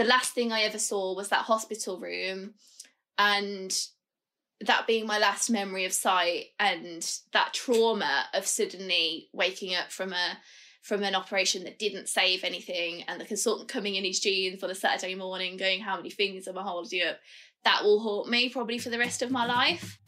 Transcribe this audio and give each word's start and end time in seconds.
The 0.00 0.06
last 0.06 0.32
thing 0.32 0.50
I 0.50 0.62
ever 0.62 0.78
saw 0.78 1.14
was 1.14 1.28
that 1.28 1.44
hospital 1.44 2.00
room 2.00 2.54
and 3.18 3.70
that 4.62 4.86
being 4.86 5.06
my 5.06 5.18
last 5.18 5.50
memory 5.50 5.84
of 5.84 5.92
sight 5.92 6.46
and 6.58 7.06
that 7.34 7.52
trauma 7.52 8.24
of 8.32 8.46
suddenly 8.46 9.28
waking 9.34 9.74
up 9.74 9.92
from 9.92 10.14
a 10.14 10.38
from 10.80 11.02
an 11.02 11.14
operation 11.14 11.64
that 11.64 11.78
didn't 11.78 12.08
save 12.08 12.44
anything 12.44 13.04
and 13.08 13.20
the 13.20 13.26
consultant 13.26 13.68
coming 13.68 13.94
in 13.96 14.04
his 14.04 14.20
jeans 14.20 14.64
on 14.64 14.70
a 14.70 14.74
Saturday 14.74 15.14
morning 15.14 15.58
going, 15.58 15.80
How 15.80 15.96
many 15.96 16.08
fingers 16.08 16.48
am 16.48 16.56
I 16.56 16.62
holding 16.62 17.02
up? 17.02 17.18
That 17.64 17.84
will 17.84 18.00
haunt 18.00 18.30
me 18.30 18.48
probably 18.48 18.78
for 18.78 18.88
the 18.88 18.98
rest 18.98 19.20
of 19.20 19.30
my 19.30 19.44
life. 19.44 19.98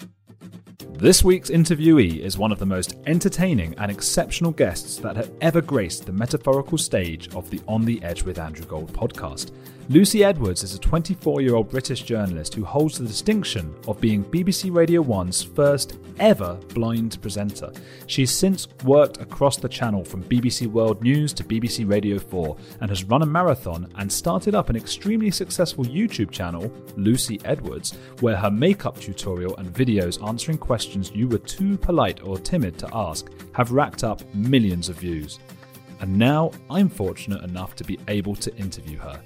This 1.02 1.24
week's 1.24 1.50
interviewee 1.50 2.20
is 2.20 2.38
one 2.38 2.52
of 2.52 2.60
the 2.60 2.64
most 2.66 2.96
entertaining 3.06 3.74
and 3.76 3.90
exceptional 3.90 4.52
guests 4.52 4.98
that 4.98 5.16
have 5.16 5.32
ever 5.40 5.60
graced 5.60 6.06
the 6.06 6.12
metaphorical 6.12 6.78
stage 6.78 7.34
of 7.34 7.50
the 7.50 7.60
On 7.66 7.84
the 7.84 8.00
Edge 8.04 8.22
with 8.22 8.38
Andrew 8.38 8.64
Gold 8.64 8.92
podcast. 8.92 9.50
Lucy 9.92 10.24
Edwards 10.24 10.62
is 10.62 10.74
a 10.74 10.78
24 10.78 11.42
year 11.42 11.54
old 11.54 11.68
British 11.68 12.00
journalist 12.00 12.54
who 12.54 12.64
holds 12.64 12.96
the 12.96 13.06
distinction 13.06 13.74
of 13.86 14.00
being 14.00 14.24
BBC 14.24 14.74
Radio 14.74 15.04
1's 15.04 15.42
first 15.42 15.98
ever 16.18 16.54
blind 16.72 17.20
presenter. 17.20 17.70
She's 18.06 18.30
since 18.30 18.68
worked 18.84 19.20
across 19.20 19.58
the 19.58 19.68
channel 19.68 20.02
from 20.02 20.24
BBC 20.24 20.66
World 20.66 21.02
News 21.02 21.34
to 21.34 21.44
BBC 21.44 21.86
Radio 21.86 22.18
4 22.18 22.56
and 22.80 22.88
has 22.88 23.04
run 23.04 23.20
a 23.20 23.26
marathon 23.26 23.86
and 23.96 24.10
started 24.10 24.54
up 24.54 24.70
an 24.70 24.76
extremely 24.76 25.30
successful 25.30 25.84
YouTube 25.84 26.30
channel, 26.30 26.72
Lucy 26.96 27.38
Edwards, 27.44 27.92
where 28.20 28.36
her 28.36 28.50
makeup 28.50 28.98
tutorial 28.98 29.54
and 29.58 29.74
videos 29.74 30.26
answering 30.26 30.56
questions 30.56 31.12
you 31.14 31.28
were 31.28 31.36
too 31.36 31.76
polite 31.76 32.22
or 32.22 32.38
timid 32.38 32.78
to 32.78 32.88
ask 32.94 33.30
have 33.52 33.72
racked 33.72 34.04
up 34.04 34.22
millions 34.34 34.88
of 34.88 34.96
views. 34.96 35.38
And 36.00 36.16
now 36.18 36.50
I'm 36.70 36.88
fortunate 36.88 37.44
enough 37.44 37.76
to 37.76 37.84
be 37.84 37.98
able 38.08 38.34
to 38.36 38.56
interview 38.56 38.96
her. 38.98 39.20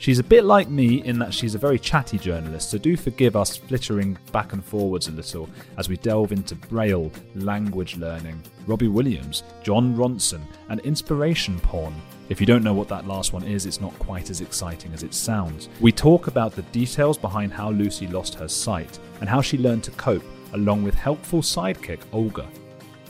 She's 0.00 0.18
a 0.18 0.24
bit 0.24 0.46
like 0.46 0.70
me 0.70 1.02
in 1.04 1.18
that 1.18 1.34
she's 1.34 1.54
a 1.54 1.58
very 1.58 1.78
chatty 1.78 2.16
journalist, 2.16 2.70
so 2.70 2.78
do 2.78 2.96
forgive 2.96 3.36
us 3.36 3.58
flittering 3.58 4.16
back 4.32 4.54
and 4.54 4.64
forwards 4.64 5.08
a 5.08 5.12
little 5.12 5.46
as 5.76 5.90
we 5.90 5.98
delve 5.98 6.32
into 6.32 6.54
Braille, 6.54 7.12
language 7.34 7.98
learning, 7.98 8.42
Robbie 8.66 8.88
Williams, 8.88 9.42
Jon 9.62 9.94
Ronson, 9.94 10.40
and 10.70 10.80
inspiration 10.80 11.60
porn. 11.60 11.92
If 12.30 12.40
you 12.40 12.46
don't 12.46 12.64
know 12.64 12.72
what 12.72 12.88
that 12.88 13.06
last 13.06 13.34
one 13.34 13.44
is, 13.44 13.66
it's 13.66 13.82
not 13.82 13.92
quite 13.98 14.30
as 14.30 14.40
exciting 14.40 14.94
as 14.94 15.02
it 15.02 15.12
sounds. 15.12 15.68
We 15.82 15.92
talk 15.92 16.28
about 16.28 16.56
the 16.56 16.62
details 16.62 17.18
behind 17.18 17.52
how 17.52 17.70
Lucy 17.70 18.06
lost 18.06 18.34
her 18.36 18.48
sight 18.48 18.98
and 19.20 19.28
how 19.28 19.42
she 19.42 19.58
learned 19.58 19.84
to 19.84 19.90
cope, 19.90 20.24
along 20.54 20.82
with 20.82 20.94
helpful 20.94 21.42
sidekick 21.42 22.00
Olga. 22.14 22.48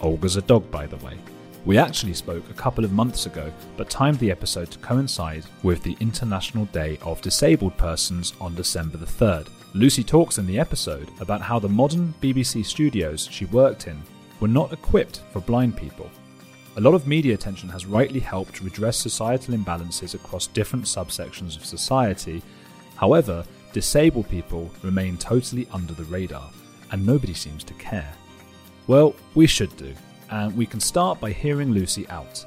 Olga's 0.00 0.34
a 0.34 0.42
dog, 0.42 0.68
by 0.72 0.88
the 0.88 0.96
way. 0.96 1.16
We 1.66 1.76
actually 1.76 2.14
spoke 2.14 2.48
a 2.48 2.54
couple 2.54 2.86
of 2.86 2.92
months 2.92 3.26
ago, 3.26 3.52
but 3.76 3.90
timed 3.90 4.18
the 4.18 4.30
episode 4.30 4.70
to 4.70 4.78
coincide 4.78 5.44
with 5.62 5.82
the 5.82 5.96
International 6.00 6.64
Day 6.66 6.98
of 7.02 7.20
Disabled 7.20 7.76
Persons 7.76 8.32
on 8.40 8.54
December 8.54 8.96
the 8.96 9.04
3rd. 9.04 9.48
Lucy 9.74 10.02
talks 10.02 10.38
in 10.38 10.46
the 10.46 10.58
episode 10.58 11.10
about 11.20 11.42
how 11.42 11.58
the 11.58 11.68
modern 11.68 12.14
BBC 12.22 12.64
studios 12.64 13.28
she 13.30 13.44
worked 13.46 13.88
in 13.88 14.00
were 14.40 14.48
not 14.48 14.72
equipped 14.72 15.20
for 15.32 15.40
blind 15.40 15.76
people. 15.76 16.10
A 16.76 16.80
lot 16.80 16.94
of 16.94 17.06
media 17.06 17.34
attention 17.34 17.68
has 17.68 17.84
rightly 17.84 18.20
helped 18.20 18.62
redress 18.62 18.96
societal 18.96 19.54
imbalances 19.54 20.14
across 20.14 20.46
different 20.46 20.86
subsections 20.86 21.58
of 21.58 21.66
society. 21.66 22.42
However, 22.96 23.44
disabled 23.74 24.30
people 24.30 24.70
remain 24.82 25.18
totally 25.18 25.68
under 25.74 25.92
the 25.92 26.04
radar, 26.04 26.50
and 26.90 27.04
nobody 27.04 27.34
seems 27.34 27.64
to 27.64 27.74
care. 27.74 28.14
Well, 28.86 29.14
we 29.34 29.46
should 29.46 29.76
do 29.76 29.94
and 30.30 30.56
we 30.56 30.66
can 30.66 30.80
start 30.80 31.20
by 31.20 31.32
hearing 31.32 31.72
Lucy 31.72 32.08
out. 32.08 32.44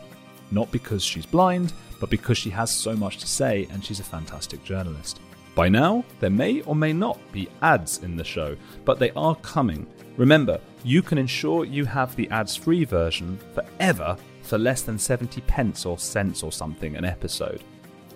Not 0.51 0.71
because 0.71 1.03
she's 1.03 1.25
blind, 1.25 1.73
but 1.99 2.09
because 2.09 2.37
she 2.37 2.49
has 2.49 2.71
so 2.71 2.95
much 2.95 3.17
to 3.19 3.27
say 3.27 3.67
and 3.71 3.83
she's 3.83 3.99
a 3.99 4.03
fantastic 4.03 4.63
journalist. 4.63 5.19
By 5.55 5.69
now, 5.69 6.03
there 6.19 6.29
may 6.29 6.61
or 6.61 6.75
may 6.75 6.93
not 6.93 7.19
be 7.31 7.47
ads 7.61 7.99
in 7.99 8.15
the 8.15 8.23
show, 8.23 8.57
but 8.85 8.97
they 8.97 9.11
are 9.11 9.35
coming. 9.37 9.85
Remember, 10.17 10.59
you 10.83 11.01
can 11.01 11.17
ensure 11.17 11.65
you 11.65 11.85
have 11.85 12.15
the 12.15 12.29
ads 12.29 12.55
free 12.55 12.85
version 12.85 13.37
forever 13.53 14.17
for 14.41 14.57
less 14.57 14.81
than 14.81 14.97
70 14.97 15.41
pence 15.41 15.85
or 15.85 15.97
cents 15.97 16.43
or 16.43 16.51
something 16.51 16.95
an 16.95 17.05
episode. 17.05 17.63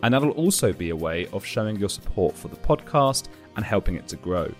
And 0.03 0.13
that'll 0.13 0.31
also 0.31 0.73
be 0.73 0.89
a 0.89 0.95
way 0.95 1.27
of 1.27 1.45
showing 1.45 1.77
your 1.77 1.89
support 1.89 2.35
for 2.35 2.47
the 2.47 2.57
podcast 2.57 3.27
and 3.56 3.66
helping 3.66 3.95
it 3.95 4.07
to 4.09 4.16
grow. 4.16 4.51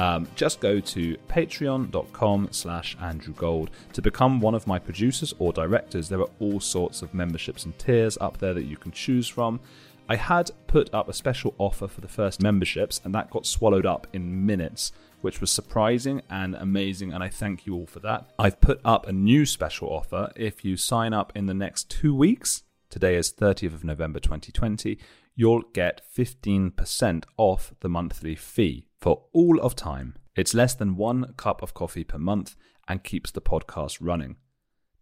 Um, 0.00 0.26
just 0.34 0.60
go 0.60 0.80
to 0.80 1.16
patreon.com 1.28 2.48
slash 2.52 2.96
Andrew 3.02 3.34
Gold 3.34 3.70
to 3.92 4.00
become 4.00 4.40
one 4.40 4.54
of 4.54 4.66
my 4.66 4.78
producers 4.78 5.34
or 5.38 5.52
directors. 5.52 6.08
There 6.08 6.22
are 6.22 6.30
all 6.38 6.58
sorts 6.58 7.02
of 7.02 7.12
memberships 7.12 7.66
and 7.66 7.78
tiers 7.78 8.16
up 8.18 8.38
there 8.38 8.54
that 8.54 8.64
you 8.64 8.78
can 8.78 8.92
choose 8.92 9.28
from. 9.28 9.60
I 10.08 10.16
had 10.16 10.52
put 10.68 10.88
up 10.94 11.10
a 11.10 11.12
special 11.12 11.54
offer 11.58 11.86
for 11.86 12.00
the 12.00 12.08
first 12.08 12.42
memberships, 12.42 13.02
and 13.04 13.14
that 13.14 13.28
got 13.28 13.44
swallowed 13.44 13.84
up 13.84 14.06
in 14.14 14.46
minutes, 14.46 14.90
which 15.20 15.38
was 15.38 15.50
surprising 15.50 16.22
and 16.30 16.54
amazing, 16.54 17.12
and 17.12 17.22
I 17.22 17.28
thank 17.28 17.66
you 17.66 17.74
all 17.74 17.86
for 17.86 18.00
that. 18.00 18.30
I've 18.38 18.62
put 18.62 18.80
up 18.82 19.06
a 19.06 19.12
new 19.12 19.44
special 19.44 19.88
offer. 19.88 20.32
If 20.34 20.64
you 20.64 20.78
sign 20.78 21.12
up 21.12 21.30
in 21.36 21.44
the 21.44 21.52
next 21.52 21.90
two 21.90 22.14
weeks, 22.14 22.62
today 22.88 23.16
is 23.16 23.30
30th 23.30 23.74
of 23.74 23.84
November 23.84 24.18
2020, 24.18 24.98
you'll 25.36 25.62
get 25.74 26.00
15% 26.16 27.24
off 27.36 27.74
the 27.80 27.88
monthly 27.90 28.34
fee 28.34 28.86
for 29.00 29.24
all 29.32 29.60
of 29.60 29.74
time. 29.74 30.16
It's 30.36 30.54
less 30.54 30.74
than 30.74 30.96
one 30.96 31.34
cup 31.36 31.62
of 31.62 31.74
coffee 31.74 32.04
per 32.04 32.18
month 32.18 32.56
and 32.86 33.02
keeps 33.04 33.30
the 33.30 33.40
podcast 33.40 33.98
running. 34.00 34.36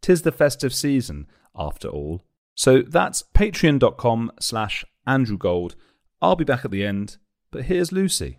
Tis 0.00 0.22
the 0.22 0.32
festive 0.32 0.72
season, 0.72 1.26
after 1.56 1.88
all. 1.88 2.24
So 2.54 2.82
that's 2.82 3.22
patreon.com 3.34 4.32
slash 4.40 4.84
Andrew 5.06 5.38
Gold. 5.38 5.74
I'll 6.20 6.36
be 6.36 6.44
back 6.44 6.64
at 6.64 6.70
the 6.70 6.84
end, 6.84 7.18
but 7.50 7.64
here's 7.64 7.92
Lucy. 7.92 8.38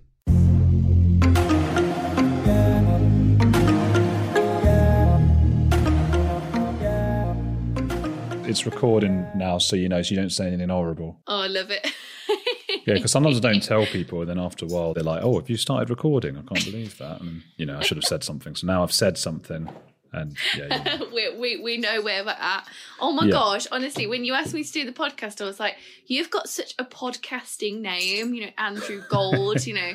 It's 8.49 8.65
recording 8.65 9.27
now, 9.35 9.59
so 9.59 9.75
you 9.75 9.87
know, 9.87 10.01
so 10.01 10.15
you 10.15 10.19
don't 10.19 10.31
say 10.31 10.47
anything 10.47 10.69
horrible. 10.69 11.19
Oh, 11.27 11.41
I 11.41 11.47
love 11.47 11.69
it. 11.69 11.85
Yeah, 12.85 12.95
because 12.95 13.11
sometimes 13.11 13.37
I 13.37 13.41
don't 13.41 13.61
tell 13.63 13.85
people, 13.85 14.21
and 14.21 14.29
then 14.29 14.39
after 14.39 14.65
a 14.65 14.67
while 14.67 14.93
they're 14.93 15.03
like, 15.03 15.23
"Oh, 15.23 15.39
have 15.39 15.49
you 15.49 15.57
started 15.57 15.89
recording? 15.89 16.37
I 16.37 16.41
can't 16.41 16.65
believe 16.65 16.97
that." 16.97 17.21
And 17.21 17.43
you 17.57 17.65
know, 17.65 17.77
I 17.77 17.81
should 17.83 17.97
have 17.97 18.03
said 18.05 18.23
something. 18.23 18.55
So 18.55 18.67
now 18.67 18.83
I've 18.83 18.91
said 18.93 19.17
something, 19.17 19.69
and 20.13 20.35
yeah, 20.57 20.77
you 20.77 20.99
know. 20.99 21.07
we, 21.13 21.37
we 21.37 21.61
we 21.61 21.77
know 21.77 22.01
where 22.01 22.23
we're 22.23 22.31
at. 22.31 22.67
Oh 22.99 23.11
my 23.11 23.25
Yeah. 23.25 23.31
gosh! 23.31 23.67
Honestly, 23.71 24.07
when 24.07 24.23
you 24.25 24.33
asked 24.33 24.53
me 24.53 24.63
to 24.63 24.71
do 24.71 24.85
the 24.85 24.91
podcast, 24.91 25.41
I 25.41 25.45
was 25.45 25.59
like, 25.59 25.75
"You've 26.07 26.29
got 26.29 26.49
such 26.49 26.73
a 26.79 26.85
podcasting 26.85 27.81
name, 27.81 28.33
you 28.33 28.41
know, 28.45 28.51
Andrew 28.57 29.01
Gold. 29.09 29.65
you 29.65 29.73
know, 29.75 29.91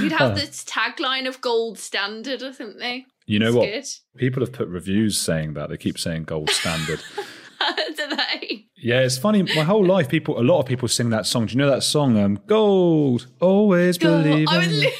you'd 0.00 0.12
have 0.12 0.34
this 0.36 0.64
tagline 0.64 1.26
of 1.28 1.40
gold 1.40 1.78
standard 1.78 2.42
or 2.42 2.52
something." 2.52 3.04
you 3.26 3.38
know 3.38 3.52
what? 3.54 3.66
good. 3.70 3.84
People 4.16 4.42
have 4.42 4.52
put 4.52 4.66
reviews 4.68 5.16
saying 5.18 5.54
that 5.54 5.68
they 5.70 5.76
keep 5.76 5.96
saying 5.98 6.24
gold 6.24 6.50
standard. 6.50 7.00
Yeah, 8.84 9.02
it's 9.02 9.16
funny. 9.16 9.42
My 9.44 9.62
whole 9.62 9.84
life, 9.86 10.08
people, 10.08 10.40
a 10.40 10.42
lot 10.42 10.58
of 10.58 10.66
people 10.66 10.88
sing 10.88 11.10
that 11.10 11.24
song. 11.24 11.46
Do 11.46 11.52
you 11.52 11.58
know 11.58 11.70
that 11.70 11.84
song? 11.84 12.18
Um, 12.18 12.40
gold, 12.48 13.28
always 13.40 13.96
Go- 13.96 14.20
believe. 14.22 14.48
I, 14.50 14.66
li- 14.66 14.92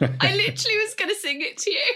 I 0.20 0.34
literally 0.34 0.76
was 0.78 0.94
going 0.98 1.08
to 1.08 1.14
sing 1.14 1.40
it 1.40 1.56
to 1.58 1.70
you. 1.70 1.80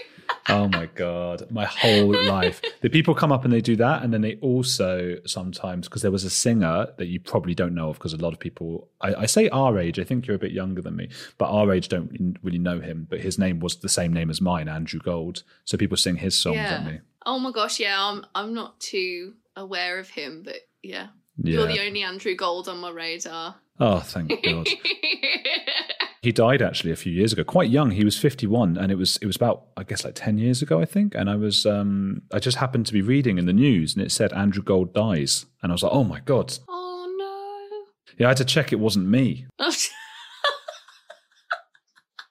Oh 0.49 0.67
my 0.67 0.87
god, 0.87 1.43
my 1.51 1.65
whole 1.65 2.15
life. 2.25 2.59
The 2.81 2.89
people 2.89 3.13
come 3.13 3.31
up 3.31 3.45
and 3.45 3.53
they 3.53 3.61
do 3.61 3.75
that, 3.77 4.01
and 4.03 4.11
then 4.13 4.21
they 4.21 4.35
also 4.41 5.17
sometimes 5.25 5.87
because 5.87 6.01
there 6.03 6.11
was 6.11 6.23
a 6.23 6.29
singer 6.31 6.87
that 6.97 7.07
you 7.07 7.19
probably 7.19 7.53
don't 7.55 7.73
know 7.75 7.89
of 7.89 7.97
because 7.97 8.13
a 8.13 8.17
lot 8.17 8.33
of 8.33 8.39
people. 8.39 8.87
I, 9.01 9.13
I 9.13 9.25
say 9.27 9.49
our 9.49 9.77
age. 9.79 9.99
I 9.99 10.03
think 10.03 10.25
you're 10.25 10.35
a 10.35 10.39
bit 10.39 10.51
younger 10.51 10.81
than 10.81 10.95
me, 10.95 11.09
but 11.37 11.45
our 11.49 11.71
age 11.71 11.89
don't 11.89 12.37
really 12.43 12.57
know 12.59 12.79
him. 12.79 13.05
But 13.09 13.21
his 13.21 13.37
name 13.39 13.59
was 13.59 13.77
the 13.77 13.89
same 13.89 14.13
name 14.13 14.29
as 14.31 14.39
mine, 14.41 14.67
Andrew 14.67 14.99
Gold. 14.99 15.43
So 15.63 15.77
people 15.77 15.97
sing 15.97 16.15
his 16.17 16.37
songs 16.37 16.55
Yeah. 16.57 16.75
at 16.75 16.85
me. 16.85 16.99
Oh 17.25 17.37
my 17.39 17.51
gosh, 17.51 17.79
yeah, 17.79 17.95
I'm 17.99 18.25
I'm 18.35 18.53
not 18.53 18.79
too 18.79 19.33
aware 19.55 19.99
of 19.99 20.09
him, 20.09 20.41
but 20.43 20.57
yeah, 20.83 21.07
Yeah. 21.37 21.53
you're 21.55 21.67
the 21.67 21.85
only 21.85 22.03
Andrew 22.03 22.35
Gold 22.35 22.67
on 22.67 22.79
my 22.79 22.89
radar. 22.91 23.55
oh, 23.79 23.99
thank 23.99 24.29
God. 24.43 24.67
he 26.21 26.31
died 26.31 26.61
actually 26.61 26.91
a 26.91 26.95
few 26.95 27.11
years 27.11 27.33
ago, 27.33 27.43
quite 27.43 27.69
young. 27.69 27.91
He 27.91 28.03
was 28.05 28.17
51, 28.17 28.77
and 28.77 28.91
it 28.91 28.95
was 28.95 29.17
it 29.21 29.25
was 29.27 29.35
about 29.35 29.67
I 29.77 29.83
guess 29.83 30.03
like 30.05 30.15
10 30.15 30.37
years 30.37 30.61
ago, 30.61 30.79
I 30.81 30.85
think. 30.85 31.13
And 31.15 31.29
I 31.29 31.35
was 31.35 31.65
um 31.65 32.21
I 32.33 32.39
just 32.39 32.57
happened 32.57 32.85
to 32.87 32.93
be 32.93 33.01
reading 33.01 33.37
in 33.37 33.45
the 33.45 33.53
news, 33.53 33.95
and 33.95 34.03
it 34.05 34.11
said 34.11 34.33
Andrew 34.33 34.63
Gold 34.63 34.93
dies, 34.93 35.45
and 35.61 35.71
I 35.71 35.73
was 35.73 35.83
like, 35.83 35.93
oh 35.93 36.03
my 36.03 36.19
God. 36.21 36.57
oh 36.67 37.15
no. 37.17 38.15
Yeah, 38.17 38.27
I 38.27 38.29
had 38.31 38.37
to 38.37 38.45
check 38.45 38.71
it 38.71 38.79
wasn't 38.79 39.07
me. 39.07 39.45
I 39.59 39.65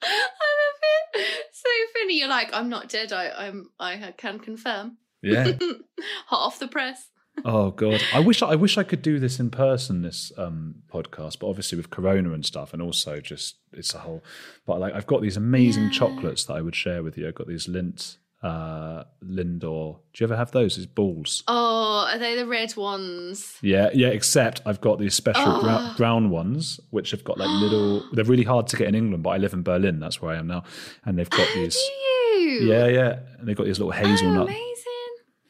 love 0.07 0.81
it. 1.17 1.47
So 1.53 1.69
funny. 1.95 2.19
You're 2.19 2.29
like, 2.29 2.51
I'm 2.53 2.69
not 2.69 2.89
dead. 2.89 3.13
I, 3.13 3.31
I'm. 3.31 3.71
I 3.81 4.13
can 4.17 4.39
confirm. 4.39 4.99
Yeah. 5.23 5.53
Hot 6.27 6.47
off 6.47 6.59
the 6.59 6.69
press. 6.69 7.09
Oh 7.45 7.71
god, 7.73 8.01
I 8.13 8.21
wish 8.21 8.43
I 8.43 8.55
wish 8.55 8.79
I 8.79 8.85
could 8.85 9.03
do 9.03 9.19
this 9.19 9.41
in 9.41 9.51
person, 9.51 10.03
this 10.03 10.31
um, 10.39 10.77
podcast, 10.93 11.41
but 11.41 11.49
obviously 11.49 11.77
with 11.77 11.91
Corona 11.91 12.33
and 12.33 12.45
stuff, 12.47 12.73
and 12.73 12.81
also 12.81 13.21
just 13.21 13.57
it's 13.73 13.93
a 13.95 13.99
whole. 13.99 14.23
But 14.67 14.79
like, 14.81 14.95
I've 14.95 15.07
got 15.07 15.21
these 15.21 15.37
amazing 15.37 15.85
Yeah. 15.85 15.91
chocolates 15.91 16.45
that 16.45 16.55
I 16.55 16.61
would 16.61 16.77
share 16.77 17.03
with 17.03 17.19
you. 17.19 17.27
I've 17.27 17.35
got 17.35 17.49
these 17.49 17.67
Lindt, 17.67 18.17
uh, 18.43 19.05
Lindor. 19.23 19.97
Do 20.13 20.23
you 20.23 20.27
ever 20.27 20.37
have 20.37 20.53
those? 20.53 20.77
These 20.77 20.87
balls. 20.87 21.43
Oh, 21.49 22.07
are 22.09 22.19
they 22.19 22.37
the 22.37 22.47
red 22.47 22.77
ones? 22.77 23.59
Yeah, 23.63 23.91
yeah. 23.93 24.09
Except 24.09 24.63
I've 24.65 24.81
got 24.81 24.99
these 25.01 25.15
special 25.15 25.45
Oh. 25.57 25.95
brown 25.97 26.31
ones, 26.31 26.79
which 26.91 27.11
have 27.11 27.25
got 27.25 27.37
like 27.39 27.49
little. 27.61 28.05
They're 28.13 28.25
really 28.25 28.45
hard 28.45 28.69
to 28.69 28.77
get 28.77 28.89
in 28.89 28.95
England, 28.95 29.23
but 29.25 29.31
I 29.31 29.39
live 29.39 29.53
in 29.55 29.63
Berlin. 29.65 29.99
That's 29.99 30.23
where 30.23 30.33
I 30.35 30.39
am 30.39 30.47
now, 30.47 30.63
and 31.05 31.19
they've 31.19 31.29
got 31.31 31.49
Oh, 31.51 31.55
these. 31.57 31.75
do 31.75 32.41
you? 32.41 32.73
Yeah, 32.73 32.87
yeah, 32.87 33.19
and 33.39 33.49
they've 33.49 33.57
got 33.57 33.65
these 33.67 33.79
little 33.81 33.93
Oh, 33.93 33.97
hazelnut. 33.97 34.45
amazing. 34.47 34.61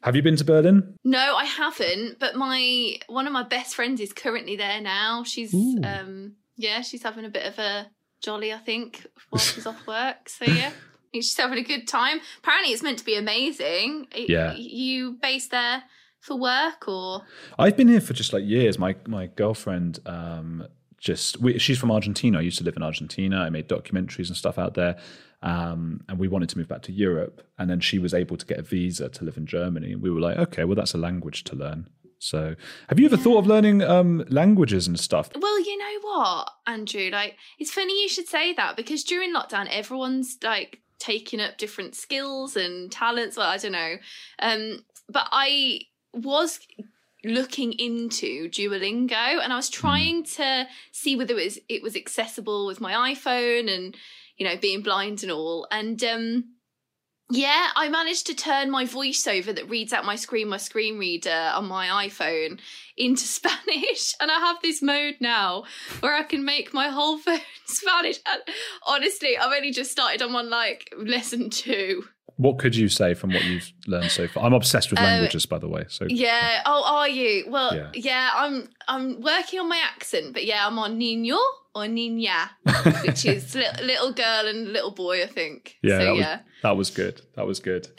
Have 0.05 0.15
you 0.15 0.23
been 0.23 0.37
to 0.37 0.45
Berlin? 0.45 0.97
No, 1.03 1.35
I 1.35 1.45
haven't. 1.45 2.19
But 2.21 2.37
my 2.37 2.97
one 3.09 3.27
of 3.27 3.33
my 3.33 3.43
best 3.43 3.75
friends 3.75 4.01
is 4.01 4.13
currently 4.13 4.55
there 4.55 4.81
now. 4.81 5.25
She's 5.25 5.55
Ooh. 5.55 5.81
um 5.83 6.35
yeah, 6.57 6.83
she's 6.83 7.03
having 7.03 7.25
a 7.25 7.31
bit 7.31 7.47
of 7.47 7.59
a 7.59 7.87
jolly, 8.23 8.53
I 8.53 8.59
think, 8.59 9.07
while 9.31 9.41
she's 9.41 9.67
off 9.67 9.87
work. 9.87 10.29
So 10.29 10.45
yeah. 10.45 10.71
She's 11.13 11.37
having 11.37 11.59
a 11.59 11.63
good 11.63 11.87
time. 11.87 12.19
Apparently, 12.39 12.73
it's 12.73 12.83
meant 12.83 12.99
to 12.99 13.05
be 13.05 13.17
amazing. 13.17 14.09
Yeah. 14.17 14.53
You 14.55 15.17
based 15.23 15.53
there 15.53 15.85
for 16.21 16.37
work 16.37 16.89
or? 16.89 17.23
I've 17.57 17.77
been 17.77 17.87
here 17.87 18.01
for 18.01 18.15
just 18.15 18.33
like 18.33 18.45
years. 18.45 18.79
My 18.79 18.97
my 19.07 19.29
girlfriend 19.29 20.01
um, 20.07 20.67
just 20.99 21.41
we, 21.41 21.59
she's 21.59 21.79
from 21.79 21.93
Argentina. 21.93 22.39
I 22.39 22.41
used 22.41 22.59
to 22.59 22.65
live 22.65 22.77
in 22.77 22.83
Argentina. 22.83 23.39
I 23.39 23.51
made 23.51 23.69
documentaries 23.69 24.29
and 24.29 24.37
stuff 24.37 24.59
out 24.59 24.75
there, 24.75 24.97
um, 25.45 26.01
and 26.09 26.19
we 26.19 26.27
wanted 26.27 26.49
to 26.49 26.59
move 26.59 26.69
back 26.69 26.83
to 26.83 26.93
Europe. 26.93 27.47
And 27.59 27.71
then 27.71 27.79
she 27.79 27.99
was 27.99 28.15
able 28.15 28.37
to 28.37 28.47
get 28.47 28.59
a 28.59 28.63
visa 28.63 29.09
to 29.11 29.25
live 29.25 29.37
in 29.37 29.47
Germany, 29.47 29.93
and 29.93 30.03
we 30.03 30.11
were 30.11 30.21
like, 30.21 30.39
okay, 30.39 30.65
well 30.65 30.75
that's 30.75 30.95
a 30.95 30.99
language 30.99 31.45
to 31.45 31.55
learn. 31.55 31.89
So, 32.19 32.55
have 32.89 32.99
you 32.99 33.05
ever 33.05 33.19
thought 33.19 33.39
of 33.39 33.47
learning 33.47 33.83
um, 33.83 34.25
languages 34.31 34.87
and 34.87 34.99
stuff? 34.99 35.31
Well, 35.39 35.61
you 35.61 35.77
know 35.77 36.01
what, 36.01 36.51
Andrew? 36.67 37.11
Like, 37.13 37.37
it's 37.59 37.71
funny 37.71 38.01
you 38.03 38.09
should 38.09 38.29
say 38.29 38.55
that 38.55 38.77
because 38.77 39.05
during 39.05 39.35
lockdown, 39.35 39.69
everyone's 39.71 40.39
like 40.43 40.81
taking 40.99 41.41
up 41.41 41.59
different 41.59 41.95
skills 41.95 42.57
and 42.57 42.91
talents. 42.91 43.37
Well, 43.37 43.51
I 43.51 43.59
don't 43.59 43.73
know. 43.73 43.97
Um, 44.39 44.85
but 45.07 45.29
I 45.33 45.81
was 46.15 46.61
looking 47.25 47.73
into 47.75 48.49
Duolingo 48.49 49.13
and 49.13 49.53
I 49.53 49.57
was 49.57 49.69
trying 49.69 50.25
to 50.25 50.67
see 50.93 51.17
whether 51.17 51.35
it 51.35 51.45
was 51.45 51.59
it 51.69 51.83
was 51.83 51.97
accessible 51.97 52.67
with 52.67 52.81
my 52.81 53.15
iPhone 53.15 53.71
and 53.71 53.97
you 54.37 54.47
know 54.47 54.57
being 54.57 54.83
blind 54.83 55.23
and 55.23 55.33
all. 55.33 55.67
And 55.71 56.03
um 56.05 56.45
yeah, 57.31 57.71
I 57.75 57.89
managed 57.89 58.27
to 58.27 58.35
turn 58.35 58.71
my 58.71 58.85
voiceover 58.85 59.55
that 59.55 59.71
reads 59.71 59.95
out 59.95 60.05
my 60.05 60.15
screen, 60.15 60.47
my 60.49 60.59
screen 60.59 60.99
reader 60.99 61.53
on 61.55 61.67
my 61.67 62.07
iPhone 62.07 62.61
into 62.99 63.23
Spanish. 63.27 64.15
And 64.21 64.31
I 64.31 64.39
have 64.41 64.61
this 64.61 64.83
mode 64.83 65.17
now 65.21 65.65
where 66.01 66.15
I 66.15 66.23
can 66.23 66.45
make 66.45 66.75
my 66.75 66.89
whole 66.89 67.17
phone 67.19 67.41
Spanish. 67.67 68.19
And 68.27 68.43
honestly, 68.87 69.39
I've 69.39 69.53
only 69.53 69.71
just 69.71 69.91
started. 69.91 70.23
On 70.23 70.51
like 70.51 70.93
lesson 70.97 71.51
two. 71.51 72.05
What 72.37 72.59
could 72.59 72.75
you 72.75 72.89
say 72.89 73.15
from 73.15 73.31
what 73.33 73.45
you've 73.45 73.73
learned 73.87 74.11
so 74.11 74.27
far? 74.27 74.45
I'm 74.45 74.53
obsessed 74.55 74.91
with 74.91 74.99
Uh, 75.01 75.05
languages, 75.05 75.47
by 75.47 75.59
the 75.59 75.69
way. 75.69 75.85
So 75.89 76.07
Yeah. 76.09 76.63
Oh, 76.67 76.83
are 76.85 77.09
you? 77.09 77.45
Well, 77.49 77.75
Yeah. 77.77 77.91
yeah. 77.95 78.31
I'm. 78.35 78.69
I'm 78.89 79.21
working 79.21 79.61
on 79.61 79.69
my 79.69 79.79
accent, 79.95 80.33
but 80.35 80.45
yeah, 80.45 80.67
I'm 80.67 80.79
on 80.79 80.99
niño 80.99 81.39
or 81.75 81.83
niña, 81.85 82.51
which 83.07 83.25
is 83.25 83.55
li- 83.55 83.67
little 83.83 84.13
girl 84.13 84.47
and 84.47 84.73
little 84.73 84.91
boy, 84.91 85.23
I 85.23 85.27
think. 85.27 85.77
yeah, 85.83 85.99
So 85.99 86.05
that, 86.05 86.11
was, 86.13 86.21
yeah. 86.21 86.39
that 86.63 86.77
was 86.77 86.91
good. 86.91 87.23
That 87.37 87.47
was 87.47 87.61
good. 87.61 87.89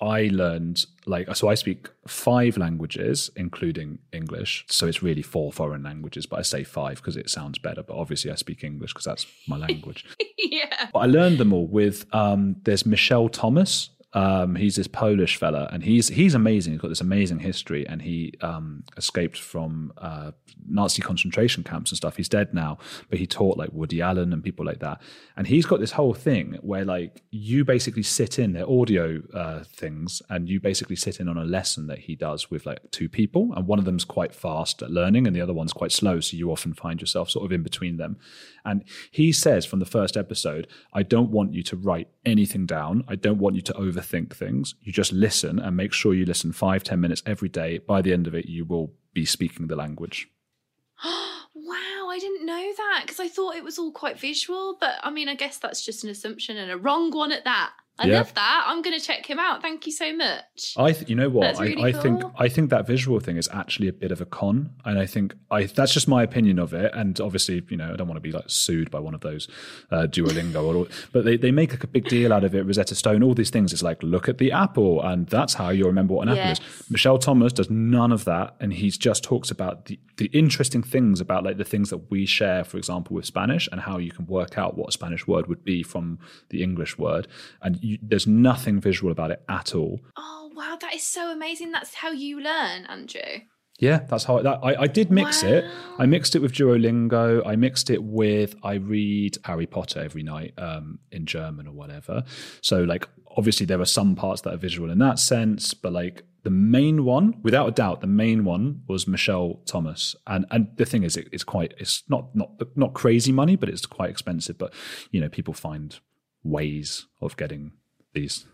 I 0.00 0.28
learned 0.32 0.84
like 1.06 1.34
so 1.34 1.48
I 1.48 1.54
speak 1.54 1.88
five 2.06 2.58
languages, 2.58 3.30
including 3.36 3.98
English. 4.12 4.66
So 4.68 4.86
it's 4.86 5.02
really 5.02 5.22
four 5.22 5.50
foreign 5.52 5.82
languages, 5.82 6.26
but 6.26 6.38
I 6.40 6.42
say 6.42 6.62
five 6.62 6.96
because 6.96 7.16
it 7.16 7.30
sounds 7.30 7.58
better. 7.58 7.82
But 7.82 7.96
obviously, 7.96 8.30
I 8.30 8.34
speak 8.34 8.62
English 8.64 8.92
because 8.92 9.04
that's 9.06 9.26
my 9.48 9.56
language. 9.56 10.04
yeah. 10.50 10.88
but 10.92 10.98
I 11.00 11.06
learned 11.06 11.38
them 11.38 11.52
all 11.52 11.66
with 11.66 12.06
um, 12.14 12.56
there's 12.64 12.86
Michel 12.86 13.28
Thomas. 13.28 13.90
Um, 14.14 14.54
he's 14.54 14.76
this 14.76 14.86
Polish 14.86 15.36
fella, 15.36 15.68
and 15.72 15.82
he's 15.82 16.08
he's 16.08 16.34
amazing. 16.34 16.72
He's 16.72 16.80
got 16.80 16.88
this 16.88 17.00
amazing 17.00 17.40
history, 17.40 17.86
and 17.86 18.00
he 18.00 18.32
um, 18.40 18.84
escaped 18.96 19.38
from 19.38 19.92
uh, 19.98 20.30
Nazi 20.68 21.02
concentration 21.02 21.64
camps 21.64 21.90
and 21.90 21.96
stuff. 21.96 22.16
He's 22.16 22.28
dead 22.28 22.54
now, 22.54 22.78
but 23.10 23.18
he 23.18 23.26
taught 23.26 23.58
like 23.58 23.70
Woody 23.72 24.00
Allen 24.00 24.32
and 24.32 24.42
people 24.42 24.64
like 24.64 24.78
that. 24.78 25.02
And 25.36 25.48
he's 25.48 25.66
got 25.66 25.80
this 25.80 25.92
whole 25.92 26.14
thing 26.14 26.58
where 26.62 26.84
like 26.84 27.22
you 27.30 27.64
basically 27.64 28.04
sit 28.04 28.38
in 28.38 28.52
their 28.52 28.68
audio 28.70 29.20
uh, 29.34 29.64
things, 29.64 30.22
and 30.30 30.48
you 30.48 30.60
basically 30.60 30.96
sit 30.96 31.18
in 31.18 31.28
on 31.28 31.36
a 31.36 31.44
lesson 31.44 31.88
that 31.88 31.98
he 31.98 32.14
does 32.14 32.50
with 32.50 32.66
like 32.66 32.90
two 32.92 33.08
people, 33.08 33.52
and 33.56 33.66
one 33.66 33.80
of 33.80 33.84
them's 33.84 34.04
quite 34.04 34.34
fast 34.34 34.80
at 34.80 34.90
learning, 34.90 35.26
and 35.26 35.34
the 35.34 35.40
other 35.40 35.52
one's 35.52 35.72
quite 35.72 35.92
slow. 35.92 36.20
So 36.20 36.36
you 36.36 36.52
often 36.52 36.72
find 36.72 37.00
yourself 37.00 37.30
sort 37.30 37.44
of 37.44 37.52
in 37.52 37.64
between 37.64 37.96
them. 37.96 38.16
And 38.64 38.84
he 39.10 39.32
says 39.32 39.66
from 39.66 39.80
the 39.80 39.84
first 39.84 40.16
episode, 40.16 40.68
I 40.92 41.02
don't 41.02 41.30
want 41.30 41.52
you 41.52 41.62
to 41.64 41.76
write 41.76 42.08
anything 42.24 42.64
down. 42.64 43.04
I 43.08 43.16
don't 43.16 43.38
want 43.38 43.56
you 43.56 43.62
to 43.62 43.76
overthink 44.04 44.34
things. 44.34 44.74
You 44.80 44.92
just 44.92 45.12
listen 45.12 45.58
and 45.58 45.76
make 45.76 45.92
sure 45.92 46.14
you 46.14 46.24
listen 46.24 46.52
five, 46.52 46.84
ten 46.84 47.00
minutes 47.00 47.22
every 47.26 47.48
day. 47.48 47.78
By 47.78 48.02
the 48.02 48.12
end 48.12 48.26
of 48.26 48.34
it, 48.34 48.46
you 48.46 48.64
will 48.64 48.92
be 49.12 49.24
speaking 49.24 49.66
the 49.66 49.76
language. 49.76 50.28
wow, 51.04 52.08
I 52.10 52.18
didn't 52.20 52.46
know 52.46 52.72
that 52.76 53.02
because 53.02 53.20
I 53.20 53.28
thought 53.28 53.56
it 53.56 53.64
was 53.64 53.78
all 53.78 53.92
quite 53.92 54.18
visual. 54.18 54.76
But 54.78 54.96
I 55.02 55.10
mean, 55.10 55.28
I 55.28 55.34
guess 55.34 55.58
that's 55.58 55.84
just 55.84 56.04
an 56.04 56.10
assumption 56.10 56.56
and 56.56 56.70
a 56.70 56.78
wrong 56.78 57.10
one 57.10 57.32
at 57.32 57.44
that. 57.44 57.72
I 57.96 58.06
Yeah. 58.08 58.18
love 58.18 58.34
that. 58.34 58.64
I'm 58.66 58.82
going 58.82 58.98
to 58.98 59.04
check 59.04 59.24
him 59.24 59.38
out. 59.38 59.62
Thank 59.62 59.86
you 59.86 59.92
so 59.92 60.14
much. 60.16 60.74
I, 60.76 60.90
th- 60.92 61.08
you 61.08 61.14
know 61.14 61.28
what? 61.30 61.58
I, 61.60 61.62
really 61.66 61.82
I 61.84 61.92
think 61.92 62.22
cool. 62.22 62.32
I 62.36 62.48
think 62.48 62.70
that 62.70 62.88
visual 62.88 63.20
thing 63.20 63.36
is 63.36 63.48
actually 63.52 63.86
a 63.86 63.92
bit 63.92 64.10
of 64.10 64.20
a 64.20 64.24
con, 64.24 64.70
and 64.84 64.98
I 64.98 65.06
think 65.06 65.34
I 65.50 65.64
that's 65.64 65.94
just 65.94 66.08
my 66.08 66.24
opinion 66.24 66.58
of 66.58 66.74
it. 66.74 66.90
And 66.92 67.20
obviously, 67.20 67.62
you 67.68 67.76
know, 67.76 67.92
I 67.92 67.96
don't 67.96 68.08
want 68.08 68.16
to 68.16 68.20
be 68.20 68.32
like 68.32 68.46
sued 68.48 68.90
by 68.90 68.98
one 68.98 69.14
of 69.14 69.20
those 69.20 69.46
uh, 69.92 70.08
Duolingo, 70.10 70.74
or, 70.74 70.88
but 71.12 71.24
they, 71.24 71.36
they 71.36 71.52
make 71.52 71.70
like 71.70 71.84
a 71.84 71.86
big 71.86 72.08
deal 72.08 72.32
out 72.32 72.42
of 72.42 72.52
it. 72.54 72.66
Rosetta 72.66 72.96
Stone, 72.96 73.22
all 73.22 73.34
these 73.34 73.50
things. 73.50 73.72
It's 73.72 73.82
like 73.82 74.02
look 74.02 74.28
at 74.28 74.38
the 74.38 74.50
apple, 74.50 75.00
and 75.00 75.28
that's 75.28 75.54
how 75.54 75.68
you 75.70 75.84
remember 75.86 76.14
what 76.14 76.26
an 76.28 76.34
Yes. 76.34 76.58
apple 76.58 76.68
is. 76.80 76.90
Michel 76.90 77.18
Thomas 77.18 77.52
does 77.52 77.70
none 77.70 78.10
of 78.10 78.24
that, 78.24 78.56
and 78.58 78.72
he 78.72 78.90
just 78.90 79.22
talks 79.22 79.52
about 79.52 79.84
the 79.86 80.00
the 80.16 80.26
interesting 80.26 80.82
things 80.82 81.20
about 81.20 81.42
like 81.42 81.58
the 81.58 81.64
things 81.64 81.90
that 81.90 82.08
we 82.10 82.24
share, 82.24 82.62
for 82.64 82.76
example, 82.76 83.14
with 83.16 83.24
Spanish, 83.24 83.68
and 83.70 83.80
how 83.80 83.98
you 83.98 84.10
can 84.12 84.26
work 84.26 84.56
out 84.58 84.76
what 84.76 84.88
a 84.88 84.92
Spanish 84.92 85.26
word 85.28 85.46
would 85.48 85.64
be 85.64 85.82
from 85.84 86.18
the 86.50 86.62
English 86.62 86.96
word. 86.98 87.26
And 87.62 87.78
you, 87.84 87.98
there's 88.02 88.26
nothing 88.26 88.80
visual 88.80 89.12
about 89.12 89.30
it 89.30 89.42
at 89.48 89.74
all. 89.74 90.00
Oh 90.16 90.50
wow, 90.54 90.76
that 90.80 90.94
is 90.94 91.06
so 91.06 91.30
amazing. 91.30 91.70
That's 91.70 91.94
how 91.94 92.10
you 92.10 92.40
learn, 92.40 92.86
Andrew. 92.86 93.42
Yeah, 93.78 94.00
that's 94.08 94.24
how 94.24 94.40
that 94.40 94.60
I, 94.62 94.82
I 94.82 94.86
did 94.86 95.10
mix 95.10 95.42
it. 95.42 95.64
I 95.98 96.06
mixed 96.06 96.36
it 96.36 96.38
with 96.40 96.52
Duolingo. 96.52 97.44
I 97.44 97.56
mixed 97.56 97.90
it 97.90 98.02
with 98.02 98.54
I 98.62 98.74
read 98.74 99.36
Harry 99.44 99.66
Potter 99.66 100.00
every 100.00 100.22
night 100.22 100.54
um, 100.58 101.00
in 101.10 101.26
German 101.26 101.66
or 101.66 101.72
whatever. 101.72 102.22
So 102.60 102.84
like 102.84 103.08
obviously 103.36 103.66
there 103.66 103.80
are 103.80 103.86
some 103.86 104.14
parts 104.14 104.42
that 104.42 104.54
are 104.54 104.58
visual 104.58 104.90
in 104.90 104.98
that 104.98 105.18
sense, 105.18 105.74
but 105.74 105.92
like 105.92 106.22
the 106.44 106.50
main 106.50 107.04
one, 107.04 107.40
without 107.42 107.66
a 107.66 107.72
doubt, 107.72 108.00
the 108.00 108.06
main 108.06 108.44
one 108.44 108.82
was 108.86 109.08
Michel 109.08 109.60
Thomas. 109.66 110.14
And 110.26 110.46
and 110.50 110.68
the 110.76 110.84
thing 110.84 111.02
is, 111.02 111.16
it, 111.16 111.28
it's 111.32 111.44
quite 111.44 111.74
it's 111.78 112.04
not 112.08 112.34
not 112.34 112.50
not 112.76 112.94
crazy 112.94 113.32
money, 113.32 113.56
but 113.56 113.68
it's 113.68 113.86
quite 113.86 114.10
expensive. 114.10 114.56
But 114.56 114.72
you 115.10 115.20
know, 115.20 115.28
people 115.28 115.54
find 115.54 115.98
ways 116.44 117.06
of 117.20 117.36
getting 117.36 117.72
these. 118.12 118.46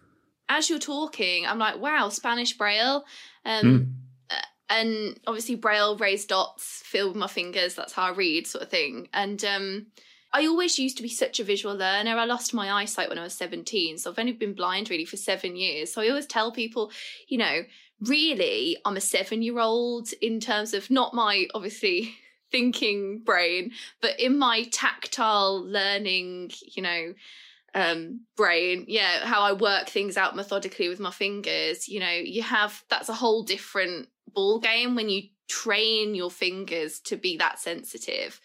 As 0.48 0.70
you're 0.70 0.78
talking, 0.78 1.46
I'm 1.46 1.58
like, 1.58 1.78
wow, 1.78 2.08
Spanish 2.08 2.56
Braille. 2.56 3.04
Um, 3.44 3.64
Mm. 3.64 3.92
uh, 4.30 4.42
and 4.68 5.20
obviously 5.26 5.54
Braille 5.54 5.96
raised 5.96 6.28
dots, 6.28 6.82
fill 6.84 7.08
with 7.08 7.16
my 7.16 7.26
fingers. 7.26 7.74
That's 7.74 7.92
how 7.92 8.04
I 8.04 8.10
read, 8.10 8.46
sort 8.46 8.62
of 8.62 8.70
thing. 8.70 9.08
And 9.12 9.44
um, 9.44 9.86
I 10.32 10.46
always 10.46 10.78
used 10.78 10.96
to 10.96 11.02
be 11.02 11.08
such 11.08 11.40
a 11.40 11.44
visual 11.44 11.74
learner. 11.76 12.16
I 12.16 12.24
lost 12.24 12.54
my 12.54 12.70
eyesight 12.72 13.08
when 13.08 13.18
I 13.18 13.24
was 13.24 13.34
17, 13.34 13.98
so 13.98 14.10
I've 14.10 14.18
only 14.18 14.32
been 14.32 14.54
blind 14.54 14.88
really 14.90 15.04
for 15.04 15.16
seven 15.16 15.56
years. 15.56 15.92
So 15.92 16.02
I 16.02 16.08
always 16.08 16.26
tell 16.26 16.52
people, 16.52 16.90
you 17.28 17.38
know, 17.38 17.62
really, 18.00 18.76
I'm 18.84 18.96
a 18.96 19.00
seven 19.00 19.42
year 19.42 19.58
old 19.58 20.10
in 20.22 20.40
terms 20.40 20.72
of 20.74 20.90
not 20.90 21.14
my 21.14 21.46
obviously 21.54 22.14
thinking 22.50 23.20
brain, 23.24 23.72
but 24.00 24.18
in 24.18 24.38
my 24.38 24.64
tactile 24.64 25.64
learning, 25.64 26.50
you 26.74 26.82
know, 26.82 27.14
um 27.74 28.20
brain 28.36 28.84
yeah 28.88 29.24
how 29.24 29.42
i 29.42 29.52
work 29.52 29.88
things 29.88 30.16
out 30.16 30.34
methodically 30.34 30.88
with 30.88 31.00
my 31.00 31.10
fingers 31.10 31.88
you 31.88 32.00
know 32.00 32.10
you 32.10 32.42
have 32.42 32.82
that's 32.88 33.08
a 33.08 33.14
whole 33.14 33.42
different 33.42 34.08
ball 34.32 34.58
game 34.58 34.94
when 34.94 35.08
you 35.08 35.22
train 35.48 36.14
your 36.14 36.30
fingers 36.30 37.00
to 37.00 37.16
be 37.16 37.36
that 37.38 37.58
sensitive. 37.58 38.40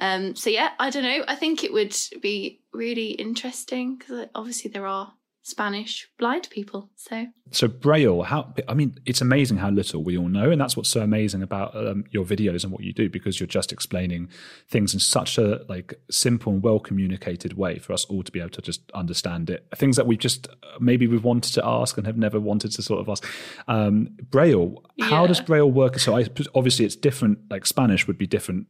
Um 0.00 0.34
so 0.36 0.50
yeah 0.50 0.70
i 0.78 0.90
don't 0.90 1.02
know 1.02 1.24
i 1.26 1.34
think 1.34 1.64
it 1.64 1.72
would 1.72 1.96
be 2.20 2.60
really 2.72 3.10
interesting 3.10 3.96
because 3.96 4.26
obviously 4.34 4.70
there 4.70 4.86
are 4.86 5.12
Spanish 5.48 6.08
blind 6.18 6.48
people. 6.50 6.90
So, 6.94 7.26
so 7.50 7.68
Braille, 7.68 8.22
how 8.22 8.54
I 8.68 8.74
mean, 8.74 8.98
it's 9.06 9.20
amazing 9.20 9.56
how 9.56 9.70
little 9.70 10.04
we 10.04 10.16
all 10.16 10.28
know, 10.28 10.50
and 10.50 10.60
that's 10.60 10.76
what's 10.76 10.90
so 10.90 11.00
amazing 11.00 11.42
about 11.42 11.74
um, 11.74 12.04
your 12.10 12.24
videos 12.24 12.64
and 12.64 12.72
what 12.72 12.82
you 12.82 12.92
do 12.92 13.08
because 13.08 13.40
you're 13.40 13.46
just 13.46 13.72
explaining 13.72 14.28
things 14.68 14.92
in 14.92 15.00
such 15.00 15.38
a 15.38 15.64
like 15.68 15.94
simple 16.10 16.52
and 16.52 16.62
well 16.62 16.78
communicated 16.78 17.54
way 17.54 17.78
for 17.78 17.92
us 17.94 18.04
all 18.06 18.22
to 18.22 18.30
be 18.30 18.40
able 18.40 18.50
to 18.50 18.62
just 18.62 18.82
understand 18.92 19.48
it. 19.48 19.66
Things 19.74 19.96
that 19.96 20.06
we've 20.06 20.18
just 20.18 20.48
maybe 20.80 21.06
we've 21.06 21.24
wanted 21.24 21.54
to 21.54 21.64
ask 21.64 21.96
and 21.96 22.06
have 22.06 22.18
never 22.18 22.38
wanted 22.38 22.72
to 22.72 22.82
sort 22.82 23.00
of 23.00 23.08
ask. 23.08 23.26
Um, 23.66 24.16
Braille, 24.30 24.84
how 25.00 25.22
yeah. 25.22 25.28
does 25.28 25.40
Braille 25.40 25.70
work? 25.70 25.98
So, 25.98 26.16
I, 26.16 26.26
obviously, 26.54 26.84
it's 26.84 26.96
different. 26.96 27.38
Like 27.50 27.64
Spanish 27.64 28.06
would 28.06 28.18
be 28.18 28.26
different. 28.26 28.66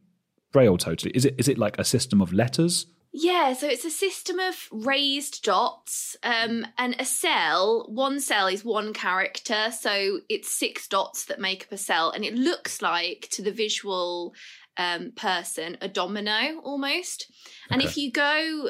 Braille, 0.51 0.77
totally. 0.77 1.11
Is 1.11 1.25
it 1.25 1.35
is 1.37 1.47
it 1.47 1.57
like 1.57 1.77
a 1.77 1.83
system 1.83 2.21
of 2.21 2.31
letters? 2.31 2.87
Yeah, 3.11 3.53
so 3.53 3.67
it's 3.67 3.85
a 3.85 3.89
system 3.89 4.37
of 4.39 4.67
raised 4.71 5.43
dots, 5.43 6.15
um, 6.21 6.67
and 6.77 6.95
a 6.99 7.05
cell. 7.05 7.87
One 7.89 8.19
cell 8.19 8.47
is 8.47 8.63
one 8.63 8.93
character, 8.93 9.71
so 9.71 10.19
it's 10.29 10.51
six 10.51 10.87
dots 10.87 11.25
that 11.25 11.39
make 11.39 11.63
up 11.63 11.71
a 11.71 11.77
cell, 11.77 12.11
and 12.11 12.23
it 12.23 12.35
looks 12.35 12.83
like 12.83 13.27
to 13.31 13.41
the 13.41 13.51
visual 13.51 14.35
um, 14.77 15.11
person 15.15 15.77
a 15.81 15.87
domino 15.87 16.59
almost. 16.63 17.25
Okay. 17.67 17.75
And 17.75 17.81
if 17.81 17.97
you 17.97 18.11
go 18.11 18.69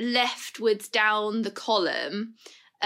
leftwards 0.00 0.88
down 0.88 1.42
the 1.42 1.50
column, 1.50 2.34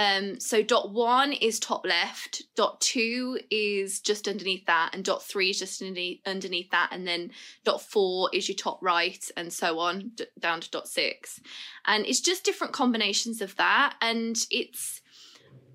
um, 0.00 0.40
so 0.40 0.62
dot 0.62 0.86
one 0.92 1.32
is 1.32 1.60
top 1.60 1.84
left, 1.84 2.42
dot 2.56 2.80
two 2.80 3.38
is 3.50 4.00
just 4.00 4.26
underneath 4.26 4.64
that, 4.66 4.90
and 4.94 5.04
dot 5.04 5.22
three 5.22 5.50
is 5.50 5.58
just 5.58 5.82
underneath, 5.82 6.20
underneath 6.24 6.70
that, 6.70 6.88
and 6.92 7.06
then 7.06 7.30
dot 7.64 7.82
four 7.82 8.30
is 8.32 8.48
your 8.48 8.56
top 8.56 8.78
right, 8.80 9.24
and 9.36 9.52
so 9.52 9.78
on 9.78 10.12
d- 10.14 10.24
down 10.38 10.60
to 10.60 10.70
dot 10.70 10.88
six. 10.88 11.40
And 11.84 12.06
it's 12.06 12.20
just 12.20 12.44
different 12.44 12.72
combinations 12.72 13.42
of 13.42 13.54
that, 13.56 13.96
and 14.00 14.36
it's 14.50 15.02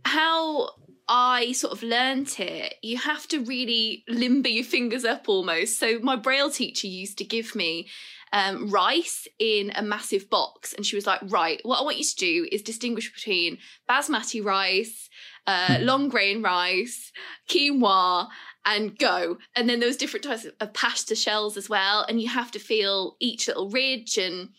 how 0.05 0.70
I 1.08 1.51
sort 1.51 1.74
of 1.74 1.84
learnt 1.84 2.39
it, 2.39 2.75
you 2.82 2.98
have 2.98 3.27
to 3.27 3.39
really 3.39 4.03
limber 4.08 4.50
your 4.50 4.63
fingers 4.63 5.05
up 5.05 5.29
almost. 5.29 5.79
So 5.79 6.00
my 6.00 6.15
braille 6.15 6.50
teacher 6.50 6.88
used 6.88 7.20
to 7.20 7.24
give 7.24 7.55
me 7.55 7.88
um, 8.34 8.70
rice 8.70 9.27
in 9.39 9.72
a 9.75 9.82
massive 9.82 10.29
box. 10.29 10.74
And 10.74 10.86
she 10.86 10.96
was 10.96 11.05
like, 11.05 11.22
right, 11.24 11.62
what 11.63 11.79
I 11.79 11.84
want 11.84 11.98
you 11.98 12.03
to 12.03 12.15
do 12.15 12.48
is 12.51 12.62
distinguish 12.62 13.13
between 13.13 13.58
basmati 13.89 14.44
rice, 14.44 15.10
uh, 15.48 15.77
hmm. 15.77 15.84
long 15.84 16.10
grain 16.10 16.41
rice, 16.41 17.12
quinoa, 17.50 18.27
and 18.65 18.98
go. 18.98 19.38
And 19.55 19.70
then 19.70 19.79
there 19.79 19.88
was 19.88 19.98
different 19.98 20.24
types 20.24 20.46
of, 20.46 20.53
of 20.60 20.74
pasta 20.74 21.15
shells 21.15 21.55
as 21.55 21.70
well. 21.70 22.05
And 22.08 22.22
you 22.22 22.29
have 22.29 22.51
to 22.51 22.60
feel 22.60 23.15
each 23.20 23.48
little 23.48 23.70
ridge 23.70 24.17
and 24.17 24.50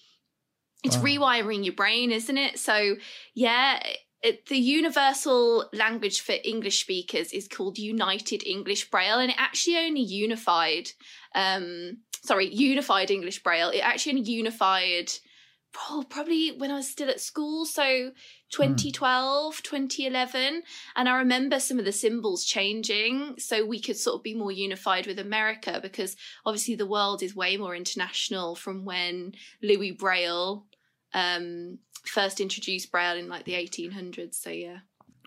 it's 0.85 0.97
wow. 0.97 1.05
rewiring 1.05 1.65
your 1.65 1.75
brain, 1.75 2.13
isn't 2.13 2.39
it? 2.39 2.59
So 2.59 2.97
yeah, 3.35 3.83
it, 4.27 4.47
the 4.47 4.59
universal 4.59 5.69
language 5.73 6.21
for 6.21 6.35
English 6.45 6.81
speakers 6.81 7.33
is 7.33 7.49
called 7.49 7.79
United 7.79 8.47
English 8.47 8.91
Braille, 8.91 9.19
and 9.19 9.31
it 9.31 9.37
actually 9.39 9.79
only 9.79 10.03
unified 10.03 10.91
um, 11.35 11.99
sorry, 12.27 12.53
unified 12.53 13.11
English 13.11 13.43
Braille. 13.43 13.71
It 13.71 13.79
actually 13.79 14.19
only 14.19 14.31
unified 14.31 15.13
probably 15.73 16.53
when 16.57 16.71
I 16.71 16.77
was 16.77 16.89
still 16.89 17.11
at 17.11 17.21
school. 17.21 17.67
So 17.67 18.11
2012, 18.51 19.57
mm. 19.57 19.63
2011. 19.63 20.63
And 20.97 21.09
I 21.09 21.19
remember 21.19 21.61
some 21.61 21.79
of 21.79 21.85
the 21.85 21.93
symbols 21.93 22.45
changing 22.45 23.35
so 23.39 23.65
we 23.65 23.81
could 23.81 23.97
sort 23.97 24.17
of 24.17 24.23
be 24.23 24.35
more 24.35 24.53
unified 24.53 25.07
with 25.07 25.19
America 25.19 25.79
because 25.83 26.17
obviously 26.45 26.75
the 26.75 26.87
world 26.87 27.23
is 27.23 27.37
way 27.37 27.57
more 27.57 27.77
international 27.77 28.55
from 28.55 28.85
when 28.85 29.35
Louis 29.63 29.93
Braille 29.93 30.67
um, 31.15 31.79
first 32.05 32.41
introduced 32.41 32.91
Braille 32.91 33.17
in 33.17 33.29
like 33.29 33.45
the 33.45 33.55
1800s. 33.55 34.35
So 34.35 34.51
yeah. 34.51 34.79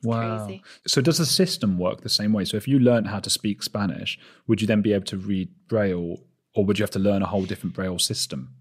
Wow. 0.04 0.46
Crazy. 0.46 0.64
So 0.88 1.02
does 1.02 1.18
the 1.18 1.26
system 1.26 1.78
work 1.78 2.02
the 2.02 2.10
same 2.10 2.32
way? 2.32 2.46
So 2.46 2.58
if 2.58 2.68
you 2.68 2.80
learn 2.80 3.06
how 3.06 3.20
to 3.20 3.30
speak 3.30 3.64
Spanish, 3.64 4.18
would 4.48 4.62
you 4.62 4.68
then 4.68 4.82
be 4.82 4.94
able 4.94 5.06
to 5.06 5.18
read 5.18 5.50
Braille 5.68 6.20
or 6.56 6.66
would 6.66 6.80
you 6.80 6.84
have 6.84 6.92
to 6.92 7.00
learn 7.00 7.22
a 7.22 7.28
whole 7.28 7.46
different 7.46 7.76
braille 7.76 8.00
system? 8.00 8.56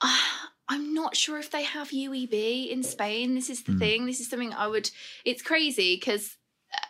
Uh, 0.00 0.16
I'm 0.68 0.94
not 0.94 1.16
sure 1.16 1.38
if 1.38 1.50
they 1.50 1.62
have 1.62 1.90
UEB 1.90 2.70
in 2.70 2.82
Spain. 2.82 3.34
This 3.34 3.50
is 3.50 3.62
the 3.62 3.72
mm. 3.72 3.78
thing. 3.78 4.06
This 4.06 4.20
is 4.20 4.28
something 4.28 4.52
I 4.52 4.66
would. 4.66 4.90
It's 5.24 5.42
crazy 5.42 5.96
because 5.96 6.36
uh, 6.72 6.86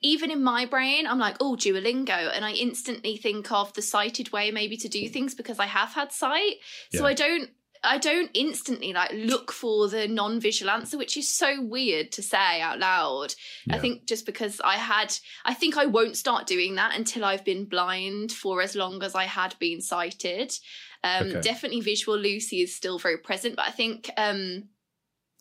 even 0.00 0.30
in 0.30 0.42
my 0.42 0.66
brain, 0.66 1.06
I'm 1.06 1.18
like, 1.18 1.36
oh, 1.40 1.56
Duolingo. 1.56 2.30
And 2.34 2.44
I 2.44 2.52
instantly 2.52 3.16
think 3.16 3.50
of 3.50 3.72
the 3.74 3.82
sighted 3.82 4.32
way 4.32 4.50
maybe 4.50 4.76
to 4.78 4.88
do 4.88 5.08
things 5.08 5.34
because 5.34 5.58
I 5.58 5.66
have 5.66 5.92
had 5.94 6.12
sight. 6.12 6.56
Yeah. 6.92 7.00
So 7.00 7.06
I 7.06 7.14
don't 7.14 7.50
I 7.82 7.98
don't 7.98 8.30
instantly 8.34 8.92
like 8.92 9.12
look 9.12 9.52
for 9.52 9.88
the 9.88 10.08
non-visual 10.08 10.70
answer, 10.70 10.98
which 10.98 11.16
is 11.16 11.28
so 11.28 11.62
weird 11.62 12.12
to 12.12 12.22
say 12.22 12.60
out 12.60 12.78
loud. 12.78 13.34
Yeah. 13.66 13.76
I 13.76 13.78
think 13.78 14.06
just 14.06 14.26
because 14.26 14.60
I 14.60 14.76
had, 14.76 15.16
I 15.44 15.54
think 15.54 15.76
I 15.76 15.86
won't 15.86 16.16
start 16.16 16.46
doing 16.46 16.74
that 16.76 16.96
until 16.96 17.24
I've 17.24 17.44
been 17.44 17.64
blind 17.64 18.32
for 18.32 18.62
as 18.62 18.74
long 18.74 19.02
as 19.02 19.14
I 19.14 19.24
had 19.24 19.54
been 19.58 19.80
sighted. 19.80 20.56
Um, 21.04 21.28
okay. 21.28 21.40
Definitely, 21.40 21.80
visual 21.80 22.18
Lucy 22.18 22.62
is 22.62 22.74
still 22.74 22.98
very 22.98 23.18
present, 23.18 23.56
but 23.56 23.68
I 23.68 23.70
think, 23.70 24.10
um, 24.16 24.64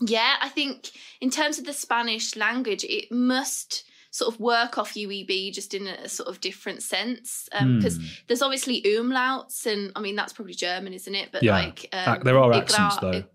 yeah, 0.02 0.36
I 0.42 0.50
think 0.50 0.92
in 1.22 1.30
terms 1.30 1.58
of 1.58 1.66
the 1.66 1.74
Spanish 1.74 2.36
language, 2.36 2.84
it 2.84 3.12
must 3.12 3.85
sort 4.16 4.34
of 4.34 4.40
work 4.40 4.78
off 4.78 4.94
UEB 4.94 5.52
just 5.52 5.74
in 5.74 5.88
a 5.88 6.08
sort 6.08 6.30
of 6.30 6.40
different 6.40 6.82
sense. 6.82 7.50
Because 7.52 7.98
um, 7.98 8.04
mm. 8.04 8.20
there's 8.28 8.42
obviously 8.42 8.82
umlauts, 8.84 9.66
and 9.66 9.92
I 9.94 10.00
mean, 10.00 10.16
that's 10.16 10.32
probably 10.32 10.54
German, 10.54 10.94
isn't 10.94 11.14
it? 11.14 11.34
But 11.34 11.44
yeah. 11.44 11.52
like, 11.52 11.90
um, 11.92 12.22
there 12.24 12.40
are 12.40 12.54
accents 12.54 12.96
though. 13.02 13.26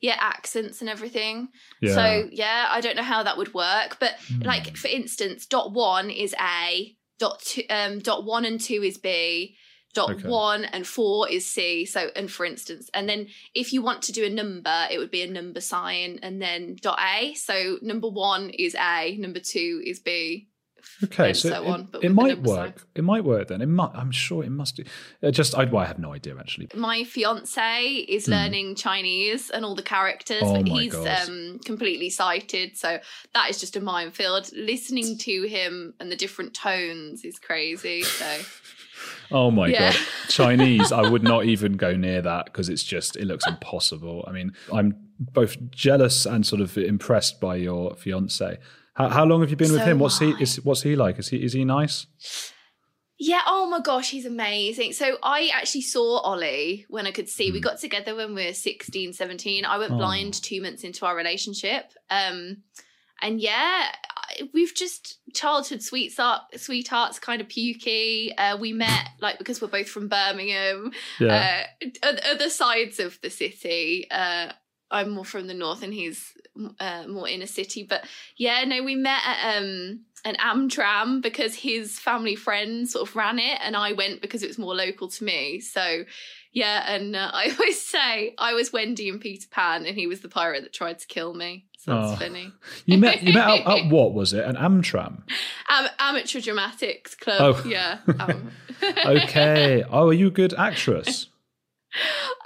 yeah, 0.00 0.16
accents 0.18 0.80
and 0.80 0.90
everything. 0.90 1.50
Yeah. 1.80 1.94
So 1.94 2.28
yeah, 2.32 2.66
I 2.68 2.80
don't 2.80 2.96
know 2.96 3.04
how 3.04 3.22
that 3.22 3.36
would 3.38 3.54
work, 3.54 3.98
but 4.00 4.16
mm. 4.26 4.44
like 4.44 4.76
for 4.76 4.88
instance, 4.88 5.46
dot 5.46 5.72
one 5.72 6.10
is 6.10 6.34
A, 6.40 6.96
dot 7.20 7.40
two, 7.42 7.62
um, 7.70 8.00
dot 8.00 8.24
one 8.24 8.44
and 8.44 8.60
two 8.60 8.82
is 8.82 8.98
B, 8.98 9.56
dot 9.96 10.10
okay. 10.10 10.28
one 10.28 10.66
and 10.66 10.86
four 10.86 11.26
is 11.26 11.46
C. 11.46 11.86
So, 11.86 12.10
and 12.14 12.30
for 12.30 12.44
instance, 12.44 12.90
and 12.92 13.08
then 13.08 13.28
if 13.54 13.72
you 13.72 13.80
want 13.80 14.02
to 14.02 14.12
do 14.12 14.26
a 14.26 14.30
number, 14.30 14.86
it 14.90 14.98
would 14.98 15.10
be 15.10 15.22
a 15.22 15.30
number 15.30 15.62
sign 15.62 16.18
and 16.22 16.40
then 16.40 16.76
dot 16.82 16.98
A. 17.00 17.32
So 17.34 17.78
number 17.80 18.08
one 18.08 18.50
is 18.50 18.74
A, 18.74 19.16
number 19.16 19.40
two 19.40 19.82
is 19.84 19.98
B. 19.98 20.48
Okay, 21.04 21.32
so, 21.32 21.48
so, 21.48 21.66
on, 21.66 21.88
it, 21.94 22.04
it 22.04 22.08
might 22.12 22.42
work. 22.42 22.78
Sign. 22.78 22.88
It 22.94 23.04
might 23.04 23.24
work 23.24 23.48
then. 23.48 23.60
It 23.60 23.66
might. 23.66 23.90
I'm 23.94 24.12
sure 24.12 24.44
it 24.44 24.50
must. 24.50 24.76
Do. 24.76 24.84
Uh, 25.22 25.30
just, 25.30 25.54
I, 25.54 25.64
well, 25.64 25.82
I 25.82 25.86
have 25.86 25.98
no 25.98 26.12
idea 26.12 26.36
actually. 26.38 26.68
My 26.74 27.04
fiance 27.04 27.86
is 28.08 28.26
mm. 28.26 28.30
learning 28.30 28.76
Chinese 28.76 29.50
and 29.50 29.64
all 29.64 29.74
the 29.74 29.82
characters, 29.82 30.42
oh 30.42 30.54
but 30.54 30.68
he's 30.68 30.94
um, 30.94 31.58
completely 31.64 32.08
sighted, 32.08 32.76
so 32.76 32.98
that 33.34 33.50
is 33.50 33.58
just 33.58 33.76
a 33.76 33.80
minefield. 33.80 34.50
Listening 34.54 35.18
to 35.18 35.42
him 35.42 35.94
and 35.98 36.12
the 36.12 36.16
different 36.16 36.54
tones 36.54 37.24
is 37.24 37.38
crazy. 37.38 38.02
So 38.02 38.38
Oh 39.30 39.50
my 39.50 39.68
yeah. 39.68 39.92
god, 39.92 40.00
Chinese! 40.28 40.92
I 40.92 41.08
would 41.08 41.22
not 41.22 41.44
even 41.44 41.76
go 41.76 41.96
near 41.96 42.22
that 42.22 42.46
because 42.46 42.68
it's 42.68 42.82
just 42.82 43.16
it 43.16 43.24
looks 43.24 43.46
impossible. 43.46 44.24
I 44.26 44.32
mean, 44.32 44.52
I'm 44.72 44.96
both 45.18 45.56
jealous 45.70 46.26
and 46.26 46.46
sort 46.46 46.60
of 46.60 46.76
impressed 46.76 47.40
by 47.40 47.56
your 47.56 47.94
fiance. 47.94 48.58
How, 48.94 49.08
how 49.08 49.24
long 49.24 49.40
have 49.40 49.50
you 49.50 49.56
been 49.56 49.68
so 49.68 49.74
with 49.74 49.84
him? 49.84 49.98
What's 49.98 50.18
he 50.18 50.30
is 50.40 50.56
what's 50.64 50.82
he 50.82 50.96
like? 50.96 51.18
Is 51.18 51.28
he 51.28 51.42
is 51.42 51.52
he 51.52 51.64
nice? 51.64 52.06
Yeah, 53.18 53.40
oh 53.46 53.66
my 53.70 53.80
gosh, 53.80 54.10
he's 54.10 54.26
amazing. 54.26 54.92
So 54.92 55.16
I 55.22 55.50
actually 55.54 55.82
saw 55.82 56.18
Ollie 56.18 56.84
when 56.88 57.06
I 57.06 57.12
could 57.12 57.30
see. 57.30 57.50
We 57.50 57.58
hmm. 57.58 57.64
got 57.64 57.78
together 57.78 58.14
when 58.14 58.34
we 58.34 58.44
were 58.44 58.52
16, 58.52 59.14
17. 59.14 59.64
I 59.64 59.78
went 59.78 59.92
oh. 59.92 59.96
blind 59.96 60.34
2 60.34 60.60
months 60.60 60.84
into 60.84 61.06
our 61.06 61.16
relationship. 61.16 61.92
Um 62.10 62.58
and 63.22 63.40
yeah, 63.40 63.88
we've 64.52 64.74
just 64.74 65.18
childhood 65.34 65.82
sweetheart, 65.82 66.42
sweethearts, 66.56 67.18
kind 67.18 67.40
of 67.40 67.48
pukey. 67.48 68.32
Uh, 68.36 68.56
we 68.60 68.72
met 68.72 69.08
like 69.20 69.38
because 69.38 69.60
we're 69.60 69.68
both 69.68 69.88
from 69.88 70.08
Birmingham, 70.08 70.92
yeah. 71.20 71.66
uh, 72.02 72.12
other 72.24 72.50
sides 72.50 73.00
of 73.00 73.18
the 73.22 73.30
city. 73.30 74.06
Uh, 74.10 74.52
I'm 74.90 75.10
more 75.10 75.24
from 75.24 75.46
the 75.46 75.54
north, 75.54 75.82
and 75.82 75.92
he's 75.92 76.32
uh, 76.78 77.04
more 77.08 77.28
inner 77.28 77.46
city. 77.46 77.82
But 77.82 78.04
yeah, 78.36 78.64
no, 78.64 78.82
we 78.82 78.94
met 78.94 79.20
at 79.24 79.58
um, 79.58 80.00
an 80.24 80.36
am 80.38 80.68
dram 80.68 81.20
because 81.20 81.54
his 81.54 81.98
family 81.98 82.36
friend 82.36 82.88
sort 82.88 83.08
of 83.08 83.16
ran 83.16 83.38
it, 83.38 83.58
and 83.62 83.76
I 83.76 83.92
went 83.92 84.20
because 84.20 84.42
it 84.42 84.48
was 84.48 84.58
more 84.58 84.74
local 84.74 85.08
to 85.08 85.24
me. 85.24 85.60
So 85.60 86.04
yeah, 86.56 86.90
and 86.90 87.14
uh, 87.14 87.30
I 87.34 87.50
always 87.50 87.80
say 87.80 88.34
I 88.38 88.54
was 88.54 88.72
Wendy 88.72 89.10
and 89.10 89.20
Peter 89.20 89.46
Pan, 89.50 89.84
and 89.84 89.94
he 89.94 90.06
was 90.06 90.20
the 90.20 90.28
pirate 90.28 90.62
that 90.62 90.72
tried 90.72 90.98
to 91.00 91.06
kill 91.06 91.34
me. 91.34 91.66
So 91.78 91.92
that's 91.92 92.12
oh. 92.14 92.16
funny. 92.16 92.52
You 92.86 92.98
met 92.98 93.22
you 93.22 93.34
met 93.34 93.60
at, 93.60 93.66
at, 93.66 93.86
what 93.90 94.14
was 94.14 94.32
it? 94.32 94.44
An 94.44 94.56
am 94.56 94.80
dram? 94.80 95.24
Am, 95.68 95.88
amateur 95.98 96.40
dramatics 96.40 97.14
club. 97.14 97.56
Oh. 97.58 97.68
Yeah. 97.68 97.98
Um. 98.18 98.50
okay. 99.04 99.84
Oh, 99.90 100.08
are 100.08 100.12
you 100.12 100.28
a 100.28 100.30
good 100.30 100.54
actress? 100.54 101.26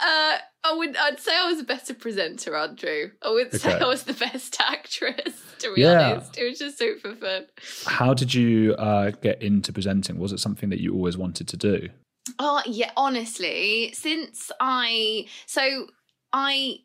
Uh, 0.01 0.39
I 0.65 0.75
would. 0.75 0.97
I'd 0.97 1.21
say 1.21 1.37
I 1.37 1.47
was 1.47 1.61
a 1.61 1.65
better 1.65 1.95
presenter, 1.95 2.57
Andrew. 2.57 3.11
I 3.23 3.31
would 3.31 3.49
okay. 3.49 3.59
say 3.59 3.79
I 3.79 3.87
was 3.87 4.03
the 4.03 4.15
best 4.15 4.57
actress. 4.61 5.41
To 5.61 5.75
be 5.75 5.83
yeah. 5.83 6.15
honest, 6.15 6.37
it 6.37 6.49
was 6.49 6.59
just 6.59 6.79
super 6.79 7.15
fun. 7.15 7.47
How 7.87 8.13
did 8.13 8.35
you 8.35 8.75
uh, 8.75 9.11
get 9.11 9.41
into 9.41 9.73
presenting? 9.73 10.19
Was 10.19 10.33
it 10.33 10.41
something 10.41 10.71
that 10.71 10.81
you 10.81 10.95
always 10.95 11.17
wanted 11.17 11.47
to 11.49 11.57
do? 11.57 11.91
Oh 12.39 12.63
yeah, 12.67 12.91
honestly, 12.97 13.93
since 13.95 14.51
I 14.61 15.27
so 15.47 15.89
I 16.33 16.81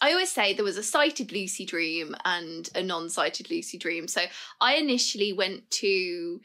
I 0.00 0.12
always 0.12 0.32
say 0.32 0.54
there 0.54 0.64
was 0.64 0.78
a 0.78 0.82
sighted 0.82 1.32
Lucy 1.32 1.66
dream 1.66 2.14
and 2.24 2.68
a 2.74 2.82
non-sighted 2.82 3.50
Lucy 3.50 3.76
dream. 3.76 4.08
So 4.08 4.22
I 4.60 4.76
initially 4.76 5.32
went 5.32 5.70
to 5.72 6.40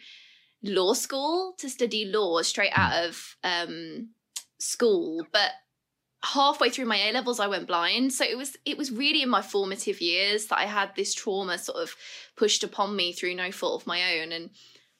law 0.61 0.93
school 0.93 1.53
to 1.59 1.69
study 1.69 2.05
law 2.05 2.41
straight 2.41 2.73
out 2.75 3.05
of 3.05 3.35
um, 3.43 4.09
school, 4.59 5.25
but 5.31 5.51
halfway 6.23 6.69
through 6.69 6.85
my 6.85 6.97
A 6.97 7.13
levels 7.13 7.39
I 7.39 7.47
went 7.47 7.67
blind. 7.67 8.11
So 8.11 8.25
it 8.25 8.37
was 8.37 8.57
it 8.65 8.77
was 8.77 8.91
really 8.91 9.21
in 9.21 9.29
my 9.29 9.41
formative 9.41 10.01
years 10.01 10.47
that 10.47 10.59
I 10.59 10.65
had 10.65 10.95
this 10.95 11.13
trauma 11.13 11.57
sort 11.57 11.77
of 11.77 11.95
pushed 12.35 12.63
upon 12.63 12.95
me 12.95 13.13
through 13.13 13.35
no 13.35 13.51
fault 13.51 13.81
of 13.81 13.87
my 13.87 14.19
own. 14.19 14.31
And 14.31 14.49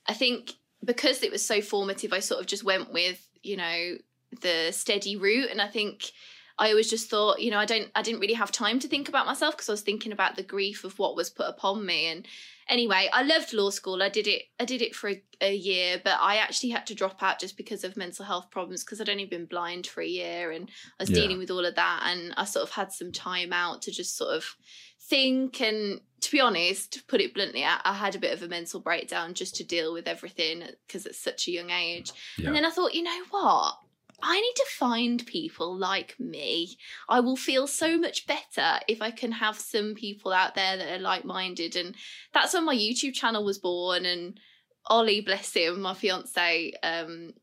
I 0.07 0.13
think 0.13 0.53
because 0.84 1.24
it 1.24 1.32
was 1.32 1.46
so 1.46 1.62
formative, 1.62 2.13
I 2.13 2.20
sort 2.20 2.41
of 2.41 2.48
just 2.48 2.63
went 2.63 2.91
with, 2.91 3.27
you 3.44 3.58
know, 3.58 3.98
the 4.41 4.72
steady 4.72 5.15
route. 5.15 5.50
And 5.51 5.62
I 5.62 5.67
think 5.67 6.12
I 6.58 6.70
always 6.70 6.89
just 6.89 7.10
thought, 7.10 7.41
you 7.41 7.51
know, 7.51 7.60
I 7.60 7.65
don't 7.65 7.89
I 7.96 8.01
didn't 8.01 8.22
really 8.22 8.34
have 8.34 8.51
time 8.51 8.79
to 8.79 8.88
think 8.88 9.10
about 9.10 9.25
myself 9.25 9.55
because 9.55 9.70
I 9.70 9.74
was 9.74 9.82
thinking 9.82 10.12
about 10.12 10.36
the 10.36 10.44
grief 10.44 10.84
of 10.84 10.98
what 11.00 11.15
was 11.15 11.29
put 11.29 11.48
upon 11.48 11.86
me. 11.86 12.08
And 12.08 12.27
anyway, 12.69 13.10
I 13.12 13.24
loved 13.24 13.53
law 13.53 13.69
school. 13.69 14.01
I 14.03 14.10
did 14.10 14.27
it. 14.27 14.43
I 14.60 14.65
did 14.65 14.81
it 14.81 14.95
for 14.95 15.10
a, 15.10 15.24
a 15.41 15.55
year, 15.55 16.01
but 16.03 16.17
I 16.19 16.38
actually 16.38 16.69
had 16.69 16.86
to 16.88 16.95
drop 16.95 17.22
out 17.24 17.39
just 17.39 17.57
because 17.57 17.84
of 17.84 17.98
mental 17.98 18.25
health 18.25 18.50
problems 18.51 18.84
because 18.84 19.00
I'd 19.01 19.10
only 19.10 19.25
been 19.25 19.45
blind 19.45 19.88
for 19.88 20.01
a 20.01 20.07
year 20.07 20.51
and 20.51 20.69
I 21.00 21.03
was 21.03 21.10
Yeah. 21.10 21.22
dealing 21.22 21.38
with 21.38 21.51
all 21.51 21.65
of 21.65 21.75
that. 21.75 22.03
And 22.05 22.34
I 22.38 22.45
sort 22.45 22.63
of 22.63 22.72
had 22.72 22.91
some 22.91 23.12
time 23.12 23.53
out 23.53 23.81
to 23.84 23.91
just 23.91 24.17
sort 24.17 24.36
of 24.36 24.55
think. 25.00 25.62
And 25.62 26.01
to 26.22 26.31
be 26.31 26.39
honest, 26.41 26.93
to 26.93 27.03
put 27.05 27.22
it 27.22 27.34
bluntly, 27.34 27.63
I, 27.63 27.79
I 27.86 27.93
had 27.93 28.15
a 28.15 28.19
bit 28.19 28.34
of 28.34 28.41
a 28.41 28.48
mental 28.48 28.79
breakdown 28.79 29.34
just 29.34 29.55
to 29.57 29.63
deal 29.63 29.93
with 29.93 30.07
everything 30.07 30.63
because 30.88 31.05
at 31.05 31.15
such 31.15 31.48
a 31.48 31.51
young 31.51 31.69
age. 31.69 32.12
Yeah. 32.38 32.48
And 32.48 32.55
then 32.55 32.65
I 32.65 32.69
thought, 32.72 32.95
you 32.95 33.03
know 33.03 33.24
what? 33.29 33.75
I 34.22 34.39
need 34.39 34.55
to 34.55 34.65
find 34.72 35.25
people 35.25 35.75
like 35.75 36.15
me. 36.19 36.77
I 37.10 37.19
will 37.19 37.36
feel 37.36 37.67
so 37.67 37.98
much 37.98 38.27
better 38.27 38.79
if 38.88 39.01
I 39.01 39.12
can 39.12 39.31
have 39.34 39.60
some 39.60 39.95
people 39.95 40.31
out 40.31 40.55
there 40.55 40.77
that 40.77 41.00
are 41.00 41.01
like 41.01 41.25
minded. 41.25 41.75
And 41.75 41.95
that's 42.34 42.53
when 42.53 42.65
my 42.65 42.75
YouTube 42.75 43.13
channel 43.13 43.43
was 43.43 43.57
born. 43.57 44.05
And 44.05 44.39
Ollie, 44.88 45.22
bless 45.22 45.53
him, 45.53 45.81
my 45.81 45.93
fiance, 45.93 46.74
um, 46.84 47.34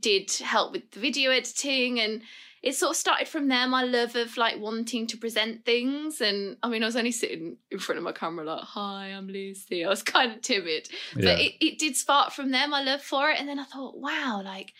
did 0.00 0.32
help 0.32 0.72
with 0.72 0.90
the 0.90 1.00
video 1.00 1.30
editing. 1.30 2.00
And 2.00 2.22
it 2.62 2.74
sort 2.74 2.90
of 2.90 2.96
started 2.96 3.28
from 3.28 3.48
there, 3.48 3.66
my 3.66 3.82
love 3.82 4.16
of 4.16 4.36
like 4.36 4.58
wanting 4.58 5.06
to 5.08 5.18
present 5.18 5.64
things. 5.66 6.20
And 6.20 6.56
I 6.62 6.68
mean, 6.68 6.82
I 6.82 6.86
was 6.86 6.96
only 6.96 7.12
sitting 7.12 7.58
in 7.70 7.78
front 7.78 7.98
of 7.98 8.04
my 8.04 8.12
camera, 8.12 8.44
like, 8.44 8.64
hi, 8.64 9.08
I'm 9.08 9.26
Lucy. 9.26 9.84
I 9.84 9.88
was 9.88 10.02
kind 10.04 10.32
of 10.32 10.40
timid 10.40 10.88
yeah. 11.16 11.24
but 11.24 11.40
it, 11.40 11.52
it 11.64 11.78
did 11.78 11.96
spark 11.96 12.32
from 12.32 12.50
there 12.50 12.68
my 12.68 12.82
love 12.82 13.02
for 13.02 13.30
it 13.30 13.38
and 13.38 13.48
then 13.48 13.58
i 13.58 13.64
thought 13.64 13.96
wow 13.96 14.40
like 14.44 14.72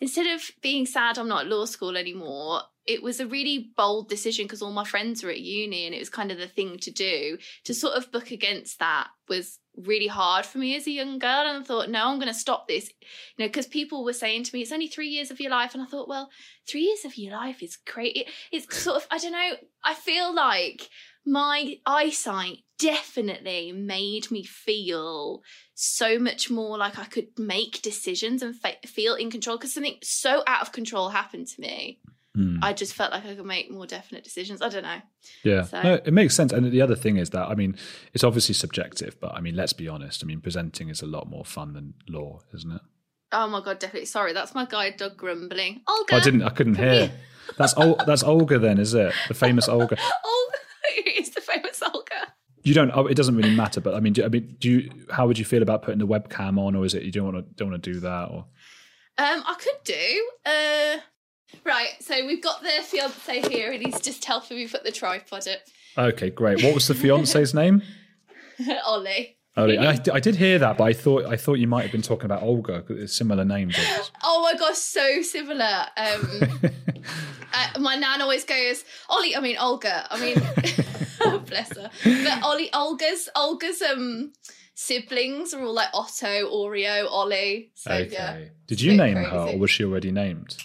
instead 0.00 0.26
of 0.26 0.50
being 0.62 0.86
sad 0.86 1.18
i'm 1.18 1.28
not 1.28 1.44
at 1.44 1.50
law 1.50 1.64
school 1.64 1.96
anymore 1.96 2.62
it 2.86 3.02
was 3.02 3.20
a 3.20 3.26
really 3.26 3.72
bold 3.76 4.08
decision 4.08 4.44
because 4.44 4.62
all 4.62 4.72
my 4.72 4.84
friends 4.84 5.22
were 5.22 5.30
at 5.30 5.40
uni 5.40 5.86
and 5.86 5.94
it 5.94 5.98
was 5.98 6.08
kind 6.08 6.30
of 6.30 6.38
the 6.38 6.46
thing 6.46 6.78
to 6.78 6.90
do. 6.90 7.36
To 7.64 7.74
sort 7.74 7.96
of 7.96 8.12
book 8.12 8.30
against 8.30 8.78
that 8.78 9.08
was 9.28 9.58
really 9.76 10.06
hard 10.06 10.46
for 10.46 10.58
me 10.58 10.76
as 10.76 10.86
a 10.86 10.90
young 10.90 11.18
girl 11.18 11.44
and 11.46 11.62
i 11.62 11.62
thought 11.62 11.90
no 11.90 12.08
i'm 12.08 12.18
going 12.18 12.32
to 12.32 12.38
stop 12.38 12.66
this. 12.66 12.88
You 13.36 13.44
know 13.44 13.48
because 13.48 13.66
people 13.66 14.04
were 14.04 14.12
saying 14.12 14.44
to 14.44 14.54
me 14.54 14.62
it's 14.62 14.72
only 14.72 14.88
three 14.88 15.08
years 15.08 15.30
of 15.30 15.40
your 15.40 15.50
life. 15.50 15.74
And 15.74 15.82
i 15.82 15.86
thought 15.86 16.08
well 16.08 16.30
three 16.66 16.82
years 16.82 17.04
of 17.04 17.18
your 17.18 17.32
life 17.32 17.62
is 17.62 17.76
great. 17.76 18.16
It, 18.16 18.28
it's 18.52 18.76
sort 18.76 18.96
of 18.96 19.06
i 19.10 19.18
don't 19.18 19.32
know 19.32 19.54
i 19.84 19.94
feel 19.94 20.34
like 20.34 20.88
my 21.24 21.76
eyesight 21.84 22.58
definitely 22.78 23.72
made 23.72 24.30
me 24.30 24.42
feel 24.44 25.42
so 25.74 26.18
much 26.18 26.50
more 26.50 26.78
like 26.78 26.98
I 26.98 27.04
could 27.04 27.28
make 27.38 27.82
decisions 27.82 28.42
and 28.42 28.54
fe- 28.54 28.78
feel 28.86 29.14
in 29.14 29.30
control 29.30 29.56
because 29.56 29.72
something 29.74 29.96
so 30.02 30.42
out 30.46 30.62
of 30.62 30.72
control 30.72 31.08
happened 31.10 31.46
to 31.48 31.60
me. 31.60 32.00
Hmm. 32.34 32.58
I 32.62 32.74
just 32.74 32.92
felt 32.92 33.12
like 33.12 33.24
I 33.24 33.34
could 33.34 33.46
make 33.46 33.70
more 33.70 33.86
definite 33.86 34.22
decisions. 34.24 34.60
I 34.60 34.68
don't 34.68 34.82
know. 34.82 35.00
Yeah, 35.42 35.62
So- 35.62 35.82
no, 35.82 35.94
it 35.94 36.12
makes 36.12 36.34
sense. 36.34 36.52
And 36.52 36.70
the 36.70 36.82
other 36.82 36.94
thing 36.96 37.16
is 37.16 37.30
that 37.30 37.48
I 37.48 37.54
mean, 37.54 37.76
it's 38.12 38.24
obviously 38.24 38.54
subjective, 38.54 39.18
but 39.20 39.34
I 39.34 39.40
mean, 39.40 39.56
let's 39.56 39.72
be 39.72 39.88
honest. 39.88 40.22
I 40.22 40.26
mean, 40.26 40.40
presenting 40.40 40.88
is 40.90 41.00
a 41.02 41.06
lot 41.06 41.28
more 41.30 41.44
fun 41.44 41.72
than 41.72 41.94
law, 42.08 42.40
isn't 42.54 42.70
it? 42.72 42.82
Oh 43.32 43.48
my 43.48 43.60
god, 43.62 43.78
definitely. 43.78 44.06
Sorry, 44.06 44.32
that's 44.32 44.54
my 44.54 44.66
guide 44.66 44.98
dog 44.98 45.16
grumbling. 45.16 45.80
Olga. 45.88 46.14
Oh, 46.14 46.16
I 46.16 46.20
didn't. 46.20 46.42
I 46.42 46.50
couldn't 46.50 46.76
hear. 46.76 47.10
That's 47.58 47.74
Ol- 47.76 47.98
that's 48.06 48.22
Olga, 48.22 48.58
then, 48.58 48.78
is 48.78 48.92
it? 48.94 49.12
The 49.28 49.34
famous 49.34 49.68
Olga. 49.68 49.96
Olga. 50.24 50.58
it's 51.06 51.30
the 51.30 51.40
famous 51.40 51.82
Olga. 51.82 52.34
You 52.66 52.74
don't. 52.74 52.90
Oh, 52.92 53.06
it 53.06 53.14
doesn't 53.14 53.36
really 53.36 53.54
matter. 53.54 53.80
But 53.80 53.94
I 53.94 54.00
mean, 54.00 54.12
do, 54.12 54.24
I 54.24 54.28
mean, 54.28 54.56
do 54.58 54.68
you? 54.70 54.90
How 55.10 55.26
would 55.28 55.38
you 55.38 55.44
feel 55.44 55.62
about 55.62 55.82
putting 55.82 56.00
the 56.00 56.06
webcam 56.06 56.58
on, 56.58 56.74
or 56.74 56.84
is 56.84 56.94
it 56.94 57.04
you 57.04 57.12
don't 57.12 57.32
want 57.32 57.36
to 57.36 57.54
don't 57.54 57.70
want 57.70 57.80
to 57.82 57.92
do 57.92 58.00
that? 58.00 58.24
Or 58.28 58.46
Um, 59.18 59.44
I 59.46 59.54
could 59.58 59.84
do. 59.84 60.30
Uh, 60.44 60.96
right. 61.64 61.90
So 62.00 62.26
we've 62.26 62.42
got 62.42 62.62
the 62.62 62.82
fiance 62.82 63.48
here, 63.48 63.70
and 63.70 63.80
he's 63.86 64.00
just 64.00 64.24
helping 64.24 64.56
me 64.56 64.66
put 64.66 64.82
the 64.82 64.90
tripod 64.90 65.46
up. 65.46 65.58
okay, 65.96 66.28
great. 66.30 66.64
What 66.64 66.74
was 66.74 66.88
the 66.88 66.94
fiance's 67.02 67.54
name? 67.54 67.82
Ollie. 68.84 69.34
Oh, 69.58 69.64
I, 69.70 69.98
I 70.12 70.20
did 70.20 70.36
hear 70.36 70.58
that, 70.58 70.76
but 70.76 70.84
I 70.84 70.92
thought 70.92 71.24
I 71.26 71.36
thought 71.36 71.54
you 71.54 71.66
might 71.68 71.82
have 71.82 71.92
been 71.92 72.02
talking 72.02 72.26
about 72.26 72.42
Olga. 72.42 72.84
It's 72.90 73.16
similar 73.16 73.44
names. 73.44 73.76
Oh 74.28 74.42
my 74.42 74.58
gosh, 74.58 74.76
so 74.76 75.22
similar. 75.22 75.86
Um, 75.96 76.42
uh, 77.54 77.78
my 77.80 77.94
nan 77.96 78.20
always 78.20 78.44
goes, 78.44 78.84
Ollie. 79.08 79.34
I 79.36 79.40
mean 79.40 79.56
Olga. 79.56 80.06
I 80.10 80.20
mean, 80.20 80.36
bless 81.46 81.76
her. 81.76 81.90
But 82.04 82.42
Ollie, 82.42 82.70
Olga's, 82.72 83.28
Olga's 83.36 83.82
um 83.82 84.32
siblings 84.74 85.54
are 85.54 85.62
all 85.62 85.72
like 85.74 85.88
Otto, 85.94 86.50
Oreo, 86.50 87.10
Ollie. 87.10 87.70
So 87.74 87.92
okay. 87.92 88.10
yeah. 88.12 88.38
Did 88.66 88.80
you 88.80 88.92
Bit 88.92 88.96
name 88.98 89.16
her, 89.16 89.38
or 89.52 89.58
was 89.58 89.70
she 89.70 89.84
already 89.84 90.10
named? 90.12 90.56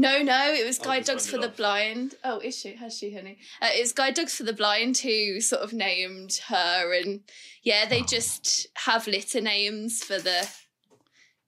No, 0.00 0.22
no, 0.22 0.52
it 0.54 0.64
was 0.64 0.78
Guide 0.78 1.04
Dogs 1.04 1.28
for 1.28 1.38
round 1.38 1.50
the. 1.52 1.56
Blind. 1.56 2.14
Oh, 2.22 2.38
is 2.38 2.56
she? 2.56 2.74
Has 2.76 2.96
she, 2.96 3.12
honey? 3.12 3.38
Uh, 3.60 3.70
it's 3.72 3.90
Guide 3.92 4.14
Dogs 4.14 4.36
for 4.36 4.44
the 4.44 4.52
Blind 4.52 4.96
who 4.98 5.40
sort 5.40 5.62
of 5.62 5.72
named 5.72 6.38
her, 6.46 6.94
and 6.94 7.20
yeah, 7.64 7.84
they 7.84 8.02
Oh. 8.02 8.06
just 8.06 8.68
have 8.76 9.08
litter 9.08 9.40
names 9.40 10.04
for 10.04 10.18
the 10.20 10.48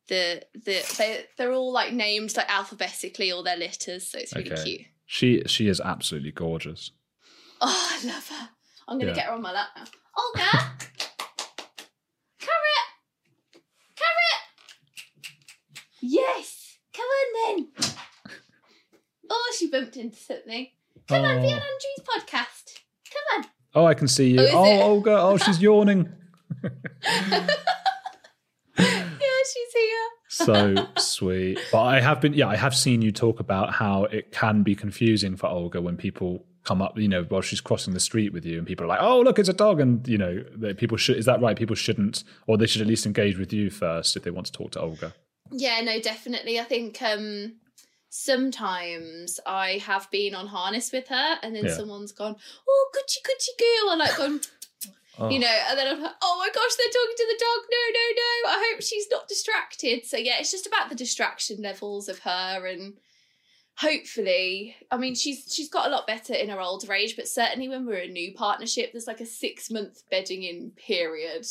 the 0.08 0.42
the. 0.52 0.82
They 0.98 1.26
they're 1.38 1.52
all 1.52 1.72
like 1.72 1.92
named 1.92 2.36
like 2.36 2.50
alphabetically, 2.52 3.30
all 3.30 3.44
their 3.44 3.56
litters, 3.56 4.08
so 4.08 4.18
it's 4.18 4.34
really 4.34 4.50
Okay. 4.50 4.62
cute. 4.64 4.80
She 5.06 5.42
she 5.46 5.68
is 5.68 5.80
absolutely 5.80 6.32
gorgeous. 6.32 6.90
Oh, 7.62 7.88
I 8.02 8.06
love 8.06 8.28
her. 8.28 8.48
I'm 8.88 8.98
gonna 8.98 9.10
Yeah. 9.10 9.16
get 9.16 9.26
her 9.26 9.32
on 9.32 9.42
my 9.42 9.52
lap 9.52 9.68
now. 9.76 9.84
Olga, 10.16 10.40
carrot, 12.38 12.88
carrot. 13.96 14.42
Yes, 16.00 16.78
come 16.94 17.04
on 17.04 17.56
then. 17.56 17.68
Oh, 19.28 19.54
she 19.56 19.70
bumped 19.70 19.96
into 19.96 20.16
something. 20.16 20.68
Come 21.06 21.24
on, 21.24 21.40
be 21.42 21.48
Oh. 21.48 21.50
on 21.50 21.60
Andrew's 21.62 22.02
podcast. 22.08 22.78
Come 23.12 23.44
on. 23.44 23.50
Oh, 23.74 23.84
I 23.84 23.94
can 23.94 24.08
see 24.08 24.30
you. 24.30 24.40
Oh, 24.40 24.44
is 24.44 24.54
Oh, 24.54 24.64
it? 24.64 24.80
Olga. 24.82 25.18
Oh, 25.20 25.36
she's 25.36 25.60
yawning. 25.62 26.12
Yeah, 28.78 29.42
she's 29.52 29.72
here. 29.74 30.08
so 30.28 30.86
sweet. 30.98 31.58
But 31.72 31.82
I 31.82 32.00
have 32.00 32.20
been, 32.20 32.32
yeah, 32.34 32.46
I 32.48 32.56
have 32.56 32.74
seen 32.74 33.02
you 33.02 33.12
talk 33.12 33.40
about 33.40 33.74
how 33.74 34.04
it 34.04 34.32
can 34.32 34.62
be 34.62 34.74
confusing 34.74 35.36
for 35.36 35.48
Olga 35.48 35.80
when 35.82 35.96
people 35.96 36.46
come 36.70 36.80
up, 36.82 36.96
you 36.96 37.08
know, 37.08 37.24
while 37.24 37.40
she's 37.42 37.60
crossing 37.60 37.94
the 37.94 38.00
street 38.10 38.32
with 38.32 38.44
you, 38.46 38.56
and 38.58 38.64
people 38.66 38.84
are 38.84 38.88
like, 38.94 39.02
"Oh, 39.02 39.20
look, 39.20 39.40
it's 39.40 39.48
a 39.48 39.52
dog," 39.66 39.80
and 39.80 40.06
you 40.06 40.16
know, 40.16 40.32
people 40.76 40.96
should. 40.96 41.16
Is 41.16 41.26
that 41.26 41.40
right? 41.40 41.56
People 41.58 41.74
shouldn't, 41.74 42.22
or 42.46 42.56
they 42.56 42.66
should 42.68 42.80
at 42.80 42.86
least 42.86 43.06
engage 43.06 43.36
with 43.38 43.52
you 43.52 43.70
first 43.70 44.16
if 44.16 44.22
they 44.22 44.30
want 44.30 44.46
to 44.46 44.52
talk 44.52 44.70
to 44.72 44.80
Olga. 44.80 45.12
Yeah, 45.50 45.80
no, 45.80 46.00
definitely. 46.00 46.60
I 46.60 46.64
think 46.64 47.02
um 47.02 47.54
sometimes 48.10 49.40
I 49.46 49.78
have 49.90 50.08
been 50.10 50.34
on 50.34 50.46
harness 50.46 50.92
with 50.92 51.08
her 51.08 51.38
and 51.42 51.54
then 51.56 51.64
Yeah. 51.64 51.76
someone's 51.76 52.12
gone, 52.12 52.36
Oh, 52.68 52.90
goody 52.94 53.20
goody 53.28 53.54
girl, 53.58 53.92
or 53.92 53.96
like 53.96 54.16
gone 54.16 54.40
Oh, 55.18 55.28
you 55.28 55.38
know, 55.40 55.56
and 55.68 55.76
then 55.78 55.86
I'm 55.92 56.00
like, 56.02 56.14
oh 56.22 56.36
my 56.38 56.48
gosh, 56.54 56.74
they're 56.78 56.86
talking 56.98 57.16
to 57.16 57.26
the 57.32 57.44
dog. 57.46 57.60
No, 57.74 57.82
no, 57.98 58.04
no. 58.22 58.32
I 58.54 58.70
hope 58.72 58.80
she's 58.82 59.06
not 59.10 59.28
distracted. 59.28 60.06
So 60.06 60.16
yeah, 60.16 60.36
it's 60.38 60.50
just 60.52 60.66
about 60.66 60.88
the 60.88 60.94
distraction 60.94 61.60
levels 61.60 62.08
of 62.08 62.20
her 62.20 62.66
and 62.66 62.94
hopefully 63.80 64.76
I 64.90 64.98
mean 64.98 65.14
she's 65.14 65.50
she's 65.50 65.70
got 65.70 65.86
a 65.86 65.90
lot 65.90 66.06
better 66.06 66.34
in 66.34 66.50
her 66.50 66.60
older 66.60 66.92
age, 66.92 67.16
but 67.16 67.28
certainly 67.28 67.68
when 67.68 67.86
we're 67.86 68.02
a 68.02 68.08
new 68.08 68.34
partnership, 68.34 68.92
there's 68.92 69.06
like 69.06 69.20
a 69.20 69.26
six 69.26 69.70
month 69.70 70.02
bedding 70.10 70.42
in 70.42 70.72
period. 70.76 71.46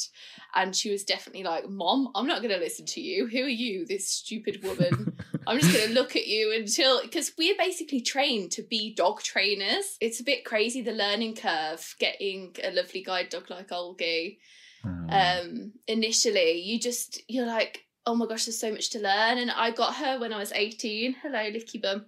And 0.56 0.76
she 0.76 0.92
was 0.92 1.04
definitely 1.04 1.44
like, 1.44 1.70
Mom, 1.70 2.12
I'm 2.13 2.28
not 2.28 2.42
gonna 2.42 2.58
listen 2.58 2.86
to 2.88 3.02
you. 3.02 3.28
Who 3.28 3.44
are 3.44 3.48
you, 3.48 3.86
this 3.86 4.08
stupid 4.08 4.63
woman? 4.63 5.18
I'm 5.48 5.60
just 5.60 5.74
gonna 5.76 5.94
look 5.94 6.15
at 6.15 6.28
you 6.28 6.54
until 6.54 7.02
because 7.02 7.34
we're 7.38 7.58
basically 7.58 8.02
trained 8.02 8.52
to 8.52 8.62
be 8.62 8.94
dog 8.94 9.22
trainers. 9.22 9.98
It's 10.00 10.20
a 10.20 10.24
bit 10.24 10.46
crazy 10.46 10.82
the 10.82 10.92
learning 10.92 11.36
curve 11.36 11.96
getting 12.00 12.56
a 12.63 12.72
lovely 12.72 13.02
guide 13.04 13.30
dog 13.30 13.50
like 13.50 13.70
Olgie. 13.70 14.38
Hmm. 14.84 15.10
Um, 15.10 15.72
initially, 15.88 16.62
you 16.62 16.80
just 16.80 17.24
you're 17.28 17.48
like, 17.48 17.86
oh 18.06 18.15
my 18.15 18.28
gosh, 18.28 18.46
there's 18.46 18.60
so 18.60 18.72
much 18.72 18.92
to 18.92 19.00
learn. 19.00 19.39
And 19.39 19.50
I 19.50 19.72
got 19.72 19.96
her 19.96 20.20
when 20.20 20.32
I 20.32 20.38
was 20.38 20.52
18. 20.52 21.15
Hello, 21.24 21.39
Licky 21.39 21.82
Bum. 21.82 22.06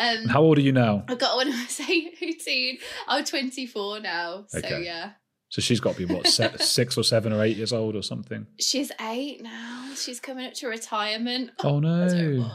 Um, 0.00 0.28
How 0.28 0.40
old 0.42 0.58
are 0.58 0.62
you 0.62 0.72
now? 0.72 1.04
I 1.08 1.14
got 1.14 1.32
her 1.32 1.36
when 1.36 1.52
I 1.52 1.62
was 1.62 1.80
18. 1.88 2.78
I'm 3.06 3.24
24 3.24 4.00
now. 4.00 4.44
So 4.48 4.58
Okay. 4.58 4.82
yeah. 4.84 5.12
So 5.50 5.60
she's 5.60 5.80
got 5.80 5.96
to 5.96 6.06
be 6.06 6.12
what 6.14 6.26
six 6.60 6.96
or 6.96 7.02
seven 7.04 7.32
or 7.32 7.42
eight 7.44 7.56
years 7.56 7.72
old 7.72 7.96
or 7.96 8.02
something. 8.02 8.46
She's 8.60 8.92
eight 9.00 9.42
now. 9.42 9.90
She's 9.96 10.20
coming 10.20 10.46
up 10.46 10.54
to 10.54 10.68
retirement. 10.68 11.50
Oh 11.64 11.80
no! 11.80 12.50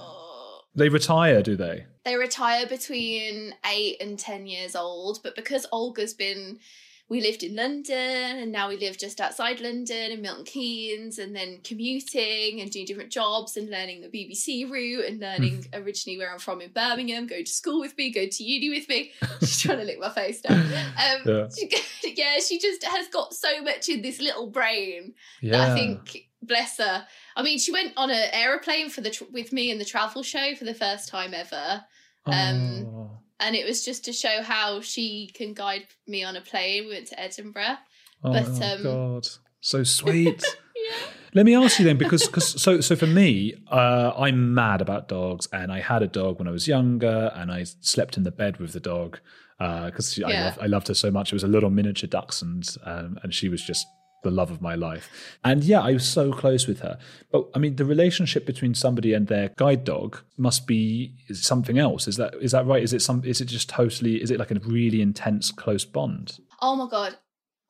They 0.76 0.90
retire, 0.90 1.42
do 1.42 1.56
they? 1.56 1.86
They 2.04 2.16
retire 2.16 2.66
between 2.68 3.54
eight 3.66 3.98
and 4.02 4.18
10 4.20 4.46
years 4.48 4.76
old, 4.76 5.20
but 5.24 5.36
because 5.36 5.66
Olga's 5.72 6.14
been 6.14 6.60
we 7.08 7.22
lived 7.22 7.44
in 7.44 7.56
London 7.56 7.94
and 7.94 8.52
now 8.52 8.68
we 8.68 8.78
live 8.78 8.98
just 8.98 9.22
outside 9.22 9.60
London 9.60 10.12
in 10.12 10.22
Milton 10.22 10.44
Keynes 10.44 11.20
and 11.20 11.36
then 11.36 11.60
commuting 11.64 12.62
and 12.62 12.72
doing 12.72 12.86
different 12.86 13.12
jobs 13.12 13.58
and 13.58 13.70
learning 13.70 14.02
the 14.02 14.08
BBC 14.08 14.70
route 14.70 15.06
and 15.06 15.20
learning 15.20 15.68
originally 15.74 16.18
where 16.18 16.32
I'm 16.32 16.40
from 16.40 16.62
in 16.62 16.72
Birmingham, 16.72 17.28
go 17.28 17.44
to 17.44 17.46
school 17.46 17.80
with 17.80 17.96
me, 17.96 18.12
go 18.12 18.26
to 18.28 18.44
uni 18.44 18.70
with 18.70 18.90
me. 18.90 19.12
She's 19.42 19.62
trying 19.62 19.78
to 19.78 19.84
lick 19.84 20.00
my 20.00 20.10
face 20.10 20.42
now. 20.48 20.56
Um, 20.56 21.22
yeah. 21.26 21.48
She, 21.56 22.14
yeah, 22.16 22.40
she 22.40 22.60
just 22.60 22.84
has 22.84 23.08
got 23.08 23.34
so 23.34 23.62
much 23.62 23.88
in 23.90 24.02
this 24.02 24.20
little 24.20 24.48
brain 24.48 25.14
yeah. 25.42 25.52
that 25.52 25.72
I 25.72 25.76
think, 25.76 26.30
bless 26.42 26.78
her. 26.78 27.06
I 27.36 27.44
mean, 27.44 27.60
she 27.60 27.72
went 27.72 27.94
on 27.98 28.10
an 28.10 28.30
aeroplane 28.32 28.90
for 28.90 29.02
the 29.02 29.12
tr- 29.12 29.26
with 29.32 29.54
me 29.54 29.70
in 29.70 29.78
the 29.78 29.86
travel 29.86 30.24
show 30.24 30.56
for 30.56 30.66
the 30.66 30.74
first 30.74 31.10
time 31.10 31.34
ever. 31.34 31.84
Um, 32.26 32.88
oh 32.88 33.12
and 33.40 33.56
it 33.56 33.66
was 33.66 33.84
just 33.84 34.06
to 34.06 34.14
show 34.14 34.42
how 34.42 34.82
she 34.82 35.30
can 35.34 35.54
guide 35.54 35.88
me 36.08 36.24
on 36.24 36.36
a 36.36 36.42
plane. 36.42 36.86
We 36.86 36.92
went 36.92 37.08
to 37.08 37.20
Edinburgh. 37.20 37.78
Oh, 38.24 38.32
but, 38.32 38.62
um, 38.62 38.84
God, 38.84 39.28
so 39.62 39.84
sweet. 39.84 40.44
yeah. 40.76 41.08
Let 41.34 41.46
me 41.46 41.54
ask 41.54 41.80
you 41.80 41.86
then, 41.86 41.98
because 41.98 42.28
cause, 42.30 42.62
so 42.62 42.80
so 42.80 42.96
for 42.96 43.08
me, 43.08 43.56
uh, 43.70 44.14
I'm 44.18 44.54
mad 44.54 44.82
about 44.82 45.10
dogs, 45.10 45.50
and 45.52 45.72
I 45.72 45.82
had 45.82 46.02
a 46.02 46.08
dog 46.08 46.40
when 46.40 46.48
I 46.48 46.52
was 46.52 46.68
younger, 46.68 47.32
and 47.36 47.52
I 47.52 47.66
slept 47.82 48.16
in 48.16 48.24
the 48.24 48.32
bed 48.32 48.58
with 48.58 48.72
the 48.72 48.80
dog 48.80 49.20
because 49.58 50.18
uh, 50.18 50.28
yeah. 50.28 50.28
I, 50.28 50.44
loved, 50.44 50.60
I 50.62 50.66
loved 50.68 50.88
her 50.88 50.94
so 50.94 51.12
much. 51.12 51.32
It 51.32 51.36
was 51.36 51.44
a 51.44 51.50
little 51.50 51.70
miniature 51.70 52.08
dachshund, 52.08 52.70
um, 52.86 53.18
and 53.22 53.34
she 53.34 53.50
was 53.50 53.62
just 53.62 53.86
the 54.26 54.32
love 54.32 54.52
of 54.52 54.62
my 54.62 54.76
life. 54.76 55.38
And 55.44 55.64
yeah, 55.64 55.80
I 55.80 55.94
was 55.94 56.06
so 56.06 56.34
close 56.34 56.68
with 56.68 56.80
her. 56.80 56.98
But 57.32 57.48
I 57.56 57.60
mean, 57.60 57.78
the 57.78 57.86
relationship 57.86 58.46
between 58.46 58.74
somebody 58.74 59.14
and 59.14 59.28
their 59.28 59.50
guide 59.56 59.86
dog 59.86 60.20
must 60.36 60.68
be 60.68 61.16
something 61.32 61.78
else. 61.78 62.08
Is 62.08 62.18
that 62.18 62.34
is 62.42 62.52
that 62.52 62.66
right? 62.66 62.84
Is 62.84 62.92
it 62.92 63.02
some? 63.02 63.24
Is 63.24 63.40
it 63.40 63.46
just 63.46 63.70
totally? 63.70 64.22
Is 64.22 64.32
it 64.32 64.40
like 64.40 64.52
a 64.52 64.60
really 64.60 65.02
intense, 65.02 65.52
close 65.52 65.86
bond? 65.86 66.40
Oh 66.62 66.76
my 66.76 66.90
god! 66.90 67.18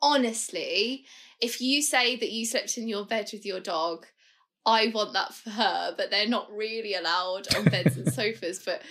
Honestly, 0.01 1.05
if 1.41 1.61
you 1.61 1.83
say 1.83 2.15
that 2.15 2.31
you 2.31 2.45
slept 2.45 2.77
in 2.77 2.87
your 2.87 3.05
bed 3.05 3.29
with 3.33 3.45
your 3.45 3.59
dog, 3.59 4.07
I 4.65 4.87
want 4.87 5.13
that 5.13 5.33
for 5.33 5.51
her, 5.51 5.93
but 5.95 6.09
they're 6.09 6.27
not 6.27 6.51
really 6.51 6.95
allowed 6.95 7.53
on 7.55 7.65
beds 7.65 7.97
and 7.97 8.11
sofas. 8.19 8.63
But 8.65 8.81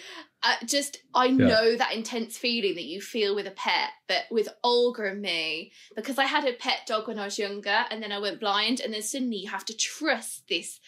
uh, 0.44 0.56
just, 0.66 0.98
I 1.14 1.26
yeah. 1.26 1.46
know 1.46 1.76
that 1.76 1.94
intense 1.94 2.36
feeling 2.36 2.74
that 2.74 2.84
you 2.84 3.00
feel 3.00 3.34
with 3.34 3.46
a 3.46 3.52
pet, 3.52 3.90
but 4.06 4.24
with 4.30 4.48
Olga 4.62 5.06
and 5.06 5.22
me, 5.22 5.72
because 5.96 6.18
I 6.18 6.24
had 6.24 6.44
a 6.44 6.52
pet 6.52 6.80
dog 6.86 7.08
when 7.08 7.18
I 7.18 7.24
was 7.24 7.38
younger 7.38 7.84
and 7.90 8.02
then 8.02 8.12
I 8.12 8.18
went 8.18 8.40
blind, 8.40 8.80
and 8.80 8.92
then 8.92 9.02
suddenly 9.02 9.38
you 9.38 9.50
have 9.50 9.64
to 9.66 9.76
trust 9.76 10.46
this 10.48 10.80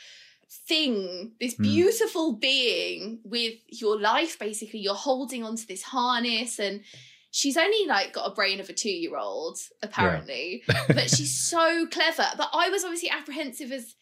thing, 0.69 1.33
this 1.41 1.55
hmm. 1.55 1.63
beautiful 1.63 2.35
mm. 2.35 2.41
being 2.41 3.21
with 3.25 3.55
your 3.69 3.99
life, 3.99 4.39
basically. 4.39 4.81
You're 4.81 4.95
holding 4.95 5.43
onto 5.43 5.67
this 5.67 5.83
harness 5.83 6.59
and 6.59 6.83
she's 7.31 7.57
only 7.57 7.87
like 7.87 8.13
got 8.13 8.31
a 8.31 8.35
brain 8.35 8.61
of 8.61 8.69
a 8.69 8.73
two 8.73 8.89
year 8.91 9.17
old 9.17 9.59
apparently 9.83 10.63
yeah. 10.69 10.85
but 10.89 11.11
she's 11.11 11.39
so 11.39 11.87
clever 11.89 12.25
but 12.39 12.49
i 12.55 12.71
was 12.71 12.83
obviously 12.83 13.11
apprehensive 13.11 13.71
as 13.73 13.95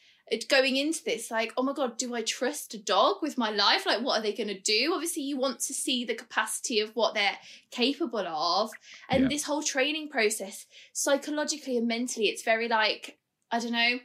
going 0.49 0.77
into 0.77 1.05
this 1.05 1.31
like 1.31 1.53
oh 1.57 1.63
my 1.63 1.73
god 1.73 1.99
do 1.99 2.15
i 2.15 2.23
trust 2.23 2.75
a 2.75 2.79
dog 2.79 3.17
with 3.23 3.39
my 3.39 3.51
life? 3.51 3.87
Like 3.87 4.01
what 4.01 4.19
are 4.19 4.23
they 4.23 4.33
going 4.33 4.49
to 4.49 4.59
do? 4.59 4.93
Obviously 4.95 5.23
you 5.23 5.39
want 5.39 5.61
to 5.61 5.75
see 5.75 6.05
the 6.05 6.15
capacity 6.15 6.81
of 6.81 6.91
what 6.97 7.15
they're 7.15 7.39
capable 7.71 8.27
of. 8.27 8.71
And 9.09 9.25
yeah. 9.25 9.29
this 9.29 9.45
whole 9.45 9.63
training 9.63 10.09
process 10.09 10.67
psychologically 10.93 11.77
and 11.77 11.87
mentally 11.87 12.27
it's 12.27 12.43
very 12.43 12.69
like 12.69 13.19
i 13.51 13.59
don't 13.59 13.73
know 13.73 13.99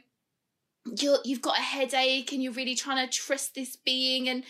you're 0.98 1.18
you've 1.24 1.42
got 1.42 1.58
a 1.58 1.62
headache 1.62 2.32
and 2.32 2.42
you're 2.42 2.52
really 2.52 2.74
trying 2.74 3.06
to 3.06 3.12
trust 3.12 3.54
this 3.54 3.76
being 3.76 4.28
and 4.28 4.44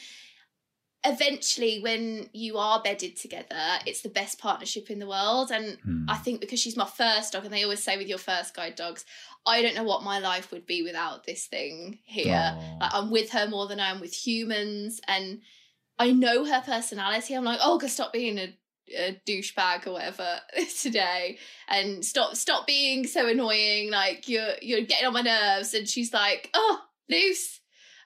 eventually 1.04 1.80
when 1.80 2.28
you 2.32 2.58
are 2.58 2.82
bedded 2.82 3.16
together 3.16 3.78
it's 3.86 4.02
the 4.02 4.08
best 4.10 4.38
partnership 4.38 4.90
in 4.90 4.98
the 4.98 5.06
world 5.06 5.50
and 5.50 5.78
hmm. 5.82 6.04
i 6.08 6.16
think 6.16 6.40
because 6.42 6.60
she's 6.60 6.76
my 6.76 6.84
first 6.84 7.32
dog 7.32 7.42
and 7.42 7.54
they 7.54 7.62
always 7.62 7.82
say 7.82 7.96
with 7.96 8.06
your 8.06 8.18
first 8.18 8.54
guide 8.54 8.74
dogs 8.74 9.06
I 9.46 9.62
don't 9.62 9.74
know 9.74 9.84
what 9.84 10.02
my 10.02 10.18
life 10.18 10.52
would 10.52 10.66
be 10.66 10.82
without 10.82 11.24
this 11.24 11.46
thing 11.46 11.98
here. 12.04 12.54
Like 12.80 12.94
I'm 12.94 13.10
with 13.10 13.30
her 13.30 13.48
more 13.48 13.66
than 13.66 13.80
I 13.80 13.90
am 13.90 14.00
with 14.00 14.14
humans, 14.14 15.00
and 15.08 15.40
I 15.98 16.12
know 16.12 16.44
her 16.44 16.62
personality. 16.64 17.34
I'm 17.34 17.44
like, 17.44 17.60
oh, 17.62 17.78
go 17.78 17.86
stop 17.86 18.12
being 18.12 18.38
a, 18.38 18.54
a 18.96 19.20
douchebag 19.26 19.86
or 19.86 19.94
whatever 19.94 20.40
today, 20.80 21.38
and 21.68 22.04
stop 22.04 22.36
stop 22.36 22.66
being 22.66 23.06
so 23.06 23.26
annoying. 23.26 23.90
Like 23.90 24.28
you're 24.28 24.54
you're 24.60 24.82
getting 24.82 25.06
on 25.06 25.14
my 25.14 25.22
nerves. 25.22 25.72
And 25.72 25.88
she's 25.88 26.12
like, 26.12 26.50
oh, 26.52 26.82
loose 27.08 27.59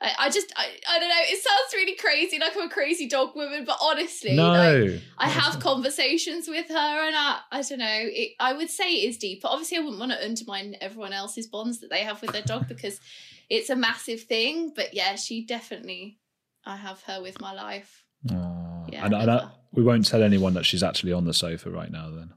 I, 0.05 0.27
I 0.27 0.31
just 0.31 0.53
I, 0.57 0.67
I 0.88 0.99
don't 0.99 1.09
know. 1.09 1.14
It 1.21 1.43
sounds 1.43 1.73
really 1.73 1.97
crazy, 1.97 2.38
like 2.38 2.55
I'm 2.57 2.69
a 2.69 2.71
crazy 2.71 3.09
dog 3.09 3.35
woman, 3.35 3.64
but 3.64 3.79
honestly, 3.81 4.37
no, 4.37 4.49
like, 4.51 5.01
I 5.19 5.29
have 5.29 5.61
conversations 5.61 6.47
with 6.47 6.69
her, 6.69 6.75
and 7.07 7.17
I 7.17 7.40
I 7.51 7.62
don't 7.62 7.79
know. 7.79 7.87
It, 7.88 8.33
I 8.38 8.53
would 8.53 8.71
say 8.71 8.93
it 8.93 9.09
is 9.09 9.17
deep, 9.17 9.43
but 9.43 9.49
obviously, 9.49 9.79
I 9.79 9.81
wouldn't 9.81 9.99
want 9.99 10.12
to 10.12 10.23
undermine 10.23 10.77
everyone 10.81 11.12
else's 11.12 11.47
bonds 11.47 11.81
that 11.81 11.90
they 11.90 12.01
have 12.01 12.21
with 12.21 12.33
their 12.33 12.43
dog 12.43 12.69
because 12.69 13.01
it's 13.49 13.71
a 13.71 13.77
massive 13.77 14.23
thing. 14.23 14.73
But 14.77 14.93
yeah, 14.95 15.14
she 15.17 15.45
definitely. 15.45 16.19
I 16.67 16.77
have 16.77 17.03
her 17.03 17.21
with 17.21 17.40
my 17.40 17.53
life. 17.53 18.05
Oh, 18.31 18.87
yeah, 18.88 19.05
and, 19.05 19.14
and 19.14 19.31
I, 19.31 19.49
we 19.73 19.83
won't 19.83 20.07
tell 20.07 20.23
anyone 20.23 20.55
that 20.55 20.64
she's 20.64 20.83
actually 20.83 21.12
on 21.12 21.25
the 21.25 21.35
sofa 21.35 21.71
right 21.71 21.90
now. 21.90 22.11
Then. 22.11 22.33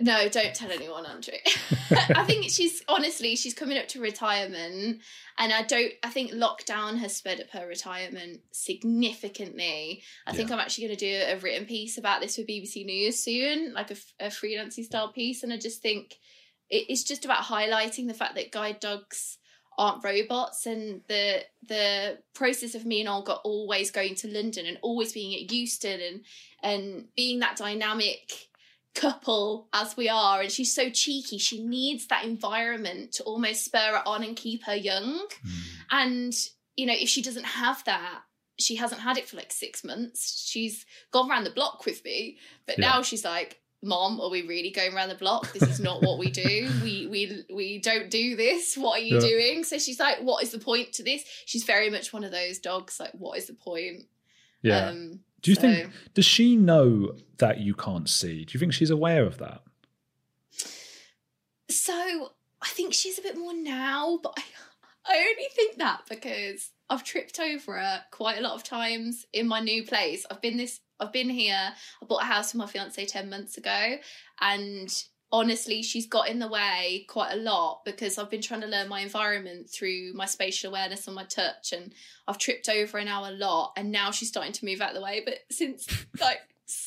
No, 0.00 0.28
don't 0.30 0.54
tell 0.54 0.72
anyone, 0.72 1.04
Andrew. 1.04 1.34
I 1.90 2.24
think 2.24 2.48
she's 2.48 2.82
honestly 2.88 3.36
she's 3.36 3.52
coming 3.52 3.76
up 3.76 3.86
to 3.88 4.00
retirement, 4.00 5.00
and 5.38 5.52
I 5.52 5.62
don't. 5.62 5.92
I 6.02 6.08
think 6.08 6.32
lockdown 6.32 6.96
has 6.98 7.14
sped 7.14 7.40
up 7.40 7.50
her 7.50 7.66
retirement 7.66 8.40
significantly. 8.50 10.02
I 10.26 10.30
yeah. 10.30 10.36
think 10.36 10.50
I'm 10.50 10.58
actually 10.58 10.86
going 10.86 10.96
to 10.96 11.06
do 11.06 11.24
a 11.26 11.38
written 11.38 11.66
piece 11.66 11.98
about 11.98 12.22
this 12.22 12.36
for 12.36 12.42
BBC 12.42 12.86
News 12.86 13.22
soon, 13.22 13.74
like 13.74 13.90
a, 13.90 13.96
a 14.20 14.28
freelancing 14.28 14.84
style 14.84 15.12
piece, 15.12 15.42
and 15.42 15.52
I 15.52 15.58
just 15.58 15.82
think 15.82 16.18
it's 16.70 17.04
just 17.04 17.26
about 17.26 17.44
highlighting 17.44 18.08
the 18.08 18.14
fact 18.14 18.36
that 18.36 18.52
guide 18.52 18.80
dogs 18.80 19.38
aren't 19.76 20.04
robots 20.04 20.66
and 20.66 21.02
the 21.08 21.42
the 21.66 22.18
process 22.32 22.74
of 22.74 22.86
me 22.86 23.00
and 23.00 23.08
Olga 23.08 23.34
always 23.44 23.90
going 23.90 24.14
to 24.14 24.28
London 24.28 24.66
and 24.66 24.78
always 24.82 25.12
being 25.12 25.34
at 25.34 25.52
Euston 25.52 26.00
and 26.00 26.20
and 26.62 27.04
being 27.16 27.40
that 27.40 27.56
dynamic 27.56 28.48
couple 28.94 29.68
as 29.72 29.96
we 29.96 30.08
are 30.08 30.40
and 30.40 30.50
she's 30.50 30.74
so 30.74 30.88
cheeky. 30.90 31.38
She 31.38 31.62
needs 31.62 32.06
that 32.06 32.24
environment 32.24 33.12
to 33.12 33.22
almost 33.24 33.64
spur 33.64 33.78
her 33.78 34.02
on 34.06 34.22
and 34.22 34.36
keep 34.36 34.64
her 34.64 34.74
young. 34.74 35.26
Mm. 35.44 35.52
and 35.90 36.34
you 36.76 36.86
know 36.86 36.94
if 36.96 37.08
she 37.08 37.22
doesn't 37.22 37.44
have 37.44 37.84
that 37.84 38.22
she 38.58 38.76
hasn't 38.76 39.00
had 39.00 39.18
it 39.18 39.28
for 39.28 39.36
like 39.36 39.52
six 39.52 39.84
months 39.84 40.48
she's 40.48 40.86
gone 41.10 41.30
around 41.30 41.44
the 41.44 41.50
block 41.50 41.84
with 41.84 42.04
me. 42.04 42.38
But 42.66 42.78
yeah. 42.78 42.90
now 42.90 43.02
she's 43.02 43.24
like 43.24 43.60
mom 43.82 44.18
are 44.20 44.30
we 44.30 44.46
really 44.46 44.70
going 44.70 44.94
around 44.94 45.10
the 45.10 45.14
block? 45.16 45.52
This 45.52 45.62
is 45.62 45.80
not 45.80 46.02
what 46.02 46.18
we 46.18 46.30
do. 46.30 46.70
We 46.82 47.06
we 47.06 47.44
we 47.52 47.78
don't 47.78 48.10
do 48.10 48.36
this. 48.36 48.76
What 48.76 49.00
are 49.00 49.02
you 49.02 49.16
yeah. 49.16 49.28
doing? 49.28 49.64
So 49.64 49.78
she's 49.78 49.98
like 49.98 50.20
what 50.20 50.42
is 50.42 50.52
the 50.52 50.58
point 50.58 50.92
to 50.94 51.02
this? 51.02 51.24
She's 51.46 51.64
very 51.64 51.90
much 51.90 52.12
one 52.12 52.24
of 52.24 52.30
those 52.30 52.58
dogs 52.58 53.00
like 53.00 53.12
what 53.12 53.38
is 53.38 53.46
the 53.46 53.54
point? 53.54 54.04
Yeah. 54.62 54.88
Um, 54.88 55.20
do 55.44 55.50
you 55.50 55.54
so, 55.56 55.60
think 55.60 55.92
does 56.14 56.24
she 56.24 56.56
know 56.56 57.14
that 57.36 57.58
you 57.60 57.74
can't 57.74 58.08
see? 58.08 58.46
Do 58.46 58.54
you 58.54 58.60
think 58.60 58.72
she's 58.72 58.90
aware 58.90 59.24
of 59.24 59.36
that? 59.38 59.60
So 61.68 62.32
I 62.62 62.68
think 62.68 62.94
she's 62.94 63.18
a 63.18 63.22
bit 63.22 63.36
more 63.36 63.52
now, 63.54 64.18
but 64.22 64.32
I, 64.38 64.42
I 65.06 65.18
only 65.18 65.48
think 65.54 65.76
that 65.76 66.00
because 66.08 66.70
I've 66.88 67.04
tripped 67.04 67.38
over 67.38 67.78
her 67.78 68.04
quite 68.10 68.38
a 68.38 68.40
lot 68.40 68.54
of 68.54 68.64
times 68.64 69.26
in 69.34 69.46
my 69.46 69.60
new 69.60 69.84
place. 69.84 70.24
I've 70.30 70.40
been 70.40 70.56
this 70.56 70.80
I've 70.98 71.12
been 71.12 71.28
here. 71.28 71.74
I 72.02 72.06
bought 72.06 72.22
a 72.22 72.26
house 72.26 72.54
with 72.54 72.60
my 72.60 72.66
fiance 72.66 73.04
10 73.04 73.28
months 73.28 73.58
ago 73.58 73.96
and 74.40 75.04
honestly, 75.34 75.82
she's 75.82 76.06
got 76.06 76.28
in 76.28 76.38
the 76.38 76.46
way 76.46 77.04
quite 77.08 77.32
a 77.32 77.36
lot 77.36 77.84
because 77.84 78.18
I've 78.18 78.30
been 78.30 78.40
trying 78.40 78.60
to 78.60 78.68
learn 78.68 78.88
my 78.88 79.00
environment 79.00 79.68
through 79.68 80.12
my 80.14 80.26
spatial 80.26 80.70
awareness 80.70 81.08
and 81.08 81.16
my 81.16 81.24
touch, 81.24 81.72
and 81.72 81.92
I've 82.28 82.38
tripped 82.38 82.68
over 82.68 82.98
an 82.98 83.08
hour 83.08 83.28
a 83.28 83.32
lot. 83.32 83.72
And 83.76 83.90
now 83.90 84.12
she's 84.12 84.28
starting 84.28 84.52
to 84.52 84.64
move 84.64 84.80
out 84.80 84.90
of 84.90 84.94
the 84.94 85.02
way. 85.02 85.22
But 85.24 85.40
since 85.50 85.88
like 86.20 86.38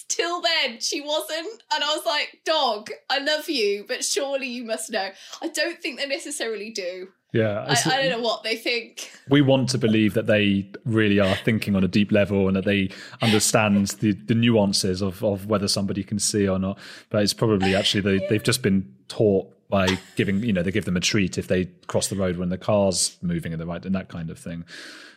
till 0.08 0.42
then, 0.42 0.80
she 0.80 1.02
wasn't. 1.02 1.64
And 1.74 1.84
I 1.84 1.96
was 1.96 2.06
like, 2.06 2.42
dog, 2.46 2.90
I 3.10 3.20
love 3.20 3.50
you, 3.50 3.86
but 3.88 4.04
surely 4.04 4.48
you 4.48 4.64
must 4.64 4.92
know. 4.92 5.10
I 5.42 5.48
don't 5.48 5.82
think 5.82 6.00
they 6.00 6.08
necessarily 6.08 6.72
do. 6.72 7.10
Yeah, 7.34 7.66
I, 7.68 7.92
I, 7.92 8.02
don't 8.02 8.22
know 8.22 8.26
what 8.26 8.44
they 8.44 8.56
think. 8.56 9.12
We 9.30 9.42
want 9.42 9.70
to 9.70 9.78
believe 9.78 10.14
that 10.14 10.28
they 10.28 10.72
really 10.86 11.20
are 11.20 11.36
thinking 11.36 11.76
on 11.76 11.84
a 11.84 11.88
deep 11.88 12.14
level 12.14 12.48
and 12.48 12.56
that 12.56 12.64
they 12.64 12.90
understand 13.22 13.88
the, 14.00 14.14
the 14.14 14.34
nuances 14.34 15.02
of, 15.02 15.24
of 15.24 15.46
whether 15.46 15.68
somebody 15.68 16.04
can 16.04 16.20
see 16.20 16.48
or 16.48 16.58
not. 16.58 16.80
But 17.10 17.24
it's 17.24 17.34
probably 17.34 17.76
actually 17.76 18.02
they, 18.02 18.26
they've 18.28 18.44
just 18.44 18.64
been 18.64 18.96
taught 19.10 19.54
by 19.70 20.00
giving, 20.16 20.42
you 20.42 20.54
know, 20.54 20.64
they 20.64 20.72
give 20.72 20.86
them 20.86 20.96
a 20.96 21.02
treat 21.02 21.38
if 21.38 21.50
they 21.50 21.66
cross 21.88 22.08
the 22.08 22.16
road 22.16 22.38
when 22.38 22.48
the 22.48 22.58
car's 22.58 23.18
moving 23.22 23.52
in 23.52 23.60
the 23.60 23.66
right 23.66 23.86
and 23.86 23.94
that 23.94 24.08
kind 24.08 24.30
of 24.30 24.40
thing. 24.40 24.64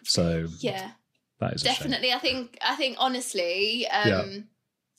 So 0.03 0.49
yeah, 0.59 0.91
that 1.41 1.55
is 1.55 1.63
definitely. 1.63 2.13
I 2.13 2.19
think 2.19 2.59
I 2.63 2.77
think 2.77 2.97
honestly, 2.99 3.87
um, 3.89 4.09
yeah. 4.09 4.25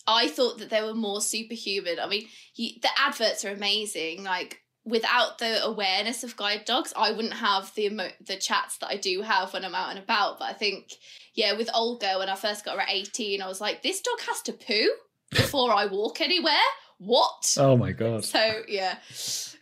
I 0.08 0.28
thought 0.28 0.58
that 0.60 0.70
they 0.70 0.82
were 0.82 0.94
more 0.94 1.22
superhuman. 1.22 2.00
I 2.00 2.08
mean, 2.08 2.28
you, 2.56 2.72
the 2.82 2.90
adverts 2.98 3.46
are 3.46 3.52
amazing. 3.52 4.24
Like 4.24 4.60
without 4.84 5.38
the 5.38 5.64
awareness 5.64 6.24
of 6.24 6.36
guide 6.36 6.66
dogs, 6.66 6.94
I 6.96 7.12
wouldn't 7.12 7.36
have 7.36 7.74
the 7.76 7.86
emo- 7.86 8.12
the 8.26 8.38
chats 8.38 8.78
that 8.80 8.88
I 8.88 8.98
do 8.98 9.22
have 9.22 9.54
when 9.54 9.64
I'm 9.64 9.76
out 9.76 9.92
and 9.92 10.00
about. 10.00 10.40
But 10.40 10.46
I 10.46 10.54
think, 10.54 10.92
yeah, 11.36 11.54
with 11.54 11.70
Olga, 11.74 12.16
when 12.18 12.30
I 12.30 12.36
first 12.36 12.66
got 12.66 12.76
her 12.76 12.82
at 12.82 12.92
18, 12.92 13.42
I 13.42 13.48
was 13.48 13.62
like, 13.62 13.84
this 13.84 14.02
dog 14.02 14.20
has 14.28 14.42
to 14.44 14.54
poo 14.54 14.90
before 15.32 15.72
I 15.72 15.86
walk 15.86 16.22
anywhere. 16.22 16.54
What? 16.98 17.56
Oh 17.60 17.78
my 17.78 17.92
god. 17.92 18.26
So 18.26 18.64
yeah, 18.68 18.98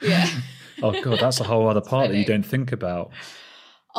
yeah. 0.02 0.28
oh 0.84 1.02
god, 1.02 1.20
that's 1.20 1.40
a 1.40 1.46
whole 1.46 1.68
other 1.70 1.82
part 1.82 2.10
that 2.10 2.18
you 2.18 2.26
don't 2.26 2.46
think 2.46 2.72
about. 2.72 3.12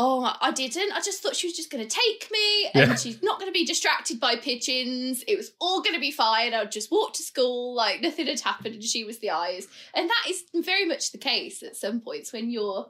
Oh, 0.03 0.35
I 0.41 0.51
didn't. 0.51 0.93
I 0.93 1.01
just 1.03 1.23
thought 1.23 1.37
she 1.37 1.47
was 1.47 1.55
just 1.55 1.71
going 1.71 1.87
to 1.87 1.95
take 1.95 2.31
me 2.33 2.71
and 2.75 2.91
Yeah. 2.91 2.95
she's 2.97 3.23
not 3.23 3.39
going 3.39 3.51
to 3.53 3.59
be 3.59 3.67
distracted 3.67 4.19
by 4.19 4.37
pigeons. 4.37 5.23
It 5.29 5.37
was 5.37 5.53
all 5.61 5.83
going 5.83 5.95
to 5.95 6.01
be 6.01 6.11
fine. 6.11 6.55
I 6.55 6.61
would 6.61 6.73
just 6.73 6.91
walk 6.91 7.13
to 7.15 7.23
school 7.23 7.75
like 7.75 8.01
nothing 8.01 8.27
had 8.27 8.41
happened 8.41 8.75
and 8.77 8.83
she 8.85 9.05
was 9.05 9.19
the 9.19 9.31
eyes. 9.31 9.67
And 9.95 10.09
that 10.09 10.25
is 10.31 10.43
very 10.55 10.87
much 10.87 11.13
the 11.13 11.19
case 11.19 11.63
at 11.63 11.77
some 11.77 12.01
points 12.01 12.33
when 12.33 12.51
you're 12.51 12.87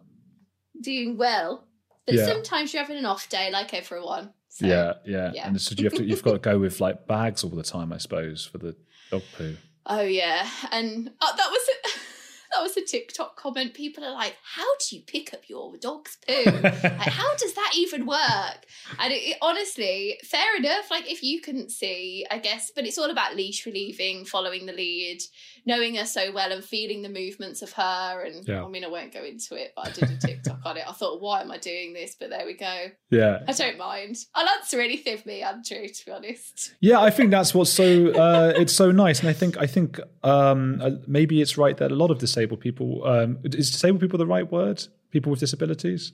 doing 0.80 1.16
well. 1.16 1.64
But 2.06 2.14
Yeah. 2.14 2.26
sometimes 2.26 2.72
you're 2.72 2.82
having 2.82 2.98
an 2.98 3.06
off 3.06 3.28
day 3.28 3.50
like 3.50 3.74
everyone. 3.74 4.32
So, 4.48 4.66
yeah, 4.66 4.92
yeah, 5.04 5.32
yeah. 5.34 5.46
And 5.48 5.60
so 5.60 5.74
you 5.76 5.84
have 5.84 5.94
to 5.94 6.04
you've 6.04 6.22
got 6.22 6.32
to 6.32 6.38
go 6.38 6.58
with 6.58 6.80
like 6.80 7.06
bags 7.08 7.42
all 7.44 7.50
the 7.50 7.62
time, 7.62 7.92
I 7.92 7.98
suppose, 7.98 8.44
for 8.46 8.58
the 8.58 8.76
dog 9.10 9.22
poo. 9.36 9.56
Oh 9.86 10.02
yeah. 10.02 10.46
And 10.70 11.08
uh, 11.20 11.36
that 11.36 11.50
was 11.50 11.68
that 12.54 12.62
was 12.62 12.76
a 12.76 12.82
TikTok 12.84 13.36
comment. 13.36 13.74
People 13.74 14.04
are 14.04 14.12
like, 14.12 14.36
"How 14.42 14.66
do 14.78 14.96
you 14.96 15.02
pick 15.02 15.32
up 15.34 15.48
your 15.48 15.76
dog's 15.76 16.16
poo?" 16.26 16.44
like, 16.50 16.74
how 16.82 17.34
does 17.36 17.54
that 17.54 17.72
even 17.76 18.06
work? 18.06 18.66
And 18.98 19.12
it, 19.12 19.16
it- 19.16 19.38
honestly, 19.42 20.18
fair 20.24 20.56
enough. 20.56 20.90
Like, 20.90 21.10
if 21.10 21.22
you 21.22 21.40
couldn't 21.40 21.70
see, 21.70 22.26
I 22.30 22.38
guess, 22.38 22.70
but 22.74 22.86
it's 22.86 22.98
all 22.98 23.10
about 23.10 23.36
leash 23.36 23.66
relieving, 23.66 24.24
following 24.24 24.66
the 24.66 24.72
lead, 24.72 25.20
knowing 25.66 25.94
her 25.96 26.04
so 26.04 26.32
well, 26.32 26.52
and 26.52 26.64
feeling 26.64 27.02
the 27.02 27.08
movements 27.08 27.62
of 27.62 27.72
her. 27.72 28.24
And 28.24 28.46
Yeah. 28.46 28.64
I 28.64 28.68
mean, 28.68 28.84
I 28.84 28.88
won't 28.88 29.12
go 29.12 29.24
into 29.24 29.54
it, 29.54 29.72
but 29.76 29.88
I 29.88 29.90
did 29.92 30.10
a 30.10 30.16
TikTok 30.16 30.60
on 30.64 30.76
it. 30.76 30.84
I 30.88 30.92
thought, 30.92 31.20
why 31.20 31.40
am 31.40 31.50
I 31.50 31.58
doing 31.58 31.92
this? 31.92 32.16
But 32.18 32.30
there 32.30 32.46
we 32.46 32.54
go. 32.54 32.86
Yeah, 33.10 33.40
I 33.46 33.52
don't 33.52 33.78
mind. 33.78 34.16
I'll 34.34 34.48
answer 34.58 34.80
anything 34.80 35.18
for 35.18 35.28
me, 35.28 35.42
Andrew. 35.42 35.86
To 35.88 36.06
be 36.06 36.12
honest. 36.12 36.74
yeah. 36.80 37.00
I 37.00 37.10
think 37.10 37.30
that's 37.30 37.54
what's 37.54 37.70
so 37.72 38.10
uh, 38.10 38.52
it's 38.56 38.72
so 38.72 38.90
nice, 38.90 39.20
and 39.20 39.28
I 39.28 39.32
think 39.32 39.56
I 39.58 39.66
think 39.66 39.98
um, 40.22 40.80
uh, 40.82 40.90
maybe 41.06 41.40
it's 41.40 41.56
right 41.58 41.76
that 41.76 41.90
a 41.90 41.94
lot 41.94 42.10
of 42.10 42.18
disabled 42.18 42.60
people 42.60 43.06
um, 43.06 43.38
is 43.44 43.70
disabled 43.70 44.00
people 44.00 44.18
the 44.18 44.26
right 44.26 44.50
word? 44.50 44.86
People 45.10 45.30
with 45.30 45.40
disabilities. 45.40 46.12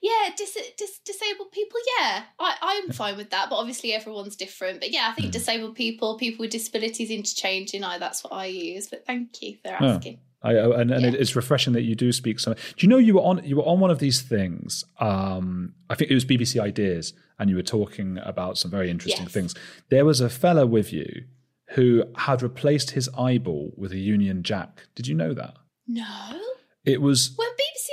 Yeah, 0.00 0.30
dis- 0.36 0.56
dis- 0.76 1.00
disabled 1.04 1.50
people. 1.52 1.78
Yeah, 1.98 2.22
I 2.38 2.56
I'm 2.62 2.92
fine 2.92 3.16
with 3.16 3.30
that. 3.30 3.50
But 3.50 3.56
obviously, 3.56 3.92
everyone's 3.92 4.36
different. 4.36 4.80
But 4.80 4.90
yeah, 4.92 5.08
I 5.08 5.10
Hmm. 5.12 5.20
think 5.20 5.32
disabled 5.32 5.74
people, 5.74 6.16
people 6.18 6.44
with 6.44 6.50
disabilities, 6.50 7.10
interchange, 7.10 7.70
interchanging. 7.74 7.84
I 7.84 7.98
that's 7.98 8.22
what 8.22 8.32
I 8.32 8.46
use. 8.46 8.86
But 8.88 9.04
thank 9.06 9.40
you 9.42 9.56
for 9.64 9.76
Oh. 9.80 9.86
asking. 9.86 10.20
I, 10.40 10.50
I- 10.54 10.80
and 10.82 10.90
and 10.92 11.02
Yeah. 11.02 11.20
it's 11.20 11.34
refreshing 11.34 11.72
that 11.72 11.82
you 11.82 11.96
do 11.96 12.12
speak 12.12 12.38
some. 12.38 12.54
Do 12.54 12.60
you 12.78 12.88
know 12.88 12.98
you 12.98 13.14
were 13.14 13.22
on 13.22 13.42
you 13.44 13.56
were 13.56 13.64
on 13.66 13.80
one 13.80 13.90
of 13.90 13.98
these 13.98 14.22
things? 14.22 14.84
Um, 15.00 15.74
I 15.90 15.96
think 15.96 16.10
it 16.10 16.14
was 16.14 16.24
BBC 16.24 16.60
Ideas, 16.60 17.12
and 17.40 17.50
you 17.50 17.56
were 17.56 17.62
talking 17.62 18.18
about 18.22 18.56
some 18.56 18.70
very 18.70 18.90
interesting 18.90 19.24
Yes. 19.24 19.32
things. 19.32 19.54
There 19.88 20.04
was 20.04 20.20
a 20.20 20.30
fella 20.30 20.64
with 20.66 20.92
you 20.92 21.24
who 21.70 22.04
had 22.16 22.40
replaced 22.40 22.92
his 22.92 23.08
eyeball 23.18 23.72
with 23.76 23.90
a 23.92 23.98
Union 23.98 24.42
Jack. 24.44 24.86
Did 24.94 25.06
you 25.08 25.14
know 25.16 25.34
that? 25.34 25.56
No, 25.88 26.40
It 26.88 27.00
was 27.02 27.32
when 27.36 27.48
BBC 27.48 27.88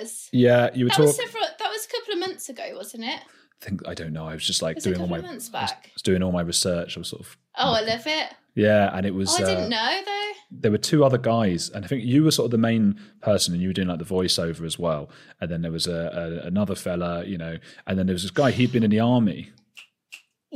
Ideas. 0.00 0.28
yeah. 0.32 0.70
You 0.74 0.84
were 0.86 0.88
That 0.90 0.98
was 1.00 1.16
talking. 1.16 1.26
several. 1.26 1.44
That 1.58 1.68
was 1.70 1.86
a 1.86 1.88
couple 1.96 2.12
of 2.14 2.18
months 2.20 2.48
ago, 2.48 2.72
wasn't 2.76 3.04
it? 3.04 3.20
I 3.62 3.64
think 3.64 3.88
I 3.88 3.94
don't 3.94 4.12
know. 4.12 4.26
I 4.26 4.34
was 4.34 4.46
just 4.46 4.60
like 4.62 4.74
Was 4.76 4.84
doing 4.84 5.00
all 5.00 5.06
my 5.06 5.20
months 5.20 5.50
I 5.54 5.62
was, 5.94 6.02
doing 6.02 6.22
all 6.22 6.32
my 6.32 6.42
research. 6.42 6.96
I 6.96 7.00
was 7.00 7.08
sort 7.08 7.22
of 7.22 7.36
Oh, 7.58 7.72
I 7.72 7.80
love 7.80 8.06
it. 8.06 8.34
yeah, 8.54 8.90
and 8.94 9.06
it 9.06 9.14
was. 9.14 9.30
Oh, 9.30 9.42
I 9.42 9.46
uh, 9.46 9.46
didn't 9.54 9.70
know 9.70 10.00
though. 10.04 10.32
there 10.50 10.70
were 10.70 10.76
two 10.78 11.04
other 11.04 11.16
guys, 11.16 11.70
and 11.70 11.82
I 11.84 11.88
think 11.88 12.04
you 12.04 12.22
were 12.22 12.30
sort 12.30 12.44
of 12.46 12.50
the 12.50 12.58
main 12.58 13.00
person, 13.22 13.54
and 13.54 13.62
you 13.62 13.70
were 13.70 13.72
doing 13.72 13.88
like 13.88 13.98
the 13.98 14.04
voiceover 14.04 14.66
as 14.66 14.78
well. 14.78 15.08
And 15.40 15.50
then 15.50 15.62
there 15.62 15.72
was 15.72 15.86
a, 15.86 16.42
a 16.42 16.46
another 16.46 16.74
fella, 16.74 17.24
you 17.24 17.38
know, 17.38 17.56
and 17.86 17.98
then 17.98 18.06
there 18.06 18.12
was 18.14 18.22
this 18.22 18.30
guy. 18.30 18.50
He'd 18.50 18.72
been 18.72 18.82
in 18.82 18.90
the 18.90 19.00
army. 19.00 19.50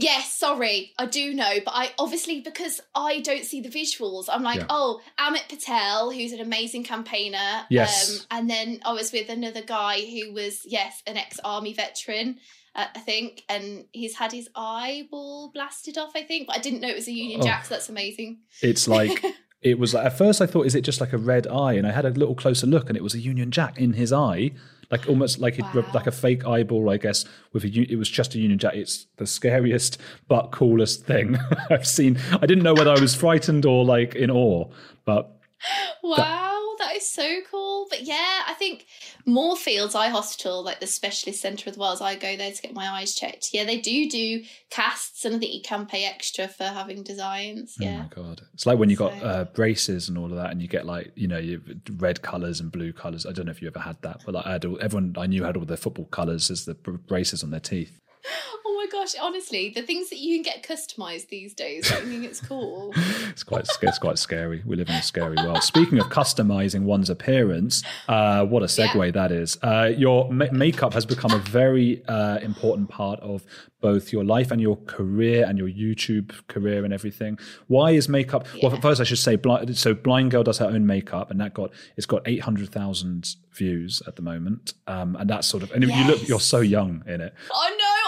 Yes, 0.00 0.32
sorry, 0.34 0.92
I 0.98 1.06
do 1.06 1.34
know, 1.34 1.52
but 1.64 1.72
I 1.74 1.90
obviously 1.98 2.40
because 2.40 2.80
I 2.94 3.20
don't 3.20 3.44
see 3.44 3.60
the 3.60 3.68
visuals, 3.68 4.26
I'm 4.28 4.42
like, 4.42 4.58
Yeah. 4.60 4.66
oh, 4.70 5.00
Amit 5.18 5.48
Patel, 5.48 6.10
who's 6.10 6.32
an 6.32 6.40
amazing 6.40 6.84
campaigner. 6.84 7.66
Yes. 7.70 8.20
Um, 8.30 8.38
and 8.38 8.50
then 8.50 8.80
I 8.84 8.92
was 8.92 9.12
with 9.12 9.28
another 9.28 9.62
guy 9.62 10.00
who 10.00 10.32
was, 10.32 10.62
yes, 10.64 11.02
an 11.06 11.16
ex-army 11.16 11.74
veteran, 11.74 12.38
uh, 12.74 12.86
I 12.94 12.98
think, 13.00 13.42
and 13.48 13.84
he's 13.92 14.14
had 14.16 14.32
his 14.32 14.48
eyeball 14.54 15.50
blasted 15.52 15.98
off, 15.98 16.12
I 16.14 16.22
think, 16.22 16.46
but 16.46 16.56
I 16.56 16.60
didn't 16.60 16.80
know 16.80 16.88
it 16.88 16.96
was 16.96 17.08
a 17.08 17.12
Union 17.12 17.40
Oh. 17.42 17.44
Jack, 17.46 17.64
so 17.66 17.74
that's 17.74 17.88
amazing. 17.88 18.38
It's 18.62 18.86
like 18.88 19.24
it 19.62 19.78
was. 19.78 19.94
Like, 19.94 20.06
at 20.06 20.16
first, 20.18 20.40
I 20.40 20.46
thought, 20.46 20.66
is 20.66 20.74
it 20.74 20.82
just 20.82 21.00
like 21.00 21.12
a 21.12 21.18
red 21.18 21.46
eye? 21.46 21.74
And 21.74 21.86
I 21.86 21.92
had 21.92 22.04
a 22.04 22.10
little 22.10 22.34
closer 22.34 22.66
look, 22.66 22.88
and 22.88 22.96
it 22.96 23.02
was 23.02 23.14
a 23.14 23.18
Union 23.20 23.50
Jack 23.50 23.78
in 23.78 23.92
his 23.94 24.12
eye, 24.12 24.52
like 24.90 25.08
almost 25.08 25.38
like 25.38 25.58
it, 25.58 25.64
Wow. 25.74 25.84
like 25.94 26.06
a 26.06 26.12
fake 26.12 26.44
eyeball, 26.46 26.90
I 26.90 26.96
guess. 26.96 27.24
With 27.52 27.64
a, 27.64 27.68
it 27.68 27.96
was 27.96 28.08
just 28.08 28.34
a 28.34 28.38
Union 28.38 28.58
Jack. 28.58 28.74
It's 28.74 29.06
the 29.16 29.26
scariest 29.26 29.98
but 30.28 30.50
coolest 30.50 31.04
thing 31.06 31.36
I've 31.70 31.86
seen. 31.86 32.18
I 32.32 32.46
didn't 32.46 32.64
know 32.64 32.74
whether 32.74 32.90
I 32.90 33.00
was 33.00 33.14
frightened 33.14 33.64
or 33.66 33.84
like 33.84 34.14
in 34.14 34.30
awe, 34.30 34.68
but 35.04 35.36
Wow, 36.02 36.16
that 36.16 36.59
is 36.96 37.08
so 37.08 37.40
cool. 37.50 37.86
But 37.90 38.02
yeah, 38.02 38.42
I 38.46 38.54
think 38.54 38.86
Moorfields 39.26 39.94
Eye 39.94 40.08
Hospital, 40.08 40.62
like 40.62 40.80
the 40.80 40.86
specialist 40.86 41.40
centre 41.40 41.68
of 41.68 41.74
the 41.76 41.80
Wales, 41.80 42.00
I 42.00 42.14
go 42.16 42.36
there 42.36 42.50
to 42.52 42.62
get 42.62 42.74
my 42.74 42.88
eyes 42.88 43.14
checked. 43.14 43.50
Yeah, 43.52 43.64
they 43.64 43.80
do 43.80 44.08
do 44.08 44.42
casts, 44.70 45.24
and 45.24 45.36
I 45.36 45.38
think 45.38 45.52
you 45.54 45.60
can 45.62 45.86
pay 45.86 46.04
extra 46.04 46.48
for 46.48 46.64
having 46.64 47.02
designs. 47.02 47.76
Oh 47.80 47.84
Yeah. 47.84 47.98
my 48.02 48.08
god! 48.08 48.42
It's 48.54 48.66
like 48.66 48.78
when 48.78 48.90
you 48.90 48.96
got 48.96 49.18
So- 49.20 49.26
uh, 49.26 49.44
braces 49.44 50.08
and 50.08 50.16
all 50.18 50.26
of 50.26 50.36
that, 50.36 50.50
and 50.50 50.60
you 50.62 50.68
get 50.68 50.86
like 50.86 51.12
you 51.14 51.28
know 51.28 51.38
you 51.38 51.62
red 51.96 52.22
colors 52.22 52.60
and 52.60 52.72
blue 52.72 52.92
colors. 52.92 53.26
I 53.26 53.32
don't 53.32 53.46
know 53.46 53.52
if 53.52 53.60
you 53.62 53.68
ever 53.68 53.80
had 53.80 54.00
that, 54.02 54.22
but 54.24 54.34
like 54.34 54.46
I 54.46 54.52
had 54.52 54.64
all, 54.64 54.78
everyone 54.80 55.14
I 55.18 55.26
knew 55.26 55.44
had 55.44 55.56
all 55.56 55.64
their 55.64 55.76
football 55.76 56.06
colors 56.06 56.50
as 56.50 56.64
the 56.64 56.74
braces 56.74 57.42
on 57.42 57.50
their 57.50 57.60
teeth. 57.60 58.00
Oh 58.62 58.74
my 58.74 58.86
gosh, 58.90 59.14
honestly, 59.20 59.70
the 59.74 59.82
things 59.82 60.10
that 60.10 60.18
you 60.18 60.36
can 60.36 60.42
get 60.42 60.62
customized 60.62 61.28
these 61.28 61.54
days, 61.54 61.90
I 61.92 61.96
think 62.00 62.24
it's 62.24 62.40
cool. 62.40 62.94
It's 63.30 63.42
quite 63.42 63.66
it's 63.82 63.98
quite 63.98 64.18
scary. 64.18 64.62
We 64.66 64.76
live 64.76 64.88
in 64.88 64.94
a 64.96 65.02
scary 65.02 65.36
world. 65.36 65.62
Speaking 65.62 65.98
of 65.98 66.06
customizing 66.06 66.82
one's 66.82 67.08
appearance, 67.10 67.82
uh, 68.08 68.44
what 68.44 68.62
a 68.62 68.66
segue 68.66 69.12
that 69.14 69.32
is. 69.32 69.56
Uh, 69.62 69.90
your 69.96 70.30
ma- 70.32 70.50
makeup 70.52 70.94
has 70.94 71.06
become 71.06 71.30
a 71.32 71.38
very 71.38 72.04
uh, 72.06 72.38
important 72.38 72.88
part 72.88 73.20
of 73.20 73.44
both 73.80 74.12
your 74.12 74.24
life 74.24 74.50
and 74.50 74.60
your 74.60 74.76
career 74.84 75.46
and 75.46 75.56
your 75.58 75.68
YouTube 75.68 76.32
career 76.48 76.84
and 76.84 76.92
everything. 76.92 77.38
Why 77.68 77.92
is 77.92 78.08
makeup? 78.08 78.46
Well, 78.62 78.72
Yeah. 78.74 78.80
first 78.80 79.00
I 79.00 79.04
should 79.04 79.18
say, 79.18 79.36
Blind, 79.36 79.76
so 79.78 79.94
Blind 79.94 80.32
Girl 80.32 80.42
does 80.42 80.58
her 80.58 80.66
own 80.66 80.86
makeup, 80.86 81.30
and 81.30 81.40
that 81.40 81.54
got 81.54 81.70
it's 81.96 82.06
got 82.06 82.22
eight 82.26 82.42
hundred 82.42 82.68
thousand 82.70 83.36
views 83.52 84.02
at 84.06 84.16
the 84.16 84.22
moment, 84.22 84.74
um, 84.86 85.16
and 85.16 85.30
that's 85.30 85.46
sort 85.46 85.62
of. 85.62 85.70
And 85.72 85.82
you 85.84 86.04
look, 86.04 86.26
you're 86.28 86.40
so 86.40 86.60
young 86.60 87.02
in 87.06 87.20
it. 87.20 87.32
I 87.54 87.70
know, 87.70 87.99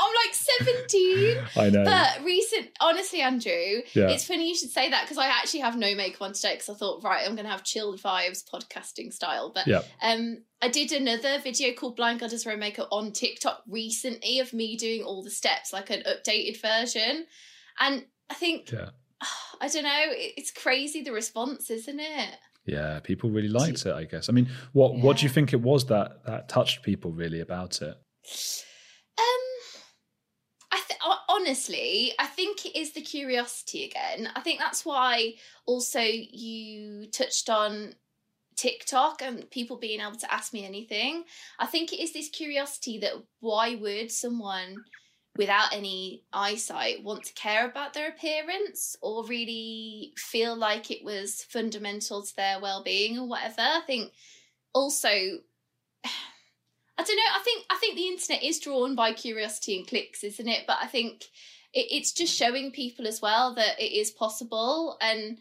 17. 0.58 1.38
I 1.56 1.70
know. 1.70 1.84
But 1.84 2.24
recent, 2.24 2.70
honestly, 2.80 3.20
Andrew, 3.20 3.82
Yeah. 3.94 4.08
it's 4.08 4.26
funny 4.26 4.48
you 4.48 4.54
should 4.56 4.70
say 4.70 4.90
that 4.90 5.04
because 5.04 5.18
I 5.18 5.26
actually 5.26 5.60
have 5.60 5.76
no 5.76 5.94
makeup 5.94 6.22
on 6.22 6.32
today 6.32 6.54
because 6.54 6.68
I 6.68 6.74
thought, 6.74 7.02
right, 7.04 7.26
I'm 7.26 7.34
going 7.34 7.46
to 7.46 7.50
have 7.50 7.64
chilled 7.64 8.00
vibes 8.00 8.42
podcasting 8.48 9.12
style. 9.12 9.52
But 9.54 9.66
Yeah. 9.66 9.82
um, 10.02 10.42
I 10.60 10.68
did 10.68 10.92
another 10.92 11.38
video 11.40 11.72
called 11.72 11.96
Blind 11.96 12.20
God 12.20 12.30
Does 12.30 12.44
Her 12.44 12.56
Makeup 12.56 12.88
on 12.90 13.12
TikTok 13.12 13.62
recently 13.68 14.38
of 14.38 14.52
me 14.52 14.76
doing 14.76 15.02
all 15.02 15.22
the 15.22 15.30
steps, 15.30 15.72
like 15.72 15.90
an 15.90 16.02
updated 16.06 16.60
version. 16.60 17.26
And 17.80 18.04
I 18.30 18.34
think, 18.34 18.70
yeah. 18.70 18.90
I 19.60 19.68
don't 19.68 19.84
know, 19.84 20.04
it's 20.08 20.50
crazy 20.50 21.02
the 21.02 21.12
response, 21.12 21.70
isn't 21.70 22.00
it? 22.00 22.30
Yeah, 22.64 23.00
people 23.00 23.28
really 23.30 23.48
liked 23.48 23.84
it. 23.86 23.92
I 23.92 24.04
guess. 24.04 24.28
I 24.28 24.32
mean, 24.32 24.48
what 24.72 24.94
what 24.94 25.16
do 25.16 25.24
you 25.24 25.28
think 25.28 25.52
it 25.52 25.60
was 25.60 25.86
that 25.86 26.24
that 26.26 26.48
touched 26.48 26.84
people 26.84 27.10
really 27.10 27.40
about 27.40 27.82
it? 27.82 27.96
Honestly, 31.42 32.12
I 32.20 32.26
think 32.26 32.64
it 32.64 32.78
is 32.78 32.92
the 32.92 33.00
curiosity 33.00 33.84
again. 33.84 34.30
I 34.36 34.42
think 34.42 34.60
that's 34.60 34.86
why 34.86 35.34
also 35.66 35.98
you 36.00 37.10
touched 37.10 37.50
on 37.50 37.94
TikTok 38.54 39.22
and 39.22 39.50
people 39.50 39.76
being 39.76 40.00
able 40.00 40.14
to 40.14 40.32
ask 40.32 40.52
me 40.52 40.64
anything. 40.64 41.24
I 41.58 41.66
think 41.66 41.92
it 41.92 42.00
is 42.00 42.12
this 42.12 42.28
curiosity 42.28 42.98
that 42.98 43.14
why 43.40 43.74
would 43.74 44.12
someone 44.12 44.84
without 45.36 45.74
any 45.74 46.22
eyesight 46.32 47.02
want 47.02 47.24
to 47.24 47.34
care 47.34 47.68
about 47.68 47.92
their 47.92 48.10
appearance 48.10 48.94
or 49.02 49.26
really 49.26 50.12
feel 50.16 50.54
like 50.54 50.92
it 50.92 51.02
was 51.02 51.42
fundamental 51.42 52.22
to 52.22 52.36
their 52.36 52.60
well-being 52.60 53.18
or 53.18 53.26
whatever. 53.26 53.62
I 53.62 53.80
think 53.84 54.12
also 54.72 55.40
I 57.02 57.04
don't 57.04 57.16
know. 57.16 57.22
I 57.34 57.40
think 57.44 57.64
I 57.70 57.76
think 57.76 57.96
the 57.96 58.08
internet 58.08 58.42
is 58.42 58.60
drawn 58.60 58.94
by 58.94 59.12
curiosity 59.12 59.76
and 59.76 59.86
clicks, 59.86 60.22
isn't 60.24 60.48
it? 60.48 60.64
But 60.66 60.78
I 60.80 60.86
think 60.86 61.24
it, 61.72 61.86
it's 61.90 62.12
just 62.12 62.34
showing 62.34 62.70
people 62.70 63.06
as 63.06 63.20
well 63.20 63.54
that 63.54 63.80
it 63.80 63.92
is 63.92 64.10
possible, 64.10 64.96
and 65.00 65.38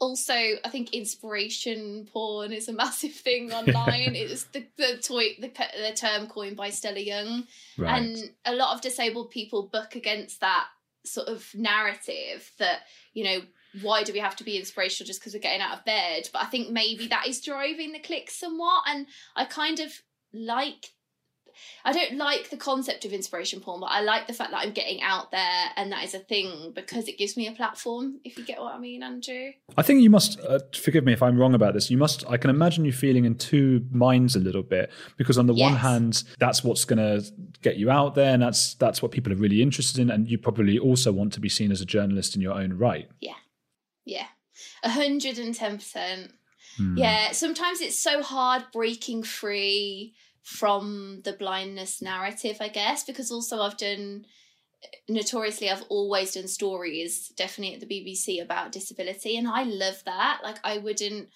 also 0.00 0.34
I 0.34 0.68
think 0.70 0.92
inspiration 0.92 2.08
porn 2.12 2.52
is 2.52 2.68
a 2.68 2.72
massive 2.84 3.12
thing 3.14 3.52
online. 3.60 4.14
it's 4.14 4.44
the 4.44 4.66
the 4.76 4.98
toy 5.02 5.36
the 5.40 5.48
the 5.48 5.92
term 5.94 6.26
coined 6.28 6.56
by 6.56 6.70
Stella 6.70 7.00
Young, 7.00 7.44
Right. 7.78 7.98
and 8.02 8.16
a 8.44 8.54
lot 8.54 8.74
of 8.74 8.80
disabled 8.80 9.30
people 9.30 9.68
buck 9.72 9.94
against 9.96 10.40
that 10.40 10.66
sort 11.04 11.26
of 11.28 11.48
narrative 11.54 12.50
that 12.58 12.80
you 13.12 13.24
know 13.24 13.40
why 13.80 14.04
do 14.04 14.12
we 14.12 14.18
have 14.20 14.36
to 14.36 14.44
be 14.44 14.56
inspirational 14.56 15.06
just 15.06 15.18
because 15.20 15.32
we're 15.34 15.40
getting 15.40 15.60
out 15.62 15.76
of 15.78 15.84
bed 15.84 16.28
but 16.32 16.42
i 16.42 16.44
think 16.44 16.70
maybe 16.70 17.08
that 17.08 17.26
is 17.26 17.40
driving 17.40 17.90
the 17.90 17.98
clicks 17.98 18.36
somewhat 18.38 18.84
and 18.86 19.06
i 19.34 19.44
kind 19.44 19.80
of 19.80 19.90
like 20.32 20.90
I 21.84 21.92
don't 21.92 22.16
like 22.16 22.50
the 22.50 22.56
concept 22.56 23.04
of 23.04 23.12
inspiration 23.12 23.60
porn, 23.60 23.80
but 23.80 23.90
I 23.90 24.00
like 24.00 24.26
the 24.26 24.32
fact 24.32 24.52
that 24.52 24.58
I'm 24.58 24.72
getting 24.72 25.02
out 25.02 25.30
there 25.30 25.64
and 25.76 25.92
that 25.92 26.04
is 26.04 26.14
a 26.14 26.18
thing 26.18 26.72
because 26.74 27.08
it 27.08 27.18
gives 27.18 27.36
me 27.36 27.46
a 27.46 27.52
platform, 27.52 28.20
if 28.24 28.38
you 28.38 28.44
get 28.44 28.60
what 28.60 28.74
I 28.74 28.78
mean, 28.78 29.02
Andrew. 29.02 29.50
I 29.76 29.82
think 29.82 30.00
you 30.00 30.10
must, 30.10 30.40
uh, 30.40 30.60
forgive 30.74 31.04
me 31.04 31.12
if 31.12 31.22
I'm 31.22 31.38
wrong 31.38 31.54
about 31.54 31.74
this, 31.74 31.90
you 31.90 31.98
must, 31.98 32.24
I 32.28 32.36
can 32.36 32.50
imagine 32.50 32.84
you 32.84 32.92
feeling 32.92 33.24
in 33.24 33.34
two 33.34 33.86
minds 33.90 34.36
a 34.36 34.40
little 34.40 34.62
bit 34.62 34.90
because 35.16 35.38
on 35.38 35.46
the 35.46 35.54
yes. 35.54 35.70
one 35.70 35.78
hand, 35.78 36.24
that's 36.38 36.64
what's 36.64 36.84
going 36.84 36.98
to 36.98 37.30
get 37.60 37.76
you 37.76 37.90
out 37.90 38.14
there 38.14 38.32
and 38.32 38.42
that's, 38.42 38.74
that's 38.74 39.02
what 39.02 39.10
people 39.10 39.32
are 39.32 39.36
really 39.36 39.60
interested 39.60 40.00
in. 40.00 40.10
And 40.10 40.30
you 40.30 40.38
probably 40.38 40.78
also 40.78 41.12
want 41.12 41.32
to 41.34 41.40
be 41.40 41.48
seen 41.48 41.70
as 41.72 41.80
a 41.80 41.86
journalist 41.86 42.34
in 42.34 42.40
your 42.40 42.54
own 42.54 42.74
right. 42.74 43.08
Yeah. 43.20 43.34
Yeah. 44.04 44.26
110%. 44.84 46.32
Mm. 46.78 46.98
Yeah, 46.98 47.32
sometimes 47.32 47.80
it's 47.80 47.98
so 47.98 48.22
hard 48.22 48.64
breaking 48.72 49.22
free 49.22 50.14
from 50.42 51.20
the 51.24 51.32
blindness 51.32 52.02
narrative, 52.02 52.58
I 52.60 52.68
guess, 52.68 53.04
because 53.04 53.30
also 53.30 53.60
I've 53.60 53.76
done 53.76 54.26
notoriously 55.08 55.70
I've 55.70 55.84
always 55.88 56.34
done 56.34 56.48
stories 56.48 57.28
definitely 57.36 57.74
at 57.74 57.80
the 57.80 57.86
BBC 57.86 58.42
about 58.42 58.72
disability 58.72 59.36
and 59.36 59.46
I 59.48 59.62
love 59.62 60.02
that. 60.06 60.40
Like 60.42 60.58
I 60.64 60.78
wouldn't 60.78 61.28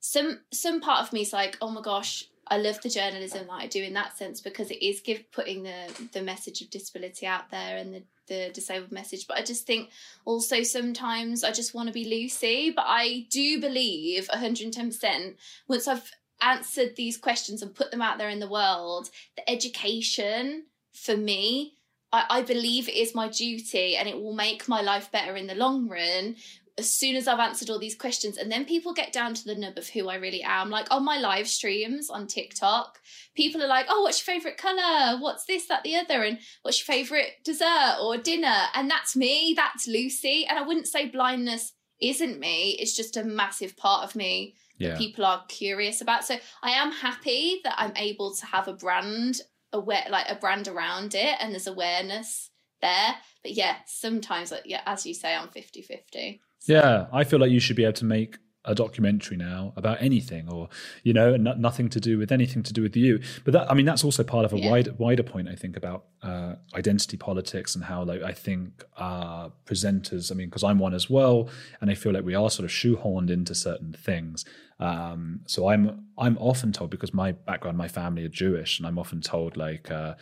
some 0.00 0.40
some 0.52 0.80
part 0.80 1.02
of 1.02 1.12
me 1.12 1.22
is 1.22 1.32
like, 1.32 1.56
oh 1.60 1.70
my 1.70 1.80
gosh, 1.80 2.24
I 2.48 2.58
love 2.58 2.80
the 2.82 2.88
journalism 2.88 3.46
that 3.46 3.52
I 3.52 3.66
do 3.66 3.82
in 3.82 3.94
that 3.94 4.16
sense 4.16 4.40
because 4.40 4.70
it 4.70 4.84
is 4.84 5.00
give 5.00 5.30
putting 5.32 5.62
the 5.62 6.08
the 6.12 6.22
message 6.22 6.60
of 6.62 6.70
disability 6.70 7.26
out 7.26 7.50
there 7.50 7.76
and 7.76 7.94
the 7.94 8.02
the 8.30 8.50
disabled 8.54 8.92
message. 8.92 9.26
But 9.26 9.36
I 9.36 9.42
just 9.42 9.66
think 9.66 9.90
also 10.24 10.62
sometimes 10.62 11.44
I 11.44 11.50
just 11.50 11.74
want 11.74 11.88
to 11.88 11.92
be 11.92 12.06
Lucy. 12.06 12.70
But 12.70 12.86
I 12.86 13.26
do 13.28 13.60
believe 13.60 14.28
110% 14.28 15.34
once 15.68 15.86
I've 15.86 16.10
answered 16.40 16.96
these 16.96 17.18
questions 17.18 17.60
and 17.60 17.74
put 17.74 17.90
them 17.90 18.00
out 18.00 18.16
there 18.16 18.30
in 18.30 18.40
the 18.40 18.48
world, 18.48 19.10
the 19.36 19.50
education 19.50 20.64
for 20.92 21.16
me, 21.16 21.74
I, 22.12 22.42
believe 22.42 22.88
it 22.88 22.96
is 22.96 23.14
my 23.14 23.28
duty 23.28 23.96
and 23.96 24.08
it 24.08 24.20
will 24.20 24.32
make 24.34 24.66
my 24.66 24.80
life 24.80 25.12
better 25.12 25.36
in 25.36 25.46
the 25.46 25.54
long 25.54 25.88
run 25.88 26.34
as 26.80 26.90
soon 26.90 27.14
as 27.14 27.28
I've 27.28 27.38
answered 27.38 27.70
all 27.70 27.78
these 27.78 27.94
questions, 27.94 28.36
and 28.36 28.50
then 28.50 28.64
people 28.64 28.92
get 28.92 29.12
down 29.12 29.34
to 29.34 29.44
the 29.44 29.54
nub 29.54 29.78
of 29.78 29.88
who 29.88 30.08
I 30.08 30.16
really 30.16 30.42
am. 30.42 30.70
Like 30.70 30.88
on 30.90 31.04
my 31.04 31.18
live 31.18 31.46
streams 31.46 32.10
on 32.10 32.26
TikTok, 32.26 32.98
people 33.36 33.62
are 33.62 33.68
like, 33.68 33.86
"Oh, 33.88 34.02
what's 34.02 34.26
your 34.26 34.34
favorite 34.34 34.56
color? 34.56 35.18
What's 35.20 35.44
this, 35.44 35.66
that, 35.66 35.84
the 35.84 35.96
other? 35.96 36.24
And 36.24 36.38
what's 36.62 36.80
your 36.80 36.92
favorite 36.92 37.44
dessert 37.44 37.98
or 38.00 38.16
dinner?" 38.16 38.64
And 38.74 38.90
that's 38.90 39.14
me. 39.14 39.54
That's 39.56 39.86
Lucy. 39.86 40.46
And 40.48 40.58
I 40.58 40.62
wouldn't 40.62 40.88
say 40.88 41.06
blindness 41.06 41.72
isn't 42.00 42.40
me. 42.40 42.76
It's 42.80 42.96
just 42.96 43.16
a 43.16 43.24
massive 43.24 43.76
part 43.76 44.04
of 44.04 44.16
me 44.16 44.54
yeah. 44.78 44.90
that 44.90 44.98
people 44.98 45.24
are 45.24 45.44
curious 45.48 46.00
about. 46.00 46.24
So 46.24 46.36
I 46.62 46.70
am 46.70 46.90
happy 46.90 47.60
that 47.64 47.74
I'm 47.76 47.96
able 47.96 48.34
to 48.34 48.46
have 48.46 48.66
a 48.66 48.72
brand 48.72 49.40
aware 49.72 50.04
like 50.10 50.26
a 50.28 50.34
brand 50.34 50.66
around 50.66 51.14
it 51.14 51.36
and 51.38 51.52
there's 51.52 51.66
awareness 51.66 52.50
there. 52.80 53.14
But 53.42 53.52
yeah, 53.52 53.76
sometimes 53.86 54.50
like 54.50 54.62
yeah, 54.64 54.82
as 54.86 55.06
you 55.06 55.14
say, 55.14 55.34
I'm 55.34 55.48
50-50. 55.48 56.40
Yeah, 56.66 57.06
I 57.12 57.24
feel 57.24 57.38
like 57.38 57.50
you 57.50 57.60
should 57.60 57.76
be 57.76 57.84
able 57.84 57.94
to 57.94 58.04
make 58.04 58.38
a 58.64 58.74
documentary 58.74 59.36
now 59.36 59.72
about 59.76 59.96
anything 60.02 60.46
or 60.52 60.68
you 61.02 61.14
know 61.14 61.32
n- 61.32 61.54
nothing 61.56 61.88
to 61.88 61.98
do 61.98 62.18
with 62.18 62.30
anything 62.30 62.62
to 62.62 62.74
do 62.74 62.82
with 62.82 62.94
you 62.94 63.18
but 63.42 63.54
that 63.54 63.70
i 63.70 63.74
mean 63.74 63.86
that's 63.86 64.04
also 64.04 64.22
part 64.22 64.44
of 64.44 64.52
a 64.52 64.58
yeah. 64.58 64.70
wider 64.70 64.92
wider 64.98 65.22
point 65.22 65.48
i 65.48 65.54
think 65.54 65.78
about 65.78 66.04
uh, 66.22 66.54
identity 66.74 67.16
politics 67.16 67.74
and 67.74 67.84
how 67.84 68.04
like 68.04 68.22
i 68.22 68.32
think 68.32 68.84
uh, 68.98 69.48
presenters 69.64 70.30
i 70.30 70.34
mean 70.34 70.48
because 70.48 70.62
i'm 70.62 70.78
one 70.78 70.92
as 70.92 71.08
well 71.08 71.48
and 71.80 71.90
i 71.90 71.94
feel 71.94 72.12
like 72.12 72.24
we 72.24 72.34
are 72.34 72.50
sort 72.50 72.64
of 72.64 72.70
shoehorned 72.70 73.30
into 73.30 73.54
certain 73.54 73.94
things 73.94 74.44
um, 74.78 75.40
so 75.46 75.68
i'm 75.68 76.04
i'm 76.18 76.36
often 76.36 76.70
told 76.70 76.90
because 76.90 77.14
my 77.14 77.32
background 77.32 77.78
my 77.78 77.88
family 77.88 78.24
are 78.24 78.28
jewish 78.28 78.78
and 78.78 78.86
i'm 78.86 78.98
often 78.98 79.22
told 79.22 79.56
like 79.56 79.90
uh, 79.90 80.14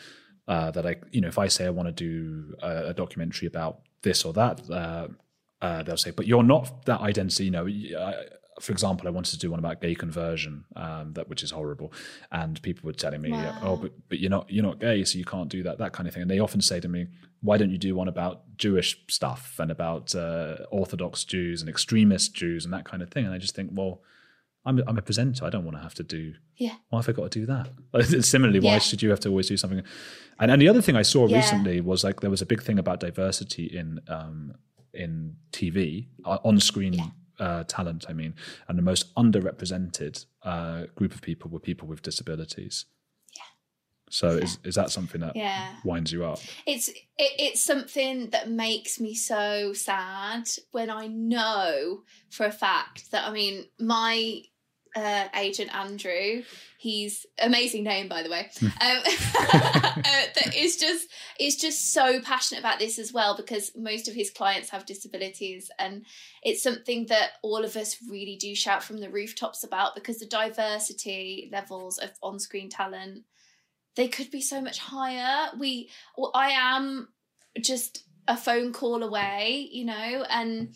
uh 0.46 0.70
that 0.70 0.86
I, 0.86 0.96
you 1.10 1.20
know, 1.20 1.28
if 1.28 1.38
I 1.38 1.48
say 1.48 1.66
I 1.66 1.70
want 1.70 1.88
to 1.88 1.92
do 1.92 2.54
a, 2.62 2.88
a 2.88 2.94
documentary 2.94 3.46
about 3.46 3.80
this 4.02 4.24
or 4.24 4.32
that, 4.32 4.62
uh, 5.60 5.82
they'll 5.82 5.96
say, 5.96 6.10
but 6.10 6.26
you're 6.26 6.42
not 6.42 6.84
that 6.86 7.00
identity. 7.00 7.46
You 7.46 7.50
know, 7.50 7.66
I, 7.66 8.14
for 8.60 8.72
example, 8.72 9.06
I 9.06 9.10
wanted 9.10 9.32
to 9.32 9.38
do 9.38 9.50
one 9.50 9.58
about 9.58 9.80
gay 9.80 9.94
conversion, 9.94 10.64
um, 10.76 11.12
that 11.14 11.28
which 11.28 11.42
is 11.42 11.50
horrible, 11.50 11.92
and 12.30 12.60
people 12.62 12.86
were 12.86 12.92
telling 12.92 13.20
me, 13.20 13.30
wow. 13.30 13.58
"Oh, 13.62 13.76
but 13.76 13.92
but 14.08 14.18
you're 14.18 14.30
not 14.30 14.50
you're 14.50 14.64
not 14.64 14.80
gay, 14.80 15.04
so 15.04 15.18
you 15.18 15.24
can't 15.24 15.48
do 15.48 15.62
that." 15.64 15.78
That 15.78 15.92
kind 15.92 16.08
of 16.08 16.14
thing. 16.14 16.22
And 16.22 16.30
they 16.30 16.38
often 16.38 16.60
say 16.60 16.80
to 16.80 16.88
me, 16.88 17.06
"Why 17.40 17.56
don't 17.56 17.70
you 17.70 17.78
do 17.78 17.94
one 17.94 18.08
about 18.08 18.56
Jewish 18.56 19.00
stuff 19.08 19.56
and 19.58 19.70
about 19.70 20.14
uh, 20.14 20.56
Orthodox 20.70 21.24
Jews 21.24 21.60
and 21.60 21.68
extremist 21.68 22.34
Jews 22.34 22.64
and 22.64 22.72
that 22.74 22.84
kind 22.84 23.02
of 23.02 23.10
thing?" 23.10 23.24
And 23.24 23.34
I 23.34 23.38
just 23.38 23.54
think, 23.54 23.70
well. 23.72 24.02
I'm, 24.66 24.82
I'm 24.86 24.98
a 24.98 25.02
presenter. 25.02 25.46
I 25.46 25.50
don't 25.50 25.64
want 25.64 25.78
to 25.78 25.82
have 25.82 25.94
to 25.94 26.02
do. 26.02 26.34
Yeah. 26.56 26.74
Why 26.90 26.98
have 26.98 27.08
I 27.08 27.12
got 27.12 27.30
to 27.30 27.38
do 27.38 27.46
that? 27.46 28.24
Similarly, 28.24 28.60
why 28.60 28.72
yeah. 28.72 28.78
should 28.80 29.00
you 29.00 29.08
have 29.08 29.20
to 29.20 29.30
always 29.30 29.48
do 29.48 29.56
something? 29.56 29.82
And 30.38 30.50
and 30.50 30.60
the 30.60 30.68
other 30.68 30.82
thing 30.82 30.94
I 30.94 31.02
saw 31.02 31.26
yeah. 31.26 31.36
recently 31.36 31.80
was 31.80 32.04
like 32.04 32.20
there 32.20 32.28
was 32.28 32.42
a 32.42 32.46
big 32.46 32.62
thing 32.62 32.78
about 32.78 33.00
diversity 33.00 33.64
in 33.64 34.00
um, 34.08 34.56
in 34.94 35.36
TV, 35.52 36.06
uh, 36.24 36.38
on 36.44 36.60
screen 36.60 36.94
yeah. 36.94 37.06
uh, 37.38 37.64
talent, 37.64 38.06
I 38.08 38.12
mean, 38.12 38.34
and 38.68 38.78
the 38.78 38.82
most 38.82 39.14
underrepresented 39.14 40.24
uh, 40.42 40.84
group 40.94 41.14
of 41.14 41.22
people 41.22 41.50
were 41.50 41.60
people 41.60 41.88
with 41.88 42.02
disabilities. 42.02 42.86
Yeah. 43.34 43.42
So 44.10 44.30
yeah. 44.30 44.44
is 44.44 44.58
is 44.64 44.74
that 44.74 44.90
something 44.90 45.20
that 45.20 45.36
yeah. 45.36 45.74
winds 45.84 46.12
you 46.12 46.24
up? 46.24 46.40
It's 46.66 46.88
it, 46.88 47.02
it's 47.16 47.60
something 47.62 48.30
that 48.30 48.50
makes 48.50 49.00
me 49.00 49.14
so 49.14 49.72
sad 49.72 50.48
when 50.72 50.90
I 50.90 51.06
know 51.06 52.02
for 52.30 52.46
a 52.46 52.52
fact 52.52 53.10
that 53.12 53.26
I 53.26 53.32
mean 53.32 53.66
my 53.78 54.42
uh, 54.96 55.28
agent 55.34 55.74
Andrew. 55.74 56.42
He's 56.78 57.26
amazing 57.38 57.84
name, 57.84 58.08
by 58.08 58.22
the 58.22 58.30
way. 58.30 58.50
Um, 58.62 58.98
uh, 59.38 60.02
that 60.02 60.52
is 60.56 60.76
just 60.76 61.08
is 61.40 61.56
just 61.56 61.92
so 61.92 62.20
passionate 62.20 62.60
about 62.60 62.78
this 62.78 62.98
as 62.98 63.12
well 63.12 63.36
because 63.36 63.72
most 63.76 64.06
of 64.08 64.14
his 64.14 64.30
clients 64.30 64.70
have 64.70 64.86
disabilities, 64.86 65.70
and 65.78 66.04
it's 66.42 66.62
something 66.62 67.06
that 67.06 67.32
all 67.42 67.64
of 67.64 67.76
us 67.76 67.96
really 68.08 68.36
do 68.36 68.54
shout 68.54 68.82
from 68.82 68.98
the 68.98 69.10
rooftops 69.10 69.64
about 69.64 69.94
because 69.94 70.18
the 70.18 70.26
diversity 70.26 71.48
levels 71.52 71.98
of 71.98 72.10
on-screen 72.22 72.70
talent 72.70 73.24
they 73.98 74.06
could 74.06 74.30
be 74.30 74.40
so 74.40 74.60
much 74.60 74.78
higher. 74.78 75.50
We, 75.58 75.90
well, 76.16 76.30
I 76.32 76.50
am 76.50 77.08
just 77.60 78.04
a 78.28 78.36
phone 78.36 78.72
call 78.72 79.02
away, 79.02 79.68
you 79.72 79.84
know, 79.84 80.24
and 80.30 80.72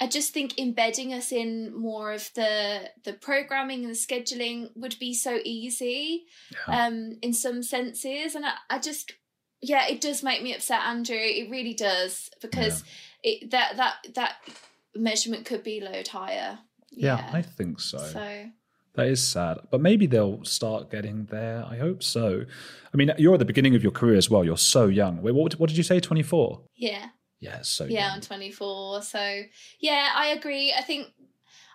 I 0.00 0.06
just 0.06 0.32
think 0.32 0.58
embedding 0.58 1.12
us 1.12 1.32
in 1.32 1.74
more 1.74 2.12
of 2.12 2.30
the 2.34 2.90
the 3.04 3.12
programming 3.12 3.84
and 3.84 3.90
the 3.90 3.98
scheduling 3.98 4.70
would 4.74 4.98
be 4.98 5.14
so 5.14 5.38
easy 5.44 6.24
yeah. 6.68 6.86
um 6.86 7.18
in 7.22 7.32
some 7.32 7.62
senses 7.62 8.34
and 8.34 8.44
I, 8.44 8.54
I 8.70 8.78
just 8.78 9.12
yeah 9.60 9.86
it 9.88 10.00
does 10.00 10.22
make 10.22 10.42
me 10.42 10.54
upset 10.54 10.82
Andrew 10.82 11.16
it 11.16 11.50
really 11.50 11.74
does 11.74 12.28
because 12.42 12.82
yeah. 13.22 13.32
it 13.32 13.50
that 13.52 13.76
that 13.76 13.94
that 14.14 14.36
measurement 14.96 15.44
could 15.44 15.62
be 15.62 15.80
load 15.80 16.08
higher 16.08 16.58
yeah, 16.90 17.18
yeah 17.18 17.30
I 17.32 17.42
think 17.42 17.80
so 17.80 17.98
so 17.98 18.46
that 18.94 19.08
is 19.08 19.22
sad, 19.26 19.58
but 19.72 19.80
maybe 19.80 20.06
they'll 20.06 20.44
start 20.44 20.88
getting 20.88 21.24
there. 21.24 21.64
I 21.68 21.76
hope 21.78 22.00
so. 22.00 22.44
I 22.92 22.96
mean, 22.96 23.10
you're 23.18 23.34
at 23.34 23.40
the 23.40 23.44
beginning 23.44 23.74
of 23.74 23.82
your 23.82 23.90
career 23.90 24.16
as 24.16 24.30
well. 24.30 24.44
You're 24.44 24.56
so 24.56 24.86
young. 24.86 25.20
Wait, 25.20 25.34
what, 25.34 25.54
what 25.54 25.68
did 25.68 25.76
you 25.76 25.82
say? 25.82 25.98
Twenty 25.98 26.22
four. 26.22 26.62
Yeah. 26.76 27.06
Yeah, 27.44 27.62
so 27.62 27.84
yeah, 27.84 28.06
young. 28.06 28.16
I'm 28.16 28.20
24. 28.22 29.02
So 29.02 29.42
yeah, 29.78 30.10
I 30.14 30.28
agree. 30.28 30.74
I 30.76 30.82
think 30.82 31.08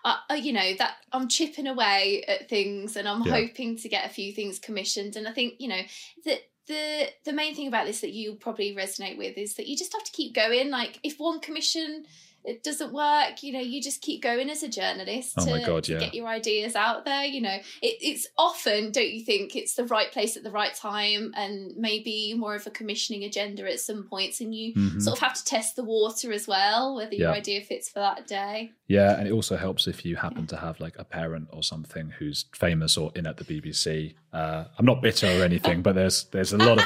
uh, 0.04 0.16
uh, 0.30 0.34
you 0.34 0.52
know 0.52 0.74
that 0.78 0.96
I'm 1.12 1.28
chipping 1.28 1.68
away 1.68 2.24
at 2.26 2.48
things, 2.48 2.96
and 2.96 3.08
I'm 3.08 3.22
yeah. 3.22 3.32
hoping 3.32 3.76
to 3.78 3.88
get 3.88 4.04
a 4.04 4.12
few 4.12 4.32
things 4.32 4.58
commissioned. 4.58 5.16
And 5.16 5.28
I 5.28 5.32
think 5.32 5.54
you 5.58 5.68
know 5.68 5.82
that 6.24 6.40
the 6.66 7.08
the 7.24 7.32
main 7.32 7.54
thing 7.54 7.68
about 7.68 7.86
this 7.86 8.00
that 8.00 8.12
you 8.12 8.34
probably 8.34 8.74
resonate 8.74 9.16
with 9.16 9.38
is 9.38 9.54
that 9.54 9.68
you 9.68 9.76
just 9.76 9.92
have 9.92 10.04
to 10.04 10.12
keep 10.12 10.34
going. 10.34 10.70
Like 10.70 10.98
if 11.02 11.18
one 11.18 11.40
commission 11.40 12.04
it 12.44 12.62
doesn't 12.62 12.92
work 12.92 13.42
you 13.42 13.52
know 13.52 13.60
you 13.60 13.82
just 13.82 14.00
keep 14.00 14.22
going 14.22 14.48
as 14.50 14.62
a 14.62 14.68
journalist 14.68 15.34
oh 15.38 15.44
to, 15.44 15.64
God, 15.64 15.84
to 15.84 15.98
get 15.98 16.14
your 16.14 16.26
ideas 16.26 16.74
out 16.74 17.04
there 17.04 17.24
you 17.24 17.40
know. 17.40 17.56
It, 17.82 17.98
it's 18.00 18.26
often 18.38 18.92
don't 18.92 19.10
you 19.10 19.24
think 19.24 19.56
it's 19.56 19.74
the 19.74 19.84
right 19.84 20.10
place 20.10 20.36
at 20.36 20.42
the 20.42 20.50
right 20.50 20.74
time 20.74 21.32
and 21.36 21.76
maybe 21.76 22.34
more 22.34 22.54
of 22.54 22.66
a 22.66 22.70
commissioning 22.70 23.24
agenda 23.24 23.70
at 23.70 23.80
some 23.80 24.04
points 24.04 24.40
and 24.40 24.54
you 24.54 24.74
mm-hmm. 24.74 25.00
sort 25.00 25.16
of 25.16 25.22
have 25.22 25.34
to 25.34 25.44
test 25.44 25.76
the 25.76 25.84
water 25.84 26.32
as 26.32 26.46
well 26.46 26.96
whether 26.96 27.14
yeah. 27.14 27.26
your 27.26 27.32
idea 27.32 27.60
fits 27.60 27.88
for 27.88 28.00
that 28.00 28.26
day. 28.26 28.72
Yeah 28.86 29.18
and 29.18 29.28
it 29.28 29.32
also 29.32 29.56
helps 29.56 29.86
if 29.86 30.04
you 30.04 30.16
happen 30.16 30.42
yeah. 30.42 30.46
to 30.46 30.56
have 30.56 30.80
like 30.80 30.98
a 30.98 31.04
parent 31.04 31.48
or 31.52 31.62
something 31.62 32.10
who's 32.18 32.46
famous 32.54 32.96
or 32.96 33.12
in 33.14 33.26
at 33.26 33.36
the 33.36 33.44
bbc 33.44 34.14
uh, 34.32 34.64
i'm 34.78 34.86
not 34.86 35.02
bitter 35.02 35.26
or 35.26 35.44
anything 35.44 35.82
but 35.82 35.94
there's 35.94 36.24
there's 36.24 36.52
a 36.52 36.56
lot 36.56 36.78
of 36.78 36.84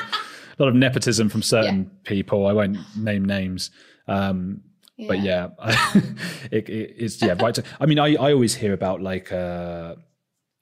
a 0.59 0.63
lot 0.63 0.69
of 0.69 0.75
nepotism 0.75 1.29
from 1.29 1.43
certain 1.43 1.91
people. 2.05 2.47
I 2.47 2.53
won't 2.53 2.79
name 2.97 3.25
names. 3.25 3.71
Um, 4.07 4.63
yeah. 4.97 5.09
But 5.09 5.21
yeah, 5.23 5.49
it, 6.51 6.69
it, 6.69 6.95
it's 6.99 7.21
yeah 7.23 7.35
right. 7.41 7.59
I 7.81 7.87
mean, 7.87 7.99
I 7.99 8.15
I 8.17 8.33
always 8.33 8.55
hear 8.55 8.73
about 8.73 9.01
like 9.03 9.33
uh, 9.33 9.97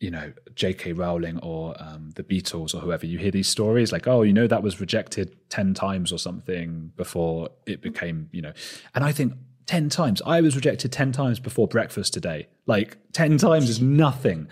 you 0.01 0.11
know, 0.11 0.33
J.K. 0.57 0.95
Rowling 0.95 1.39
or 1.45 1.75
um, 1.81 2.11
the 2.17 2.25
Beatles 2.25 2.75
or 2.75 2.79
whoever, 2.81 3.07
you 3.07 3.19
hear 3.19 3.31
these 3.31 3.47
stories 3.49 3.93
like, 3.93 4.09
oh, 4.09 4.23
you 4.23 4.33
know, 4.33 4.49
that 4.49 4.61
was 4.61 4.81
rejected 4.81 5.37
10 5.51 5.75
times 5.75 6.13
or 6.13 6.19
something 6.19 6.91
before 6.97 7.51
it 7.67 7.81
became, 7.83 8.29
you 8.33 8.43
know. 8.43 8.53
And 8.97 9.05
I 9.05 9.13
think 9.13 9.35
10 9.67 9.91
times, 9.91 10.21
I 10.27 10.41
was 10.41 10.57
rejected 10.57 10.91
10 10.91 11.13
times 11.13 11.39
before 11.39 11.69
breakfast 11.69 12.13
today. 12.15 12.49
Like 12.67 12.99
10 13.13 13.39
times 13.39 13.71
is 13.71 13.81
nothing. 13.81 14.49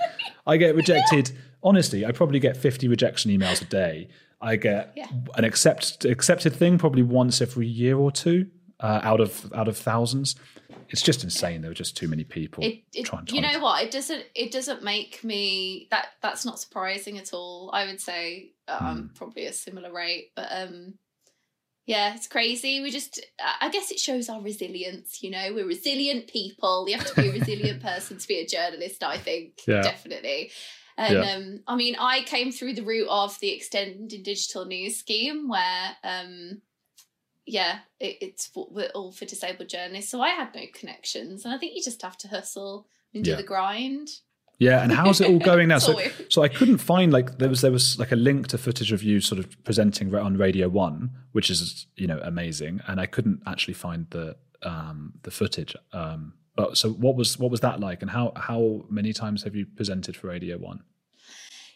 I 0.47 0.57
get 0.57 0.77
rejected, 0.77 1.33
honestly, 1.65 2.07
I 2.07 2.13
probably 2.13 2.39
get 2.39 2.57
50 2.57 2.87
rejection 2.87 3.33
emails 3.33 3.61
a 3.61 3.65
day. 3.65 4.07
I 4.41 4.55
get 4.55 4.93
Yeah. 4.95 5.07
an 5.35 5.45
accept, 5.45 6.05
accepted 6.05 6.55
thing 6.55 6.79
probably 6.79 7.03
once 7.03 7.43
every 7.43 7.67
year 7.67 7.99
or 7.99 8.13
two 8.13 8.47
uh, 8.81 9.01
out 9.03 9.21
of 9.21 9.53
out 9.55 9.69
of 9.69 9.77
thousands. 9.77 10.35
It's 10.89 11.03
just 11.03 11.23
insane. 11.25 11.61
There 11.63 11.71
were 11.71 11.75
just 11.75 11.97
too 11.97 12.09
many 12.09 12.25
people 12.25 12.65
it, 12.65 12.83
it 12.93 13.05
trying. 13.07 13.27
you 13.29 13.41
know 13.41 13.61
what 13.61 13.83
it 13.85 13.91
doesn't 13.91 14.25
it 14.35 14.51
doesn't 14.53 14.83
make 14.83 15.23
me 15.23 15.87
that 15.91 16.09
that's 16.23 16.45
not 16.45 16.59
surprising 16.59 17.17
at 17.19 17.33
all 17.33 17.71
i 17.73 17.85
would 17.87 18.01
say 18.01 18.53
Hmm. 18.69 18.85
i'm 18.87 19.11
probably 19.15 19.47
a 19.47 19.53
similar 19.53 19.93
rate 19.93 20.31
but 20.37 20.49
um 20.51 20.95
yeah 21.87 22.15
it's 22.15 22.27
crazy 22.29 22.81
we 22.81 22.91
just 22.91 23.21
i 23.61 23.69
guess 23.71 23.91
it 23.91 23.99
shows 23.99 24.29
our 24.29 24.41
resilience 24.41 25.23
you 25.23 25.31
know 25.31 25.53
we're 25.55 25.67
resilient 25.67 26.29
people 26.29 26.89
you 26.89 26.97
have 26.97 27.07
to 27.07 27.15
be 27.21 27.29
a 27.29 27.33
resilient 27.33 27.83
person 27.91 28.19
to 28.19 28.29
be 28.29 28.39
a 28.39 28.47
journalist 28.47 29.03
i 29.03 29.17
think 29.17 29.61
Yeah. 29.67 29.83
definitely 29.83 30.51
and 30.97 31.15
Yeah. 31.15 31.35
um 31.35 31.61
i 31.67 31.75
mean 31.77 31.97
i 31.99 32.23
came 32.23 32.53
through 32.53 32.75
the 32.75 32.83
route 32.85 33.09
of 33.09 33.39
the 33.41 33.51
extended 33.51 34.23
digital 34.23 34.65
news 34.67 34.97
scheme 34.99 35.49
where 35.49 35.97
um 36.05 36.63
yeah, 37.47 37.81
it, 37.99 38.17
it's 38.21 38.47
for, 38.47 38.69
we're 38.71 38.91
all 38.95 39.13
for 39.13 39.25
disabled 39.25 39.69
journalists. 39.69 40.11
So 40.11 40.21
I 40.21 40.31
had 40.31 40.55
no 40.55 40.63
connections, 40.75 41.45
and 41.45 41.55
I 41.55 41.59
think 41.59 41.75
you 41.75 41.83
just 41.83 42.03
have 42.03 42.17
to 42.19 42.29
hustle 42.29 42.87
and 43.15 43.25
do 43.25 43.31
Yeah. 43.31 43.37
the 43.37 43.43
grind. 43.43 44.09
Yeah, 44.59 44.83
and 44.83 44.93
how's 44.93 45.21
it 45.23 45.31
all 45.31 45.39
going 45.53 45.69
now? 45.69 45.79
So, 45.79 45.99
so 46.29 46.43
I 46.43 46.49
couldn't 46.49 46.79
find 46.79 47.11
like 47.13 47.39
there 47.39 47.49
was 47.49 47.63
there 47.63 47.73
was 47.73 47.99
like 47.99 48.13
a 48.13 48.17
link 48.17 48.49
to 48.49 48.59
footage 48.59 48.93
of 48.93 49.03
you 49.03 49.21
sort 49.21 49.39
of 49.39 49.63
presenting 49.65 50.15
on 50.15 50.37
Radio 50.37 50.69
One, 50.69 51.11
which 51.33 51.49
is 51.49 51.87
you 51.97 52.07
know 52.07 52.21
amazing, 52.23 52.81
and 52.87 53.01
I 53.01 53.07
couldn't 53.07 53.41
actually 53.47 53.75
find 53.75 54.07
the 54.11 54.37
um, 54.63 55.15
the 55.23 55.31
footage. 55.31 55.75
Um, 55.95 56.35
but 56.57 56.77
so 56.77 56.91
what 56.91 57.17
was 57.17 57.39
what 57.39 57.51
was 57.51 57.61
that 57.61 57.81
like, 57.81 58.03
and 58.03 58.11
how 58.11 58.33
how 58.37 58.85
many 58.91 59.15
times 59.15 59.45
have 59.45 59.57
you 59.57 59.65
presented 59.65 60.15
for 60.15 60.27
Radio 60.27 60.59
One? 60.59 60.83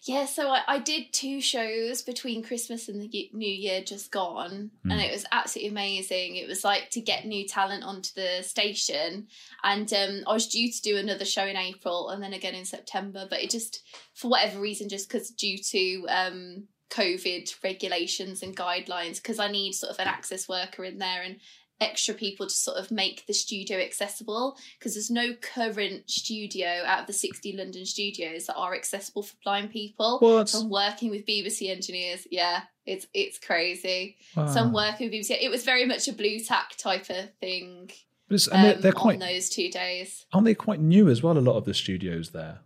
Yeah, 0.06 0.26
so 0.26 0.50
I, 0.50 0.60
I 0.68 0.78
did 0.80 1.14
two 1.14 1.40
shows 1.40 2.02
between 2.02 2.42
Christmas 2.42 2.90
and 2.90 3.00
the 3.00 3.30
New 3.32 3.48
Year 3.48 3.80
just 3.82 4.10
gone, 4.10 4.70
and 4.84 4.92
Mm. 4.92 5.02
it 5.02 5.12
was 5.12 5.24
absolutely 5.32 5.70
amazing. 5.70 6.36
It 6.36 6.46
was 6.46 6.62
like 6.62 6.90
to 6.90 7.00
get 7.00 7.24
new 7.24 7.48
talent 7.48 7.84
onto 7.84 8.12
the 8.14 8.42
station, 8.42 9.28
and 9.62 9.90
um, 9.94 10.24
I 10.26 10.34
was 10.34 10.46
due 10.46 10.70
to 10.70 10.82
do 10.82 10.98
another 10.98 11.24
show 11.24 11.46
in 11.46 11.56
April 11.56 12.10
and 12.10 12.22
then 12.22 12.34
again 12.34 12.54
in 12.54 12.66
September, 12.66 13.26
but 13.28 13.42
it 13.42 13.48
just, 13.48 13.82
for 14.12 14.28
whatever 14.28 14.60
reason, 14.60 14.90
just 14.90 15.08
because 15.08 15.30
due 15.30 15.56
to 15.56 16.06
um, 16.08 16.68
COVID 16.90 17.54
regulations 17.64 18.42
and 18.42 18.54
guidelines, 18.54 19.16
because 19.16 19.38
I 19.38 19.50
need 19.50 19.72
sort 19.72 19.90
of 19.92 19.98
an 20.00 20.06
access 20.06 20.48
worker 20.48 20.84
in 20.84 20.98
there 20.98 21.22
and 21.22 21.40
extra 21.84 22.14
people 22.14 22.46
to 22.46 22.54
sort 22.54 22.76
of 22.78 22.90
make 22.90 23.26
the 23.26 23.32
studio 23.34 23.78
accessible 23.78 24.56
because 24.78 24.94
there's 24.94 25.10
no 25.10 25.34
current 25.34 26.10
studio 26.10 26.82
out 26.86 27.00
of 27.02 27.06
the 27.06 27.12
60 27.12 27.56
London 27.56 27.84
studios 27.86 28.46
that 28.46 28.56
are 28.56 28.74
accessible 28.74 29.22
for 29.22 29.36
blind 29.44 29.70
people. 29.70 30.18
What? 30.18 30.48
So 30.48 30.60
I'm 30.60 30.70
working 30.70 31.10
with 31.10 31.26
BBC 31.26 31.70
engineers. 31.70 32.26
Yeah, 32.30 32.62
it's 32.86 33.06
it's 33.14 33.38
crazy. 33.38 34.16
So 34.34 34.42
Wow. 34.42 34.54
I'm 34.56 34.72
working 34.72 35.06
with 35.10 35.14
BBC. 35.14 35.36
It 35.40 35.50
was 35.50 35.64
very 35.64 35.84
much 35.86 36.08
a 36.08 36.12
Blu 36.12 36.40
Tack 36.40 36.76
type 36.76 37.08
of 37.10 37.32
thing 37.40 37.90
But 38.28 38.34
it's- 38.36 38.48
and 38.48 38.64
they're, 38.64 38.74
um, 38.76 38.80
they're 38.80 38.92
quite 38.92 39.14
on 39.22 39.28
those 39.28 39.48
two 39.50 39.70
days. 39.70 40.26
aren't 40.32 40.46
they 40.46 40.54
quite 40.54 40.80
new 40.80 41.08
as 41.08 41.22
well? 41.22 41.36
A 41.36 41.40
lot 41.40 41.56
of 41.56 41.64
the 41.66 41.74
studios 41.74 42.30
there. 42.30 42.60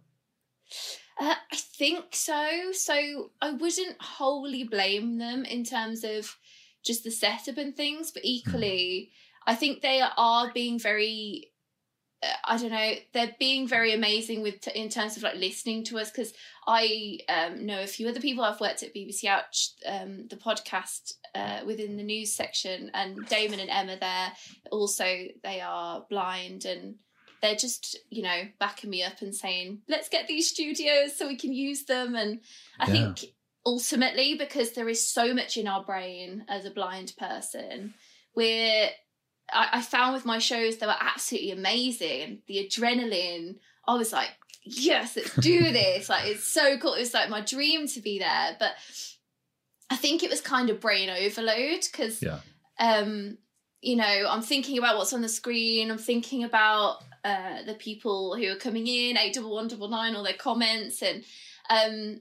Uh, 1.21 1.35
I 1.53 1.57
think 1.57 2.14
so. 2.14 2.71
So 2.73 3.31
I 3.41 3.51
wouldn't 3.51 4.01
wholly 4.01 4.62
blame 4.64 5.19
them 5.19 5.45
in 5.45 5.64
terms 5.64 6.05
of 6.05 6.37
just 6.85 7.05
the 7.05 7.11
setup 7.11 7.59
and 7.59 7.76
things, 7.76 8.11
but 8.11 8.24
equally, 8.24 9.11
I 9.47 9.55
think 9.55 9.81
they 9.83 10.03
are 10.16 10.51
being 10.53 10.79
very. 10.79 11.51
uh, 12.22 12.26
I 12.45 12.57
don't 12.59 12.70
know. 12.72 12.93
They're 13.12 13.35
being 13.39 13.68
very 13.68 13.93
amazing 13.95 14.43
with 14.43 14.66
in 14.68 14.89
terms 14.89 15.16
of 15.16 15.22
like 15.22 15.37
listening 15.37 15.85
to 15.85 15.99
us 15.99 16.11
because 16.11 16.33
I 16.66 17.18
um, 17.29 17.64
know 17.66 17.81
a 17.83 17.87
few 17.87 18.09
other 18.09 18.20
people. 18.20 18.45
I've 18.45 18.61
worked 18.61 18.83
at 18.83 18.95
BBC 18.95 19.24
Ouch, 19.24 19.70
um, 19.87 20.26
the 20.29 20.37
podcast 20.37 21.14
uh, 21.35 21.61
within 21.66 21.97
the 21.97 22.03
news 22.03 22.35
section, 22.35 22.91
and 22.95 23.26
Damon 23.29 23.61
and 23.61 23.70
Emma 23.70 23.97
there 24.01 24.33
also 24.70 25.05
they 25.43 25.61
are 25.61 26.05
blind 26.11 26.64
and 26.64 26.97
they're 27.41 27.55
just 27.55 27.97
you 28.11 28.22
know 28.22 28.43
backing 28.59 28.91
me 28.91 29.03
up 29.05 29.22
and 29.22 29.35
saying 29.35 29.81
let's 29.89 30.09
get 30.09 30.26
these 30.26 30.49
studios 30.51 31.16
so 31.16 31.26
we 31.29 31.37
can 31.37 31.53
use 31.53 31.85
them 31.85 32.16
and 32.16 32.41
i 32.81 32.87
Yeah. 32.87 32.93
think 32.93 33.24
ultimately 33.67 34.35
because 34.37 34.73
there 34.73 34.89
is 34.89 35.07
so 35.07 35.35
much 35.35 35.57
in 35.57 35.67
our 35.69 35.85
brain 35.85 36.45
as 36.49 36.65
a 36.65 36.71
blind 36.71 37.13
person 37.19 37.95
we're 38.35 38.89
I, 39.53 39.69
I 39.75 39.83
found 39.83 40.15
with 40.15 40.25
my 40.27 40.39
shows 40.39 40.77
they 40.77 40.87
were 40.87 40.95
absolutely 41.01 41.51
amazing. 41.53 42.43
The 42.47 42.67
adrenaline 42.69 43.57
i 43.87 43.95
was 43.95 44.13
like 44.13 44.31
yes 44.65 45.17
let's 45.17 45.35
do 45.37 45.73
this. 45.73 46.09
Like 46.09 46.27
it's 46.27 46.45
so 46.45 46.77
cool. 46.79 46.95
It 46.95 47.01
was 47.01 47.15
like 47.15 47.31
my 47.31 47.41
dream 47.41 47.87
to 47.89 48.01
be 48.01 48.19
there 48.19 48.57
but 48.59 48.73
i 49.91 49.97
think 49.97 50.23
it 50.23 50.31
was 50.31 50.41
kind 50.43 50.69
of 50.71 50.81
brain 50.81 51.09
overload 51.11 51.81
because 51.91 52.23
Yeah. 52.23 52.41
um 52.79 53.39
you 53.81 53.97
know 53.97 54.27
i'm 54.29 54.43
thinking 54.43 54.77
about 54.79 54.97
what's 54.99 55.13
on 55.15 55.23
the 55.23 55.29
screen 55.29 55.91
i'm 55.91 55.99
thinking 55.99 56.45
about 56.45 56.99
uh 57.25 57.63
the 57.65 57.75
people 57.75 58.37
who 58.37 58.47
are 58.53 58.57
coming 58.57 58.87
in 58.87 59.17
eight 59.17 59.35
double 59.35 59.55
one 59.55 59.69
double 59.69 59.89
nine 59.89 60.15
all 60.15 60.23
their 60.25 60.35
comments 60.35 61.03
and 61.03 61.25
um 61.71 62.21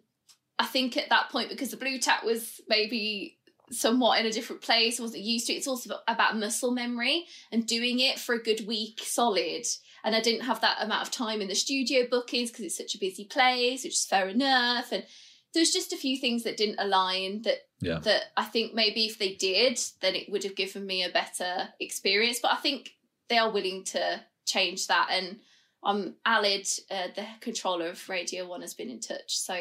i 0.60 0.66
think 0.66 0.98
at 0.98 1.10
that 1.10 1.30
point 1.30 1.50
because 1.50 1.72
the 1.72 1.78
Blu 1.78 1.98
Tack 2.00 2.24
was 2.24 2.62
maybe 2.68 3.38
somewhat 3.72 4.20
in 4.20 4.26
a 4.26 4.32
different 4.32 4.62
place 4.62 5.00
wasn't 5.00 5.24
used 5.24 5.48
to 5.48 5.54
it 5.54 5.58
it's 5.58 5.68
also 5.68 5.96
about 6.08 6.38
muscle 6.38 6.72
memory 6.72 7.26
and 7.52 7.68
doing 7.68 8.00
it 8.00 8.18
for 8.18 8.34
a 8.36 8.42
good 8.42 8.66
week 8.66 9.02
solid 9.04 9.66
and 10.06 10.16
i 10.16 10.22
didn't 10.22 10.46
have 10.46 10.62
that 10.62 10.78
amount 10.82 11.02
of 11.06 11.12
time 11.12 11.42
in 11.42 11.50
the 11.50 11.56
studio 11.56 12.06
bookings 12.10 12.50
because 12.50 12.64
it's 12.66 12.78
such 12.78 12.96
a 12.96 13.00
busy 13.00 13.26
place 13.26 13.84
which 13.84 13.94
is 13.94 14.06
fair 14.06 14.30
enough 14.30 14.92
and 14.94 15.04
there's 15.54 15.72
just 15.72 15.92
a 15.94 15.98
few 15.98 16.18
things 16.18 16.44
that 16.44 16.58
didn't 16.58 16.80
align 16.80 17.42
that 17.42 17.60
Yeah. 17.82 18.00
that 18.00 18.26
I 18.36 18.44
think 18.44 18.74
maybe 18.74 19.06
if 19.06 19.18
they 19.18 19.34
did, 19.34 19.80
then 20.02 20.14
it 20.14 20.30
would 20.30 20.44
have 20.44 20.56
given 20.56 20.86
me 20.86 21.04
a 21.04 21.10
better 21.10 21.70
experience. 21.80 22.40
But 22.42 22.52
I 22.52 22.58
think 22.58 22.92
they 23.30 23.38
are 23.38 23.50
willing 23.50 23.84
to 23.86 24.22
change 24.46 24.88
that. 24.88 25.08
And 25.10 25.40
um, 25.84 26.16
Aled, 26.26 26.80
uh, 26.92 27.08
the 27.16 27.26
controller 27.40 27.88
of 27.88 28.08
Radio 28.10 28.46
One, 28.46 28.62
has 28.62 28.74
been 28.74 28.90
in 28.90 29.00
touch. 29.00 29.38
So 29.38 29.56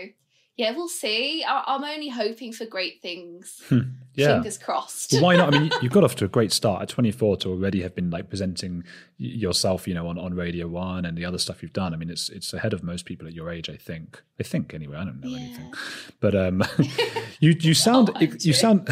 yeah, 0.57 0.71
we'll 0.73 0.89
see. 0.89 1.45
I- 1.45 1.65
I'm 1.67 1.85
only 1.85 2.09
hoping 2.09 2.53
for 2.53 2.67
great 2.67 3.01
things. 3.03 3.63
Yeah. 4.19 4.37
Fingers 4.37 4.57
crossed. 4.57 5.13
Well, 5.13 5.21
why 5.25 5.37
not? 5.37 5.55
I 5.55 5.59
mean, 5.59 5.71
you 5.83 5.91
got 5.91 6.03
off 6.03 6.15
to 6.17 6.25
a 6.25 6.29
great 6.29 6.51
start 6.51 6.81
at 6.81 6.89
24 6.89 7.37
to 7.37 7.51
already 7.51 7.83
have 7.83 7.95
been 7.95 8.09
like 8.09 8.31
presenting 8.31 8.83
yourself, 9.19 9.87
you 9.87 9.93
know, 9.93 10.07
on, 10.09 10.17
on 10.17 10.33
Radio 10.33 10.69
One 10.69 11.05
and 11.05 11.19
the 11.19 11.25
other 11.27 11.37
stuff 11.37 11.63
you've 11.63 11.75
done. 11.75 11.93
I 11.93 11.99
mean, 11.99 12.09
it's 12.09 12.31
it's 12.31 12.55
ahead 12.55 12.73
of 12.73 12.83
most 12.83 13.05
people 13.05 13.27
at 13.29 13.35
your 13.35 13.51
age, 13.51 13.69
I 13.69 13.77
think. 13.77 14.23
I 14.41 14.43
think 14.43 14.73
anyway. 14.73 14.97
I 14.97 15.05
don't 15.05 15.21
know 15.21 15.29
Yeah. 15.29 15.37
anything, 15.37 15.75
but 16.21 16.35
um, 16.35 16.63
you 17.41 17.55
you 17.61 17.75
sound 17.75 18.09
Oh, 18.15 18.21
you 18.41 18.55
sound 18.55 18.89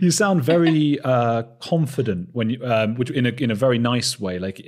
you 0.00 0.10
sound 0.10 0.42
very 0.42 0.98
uh, 1.04 1.44
confident 1.60 2.30
when 2.32 2.50
you 2.50 2.58
um, 2.66 2.96
which 2.96 3.10
in 3.10 3.26
a 3.26 3.30
in 3.40 3.52
a 3.52 3.54
very 3.54 3.78
nice 3.78 4.18
way. 4.18 4.40
Like, 4.40 4.58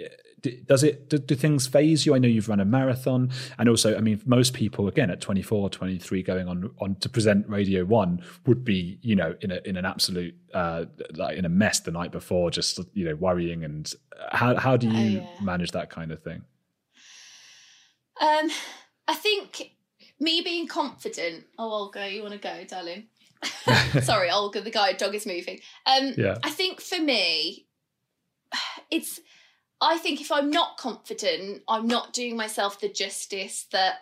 does 0.51 0.83
it 0.83 1.09
do, 1.09 1.19
do 1.19 1.35
things 1.35 1.67
faze 1.67 2.07
you? 2.07 2.15
I 2.15 2.19
know 2.19 2.29
you've 2.29 2.49
run 2.49 2.61
a 2.61 2.65
marathon, 2.65 3.31
and 3.59 3.69
also, 3.69 3.97
I 3.97 4.01
mean, 4.01 4.21
most 4.27 4.55
people 4.55 4.89
again 4.89 5.11
at 5.11 5.21
24, 5.21 5.71
23 5.71 6.23
going 6.23 6.49
on 6.49 6.71
on 6.81 6.97
to 6.97 7.09
present 7.09 7.49
Radio 7.49 7.85
One 7.85 8.23
would 8.47 8.65
be, 8.65 8.99
you 9.03 9.17
know, 9.17 9.35
in 9.41 9.51
a 9.51 9.61
in 9.65 9.77
an 9.77 9.85
absolute 9.85 10.35
uh, 10.55 10.87
like 11.15 11.37
in 11.37 11.45
a 11.45 11.49
mess 11.51 11.81
the 11.81 11.91
night 11.91 12.13
before, 12.13 12.51
just 12.51 12.81
you 12.95 13.05
know, 13.05 13.15
worrying. 13.15 13.65
And 13.65 13.93
uh, 14.19 14.37
how 14.37 14.57
how 14.57 14.77
do 14.77 14.89
you 14.89 15.21
yeah. 15.21 15.27
manage 15.43 15.73
that 15.73 15.91
kind 15.91 16.13
of 16.13 16.23
thing? 16.23 16.43
Um, 18.21 18.51
I 19.09 19.15
think 19.15 19.73
me 20.21 20.41
being 20.43 20.67
confident. 20.67 21.45
Oh, 21.59 21.71
Olga, 21.71 22.11
you 22.11 22.23
want 22.23 22.35
to 22.35 22.41
go, 22.41 22.65
darling? 22.65 23.09
Sorry, 24.03 24.31
Olga, 24.31 24.61
the 24.61 24.71
guide 24.71 24.97
dog 24.97 25.15
is 25.15 25.27
moving. 25.27 25.61
Um, 25.87 26.15
Yeah. 26.17 26.39
I 26.43 26.51
think 26.51 26.81
for 26.81 26.99
me, 26.99 27.67
it's. 28.91 29.21
I 29.81 29.99
think 29.99 30.21
if 30.21 30.33
I'm 30.33 30.51
not 30.51 30.79
confident, 30.79 31.63
I'm 31.69 31.87
not 31.87 32.13
doing 32.13 32.37
myself 32.37 32.81
the 32.81 32.89
justice 32.89 33.67
that. 33.73 34.01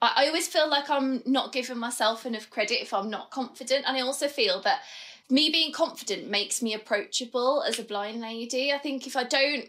I, 0.00 0.12
I 0.16 0.26
always 0.28 0.48
feel 0.48 0.68
like 0.68 0.88
I'm 0.90 1.22
not 1.26 1.52
giving 1.52 1.78
myself 1.78 2.26
enough 2.26 2.50
credit 2.50 2.82
if 2.82 2.94
I'm 2.94 3.10
not 3.10 3.30
confident, 3.30 3.84
and 3.86 3.96
I 3.96 4.00
also 4.00 4.28
feel 4.28 4.60
that 4.62 4.80
me 5.30 5.50
being 5.50 5.72
confident 5.72 6.28
makes 6.28 6.62
me 6.62 6.74
approachable 6.74 7.62
as 7.62 7.78
a 7.78 7.84
blind 7.84 8.20
lady. 8.20 8.72
I 8.72 8.78
think 8.78 9.06
if 9.06 9.16
I 9.16 9.24
don't 9.24 9.68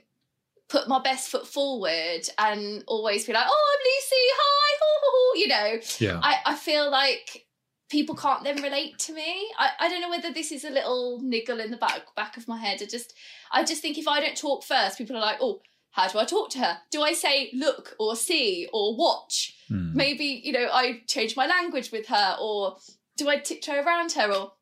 put 0.69 0.87
my 0.87 0.99
best 1.01 1.29
foot 1.29 1.47
forward 1.47 2.21
and 2.37 2.83
always 2.87 3.25
be 3.25 3.33
like, 3.33 3.45
"Oh, 3.47 3.73
I'm 3.73 3.83
Lucy, 3.85 4.25
hi," 4.35 4.77
hoo, 4.81 4.99
hoo, 5.01 5.11
hoo," 5.11 5.39
you 5.39 5.47
know, 5.47 5.79
Yeah, 5.99 6.19
I, 6.23 6.53
I 6.53 6.55
feel 6.55 6.89
like 6.89 7.45
people 7.89 8.15
can't 8.15 8.43
then 8.43 8.61
relate 8.61 8.97
to 8.99 9.13
me. 9.13 9.51
I, 9.57 9.69
I 9.81 9.89
don't 9.89 10.01
know 10.01 10.09
whether 10.09 10.31
this 10.31 10.51
is 10.51 10.63
a 10.63 10.69
little 10.69 11.19
niggle 11.21 11.59
in 11.59 11.71
the 11.71 11.77
back 11.77 12.15
back 12.15 12.37
of 12.37 12.47
my 12.47 12.57
head. 12.57 12.81
I 12.81 12.85
just 12.85 13.13
I 13.51 13.63
just 13.63 13.81
think 13.81 13.97
if 13.97 14.07
I 14.07 14.19
don't 14.19 14.37
talk 14.37 14.63
first, 14.63 14.97
people 14.97 15.15
are 15.15 15.21
like, 15.21 15.37
oh, 15.41 15.61
how 15.91 16.07
do 16.07 16.17
I 16.17 16.25
talk 16.25 16.49
to 16.51 16.59
her? 16.59 16.77
Do 16.91 17.03
I 17.03 17.13
say 17.13 17.51
look 17.53 17.95
or 17.99 18.15
see 18.15 18.67
or 18.73 18.97
watch? 18.97 19.55
Hmm. 19.67 19.95
Maybe, 19.95 20.41
you 20.43 20.51
know, 20.51 20.67
I 20.71 21.01
change 21.07 21.35
my 21.35 21.45
language 21.45 21.91
with 21.91 22.07
her 22.07 22.35
or 22.41 22.77
do 23.15 23.29
I 23.29 23.37
tiptoe 23.37 23.83
around 23.83 24.11
her 24.13 24.33
or 24.33 24.53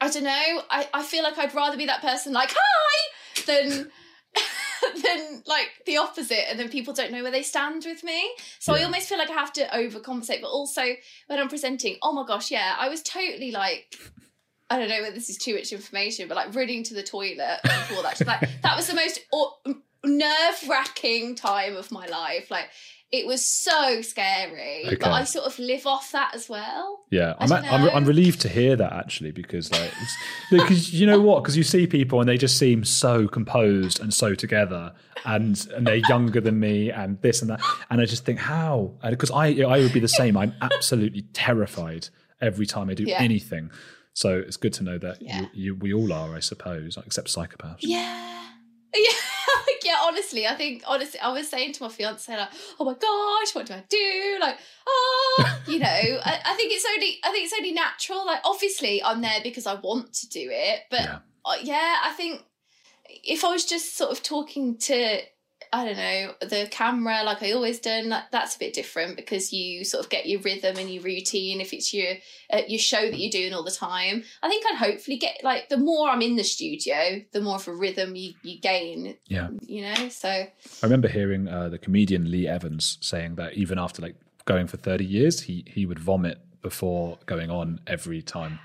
I 0.00 0.08
don't 0.10 0.24
know. 0.24 0.62
I, 0.70 0.88
I 0.94 1.02
feel 1.02 1.24
like 1.24 1.38
I'd 1.38 1.54
rather 1.54 1.76
be 1.76 1.86
that 1.86 2.02
person 2.02 2.32
like, 2.32 2.52
hi, 2.54 3.42
than 3.46 3.90
than 5.02 5.42
like 5.46 5.70
the 5.86 5.96
opposite 5.96 6.48
and 6.50 6.58
then 6.58 6.68
people 6.68 6.94
don't 6.94 7.12
know 7.12 7.22
where 7.22 7.32
they 7.32 7.42
stand 7.42 7.84
with 7.86 8.04
me. 8.04 8.34
So 8.58 8.74
I 8.74 8.82
almost 8.82 9.08
feel 9.08 9.18
like 9.18 9.30
I 9.30 9.34
have 9.34 9.52
to 9.54 9.66
overcompensate. 9.66 10.40
But 10.40 10.48
also 10.48 10.82
when 11.26 11.38
I'm 11.38 11.48
presenting, 11.48 11.96
oh 12.02 12.12
my 12.12 12.24
gosh, 12.26 12.50
yeah, 12.50 12.74
I 12.78 12.88
was 12.88 13.02
totally 13.02 13.50
like 13.50 13.96
I 14.70 14.78
don't 14.78 14.88
know 14.88 15.02
whether 15.02 15.14
this 15.14 15.28
is 15.28 15.36
too 15.36 15.54
much 15.54 15.70
information, 15.70 16.28
but 16.28 16.36
like 16.36 16.54
running 16.54 16.82
to 16.84 16.94
the 16.94 17.02
toilet 17.02 17.60
before 17.62 18.02
that. 18.02 18.26
Like 18.26 18.40
that 18.62 18.76
was 18.76 18.86
the 18.86 18.94
most 18.94 19.20
nerve 20.04 20.68
wracking 20.68 21.34
time 21.34 21.76
of 21.76 21.90
my 21.90 22.06
life. 22.06 22.50
Like 22.50 22.70
it 23.12 23.26
was 23.26 23.44
so 23.44 24.00
scary, 24.00 24.84
Okay. 24.86 24.96
but 24.96 25.10
I 25.12 25.24
sort 25.24 25.44
of 25.46 25.58
live 25.58 25.86
off 25.86 26.12
that 26.12 26.34
as 26.34 26.48
well. 26.48 27.00
Yeah, 27.10 27.34
I'm, 27.38 27.52
I'm. 27.52 27.88
I'm 27.96 28.04
relieved 28.06 28.40
to 28.40 28.48
hear 28.48 28.74
that 28.76 28.92
actually 28.94 29.32
because 29.32 29.70
like 29.70 29.92
because 30.50 30.92
you 30.94 31.06
know 31.06 31.20
what 31.20 31.42
because 31.42 31.56
you 31.56 31.62
see 31.62 31.86
people 31.86 32.20
and 32.20 32.28
they 32.28 32.38
just 32.38 32.56
seem 32.58 32.84
so 32.84 33.28
composed 33.28 34.00
and 34.00 34.12
so 34.14 34.34
together 34.34 34.92
and 35.26 35.66
and 35.74 35.86
they're 35.86 35.96
younger 36.08 36.40
than 36.40 36.58
me 36.58 36.90
and 36.90 37.20
this 37.20 37.42
and 37.42 37.50
that 37.50 37.60
and 37.90 38.00
I 38.00 38.06
just 38.06 38.24
think 38.24 38.38
how 38.38 38.92
because 39.08 39.30
I 39.30 39.48
I 39.62 39.78
would 39.80 39.92
be 39.92 40.00
the 40.00 40.08
same 40.08 40.36
I'm 40.36 40.54
absolutely 40.62 41.22
terrified 41.34 42.08
every 42.40 42.66
time 42.66 42.88
I 42.90 42.94
do 42.94 43.04
Yeah. 43.04 43.18
anything 43.20 43.70
so 44.14 44.38
it's 44.38 44.56
good 44.56 44.72
to 44.74 44.82
know 44.84 44.98
that 44.98 45.20
Yeah. 45.22 45.40
you, 45.40 45.48
you, 45.54 45.74
we 45.76 45.92
all 45.92 46.12
are 46.12 46.34
I 46.34 46.40
suppose 46.40 46.96
except 47.06 47.28
psychopaths 47.28 47.76
Yeah. 47.80 48.48
Yeah, 48.96 49.74
yeah. 49.84 49.96
Honestly, 50.02 50.46
I 50.46 50.54
think 50.54 50.82
honestly, 50.86 51.18
I 51.18 51.32
was 51.32 51.48
saying 51.48 51.72
to 51.74 51.82
my 51.84 51.88
fiance 51.88 52.30
like, 52.36 52.48
"Oh 52.78 52.84
my 52.84 52.94
gosh, 52.94 53.54
what 53.54 53.66
do 53.66 53.74
I 53.74 53.84
do?" 53.88 54.38
Like, 54.40 54.58
oh, 54.86 55.60
you 55.66 55.78
know, 55.78 55.86
I, 55.86 56.40
I 56.44 56.54
think 56.54 56.72
it's 56.72 56.84
only, 56.94 57.18
I 57.24 57.30
think 57.30 57.44
it's 57.44 57.54
only 57.54 57.72
natural. 57.72 58.26
Like, 58.26 58.40
obviously, 58.44 59.02
I'm 59.02 59.20
there 59.22 59.40
because 59.42 59.66
I 59.66 59.74
want 59.74 60.12
to 60.14 60.28
do 60.28 60.48
it, 60.52 60.80
but 60.90 61.00
Yeah. 61.00 61.18
uh, 61.44 61.56
yeah, 61.62 61.96
I 62.04 62.10
think 62.12 62.42
if 63.08 63.44
I 63.44 63.50
was 63.50 63.64
just 63.64 63.96
sort 63.96 64.10
of 64.12 64.22
talking 64.22 64.76
to, 64.78 65.20
I 65.74 65.84
don't 65.86 65.96
know, 65.96 66.34
the 66.46 66.68
camera 66.70 67.22
like 67.24 67.42
I 67.42 67.52
always 67.52 67.78
done, 67.80 68.10
like 68.10 68.30
that's 68.30 68.56
a 68.56 68.58
bit 68.58 68.74
different 68.74 69.16
because 69.16 69.52
you 69.52 69.84
sort 69.84 70.04
of 70.04 70.10
get 70.10 70.26
your 70.26 70.40
rhythm 70.40 70.76
and 70.76 70.90
your 70.90 71.02
routine. 71.02 71.60
If 71.60 71.72
it's 71.72 71.94
your 71.94 72.14
uh, 72.52 72.62
your 72.68 72.78
show 72.78 73.00
that 73.00 73.18
you're 73.18 73.30
doing 73.30 73.54
all 73.54 73.62
the 73.62 73.70
time, 73.70 74.22
I 74.42 74.48
think 74.48 74.66
I'd 74.66 74.76
hopefully 74.76 75.16
get 75.16 75.38
like 75.42 75.70
the 75.70 75.78
more 75.78 76.10
I'm 76.10 76.20
in 76.20 76.36
the 76.36 76.44
studio, 76.44 77.22
the 77.32 77.40
more 77.40 77.56
of 77.56 77.66
a 77.68 77.74
rhythm 77.74 78.14
you 78.16 78.34
you 78.42 78.60
gain. 78.60 79.16
yeah 79.28 79.48
You 79.62 79.82
know, 79.82 80.08
so 80.10 80.28
I 80.28 80.50
remember 80.82 81.08
hearing 81.08 81.48
uh, 81.48 81.70
the 81.70 81.78
comedian 81.78 82.30
Lee 82.30 82.46
Evans 82.46 82.98
saying 83.00 83.36
that 83.36 83.54
even 83.54 83.78
after 83.78 84.02
like 84.02 84.16
going 84.44 84.66
for 84.66 84.76
30 84.76 85.04
years 85.04 85.40
he 85.42 85.64
he 85.68 85.86
would 85.86 86.00
vomit 86.00 86.38
before 86.62 87.18
going 87.26 87.48
on 87.48 87.78
every 87.86 88.20
time 88.20 88.58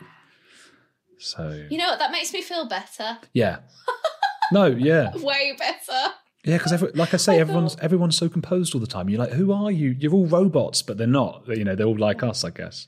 so 1.19 1.65
you 1.69 1.77
know 1.77 1.87
what 1.89 1.99
that 1.99 2.11
makes 2.11 2.33
me 2.33 2.41
feel 2.41 2.67
better, 2.67 3.17
Yeah. 3.33 3.59
No, 4.51 4.65
yeah. 4.65 5.15
way 5.21 5.55
better. 5.57 6.13
Yeah, 6.43 6.57
because 6.57 6.95
like 6.95 7.13
I 7.13 7.17
say, 7.17 7.35
I 7.35 7.39
everyone's 7.39 7.75
thought- 7.75 7.83
everyone's 7.83 8.15
so 8.17 8.29
composed 8.29 8.73
all 8.73 8.81
the 8.81 8.87
time. 8.87 9.09
You're 9.09 9.19
like, 9.19 9.33
who 9.33 9.51
are 9.51 9.71
you? 9.71 9.95
You're 9.99 10.13
all 10.13 10.27
robots, 10.27 10.81
but 10.81 10.97
they're 10.97 11.07
not. 11.07 11.43
You 11.47 11.65
know, 11.65 11.75
they're 11.75 11.87
all 11.87 11.97
like 11.97 12.23
us, 12.23 12.43
I 12.43 12.51
guess. 12.51 12.87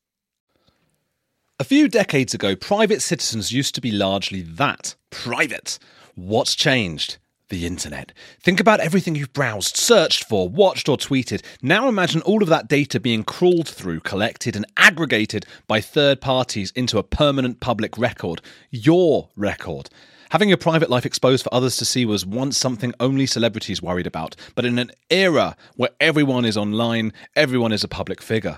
A 1.61 1.63
few 1.63 1.87
decades 1.87 2.33
ago, 2.33 2.55
private 2.55 3.03
citizens 3.03 3.51
used 3.51 3.75
to 3.75 3.81
be 3.81 3.91
largely 3.91 4.41
that 4.41 4.95
private. 5.11 5.77
What's 6.15 6.55
changed? 6.55 7.19
The 7.49 7.67
internet. 7.67 8.13
Think 8.41 8.59
about 8.59 8.79
everything 8.79 9.13
you've 9.13 9.31
browsed, 9.31 9.77
searched 9.77 10.23
for, 10.23 10.49
watched, 10.49 10.89
or 10.89 10.97
tweeted. 10.97 11.43
Now 11.61 11.87
imagine 11.87 12.23
all 12.23 12.41
of 12.41 12.49
that 12.49 12.67
data 12.67 12.99
being 12.99 13.23
crawled 13.23 13.67
through, 13.69 13.99
collected, 13.99 14.55
and 14.55 14.65
aggregated 14.75 15.45
by 15.67 15.81
third 15.81 16.19
parties 16.19 16.71
into 16.71 16.97
a 16.97 17.03
permanent 17.03 17.59
public 17.59 17.95
record. 17.95 18.41
Your 18.71 19.29
record. 19.35 19.91
Having 20.31 20.49
your 20.49 20.57
private 20.57 20.89
life 20.89 21.05
exposed 21.05 21.43
for 21.43 21.53
others 21.53 21.77
to 21.77 21.85
see 21.85 22.05
was 22.05 22.25
once 22.25 22.57
something 22.57 22.91
only 22.99 23.27
celebrities 23.27 23.83
worried 23.83 24.07
about, 24.07 24.35
but 24.55 24.65
in 24.65 24.79
an 24.79 24.89
era 25.11 25.55
where 25.75 25.91
everyone 25.99 26.43
is 26.43 26.57
online, 26.57 27.13
everyone 27.35 27.71
is 27.71 27.83
a 27.83 27.87
public 27.87 28.19
figure. 28.19 28.57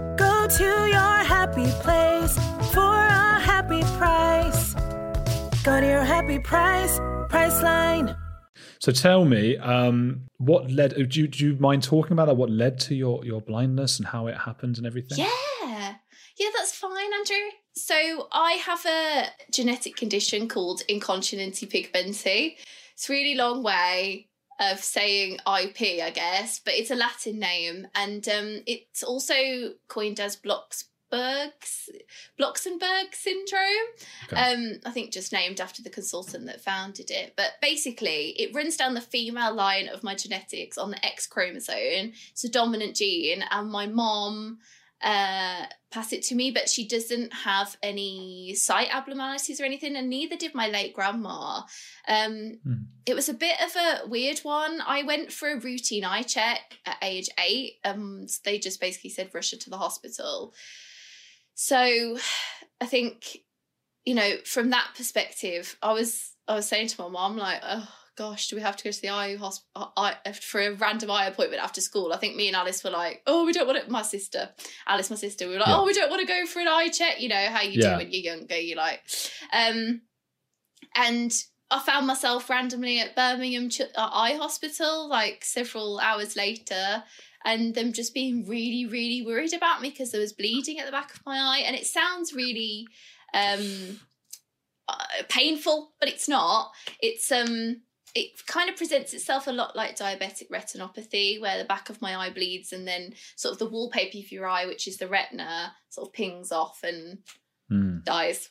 Go 0.17 0.47
to 0.47 0.63
your 0.63 1.17
happy 1.23 1.69
place 1.81 2.35
for 2.73 2.81
a 2.81 3.39
happy 3.39 3.81
price. 3.97 4.73
Go 5.63 5.79
to 5.79 5.85
your 5.87 6.03
happy 6.03 6.39
price, 6.39 6.99
Priceline. 7.29 8.17
So 8.79 8.91
tell 8.91 9.25
me, 9.25 9.57
um, 9.57 10.23
what 10.37 10.71
led? 10.71 10.95
Do 11.09 11.21
you, 11.21 11.27
do 11.27 11.45
you 11.45 11.55
mind 11.59 11.83
talking 11.83 12.13
about 12.13 12.25
that? 12.25 12.35
What 12.35 12.49
led 12.49 12.79
to 12.81 12.95
your 12.95 13.23
your 13.23 13.41
blindness 13.41 13.99
and 13.99 14.07
how 14.07 14.27
it 14.27 14.37
happened 14.37 14.77
and 14.77 14.87
everything? 14.87 15.19
Yeah. 15.19 15.95
Yeah, 16.39 16.49
that's 16.57 16.73
fine, 16.73 17.13
Andrew. 17.13 17.51
So 17.75 18.27
I 18.31 18.53
have 18.53 18.85
a 18.85 19.27
genetic 19.51 19.95
condition 19.95 20.47
called 20.47 20.81
incontinentia 20.87 21.67
pigmenti. 21.69 22.55
It's 22.93 23.09
a 23.09 23.13
really 23.13 23.35
long 23.35 23.61
way 23.61 24.30
of 24.61 24.83
saying 24.83 25.39
IP, 25.39 26.03
I 26.03 26.11
guess, 26.13 26.59
but 26.59 26.75
it's 26.75 26.91
a 26.91 26.95
Latin 26.95 27.39
name, 27.39 27.87
and 27.95 28.27
um, 28.29 28.61
it's 28.67 29.03
also 29.03 29.33
coined 29.87 30.19
as 30.19 30.37
Blocksberg's 30.37 31.89
Bloxenberg 32.39 33.13
syndrome. 33.13 33.87
Okay. 34.31 34.35
Um, 34.35 34.79
I 34.85 34.91
think 34.91 35.11
just 35.11 35.33
named 35.33 35.59
after 35.59 35.81
the 35.81 35.89
consultant 35.89 36.45
that 36.45 36.61
founded 36.61 37.09
it. 37.09 37.33
But 37.35 37.53
basically, 37.61 38.29
it 38.39 38.55
runs 38.55 38.77
down 38.77 38.93
the 38.93 39.01
female 39.01 39.53
line 39.53 39.89
of 39.89 40.03
my 40.03 40.15
genetics 40.15 40.77
on 40.77 40.91
the 40.91 41.05
X 41.05 41.27
chromosome. 41.27 42.13
It's 42.31 42.43
a 42.43 42.49
dominant 42.49 42.95
gene, 42.95 43.43
and 43.49 43.69
my 43.69 43.87
mom 43.87 44.59
uh 45.03 45.65
passed 45.91 46.13
it 46.13 46.23
to 46.23 46.35
me 46.35 46.51
but 46.51 46.69
she 46.69 46.87
doesn't 46.87 47.33
have 47.33 47.77
any 47.83 48.55
sight 48.55 48.87
abnormalities 48.93 49.59
or 49.59 49.65
anything 49.65 49.95
and 49.95 50.09
neither 50.09 50.37
did 50.37 50.55
my 50.55 50.67
late 50.67 50.93
grandma. 50.93 51.61
Um 52.07 52.59
Hmm. 52.63 52.73
it 53.05 53.13
was 53.13 53.29
a 53.29 53.33
bit 53.33 53.59
of 53.61 53.75
a 53.75 54.07
weird 54.07 54.39
one. 54.39 54.81
I 54.85 55.03
went 55.03 55.31
for 55.31 55.49
a 55.49 55.59
routine 55.59 56.05
eye 56.05 56.23
check 56.23 56.77
at 56.85 56.97
age 57.01 57.29
eight 57.37 57.73
and 57.83 58.29
they 58.45 58.57
just 58.59 58.79
basically 58.79 59.09
said 59.09 59.29
rush 59.33 59.51
her 59.51 59.57
to 59.57 59.69
the 59.69 59.77
hospital. 59.77 60.53
So 61.53 62.17
i 62.79 62.85
think 62.85 63.37
you 64.05 64.15
know 64.15 64.37
from 64.45 64.71
that 64.71 64.89
perspective 64.97 65.77
i 65.83 65.93
was 65.93 66.31
i 66.47 66.55
was 66.55 66.67
saying 66.67 66.87
to 66.87 66.99
my 67.01 67.07
mom 67.07 67.37
like 67.37 67.59
oh 67.63 67.87
gosh 68.17 68.47
do 68.49 68.55
we 68.55 68.61
have 68.61 68.75
to 68.77 68.83
go 68.83 68.91
to 68.91 69.01
the 69.01 69.09
eye 69.09 69.35
hospital 69.35 69.93
for 70.41 70.61
a 70.61 70.73
random 70.73 71.09
eye 71.09 71.25
appointment 71.27 71.63
after 71.63 71.79
school 71.81 72.11
i 72.13 72.17
think 72.17 72.35
me 72.35 72.47
and 72.47 72.55
alice 72.55 72.83
were 72.83 72.89
like 72.89 73.21
oh 73.25 73.45
we 73.45 73.53
don't 73.53 73.65
want 73.67 73.77
it 73.77 73.89
my 73.89 74.01
sister 74.01 74.49
alice 74.87 75.09
my 75.09 75.15
sister 75.15 75.47
we 75.47 75.53
were 75.53 75.59
like 75.59 75.67
Yeah. 75.69 75.77
oh 75.77 75.85
we 75.85 75.93
don't 75.93 76.09
want 76.09 76.21
to 76.21 76.27
go 76.27 76.45
for 76.45 76.59
an 76.59 76.67
eye 76.67 76.89
check 76.89 77.21
you 77.21 77.29
know 77.29 77.45
how 77.49 77.61
you 77.61 77.81
Yeah. 77.81 77.91
do 77.91 77.97
when 77.97 78.11
you're 78.11 78.33
younger 78.33 78.57
you 78.57 78.75
like 78.75 79.01
um 79.53 80.01
and 80.95 81.31
I 81.73 81.79
found 81.79 82.05
myself 82.05 82.49
randomly 82.49 82.99
at 82.99 83.15
Birmingham 83.15 83.69
Ch- 83.69 83.81
uh, 83.81 83.85
Eye 83.95 84.33
Hospital 84.33 85.07
like 85.07 85.45
several 85.45 85.99
hours 85.99 86.35
later, 86.35 87.01
and 87.45 87.73
them 87.73 87.93
just 87.93 88.13
being 88.13 88.45
really, 88.45 88.85
really 88.85 89.25
worried 89.25 89.53
about 89.53 89.81
me 89.81 89.89
because 89.89 90.11
there 90.11 90.19
was 90.19 90.33
bleeding 90.33 90.79
at 90.79 90.85
the 90.85 90.91
back 90.91 91.13
of 91.13 91.21
my 91.25 91.37
eye, 91.37 91.63
and 91.65 91.73
it 91.73 91.85
sounds 91.85 92.33
really 92.33 92.87
um, 93.33 94.01
uh, 94.89 95.23
painful, 95.29 95.93
but 95.97 96.09
it's 96.09 96.27
not. 96.27 96.71
It's 96.99 97.31
um, 97.31 97.83
it 98.15 98.45
kind 98.47 98.69
of 98.69 98.75
presents 98.75 99.13
itself 99.13 99.47
a 99.47 99.51
lot 99.51 99.75
like 99.75 99.97
diabetic 99.97 100.49
retinopathy, 100.49 101.39
where 101.41 101.57
the 101.57 101.65
back 101.65 101.89
of 101.89 102.01
my 102.01 102.15
eye 102.15 102.29
bleeds, 102.29 102.73
and 102.73 102.87
then 102.87 103.13
sort 103.35 103.53
of 103.53 103.59
the 103.59 103.69
wallpaper 103.69 104.17
of 104.17 104.31
your 104.31 104.47
eye, 104.47 104.65
which 104.65 104.87
is 104.87 104.97
the 104.97 105.07
retina, 105.07 105.73
sort 105.89 106.07
of 106.07 106.13
pings 106.13 106.51
off 106.51 106.83
and 106.83 107.19
Hmm. 107.69 107.99
dies. 108.03 108.49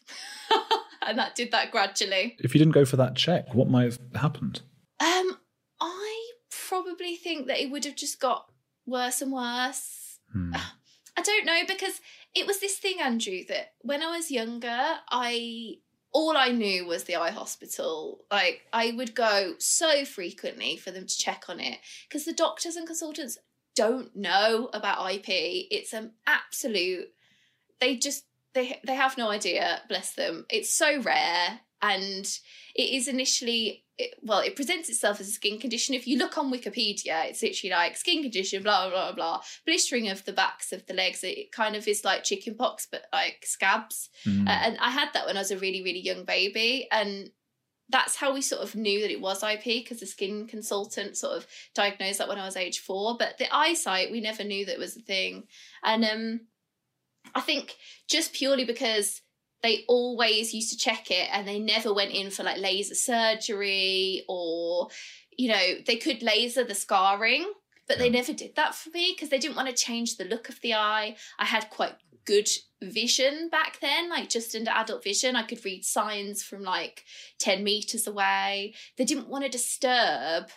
and 1.07 1.19
that 1.19 1.35
did 1.35 1.51
that 1.53 1.71
gradually. 1.71 2.37
If 2.39 2.55
you 2.55 2.59
didn't 2.59 2.73
go 2.73 2.87
for 2.87 2.97
that 2.97 3.17
check, 3.17 3.55
what 3.55 3.69
might 3.69 3.85
have 3.85 3.99
happened? 4.15 4.63
Um, 4.99 5.37
I 5.79 6.31
probably 6.69 7.17
think 7.17 7.47
that 7.47 7.61
it 7.61 7.71
would 7.71 7.85
have 7.85 7.97
just 7.97 8.19
got 8.19 8.47
worse 8.87 9.21
and 9.21 9.31
worse. 9.31 10.19
Hmm. 10.33 10.55
I 11.19 11.23
don't 11.23 11.45
know 11.45 11.61
because 11.69 12.01
it 12.35 12.47
was 12.47 12.61
this 12.61 12.79
thing, 12.79 12.97
Andrew, 13.01 13.41
that 13.49 13.73
when 13.81 14.03
I 14.03 14.17
was 14.17 14.31
younger, 14.31 14.97
I 15.11 15.75
all 16.13 16.37
I 16.37 16.49
knew 16.49 16.87
was 16.87 17.05
the 17.05 17.17
eye 17.17 17.31
hospital. 17.31 18.25
Like 18.31 18.63
I 18.73 18.93
would 18.93 19.15
go 19.15 19.55
so 19.59 20.05
frequently 20.05 20.77
for 20.77 20.91
them 20.91 21.07
to 21.07 21.19
check 21.19 21.45
on 21.49 21.61
it 21.61 21.79
because 22.09 22.25
the 22.25 22.33
doctors 22.33 22.77
and 22.77 22.87
consultants 22.87 23.39
don't 23.77 24.15
know 24.17 24.69
about 24.73 25.11
IP. 25.13 25.29
It's 25.29 25.93
an 25.93 26.13
absolute. 26.27 27.09
They 27.81 27.97
just 27.97 28.25
they 28.55 28.81
they 28.85 28.95
have 28.95 29.17
no 29.17 29.31
idea. 29.31 29.83
Bless 29.89 30.13
them. 30.15 30.47
It's 30.51 30.71
so 30.71 31.01
rare, 31.01 31.61
and 31.83 32.27
it 32.75 32.91
is 32.91 33.09
initially. 33.09 33.85
Well, 34.23 34.39
it 34.39 34.57
presents 34.57 34.89
itself 34.89 35.21
as 35.21 35.29
a 35.29 35.33
skin 35.33 35.59
condition. 35.59 35.95
If 35.95 36.07
you 36.07 36.17
look 36.17 36.39
on 36.39 36.51
Wikipedia, 36.51 37.27
it's 37.27 37.43
literally 37.43 37.73
like 37.73 37.99
skin 37.99 38.23
condition, 38.23 38.63
blah 38.63 38.89
blah 38.89 39.13
blah 39.13 39.13
blah, 39.13 39.41
blistering 39.67 40.09
of 40.09 40.25
the 40.25 40.33
backs 40.33 40.73
of 40.73 40.87
the 40.87 40.95
legs. 40.95 41.23
It 41.23 41.53
kind 41.53 41.77
of 41.77 41.87
is 41.87 42.05
like 42.05 42.25
chicken 42.25 42.55
pox, 42.55 42.87
but 42.91 43.03
like 43.13 43.45
scabs. 43.45 44.09
Hmm. 44.25 44.49
Uh, 44.49 44.59
and 44.63 44.79
I 44.79 44.91
had 44.91 45.11
that 45.13 45.27
when 45.27 45.37
I 45.37 45.41
was 45.41 45.51
a 45.51 45.59
really, 45.59 45.83
really 45.83 46.01
young 46.01 46.25
baby. 46.25 46.89
And 46.91 47.31
that's 47.91 48.17
how 48.17 48.33
we 48.33 48.41
sort 48.41 48.63
of 48.63 48.75
knew 48.75 49.01
that 49.01 49.11
it 49.11 49.21
was 49.21 49.43
IP 49.43 49.65
because 49.65 50.01
the 50.01 50.07
skin 50.07 50.47
consultant 50.47 51.17
sort 51.17 51.37
of 51.37 51.47
diagnosed 51.75 52.19
that 52.19 52.29
when 52.29 52.39
I 52.39 52.45
was 52.47 52.57
age 52.57 52.79
four. 52.79 53.17
But 53.19 53.39
the 53.39 53.55
eyesight, 53.55 54.11
we 54.11 54.21
never 54.21 54.45
knew 54.45 54.65
that 54.67 54.79
was 54.79 54.97
a 54.97 55.01
thing. 55.01 55.45
And 55.85 56.05
um, 56.05 56.41
I 57.35 57.41
think 57.41 57.77
just 58.09 58.33
purely 58.33 58.65
because 58.65 59.21
they 59.63 59.85
always 59.89 60.55
used 60.55 60.71
to 60.73 60.79
check 60.79 61.11
it 61.11 61.29
and 61.33 61.47
they 61.47 61.59
never 61.59 61.93
went 61.93 62.13
in 62.13 62.31
for 62.31 62.43
like 62.43 62.59
laser 62.59 62.95
surgery 62.95 64.25
or, 64.29 64.89
you 65.37 65.49
know, 65.49 65.75
they 65.87 65.97
could 65.97 66.23
laser 66.23 66.65
the 66.65 66.75
scarring. 66.75 67.53
But 67.87 67.99
they 67.99 68.09
never 68.09 68.33
did 68.33 68.55
that 68.55 68.77
for 68.77 68.91
me 68.91 69.13
because 69.13 69.31
they 69.31 69.39
didn't 69.41 69.57
want 69.57 69.69
to 69.69 69.75
change 69.75 70.17
the 70.17 70.25
look 70.25 70.49
of 70.49 70.61
the 70.61 70.75
eye. 70.75 71.17
I 71.41 71.45
had 71.45 71.71
quite 71.71 71.97
good 72.25 72.49
vision 72.81 73.49
back 73.49 73.81
then, 73.81 74.09
like 74.09 74.29
just 74.29 74.55
under 74.55 74.71
adult 74.71 75.03
vision. 75.03 75.35
I 75.35 75.43
could 75.43 75.65
read 75.65 75.85
signs 75.85 76.41
from 76.41 76.63
like 76.63 77.05
10 77.41 77.65
meters 77.65 78.07
away. 78.07 78.75
They 78.97 79.05
didn't 79.05 79.29
want 79.29 79.45
to 79.45 79.51
disturb 79.51 80.51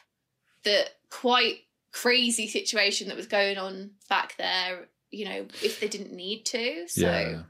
the 0.63 0.85
quite 1.09 1.61
crazy 1.91 2.47
situation 2.47 3.07
that 3.07 3.17
was 3.17 3.27
going 3.27 3.57
on 3.57 3.91
back 4.09 4.35
there, 4.37 4.87
you 5.09 5.25
know, 5.25 5.45
if 5.63 5.79
they 5.79 5.87
didn't 5.87 6.13
need 6.13 6.45
to. 6.45 6.87
So, 6.87 7.01
yeah. 7.01 7.41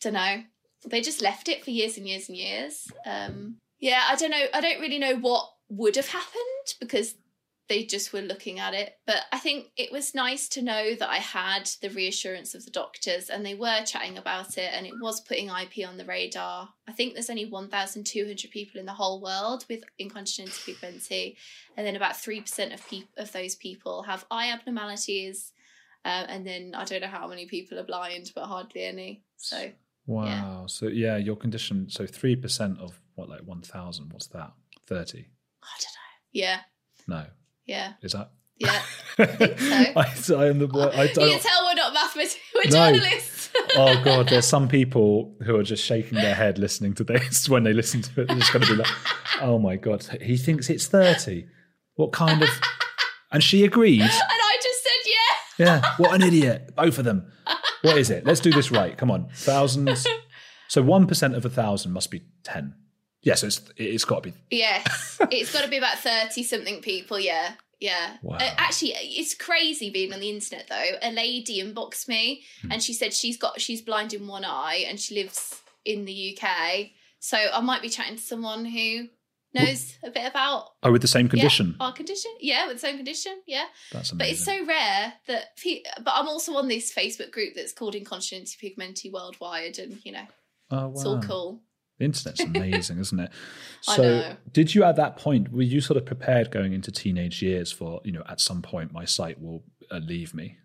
Don't 0.00 0.14
know. 0.14 0.42
They 0.86 1.00
just 1.00 1.22
left 1.22 1.48
it 1.48 1.64
for 1.64 1.70
years 1.70 1.96
and 1.96 2.06
years 2.06 2.28
and 2.28 2.36
years. 2.36 2.90
Um, 3.04 3.56
yeah, 3.80 4.04
I 4.08 4.16
don't 4.16 4.30
know. 4.30 4.46
I 4.54 4.60
don't 4.60 4.80
really 4.80 4.98
know 4.98 5.16
what 5.16 5.50
would 5.68 5.96
have 5.96 6.08
happened 6.08 6.74
because 6.80 7.14
they 7.68 7.84
just 7.84 8.12
were 8.12 8.22
looking 8.22 8.58
at 8.58 8.74
it. 8.74 8.96
But 9.06 9.22
I 9.30 9.38
think 9.38 9.66
it 9.76 9.92
was 9.92 10.14
nice 10.14 10.48
to 10.50 10.62
know 10.62 10.94
that 10.94 11.10
I 11.10 11.18
had 11.18 11.70
the 11.82 11.90
reassurance 11.90 12.54
of 12.54 12.64
the 12.64 12.70
doctors 12.70 13.28
and 13.28 13.44
they 13.44 13.54
were 13.54 13.84
chatting 13.84 14.16
about 14.16 14.56
it 14.56 14.70
and 14.72 14.86
it 14.86 14.94
was 15.00 15.20
putting 15.20 15.48
IP 15.48 15.86
on 15.86 15.98
the 15.98 16.04
radar. 16.04 16.70
I 16.88 16.92
think 16.92 17.12
there's 17.12 17.30
only 17.30 17.46
1,200 17.46 18.50
people 18.50 18.80
in 18.80 18.86
the 18.86 18.92
whole 18.92 19.20
world 19.20 19.66
with 19.68 19.84
incontinentia 19.98 20.74
pigmenti, 20.74 21.36
and 21.76 21.86
then 21.86 21.96
about 21.96 22.14
3% 22.14 22.72
of, 22.72 22.88
peop 22.88 23.08
of 23.16 23.30
those 23.32 23.54
people 23.54 24.02
have 24.02 24.24
eye 24.30 24.50
abnormalities. 24.50 25.52
Uh, 26.04 26.24
and 26.28 26.46
then 26.46 26.74
I 26.74 26.84
don't 26.84 27.02
know 27.02 27.08
how 27.08 27.28
many 27.28 27.46
people 27.46 27.78
are 27.78 27.84
blind, 27.84 28.32
but 28.34 28.46
hardly 28.46 28.84
any. 28.84 29.22
So 29.36 29.70
Wow. 30.08 30.64
So 30.68 30.86
yeah, 30.88 31.16
your 31.18 31.36
condition. 31.36 31.88
So 31.90 32.06
three 32.06 32.34
percent 32.34 32.78
of 32.80 32.98
what, 33.14 33.28
like 33.28 33.42
one 33.42 33.60
thousand? 33.62 34.10
What's 34.12 34.26
that? 34.28 34.52
Thirty? 34.86 35.18
I 35.62 35.74
don't 35.78 35.92
know. 35.92 36.18
Yeah, 36.32 36.60
No, 37.06 37.26
yeah, 37.66 37.92
is 38.02 38.12
that? 38.12 38.30
yeah. 38.56 38.80
think 39.16 40.16
so. 40.16 40.38
I, 40.40 40.44
I 40.44 40.48
am 40.48 40.58
the. 40.58 40.66
I, 40.94 41.04
you 41.04 41.14
don't, 41.14 41.30
can 41.30 41.40
tell 41.40 41.64
we're 41.66 41.74
not 41.74 41.92
mathematicians. 41.94 42.40
We're 42.54 42.70
No. 42.70 42.92
journalists. 42.92 43.50
oh 43.76 44.02
god, 44.04 44.28
there's 44.30 44.46
some 44.46 44.66
people 44.68 45.36
who 45.44 45.56
are 45.56 45.62
just 45.62 45.84
shaking 45.84 46.16
their 46.18 46.34
head 46.34 46.58
listening 46.58 46.94
to 46.94 47.04
this 47.04 47.48
when 47.48 47.64
they 47.64 47.72
listen 47.72 48.02
to 48.02 48.22
it. 48.22 48.28
They're 48.28 48.36
just 48.38 48.52
going 48.52 48.64
to 48.64 48.72
be 48.72 48.78
like, 48.78 48.90
"Oh 49.42 49.58
my 49.58 49.76
god, 49.76 50.04
he 50.22 50.36
thinks 50.36 50.70
it's 50.70 50.86
30. 50.86 51.46
What 51.96 52.12
kind 52.12 52.42
of?" 52.42 52.48
And 53.30 53.42
she 53.44 53.64
agreed. 53.64 54.00
and 54.00 54.10
I 54.10 54.56
just 54.62 54.82
said 54.82 55.12
yeah. 55.66 55.82
Yeah, 55.82 55.94
what 55.98 56.14
an 56.14 56.22
idiot, 56.22 56.74
both 56.76 56.98
of 56.98 57.04
them. 57.04 57.30
What 57.82 57.96
is 57.98 58.10
it? 58.10 58.24
Let's 58.24 58.40
do 58.40 58.50
this 58.50 58.70
right. 58.70 58.96
Come 58.96 59.10
on, 59.10 59.28
thousands. 59.34 60.06
So 60.68 60.82
one 60.82 61.06
percent 61.06 61.34
of 61.34 61.44
a 61.44 61.50
thousand 61.50 61.92
must 61.92 62.10
be 62.10 62.22
ten. 62.42 62.74
Yeah, 63.22 63.34
so 63.34 63.46
it's 63.48 63.60
it's 63.76 64.04
got 64.04 64.22
to 64.22 64.30
be. 64.30 64.36
Yes, 64.50 65.20
it's 65.30 65.52
got 65.52 65.64
to 65.64 65.70
be 65.70 65.78
about 65.78 65.98
thirty 65.98 66.42
something 66.42 66.80
people. 66.80 67.18
Yeah, 67.18 67.52
yeah. 67.80 68.16
Wow. 68.22 68.36
Uh, 68.36 68.50
actually, 68.58 68.90
it's 68.92 69.34
crazy 69.34 69.90
being 69.90 70.12
on 70.12 70.20
the 70.20 70.30
internet 70.30 70.66
though. 70.68 70.98
A 71.02 71.10
lady 71.12 71.62
inboxed 71.62 72.08
me 72.08 72.42
Hmm. 72.62 72.72
and 72.72 72.82
she 72.82 72.92
said 72.92 73.12
she's 73.14 73.36
got 73.36 73.60
she's 73.60 73.80
blind 73.82 74.12
in 74.14 74.26
one 74.26 74.44
eye 74.44 74.84
and 74.88 74.98
she 75.00 75.14
lives 75.14 75.62
in 75.84 76.04
the 76.04 76.36
UK. 76.38 76.90
So 77.20 77.36
I 77.36 77.60
might 77.60 77.82
be 77.82 77.88
chatting 77.88 78.16
to 78.16 78.22
someone 78.22 78.64
who 78.64 79.08
knows 79.54 79.96
a 80.04 80.10
bit 80.10 80.26
about 80.30 80.64
Oh, 80.82 80.92
with 80.92 81.02
the 81.02 81.08
same 81.08 81.28
condition. 81.28 81.74
Yeah, 81.78 81.86
our 81.86 81.92
condition. 81.92 82.30
Yeah, 82.40 82.66
with 82.66 82.76
the 82.76 82.80
same 82.80 82.96
condition. 82.96 83.40
Yeah. 83.46 83.64
That's 83.92 84.12
amazing. 84.12 84.18
But 84.18 84.28
it's 84.28 84.44
so 84.44 84.66
rare 84.66 85.12
that. 85.26 85.56
Pe- 85.56 85.82
but 86.02 86.12
I'm 86.14 86.28
also 86.28 86.54
on 86.56 86.68
this 86.68 86.92
Facebook 86.92 87.30
group 87.32 87.54
that's 87.54 87.72
called 87.72 87.94
Incontinentia 87.94 88.58
Pigmenti 88.62 89.10
Worldwide, 89.12 89.78
and 89.78 89.98
you 90.04 90.12
know, 90.12 90.26
oh, 90.70 90.90
it's 90.92 91.04
all 91.04 91.20
cool. 91.20 91.62
The 91.98 92.04
internet's 92.04 92.40
amazing, 92.40 92.98
isn't 93.00 93.18
it? 93.18 93.30
I 93.88 93.96
So, 93.96 94.02
know. 94.02 94.36
did 94.52 94.72
you 94.74 94.84
at 94.84 94.94
that 94.96 95.16
point 95.16 95.50
were 95.52 95.62
you 95.62 95.80
sort 95.80 95.96
of 95.96 96.06
prepared 96.06 96.50
going 96.52 96.72
into 96.72 96.92
teenage 96.92 97.42
years 97.42 97.72
for 97.72 98.00
you 98.04 98.12
know 98.12 98.22
at 98.28 98.40
some 98.40 98.62
point 98.62 98.92
my 98.92 99.04
sight 99.04 99.40
will 99.40 99.64
uh, 99.90 99.98
leave 99.98 100.32
me? 100.34 100.58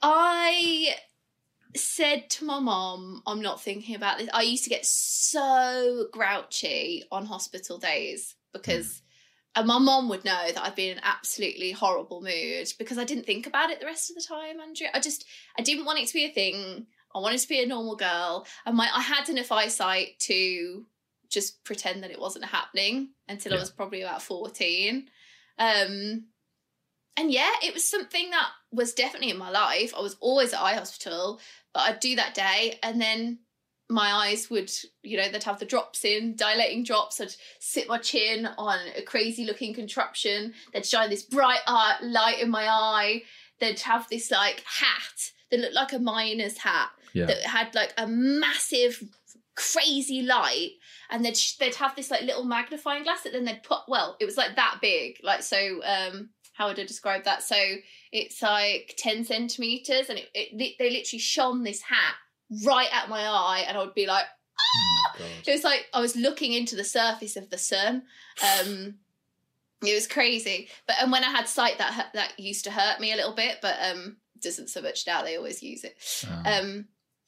I 0.00 0.94
said 1.74 2.28
to 2.30 2.44
my 2.44 2.58
mom, 2.58 3.22
I'm 3.26 3.40
not 3.40 3.62
thinking 3.62 3.94
about 3.94 4.18
this. 4.18 4.28
I 4.32 4.42
used 4.42 4.64
to 4.64 4.70
get 4.70 4.84
so 4.84 6.06
grouchy 6.12 7.04
on 7.10 7.26
hospital 7.26 7.78
days 7.78 8.34
because. 8.52 9.02
And 9.54 9.66
my 9.66 9.78
mom 9.78 10.08
would 10.08 10.24
know 10.24 10.50
that 10.50 10.64
I'd 10.64 10.74
be 10.74 10.88
in 10.88 10.96
an 10.96 11.04
absolutely 11.04 11.72
horrible 11.72 12.22
mood 12.22 12.72
because 12.78 12.96
I 12.96 13.04
didn't 13.04 13.26
think 13.26 13.46
about 13.46 13.68
it 13.68 13.80
the 13.80 13.86
rest 13.86 14.08
of 14.08 14.16
the 14.16 14.22
time, 14.22 14.60
Andrew. 14.60 14.86
I 14.94 14.98
just 14.98 15.26
I 15.58 15.62
didn't 15.62 15.84
want 15.84 15.98
it 15.98 16.08
to 16.08 16.14
be 16.14 16.24
a 16.24 16.32
thing. 16.32 16.86
I 17.14 17.18
wanted 17.18 17.38
to 17.38 17.48
be 17.48 17.62
a 17.62 17.66
normal 17.66 17.96
girl. 17.96 18.46
And 18.64 18.74
my 18.78 18.88
I 18.90 19.02
had 19.02 19.28
enough 19.28 19.52
eyesight 19.52 20.18
to 20.20 20.86
just 21.28 21.62
pretend 21.64 22.02
that 22.02 22.10
it 22.10 22.18
wasn't 22.18 22.46
happening 22.46 23.10
until 23.28 23.52
I 23.52 23.58
was 23.58 23.70
probably 23.70 24.00
about 24.00 24.22
14. 24.22 25.10
Um 25.58 26.24
and 27.16 27.30
yeah, 27.30 27.50
it 27.62 27.74
was 27.74 27.86
something 27.86 28.30
that 28.30 28.48
was 28.70 28.94
definitely 28.94 29.30
in 29.30 29.38
my 29.38 29.50
life. 29.50 29.92
I 29.96 30.00
was 30.00 30.16
always 30.20 30.54
at 30.54 30.60
eye 30.60 30.74
hospital, 30.74 31.40
but 31.74 31.80
I'd 31.80 32.00
do 32.00 32.16
that 32.16 32.34
day 32.34 32.78
and 32.82 33.00
then 33.00 33.38
my 33.88 34.10
eyes 34.10 34.48
would, 34.48 34.70
you 35.02 35.16
know, 35.18 35.28
they'd 35.28 35.44
have 35.44 35.58
the 35.58 35.66
drops 35.66 36.04
in, 36.04 36.34
dilating 36.34 36.82
drops. 36.82 37.20
I'd 37.20 37.34
sit 37.60 37.88
my 37.88 37.98
chin 37.98 38.46
on 38.56 38.78
a 38.96 39.02
crazy 39.02 39.44
looking 39.44 39.74
contraption. 39.74 40.54
They'd 40.72 40.86
shine 40.86 41.10
this 41.10 41.22
bright 41.24 41.60
art 41.66 42.02
light 42.02 42.40
in 42.40 42.50
my 42.50 42.66
eye. 42.68 43.22
They'd 43.60 43.80
have 43.80 44.08
this 44.08 44.30
like 44.30 44.62
hat 44.64 45.32
that 45.50 45.60
looked 45.60 45.74
like 45.74 45.92
a 45.92 45.98
miner's 45.98 46.56
hat 46.58 46.88
Yeah. 47.12 47.26
that 47.26 47.42
had 47.42 47.74
like 47.74 47.92
a 47.98 48.06
massive 48.06 49.02
crazy 49.54 50.22
light 50.22 50.70
and 51.10 51.22
they'd 51.22 51.36
they'd 51.60 51.74
have 51.74 51.94
this 51.94 52.10
like 52.10 52.22
little 52.22 52.44
magnifying 52.44 53.02
glass 53.02 53.22
that 53.22 53.34
then 53.34 53.44
they'd 53.44 53.62
put 53.62 53.80
well 53.86 54.16
it 54.18 54.24
was 54.24 54.38
like 54.38 54.56
that 54.56 54.78
big 54.80 55.18
like 55.22 55.42
so 55.42 55.80
um 55.84 56.30
how 56.52 56.68
would 56.68 56.78
I 56.78 56.84
describe 56.84 57.24
that 57.24 57.42
so 57.42 57.56
it's 58.12 58.42
like 58.42 58.94
10 58.98 59.24
centimeters 59.24 60.08
and 60.08 60.18
it, 60.18 60.28
it 60.34 60.78
they 60.78 60.90
literally 60.90 61.18
shone 61.18 61.62
this 61.62 61.82
hat 61.82 62.14
right 62.66 62.88
at 62.92 63.08
my 63.08 63.22
eye 63.22 63.64
and 63.66 63.76
I 63.76 63.80
would 63.80 63.94
be 63.94 64.06
like 64.06 64.26
Oh, 64.74 65.12
God. 65.18 65.26
it 65.46 65.52
was 65.52 65.64
like 65.64 65.86
I 65.92 66.00
was 66.00 66.16
looking 66.16 66.52
into 66.52 66.76
the 66.76 66.84
surface 66.84 67.36
of 67.36 67.50
the 67.50 67.58
sun. 67.58 68.02
Um, 68.42 68.94
it 69.84 69.94
was 69.94 70.06
crazy. 70.06 70.68
But 70.86 70.96
and 71.00 71.10
when 71.10 71.24
I 71.24 71.30
had 71.30 71.48
sight, 71.48 71.78
that 71.78 72.10
that 72.14 72.38
used 72.38 72.64
to 72.64 72.70
hurt 72.70 73.00
me 73.00 73.12
a 73.12 73.16
little 73.16 73.34
bit, 73.34 73.58
but 73.60 73.76
um, 73.82 74.18
doesn't 74.40 74.68
so 74.70 74.80
much 74.80 75.06
now. 75.06 75.22
They 75.22 75.36
always 75.36 75.62
use 75.62 75.84
it. 75.84 75.96
Oh. 76.26 76.42
Um, 76.50 76.86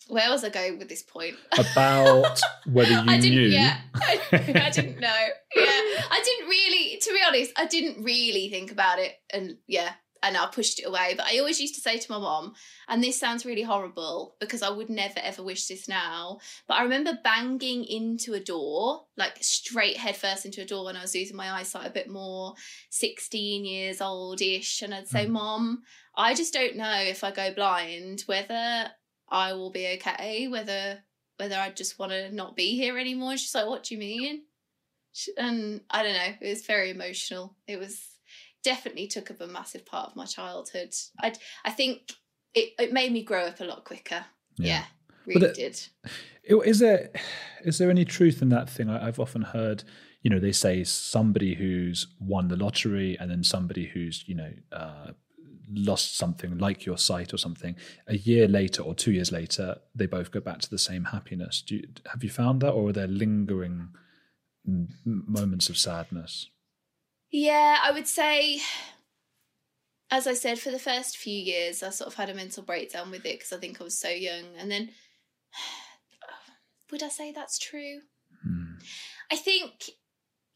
where 0.09 0.31
was 0.31 0.45
I 0.45 0.51
going 0.51 0.79
with 0.79 0.89
this 0.89 1.03
point? 1.03 1.37
About 1.59 2.41
whether 2.67 2.91
you 2.91 2.99
I 2.99 3.19
didn't. 3.19 3.39
knew. 3.39 3.49
Yeah, 3.49 3.79
I, 3.95 4.21
I 4.33 4.71
didn't 4.71 5.01
know. 5.01 5.27
Yeah, 5.55 5.65
I 6.11 6.23
didn't 6.25 6.49
really. 6.49 6.99
To 7.01 7.13
be 7.13 7.21
honest, 7.27 7.53
I 7.57 7.67
didn't 7.67 8.05
really 8.05 8.49
think 8.51 8.71
about 8.71 8.99
it, 8.99 9.13
and 9.33 9.57
yeah, 9.67 9.93
and 10.23 10.37
I 10.37 10.47
pushed 10.47 10.81
it 10.81 10.85
away. 10.85 11.15
But 11.17 11.27
I 11.27 11.39
always 11.39 11.61
used 11.61 11.75
to 11.77 11.81
say 11.81 11.99
to 11.99 12.13
my 12.13 12.19
mom, 12.19 12.55
and 12.89 13.03
this 13.03 13.19
sounds 13.19 13.47
really 13.47 13.63
horrible 13.63 14.37
because 14.41 14.63
I 14.63 14.71
would 14.71 14.91
never 14.91 15.21
ever 15.23 15.43
wish 15.43 15.67
this 15.67 15.89
now. 15.89 16.39
But 16.67 16.75
I 16.75 16.83
remember 16.83 17.19
banging 17.23 17.85
into 17.85 18.35
a 18.35 18.41
door, 18.41 19.07
like 19.17 19.39
straight 19.43 19.97
head 19.97 20.17
first 20.17 20.45
into 20.45 20.63
a 20.63 20.67
door 20.67 20.85
when 20.85 20.97
I 20.97 21.03
was 21.03 21.15
losing 21.15 21.37
my 21.37 21.51
eyesight 21.51 21.87
a 21.87 21.91
bit 21.91 22.09
more, 22.09 22.55
16 22.91 23.65
years 23.65 24.01
old 24.01 24.43
ish. 24.43 24.83
And 24.83 24.95
I'd 24.95 25.09
say, 25.09 25.27
hmm. 25.27 25.33
Mom, 25.33 25.83
I 26.17 26.35
just 26.35 26.53
don't 26.53 26.77
know 26.77 26.99
if 27.01 27.25
I 27.25 27.31
go 27.31 27.53
blind 27.55 28.23
whether 28.27 28.91
I 29.29 29.53
will 29.55 29.71
be 29.71 29.87
okay, 29.95 30.49
whether 30.49 30.99
whether 31.37 31.57
I 31.57 31.71
just 31.71 31.99
want 31.99 32.13
to 32.13 32.31
not 32.33 32.55
be 32.57 32.77
here 32.77 32.97
anymore. 32.99 33.33
And 33.33 33.41
she's 33.41 33.55
like, 33.55 33.67
What 33.67 33.85
do 33.85 33.95
you 33.95 33.99
mean? 34.01 34.43
She- 35.13 35.33
And 35.37 35.81
I 35.91 36.03
don't 36.03 36.13
know, 36.15 36.35
it 36.41 36.49
was 36.49 36.65
very 36.67 36.91
emotional. 36.91 37.57
It 37.67 37.79
was 37.79 38.01
definitely 38.63 39.07
took 39.09 39.31
up 39.31 39.41
a 39.41 39.47
massive 39.47 39.85
part 39.85 40.11
of 40.11 40.17
my 40.17 40.25
childhood. 40.27 40.95
I 41.21 41.35
I 41.65 41.71
think 41.71 42.13
it, 42.55 42.73
it 42.79 42.93
made 42.93 43.13
me 43.13 43.23
grow 43.23 43.45
up 43.47 43.61
a 43.61 43.65
lot 43.65 43.85
quicker. 43.85 44.25
Yeah, 44.57 44.85
really 45.27 45.47
it- 45.49 45.55
did. 45.55 45.81
Is 46.45 46.79
there 46.79 47.11
is 47.65 47.79
there 47.79 47.91
any 47.91 48.05
truth 48.05 48.43
in 48.43 48.51
that 48.51 48.69
thing? 48.69 48.91
I, 48.91 49.07
I've 49.09 49.19
often 49.19 49.43
heard, 49.43 49.83
you 50.23 50.31
know, 50.31 50.39
they 50.39 50.53
say 50.53 50.85
somebody 50.85 51.55
who's 51.55 52.07
won 52.21 52.49
the 52.49 52.57
lottery 52.57 53.17
and 53.19 53.31
then 53.31 53.43
somebody 53.43 53.87
who's, 53.87 54.25
you 54.29 54.35
know, 54.35 54.53
uh, 54.71 55.13
lost 55.73 56.17
something 56.17 56.59
like 56.59 56.85
your 56.85 56.99
sight 56.99 57.33
or 57.33 57.39
something. 57.39 57.77
A 58.07 58.17
year 58.17 58.49
later 58.49 58.83
or 58.83 58.95
two 58.95 59.13
years 59.13 59.33
later, 59.33 59.77
they 59.95 60.07
both 60.07 60.31
go 60.31 60.41
back 60.41 60.61
to 60.61 60.71
the 60.71 60.79
same 60.79 61.05
happiness. 61.05 61.63
Do 61.63 61.77
you, 61.77 61.89
have 62.11 62.23
you 62.23 62.31
found 62.31 62.61
that, 62.63 62.71
or 62.71 62.91
are 62.91 62.93
there 62.93 63.07
lingering 63.07 63.89
moments 65.05 65.69
of 65.69 65.77
sadness? 65.77 66.49
Yeah, 67.31 67.79
I 67.83 67.91
would 67.91 68.07
say, 68.07 68.61
as 70.11 70.27
I 70.27 70.35
said, 70.35 70.59
for 70.59 70.71
the 70.71 70.79
first 70.79 71.17
few 71.17 71.37
years, 71.37 71.83
I 71.83 71.91
sort 71.91 72.09
of 72.09 72.15
had 72.15 72.31
a 72.31 72.35
mental 72.35 72.63
breakdown 72.63 73.11
with 73.11 73.27
it 73.27 73.39
because 73.39 73.53
I 73.53 73.59
think 73.59 73.81
I 73.81 73.85
was 73.85 73.99
so 73.99 74.09
young. 74.09 74.45
And 74.59 74.71
then, 74.71 74.91
would 76.91 77.03
I 77.03 77.09
say 77.09 77.33
that's 77.33 77.59
true? 77.59 78.01
Hmm. 78.43 78.75
I 79.31 79.37
think 79.37 79.91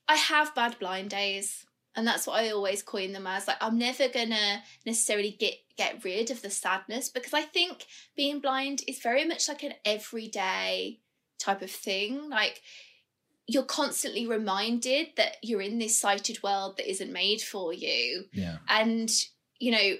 I 0.06 0.16
have 0.16 0.54
bad 0.54 0.78
blind 0.78 1.10
days. 1.10 1.66
And 1.98 2.06
that's 2.06 2.28
what 2.28 2.40
I 2.40 2.50
always 2.50 2.80
coin 2.80 3.10
them 3.10 3.26
as. 3.26 3.48
Like, 3.48 3.56
I'm 3.60 3.76
never 3.76 4.08
gonna 4.08 4.62
necessarily 4.86 5.32
get 5.32 5.54
get 5.76 6.04
rid 6.04 6.30
of 6.30 6.42
the 6.42 6.48
sadness 6.48 7.08
because 7.08 7.34
I 7.34 7.42
think 7.42 7.86
being 8.16 8.38
blind 8.38 8.82
is 8.86 9.00
very 9.00 9.24
much 9.24 9.48
like 9.48 9.64
an 9.64 9.74
everyday 9.84 11.00
type 11.40 11.60
of 11.60 11.72
thing. 11.72 12.30
Like, 12.30 12.62
you're 13.48 13.64
constantly 13.64 14.28
reminded 14.28 15.08
that 15.16 15.38
you're 15.42 15.60
in 15.60 15.80
this 15.80 15.98
sighted 15.98 16.40
world 16.40 16.76
that 16.76 16.88
isn't 16.88 17.12
made 17.12 17.40
for 17.40 17.72
you. 17.72 18.26
Yeah. 18.32 18.58
And, 18.68 19.10
you 19.58 19.72
know, 19.72 19.94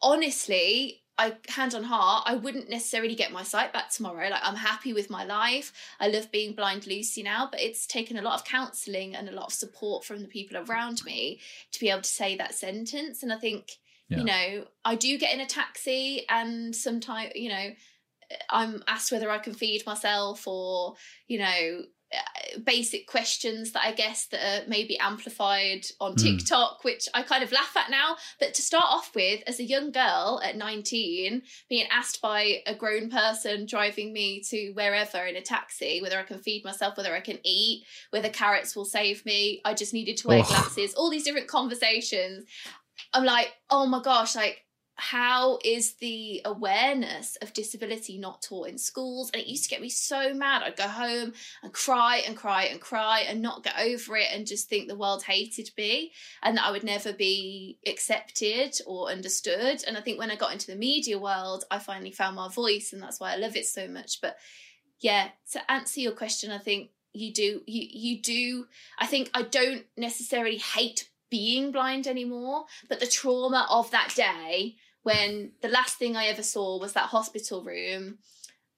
honestly, 0.00 1.02
I 1.18 1.36
hand 1.48 1.74
on 1.74 1.82
heart, 1.82 2.24
I 2.26 2.36
wouldn't 2.36 2.70
necessarily 2.70 3.16
get 3.16 3.32
my 3.32 3.42
sight 3.42 3.72
back 3.72 3.90
tomorrow. 3.90 4.28
Like 4.28 4.40
I'm 4.44 4.54
happy 4.54 4.92
with 4.92 5.10
my 5.10 5.24
life. 5.24 5.72
I 5.98 6.08
love 6.08 6.30
being 6.30 6.54
blind 6.54 6.86
Lucy 6.86 7.22
now, 7.24 7.48
but 7.50 7.60
it's 7.60 7.86
taken 7.86 8.16
a 8.18 8.22
lot 8.22 8.34
of 8.34 8.44
counselling 8.44 9.16
and 9.16 9.28
a 9.28 9.32
lot 9.32 9.46
of 9.46 9.52
support 9.52 10.04
from 10.04 10.22
the 10.22 10.28
people 10.28 10.56
around 10.58 11.04
me 11.04 11.40
to 11.72 11.80
be 11.80 11.90
able 11.90 12.02
to 12.02 12.08
say 12.08 12.36
that 12.36 12.54
sentence. 12.54 13.22
And 13.22 13.32
I 13.32 13.36
think, 13.36 13.72
Yeah. 14.08 14.18
you 14.18 14.24
know, 14.24 14.66
I 14.84 14.94
do 14.94 15.18
get 15.18 15.34
in 15.34 15.40
a 15.40 15.46
taxi 15.46 16.24
and 16.28 16.74
sometimes, 16.74 17.32
you 17.34 17.48
know, 17.48 17.70
I'm 18.50 18.84
asked 18.86 19.10
whether 19.10 19.30
I 19.30 19.38
can 19.38 19.54
feed 19.54 19.86
myself 19.86 20.46
or, 20.46 20.94
you 21.26 21.38
know, 21.38 21.82
basic 22.64 23.06
questions 23.06 23.72
that 23.72 23.84
I 23.84 23.92
guess 23.92 24.26
that 24.28 24.40
are 24.64 24.68
maybe 24.68 24.98
amplified 24.98 25.86
on 26.00 26.14
Mm. 26.14 26.22
TikTok, 26.38 26.82
which 26.82 27.08
I 27.12 27.22
kind 27.22 27.44
of 27.44 27.52
laugh 27.52 27.76
at 27.76 27.90
now. 27.90 28.16
But 28.40 28.54
to 28.54 28.62
start 28.62 28.86
off 28.88 29.14
with, 29.14 29.42
as 29.46 29.60
a 29.60 29.64
young 29.64 29.90
girl 29.90 30.40
at 30.42 30.56
19, 30.56 31.42
being 31.68 31.86
asked 31.90 32.22
by 32.22 32.62
a 32.66 32.74
grown 32.74 33.10
person 33.10 33.66
driving 33.66 34.12
me 34.12 34.40
to 34.48 34.72
wherever 34.72 35.24
in 35.26 35.36
a 35.36 35.42
taxi 35.42 36.00
whether 36.00 36.18
I 36.18 36.22
can 36.22 36.38
feed 36.38 36.64
myself, 36.64 36.96
whether 36.96 37.14
I 37.14 37.20
can 37.20 37.38
eat, 37.44 37.84
whether 38.10 38.30
carrots 38.30 38.74
will 38.74 38.86
save 38.86 39.24
me, 39.26 39.60
I 39.64 39.74
just 39.74 39.92
needed 39.92 40.16
to 40.18 40.28
wear 40.28 40.40
Oh. 40.40 40.48
glasses, 40.48 40.94
all 40.94 41.10
these 41.10 41.24
different 41.24 41.48
conversations. 41.48 42.46
I'm 43.12 43.24
like, 43.24 43.52
oh 43.70 43.86
my 43.86 44.00
gosh, 44.02 44.34
like, 44.34 44.64
how 45.00 45.60
is 45.64 45.94
the 45.94 46.42
awareness 46.44 47.36
of 47.36 47.52
disability 47.52 48.18
not 48.18 48.42
taught 48.42 48.68
in 48.68 48.78
schools? 48.78 49.30
And 49.32 49.40
it 49.40 49.46
used 49.46 49.62
to 49.62 49.70
get 49.70 49.80
me 49.80 49.88
so 49.88 50.34
mad. 50.34 50.62
I'd 50.64 50.76
go 50.76 50.88
home 50.88 51.34
and 51.62 51.72
cry 51.72 52.22
and 52.26 52.36
cry 52.36 52.64
and 52.64 52.80
cry 52.80 53.20
and 53.20 53.40
not 53.40 53.62
get 53.62 53.78
over 53.78 54.16
it 54.16 54.26
and 54.32 54.44
just 54.44 54.68
think 54.68 54.88
the 54.88 54.96
world 54.96 55.22
hated 55.22 55.70
me 55.78 56.10
and 56.42 56.56
that 56.56 56.64
I 56.64 56.72
would 56.72 56.82
never 56.82 57.12
be 57.12 57.78
accepted 57.86 58.76
or 58.86 59.08
understood. 59.08 59.84
And 59.86 59.96
I 59.96 60.00
think 60.00 60.18
when 60.18 60.32
I 60.32 60.36
got 60.36 60.52
into 60.52 60.66
the 60.66 60.76
media 60.76 61.16
world, 61.16 61.64
I 61.70 61.78
finally 61.78 62.10
found 62.10 62.34
my 62.34 62.48
voice 62.48 62.92
and 62.92 63.00
that's 63.00 63.20
why 63.20 63.32
I 63.32 63.36
love 63.36 63.54
it 63.54 63.66
so 63.66 63.86
much. 63.86 64.20
But 64.20 64.36
yeah, 64.98 65.28
to 65.52 65.70
answer 65.70 66.00
your 66.00 66.12
question, 66.12 66.50
I 66.50 66.58
think 66.58 66.90
you 67.12 67.32
do 67.32 67.62
you 67.66 67.86
you 67.90 68.20
do 68.20 68.66
I 68.98 69.06
think 69.06 69.30
I 69.32 69.42
don't 69.42 69.84
necessarily 69.96 70.58
hate 70.58 71.08
being 71.30 71.70
blind 71.72 72.06
anymore, 72.06 72.64
but 72.88 73.00
the 73.00 73.06
trauma 73.06 73.66
of 73.70 73.90
that 73.92 74.12
day 74.16 74.76
when 75.08 75.52
the 75.62 75.68
last 75.68 75.96
thing 75.96 76.16
I 76.16 76.26
ever 76.26 76.42
saw 76.42 76.78
was 76.78 76.92
that 76.92 77.08
hospital 77.08 77.64
room 77.64 78.18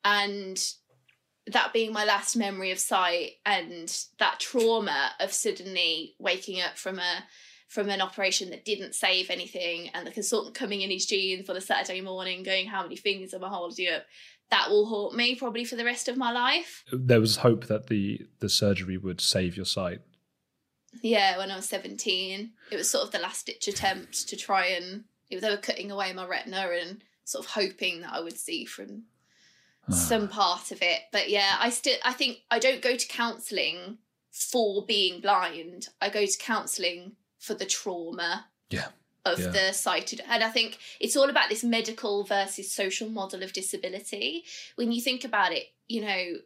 and 0.05 0.63
that 1.49 1.73
being 1.73 1.93
my 1.93 2.05
last 2.05 2.37
memory 2.37 2.71
of 2.71 2.79
sight 2.79 3.33
and 3.45 3.93
that 4.21 4.39
trauma 4.39 5.11
of 5.19 5.33
suddenly 5.33 6.15
waking 6.19 6.61
up 6.61 6.79
from 6.79 6.99
a 6.99 7.25
from 7.69 7.89
an 7.89 8.01
operation 8.01 8.51
that 8.51 8.65
didn't 8.65 8.97
save 8.97 9.31
anything 9.31 9.91
and 9.95 10.05
the 10.05 10.11
consultant 10.11 10.57
coming 10.57 10.83
in 10.83 10.91
his 10.91 11.07
jeans 11.07 11.49
on 11.49 11.57
a 11.57 11.61
Saturday 11.61 12.01
morning 12.01 12.43
going, 12.43 12.67
How 12.67 12.83
many 12.83 12.97
fingers 12.97 13.35
am 13.35 13.45
I 13.45 13.49
holding 13.49 13.89
up? 13.89 14.05
That 14.51 14.71
will 14.71 14.87
haunt 14.87 15.15
me 15.15 15.37
probably 15.37 15.65
for 15.65 15.77
the 15.77 15.85
rest 15.85 16.09
of 16.09 16.17
my 16.17 16.33
life. 16.33 16.85
There 16.93 17.21
was 17.21 17.37
hope 17.39 17.67
that 17.67 17.89
the 17.89 18.27
the 18.39 18.49
surgery 18.49 18.99
would 18.99 19.21
save 19.21 19.57
your 19.57 19.67
sight. 19.67 20.01
Yeah, 21.03 21.39
when 21.39 21.51
I 21.51 21.57
was 21.57 21.69
17. 21.69 22.51
It 22.71 22.77
was 22.77 22.91
sort 22.91 23.05
of 23.05 23.13
the 23.13 23.21
last 23.21 23.47
ditch 23.47 23.69
attempt 23.69 24.29
to 24.29 24.37
try 24.37 24.67
and 24.67 25.05
they 25.39 25.51
were 25.51 25.57
cutting 25.57 25.91
away 25.91 26.13
my 26.13 26.27
retina 26.27 26.69
and 26.83 27.03
sort 27.25 27.45
of 27.45 27.53
hoping 27.53 28.01
that 28.01 28.13
I 28.13 28.21
would 28.21 28.39
see 28.39 28.65
from 28.65 29.05
ah. 29.89 29.93
some 29.93 30.29
part 30.29 30.73
of 30.73 30.83
it. 30.83 31.03
But 31.13 31.31
yeah, 31.31 31.57
I 31.61 31.71
still 31.71 31.97
I 32.05 32.13
think 32.13 32.39
I 32.51 32.59
don't 32.59 32.83
go 32.83 32.97
to 32.97 33.09
counselling 33.09 33.99
for 34.33 34.85
being 34.85 35.21
blind. 35.21 35.89
I 36.01 36.09
go 36.09 36.25
to 36.27 36.39
counselling 36.39 37.17
for 37.39 37.55
the 37.55 37.67
trauma 37.67 38.47
Yeah. 38.71 38.89
of 39.25 39.39
Yeah. 39.41 39.49
the 39.49 39.73
sighted 39.73 40.21
and 40.29 40.45
i 40.45 40.49
think 40.51 40.79
it's 41.01 41.17
all 41.17 41.29
about 41.31 41.49
this 41.49 41.65
medical 41.65 42.23
versus 42.25 42.71
social 42.73 43.09
model 43.09 43.43
of 43.43 43.53
disability 43.53 44.45
when 44.77 44.93
you 44.93 45.01
think 45.01 45.25
about 45.25 45.53
it 45.53 45.73
you 45.89 46.03
know 46.03 46.37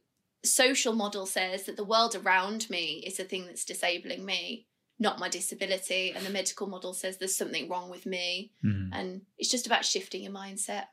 social 0.45 0.93
model 0.93 1.27
says 1.27 1.65
that 1.65 1.77
the 1.77 1.85
world 1.85 2.15
around 2.15 2.69
me 2.71 3.03
is 3.07 3.17
the 3.17 3.25
thing 3.25 3.47
that's 3.47 3.65
disabling 3.65 4.25
me 4.25 4.67
not 4.99 5.19
my 5.19 5.29
disability 5.29 6.13
and 6.15 6.25
the 6.25 6.31
medical 6.31 6.67
model 6.67 6.95
says 6.95 7.19
there's 7.19 7.37
something 7.37 7.69
wrong 7.69 7.91
with 7.91 8.07
me. 8.07 8.53
Mhm. 8.65 8.91
and 8.93 9.23
it's 9.39 9.51
just 9.51 9.67
about 9.67 9.85
shifting 9.85 10.23
your 10.23 10.33
mindset. 10.33 10.85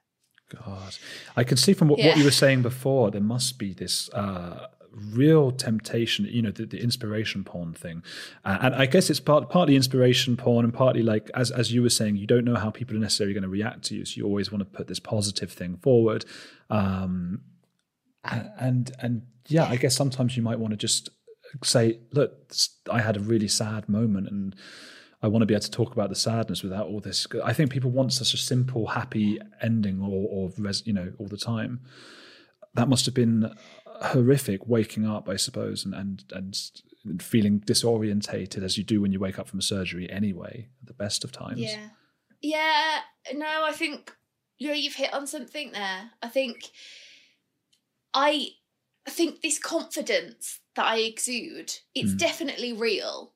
God, 0.50 0.98
I 1.38 1.44
can 1.44 1.56
see 1.58 1.74
from 1.74 1.88
what, 1.88 2.00
what 2.00 2.18
you 2.18 2.26
were 2.26 2.32
saying 2.32 2.62
before, 2.62 3.10
there 3.10 3.22
must 3.22 3.58
be 3.58 3.74
this 3.74 4.10
uh, 4.14 4.68
real 4.92 5.52
temptation, 5.52 6.26
you 6.26 6.42
know, 6.42 6.52
the, 6.52 6.66
the 6.66 6.82
inspiration 6.82 7.46
porn 7.46 7.74
thing, 7.74 8.04
uh, 8.44 8.58
and 8.62 8.76
I 8.76 8.86
guess 8.86 9.10
it's 9.10 9.22
part 9.22 9.50
partly 9.50 9.78
inspiration 9.78 10.36
porn 10.36 10.66
and 10.66 10.74
partly 10.74 11.04
like 11.04 11.32
as 11.34 11.52
as 11.52 11.72
you 11.72 11.82
were 11.82 11.90
saying, 11.90 12.18
you 12.18 12.28
don't 12.28 12.44
know 12.44 12.56
how 12.56 12.70
people 12.70 12.98
are 12.98 13.00
necessarily 13.00 13.34
going 13.34 13.44
to 13.44 13.50
react 13.50 13.84
to 13.84 13.96
you, 13.96 14.04
so 14.04 14.18
you 14.18 14.26
always 14.26 14.52
want 14.52 14.60
to 14.60 14.66
put 14.78 14.88
this 14.88 15.00
positive 15.00 15.52
thing 15.54 15.78
forward, 15.78 16.26
um, 16.70 17.42
and, 18.26 18.92
and 19.00 19.22
yeah, 19.48 19.66
I 19.66 19.78
guess 19.78 19.96
sometimes 19.96 20.36
you 20.36 20.44
might 20.44 20.60
want 20.60 20.72
to 20.72 20.78
just 20.78 21.10
say, 21.64 22.00
look, 22.12 22.52
I 22.92 23.02
had 23.02 23.18
a 23.18 23.22
really 23.22 23.48
sad 23.48 23.90
moment 23.90 24.30
and. 24.30 24.56
I 25.24 25.28
want 25.28 25.44
to 25.44 25.46
be 25.46 25.54
able 25.54 25.62
to 25.62 25.70
talk 25.70 25.94
about 25.94 26.10
the 26.10 26.16
sadness 26.16 26.64
without 26.64 26.88
all 26.88 27.00
this. 27.00 27.28
I 27.44 27.54
think 27.54 27.70
people 27.70 27.92
want 27.92 28.12
such 28.12 28.34
a 28.34 28.38
simple, 28.38 28.88
happy 28.88 29.40
ending, 29.62 30.02
or, 30.02 30.28
or 30.28 30.52
res, 30.58 30.82
you 30.88 30.94
know, 30.94 31.14
all 31.20 31.28
the 31.28 31.38
time. 31.38 31.82
That 32.74 32.90
must 32.90 33.06
have 33.06 33.14
been 33.14 33.54
horrific. 33.86 34.66
Waking 34.68 35.06
up, 35.06 35.30
I 35.30 35.36
suppose, 35.36 35.86
and 35.86 35.94
and 35.94 36.24
and 37.04 37.22
feeling 37.22 37.60
disorientated 37.60 38.64
as 38.64 38.78
you 38.78 38.84
do 38.84 39.00
when 39.02 39.12
you 39.12 39.20
wake 39.20 39.38
up 39.38 39.48
from 39.48 39.60
a 39.60 39.62
surgery. 39.62 40.10
Anyway, 40.10 40.70
at 40.82 40.88
the 40.88 40.94
best 40.94 41.24
of 41.24 41.32
times. 41.32 41.62
Yeah. 41.62 41.90
Yeah. 42.42 43.00
No, 43.36 43.64
I 43.64 43.74
think 43.74 44.16
you 44.58 44.70
know 44.70 44.74
you've 44.74 44.96
hit 44.96 45.14
on 45.14 45.28
something 45.28 45.72
there. 45.72 46.12
I 46.22 46.30
think 46.30 46.72
I 48.14 48.50
I 49.08 49.12
think 49.12 49.42
this 49.42 49.58
confidence 49.60 50.60
that 50.76 50.86
I 50.86 50.98
exude, 50.98 51.74
it's 51.96 52.14
Mm. 52.14 52.18
definitely 52.18 52.74
real. 52.74 53.34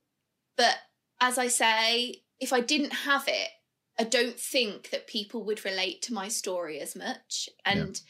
But 0.55 0.77
as 1.19 1.37
I 1.37 1.47
say, 1.47 2.23
if 2.39 2.53
I 2.53 2.59
didn't 2.59 2.91
have 2.91 3.27
it, 3.27 3.49
I 3.97 4.03
don't 4.03 4.39
think 4.39 4.89
that 4.89 5.07
people 5.07 5.43
would 5.43 5.65
relate 5.65 6.01
to 6.03 6.13
my 6.13 6.27
story 6.27 6.79
as 6.79 6.95
much. 6.95 7.49
And 7.63 8.01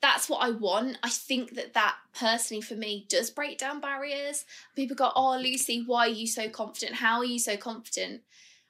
that's 0.00 0.28
what 0.28 0.42
I 0.42 0.50
want. 0.50 0.98
I 1.02 1.08
think 1.08 1.54
that 1.54 1.74
that 1.74 1.96
personally 2.12 2.60
for 2.60 2.74
me 2.74 3.06
does 3.08 3.30
break 3.30 3.56
down 3.56 3.80
barriers. 3.80 4.44
People 4.74 4.96
go, 4.96 5.12
"Oh, 5.14 5.36
Lucy, 5.38 5.84
why 5.84 6.06
are 6.06 6.10
you 6.10 6.26
so 6.26 6.48
confident? 6.48 6.96
How 6.96 7.18
are 7.18 7.24
you 7.24 7.38
so 7.38 7.56
confident?" 7.56 8.24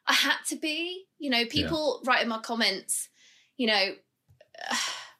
I 0.07 0.13
had 0.13 0.39
to 0.49 0.57
be. 0.57 1.07
You 1.19 1.31
know, 1.31 1.47
people 1.47 2.03
write 2.05 2.23
in 2.23 2.29
my 2.29 2.41
comments, 2.41 3.09
you 3.57 3.67
know, 3.67 3.97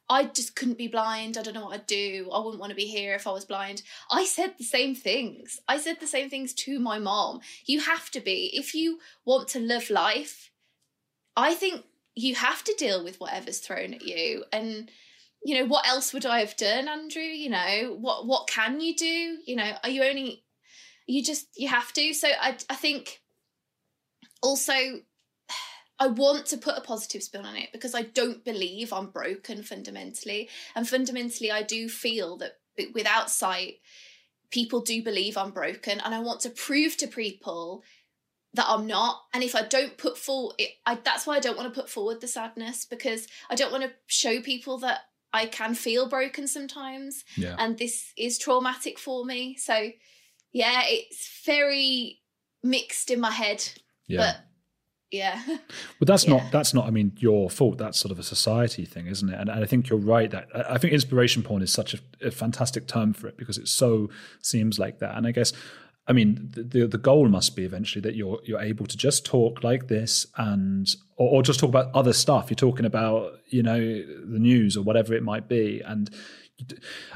I 0.09 0.25
just 0.25 0.55
couldn't 0.55 0.77
be 0.77 0.87
blind. 0.87 1.37
I 1.37 1.43
don't 1.43 1.53
know 1.53 1.65
what 1.65 1.73
I'd 1.73 1.87
do. 1.87 2.29
I 2.31 2.39
wouldn't 2.39 2.59
want 2.59 2.71
to 2.71 2.75
be 2.75 2.85
here 2.85 3.15
if 3.15 3.25
I 3.25 3.31
was 3.31 3.45
blind. 3.45 3.83
I 4.11 4.25
said 4.25 4.55
the 4.57 4.63
same 4.63 4.95
things. 4.95 5.59
I 5.67 5.77
said 5.77 5.99
the 5.99 6.07
same 6.07 6.29
things 6.29 6.53
to 6.55 6.79
my 6.79 6.99
mom. 6.99 7.39
You 7.65 7.79
have 7.81 8.09
to 8.11 8.19
be. 8.19 8.51
If 8.53 8.75
you 8.75 8.99
want 9.25 9.47
to 9.49 9.59
live 9.59 9.89
life, 9.89 10.51
I 11.35 11.53
think 11.53 11.85
you 12.15 12.35
have 12.35 12.63
to 12.65 12.75
deal 12.77 13.03
with 13.03 13.19
whatever's 13.19 13.59
thrown 13.59 13.93
at 13.93 14.03
you. 14.03 14.43
And, 14.51 14.91
you 15.43 15.55
know, 15.55 15.65
what 15.65 15.87
else 15.87 16.13
would 16.13 16.25
I 16.25 16.39
have 16.39 16.57
done, 16.57 16.87
Andrew? 16.87 17.21
You 17.21 17.49
know, 17.49 17.97
what 17.99 18.27
what 18.27 18.47
can 18.47 18.81
you 18.81 18.95
do? 18.95 19.37
You 19.45 19.55
know, 19.55 19.71
are 19.83 19.89
you 19.89 20.03
only 20.03 20.43
you 21.07 21.23
just 21.23 21.47
you 21.57 21.69
have 21.69 21.91
to. 21.93 22.13
So 22.13 22.27
I 22.27 22.57
I 22.69 22.75
think 22.75 23.21
also 24.41 24.73
I 26.03 26.07
want 26.07 26.47
to 26.47 26.57
put 26.57 26.77
a 26.77 26.81
positive 26.81 27.23
spin 27.23 27.45
on 27.45 27.55
it 27.55 27.69
because 27.71 27.95
I 27.95 28.01
don't 28.01 28.43
believe 28.43 28.91
I'm 28.91 29.07
broken 29.07 29.63
fundamentally. 29.63 30.49
And 30.75 30.87
fundamentally, 30.87 31.49
I 31.49 31.63
do 31.63 31.87
feel 31.87 32.35
that 32.37 32.57
without 32.93 33.29
sight, 33.29 33.75
people 34.51 34.81
do 34.81 35.01
believe 35.01 35.37
I'm 35.37 35.51
broken. 35.51 36.01
And 36.01 36.13
I 36.13 36.19
want 36.19 36.41
to 36.41 36.49
prove 36.49 36.97
to 36.97 37.07
people 37.07 37.83
that 38.53 38.65
I'm 38.67 38.85
not. 38.85 39.21
And 39.33 39.45
if 39.45 39.55
I 39.55 39.61
don't 39.61 39.97
put 39.97 40.17
forward, 40.17 40.55
I, 40.85 40.95
that's 40.95 41.25
why 41.25 41.37
I 41.37 41.39
don't 41.39 41.55
want 41.57 41.73
to 41.73 41.81
put 41.81 41.89
forward 41.89 42.19
the 42.19 42.27
sadness 42.27 42.83
because 42.83 43.25
I 43.49 43.55
don't 43.55 43.71
want 43.71 43.85
to 43.85 43.91
show 44.07 44.41
people 44.41 44.79
that 44.79 44.99
I 45.31 45.45
can 45.45 45.73
feel 45.73 46.09
broken 46.09 46.47
sometimes. 46.47 47.23
Yeah. 47.37 47.55
And 47.57 47.77
this 47.77 48.11
is 48.17 48.37
traumatic 48.37 48.99
for 48.99 49.23
me. 49.23 49.55
So, 49.55 49.91
yeah, 50.51 50.81
it's 50.85 51.41
very 51.45 52.19
mixed 52.61 53.09
in 53.09 53.21
my 53.21 53.31
head. 53.31 53.63
Yeah. 54.05 54.17
But 54.17 54.37
yeah. 55.13 55.41
Well, 55.99 56.05
that's 56.05 56.25
Yeah. 56.25 56.33
not 56.37 56.51
that's 56.51 56.73
not. 56.73 56.85
I 56.85 56.89
mean, 56.91 57.13
your 57.17 57.49
fault. 57.49 57.77
That's 57.77 57.97
sort 57.99 58.11
of 58.11 58.19
a 58.19 58.23
society 58.23 58.83
thing, 58.85 59.07
isn't 59.07 59.29
it? 59.29 59.39
And, 59.39 59.49
and 59.49 59.63
I 59.63 59.65
think 59.65 59.87
you're 59.89 59.99
right 59.99 60.29
that 60.31 60.47
I 60.69 60.77
think 60.77 60.91
inspiration 60.93 61.43
porn 61.43 61.61
is 61.61 61.71
such 61.71 61.93
a, 61.93 61.99
a 62.27 62.31
fantastic 62.31 62.87
term 62.87 63.13
for 63.13 63.27
it 63.27 63.37
because 63.37 63.57
it 63.57 63.67
so 63.67 64.09
seems 64.41 64.79
like 64.79 64.99
that. 64.99 65.15
And 65.15 65.25
I 65.25 65.31
guess, 65.31 65.53
I 66.07 66.11
mean, 66.13 66.49
the, 66.53 66.63
the 66.63 66.87
the 66.87 66.97
goal 66.97 67.29
must 67.29 67.55
be 67.55 67.63
eventually 67.63 68.01
that 68.01 68.15
you're 68.15 68.39
you're 68.43 68.59
able 68.59 68.85
to 68.87 68.97
just 68.97 69.25
talk 69.25 69.63
like 69.63 69.87
this 69.87 70.25
and 70.35 70.87
or, 71.15 71.29
or 71.35 71.43
just 71.43 71.59
talk 71.59 71.69
about 71.69 71.93
other 71.95 72.13
stuff. 72.13 72.49
You're 72.49 72.55
talking 72.55 72.85
about 72.85 73.39
you 73.47 73.63
know 73.63 73.79
the 73.79 74.39
news 74.39 74.75
or 74.75 74.81
whatever 74.83 75.13
it 75.13 75.23
might 75.23 75.47
be, 75.47 75.81
and 75.85 76.09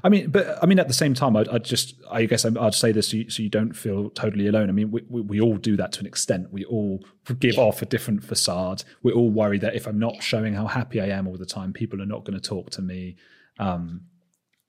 I 0.03 0.09
mean, 0.09 0.29
but 0.29 0.61
I 0.61 0.65
mean, 0.65 0.79
at 0.79 0.87
the 0.87 0.93
same 0.93 1.13
time, 1.13 1.35
I'd, 1.35 1.47
I'd 1.49 1.63
just, 1.63 1.95
I 2.09 2.25
guess 2.25 2.45
I'd 2.45 2.73
say 2.73 2.91
this 2.91 3.09
so 3.09 3.17
you, 3.17 3.29
so 3.29 3.43
you 3.43 3.49
don't 3.49 3.73
feel 3.73 4.09
totally 4.11 4.47
alone. 4.47 4.69
I 4.69 4.73
mean, 4.73 4.91
we, 4.91 5.03
we, 5.09 5.21
we 5.21 5.41
all 5.41 5.57
do 5.57 5.75
that 5.77 5.91
to 5.93 5.99
an 6.01 6.05
extent. 6.05 6.51
We 6.51 6.65
all 6.65 7.03
give 7.39 7.57
off 7.57 7.81
a 7.81 7.85
different 7.85 8.23
facade. 8.23 8.83
We're 9.03 9.15
all 9.15 9.29
worry 9.29 9.59
that 9.59 9.75
if 9.75 9.87
I'm 9.87 9.99
not 9.99 10.21
showing 10.21 10.53
how 10.53 10.67
happy 10.67 11.01
I 11.01 11.07
am 11.07 11.27
all 11.27 11.37
the 11.37 11.45
time, 11.45 11.73
people 11.73 12.01
are 12.01 12.05
not 12.05 12.25
going 12.25 12.39
to 12.39 12.49
talk 12.49 12.69
to 12.71 12.81
me. 12.81 13.15
Um, 13.59 14.01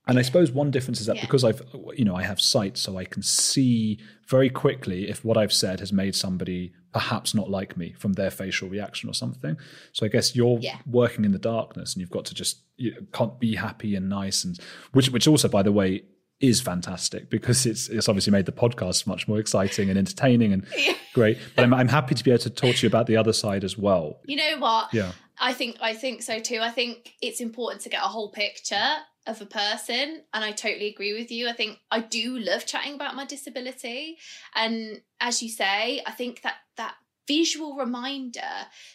and 0.09 0.19
I 0.19 0.23
suppose 0.23 0.51
one 0.51 0.71
difference 0.71 1.01
is 1.01 1.07
that 1.07 1.17
Yeah. 1.17 1.23
because 1.23 1.45
I've, 1.45 1.63
you 1.97 2.05
know, 2.05 2.17
I 2.17 2.23
have 2.23 2.41
sight, 2.41 2.77
so 2.79 2.97
I 2.97 3.05
can 3.05 3.23
see 3.23 3.99
very 4.27 4.51
quickly 4.51 5.09
if 5.09 5.25
what 5.25 5.37
I've 5.37 5.53
said 5.53 5.81
has 5.81 5.93
made 5.93 6.15
somebody 6.17 6.73
perhaps 6.93 7.35
not 7.35 7.51
like 7.51 7.77
me 7.77 7.95
from 7.99 8.15
their 8.15 8.31
facial 8.31 8.69
reaction 8.69 9.09
or 9.11 9.13
something. 9.15 9.57
So 9.93 10.07
I 10.07 10.09
guess 10.09 10.35
you're 10.35 10.59
Yeah. 10.61 10.79
working 10.87 11.25
in 11.25 11.33
the 11.33 11.39
darkness, 11.39 11.95
and 11.95 12.01
you've 12.01 12.11
got 12.11 12.25
to 12.27 12.35
just 12.35 12.63
you 12.77 12.93
know, 12.93 12.99
can't 13.13 13.39
be 13.39 13.55
happy 13.57 13.95
and 13.95 14.09
nice, 14.09 14.45
and 14.45 14.59
which 14.93 15.11
which 15.11 15.27
also, 15.29 15.49
by 15.49 15.63
the 15.63 15.73
way, 15.73 16.05
is 16.41 16.61
fantastic 16.61 17.29
because 17.31 17.67
it's 17.67 17.89
it's 17.89 18.09
obviously 18.09 18.31
made 18.31 18.47
the 18.47 18.53
podcast 18.53 19.07
much 19.07 19.27
more 19.29 19.39
exciting 19.41 19.91
and 19.91 19.99
entertaining 19.99 20.53
and 20.53 20.65
great. 21.13 21.37
But 21.57 21.65
I'm 21.65 21.75
I'm 21.75 21.89
happy 21.89 22.15
to 22.15 22.23
be 22.25 22.31
able 22.31 22.43
to 22.45 22.51
talk 22.51 22.77
to 22.77 22.83
you 22.83 22.89
about 22.89 23.07
the 23.09 23.17
other 23.17 23.33
side 23.33 23.65
as 23.65 23.77
well. 23.77 24.21
You 24.25 24.37
know 24.37 24.57
what? 24.59 24.95
Yeah. 24.95 25.13
I 25.41 25.53
think 25.53 25.77
I 25.81 25.95
think 25.95 26.23
so 26.23 26.39
too. 26.39 26.61
I 26.63 26.71
think 26.71 27.15
it's 27.21 27.41
important 27.41 27.83
to 27.83 27.89
get 27.89 28.01
a 28.03 28.09
whole 28.09 28.31
picture 28.31 28.89
of 29.29 29.41
a 29.41 29.47
person 29.47 30.23
and 30.33 30.45
I 30.45 30.53
totally 30.53 30.89
agree 30.89 31.13
with 31.13 31.31
you. 31.31 31.49
I 31.49 31.53
think 31.53 31.79
I 31.91 32.01
do 32.01 32.39
love 32.39 32.67
chatting 32.67 32.95
about 32.95 33.15
my 33.15 33.25
disability 33.25 34.19
and 34.55 35.03
as 35.21 35.43
you 35.43 35.49
say, 35.49 36.03
I 36.07 36.11
think 36.13 36.43
that 36.43 36.57
that 36.77 36.95
visual 37.27 37.77
reminder 37.77 38.41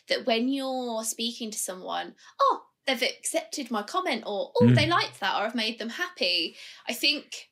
that 0.09 0.25
when 0.25 0.47
you're 0.47 1.03
speaking 1.03 1.51
to 1.51 1.57
someone, 1.57 2.15
oh, 2.41 2.63
they've 2.87 3.01
accepted 3.03 3.69
my 3.71 3.83
comment 3.83 4.23
or 4.25 4.51
oh, 4.59 4.65
Mm. 4.65 4.75
they 4.75 4.87
liked 4.87 5.19
that 5.19 5.35
or 5.39 5.45
I've 5.45 5.55
made 5.55 5.79
them 5.79 5.89
happy. 5.89 6.55
I 6.87 6.93
think 6.93 7.49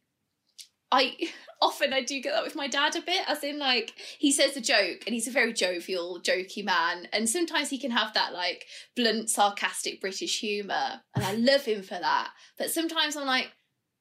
I 0.92 1.16
often 1.62 1.94
I 1.94 2.02
do 2.04 2.20
get 2.22 2.34
that 2.34 2.44
with 2.44 2.56
my 2.56 2.68
dad 2.68 2.96
a 2.96 3.02
bit, 3.02 3.22
as 3.28 3.44
in 3.44 3.60
like 3.60 3.94
he 4.20 4.32
says 4.32 4.58
a 4.58 4.62
joke 4.62 5.04
and 5.06 5.14
he's 5.14 5.28
a 5.28 5.32
very 5.32 5.54
jovial, 5.54 6.20
jokey 6.22 6.64
man, 6.66 7.08
and 7.14 7.30
sometimes 7.30 7.70
he 7.70 7.78
can 7.78 7.92
have 7.92 8.14
that 8.14 8.34
like 8.34 8.66
blunt, 8.96 9.30
sarcastic 9.30 10.02
British 10.02 10.40
humour, 10.40 11.02
and 11.16 11.24
I 11.24 11.34
love 11.34 11.64
him 11.66 11.84
for 11.84 12.00
that. 12.00 12.30
But 12.58 12.72
sometimes 12.72 13.16
I'm 13.16 13.28
like, 13.28 13.52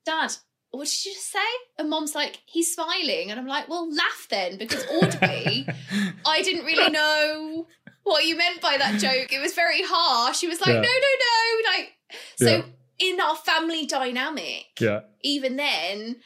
Dad, 0.06 0.32
what 0.70 0.86
did 0.88 1.04
you 1.04 1.12
just 1.12 1.30
say? 1.30 1.38
And 1.78 1.90
Mom's 1.90 2.14
like, 2.14 2.38
he's 2.46 2.74
smiling, 2.74 3.30
and 3.30 3.38
I'm 3.38 3.46
like, 3.46 3.68
well, 3.68 3.92
laugh 3.92 4.26
then, 4.30 4.56
because 4.56 4.84
audibly, 5.02 5.66
I 6.26 6.42
didn't 6.42 6.64
really 6.64 6.90
know 6.90 7.66
what 8.04 8.24
you 8.24 8.36
meant 8.36 8.60
by 8.62 8.76
that 8.78 8.98
joke. 9.00 9.32
It 9.32 9.40
was 9.42 9.52
very 9.54 9.82
harsh. 9.84 10.40
He 10.40 10.48
was 10.48 10.60
like, 10.60 10.70
Yeah. 10.70 10.80
no, 10.80 10.88
no, 10.88 10.88
no, 11.20 11.78
like 11.78 11.92
so. 12.36 12.46
Yeah. 12.56 12.62
In 13.02 13.18
our 13.18 13.34
family 13.36 13.86
dynamic, 13.86 14.66
Yeah. 14.78 15.00
even 15.22 15.56
then, 15.56 16.16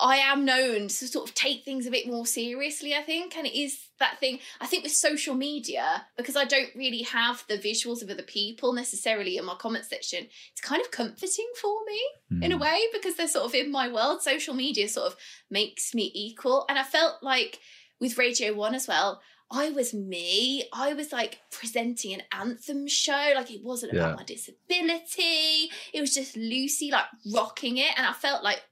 I 0.00 0.16
am 0.16 0.44
known 0.44 0.88
to 0.88 1.08
sort 1.08 1.28
of 1.28 1.34
take 1.34 1.64
things 1.64 1.86
a 1.86 1.90
bit 1.90 2.06
more 2.06 2.26
seriously, 2.26 2.94
I 2.94 3.02
think. 3.02 3.36
And 3.36 3.46
it 3.46 3.56
is 3.56 3.78
that 4.00 4.18
thing, 4.18 4.40
I 4.60 4.66
think 4.66 4.82
with 4.82 4.92
social 4.92 5.34
media, 5.34 6.06
because 6.16 6.34
I 6.34 6.44
don't 6.44 6.74
really 6.74 7.02
have 7.02 7.44
the 7.48 7.58
visuals 7.58 8.02
of 8.02 8.10
other 8.10 8.24
people 8.24 8.72
necessarily 8.72 9.36
in 9.36 9.44
my 9.44 9.54
comment 9.54 9.84
section, 9.84 10.26
it's 10.50 10.60
kind 10.60 10.82
of 10.82 10.90
comforting 10.90 11.48
for 11.60 11.76
me 11.86 12.44
in 12.44 12.50
a 12.50 12.56
hmm. 12.56 12.62
way 12.62 12.80
because 12.92 13.14
they're 13.14 13.28
sort 13.28 13.46
of 13.46 13.54
in 13.54 13.70
my 13.70 13.88
world. 13.88 14.22
Social 14.22 14.54
media 14.54 14.88
sort 14.88 15.12
of 15.12 15.16
makes 15.48 15.94
me 15.94 16.10
equal. 16.12 16.64
And 16.68 16.78
I 16.78 16.82
felt 16.82 17.22
like 17.22 17.60
with 18.00 18.18
Radio 18.18 18.52
One 18.52 18.74
as 18.74 18.88
well, 18.88 19.20
I 19.50 19.70
was 19.70 19.94
me. 19.94 20.64
I 20.72 20.94
was 20.94 21.12
like 21.12 21.40
presenting 21.52 22.14
an 22.14 22.22
anthem 22.32 22.88
show. 22.88 23.32
Like 23.36 23.52
it 23.52 23.62
wasn't 23.62 23.92
Yeah. 23.92 24.00
about 24.00 24.16
my 24.16 24.24
disability. 24.24 25.70
It 25.92 26.00
was 26.00 26.12
just 26.12 26.36
Lucy 26.36 26.90
like 26.90 27.06
rocking 27.32 27.76
it. 27.76 27.96
And 27.96 28.06
I 28.06 28.12
felt 28.12 28.42
like, 28.42 28.62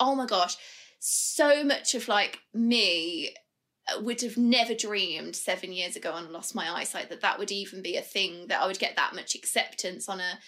oh 0.00 0.14
my 0.14 0.26
gosh, 0.26 0.56
so 0.98 1.62
much 1.64 1.94
of 1.94 2.08
like 2.08 2.40
me 2.52 3.30
uh, 3.88 4.00
would 4.00 4.20
have 4.22 4.36
never 4.36 4.74
dreamed 4.74 5.36
seven 5.36 5.72
years 5.72 5.96
ago 5.96 6.12
I 6.14 6.20
lost 6.22 6.54
my 6.54 6.68
eyesight 6.70 7.08
that 7.10 7.20
that 7.22 7.38
would 7.38 7.50
even 7.52 7.82
be 7.82 7.96
a 7.96 8.02
thing, 8.02 8.46
that 8.48 8.60
I 8.60 8.66
would 8.66 8.78
get 8.78 8.96
that 8.96 9.14
much 9.14 9.34
acceptance 9.34 10.08
on 10.08 10.20
a 10.20 10.38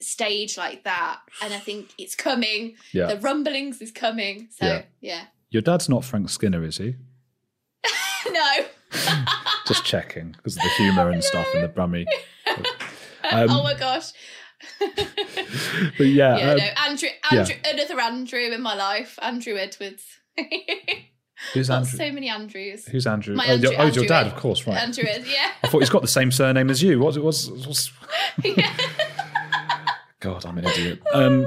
stage 0.00 0.56
like 0.58 0.84
that. 0.84 1.20
And 1.42 1.54
I 1.54 1.58
think 1.58 1.90
it's 1.98 2.14
coming. 2.14 2.76
Yeah. 2.92 3.06
The 3.06 3.16
rumblings 3.18 3.80
is 3.80 3.90
coming. 3.90 4.48
So, 4.50 4.66
Yeah. 4.66 4.82
yeah. 5.00 5.24
Your 5.50 5.62
dad's 5.62 5.88
not 5.88 6.04
Frank 6.04 6.28
Skinner, 6.28 6.62
is 6.64 6.78
he? 6.78 6.96
no. 8.30 8.50
Just 9.66 9.84
checking 9.84 10.32
because 10.32 10.56
of 10.56 10.62
the 10.62 10.68
humour 10.76 11.10
and 11.10 11.22
stuff 11.32 11.46
and 11.54 11.62
the 11.64 11.68
brummy. 11.68 12.06
Um, 13.30 13.50
oh 13.50 13.62
my 13.62 13.74
gosh. 13.74 14.12
But 15.98 16.06
yeah, 16.06 16.36
yeah, 16.38 16.50
um, 16.50 16.58
no, 16.58 16.64
Andrew, 16.88 17.08
Andrew, 17.30 17.54
another 17.64 18.00
Andrew 18.00 18.40
in 18.40 18.62
my 18.62 18.74
life, 18.74 19.18
Andrew 19.22 19.56
Edwards. 19.56 20.04
who's 21.52 21.68
Got 21.68 21.78
Andrew? 21.78 21.98
so 21.98 22.12
many 22.12 22.28
Andrews. 22.28 22.86
Who's 22.86 23.06
Andrew? 23.06 23.34
My 23.34 23.46
oh, 23.46 23.52
Andrew- 23.52 23.70
your, 23.70 23.80
oh, 23.80 23.86
your 23.86 24.06
dad, 24.06 24.26
Ed- 24.26 24.32
of 24.32 24.36
course, 24.36 24.66
right. 24.66 24.76
Andrew 24.76 25.04
Ed, 25.06 25.24
yeah. 25.26 25.52
I 25.62 25.68
thought 25.68 25.80
he's 25.80 25.90
got 25.90 26.02
the 26.02 26.08
same 26.08 26.30
surname 26.30 26.70
as 26.70 26.82
you. 26.82 26.98
What 27.00 27.16
was? 27.18 27.50
what's 27.50 27.92
yeah. 28.44 28.74
God, 30.20 30.44
I'm 30.44 30.58
an 30.58 30.64
idiot. 30.64 31.02
Um, 31.12 31.46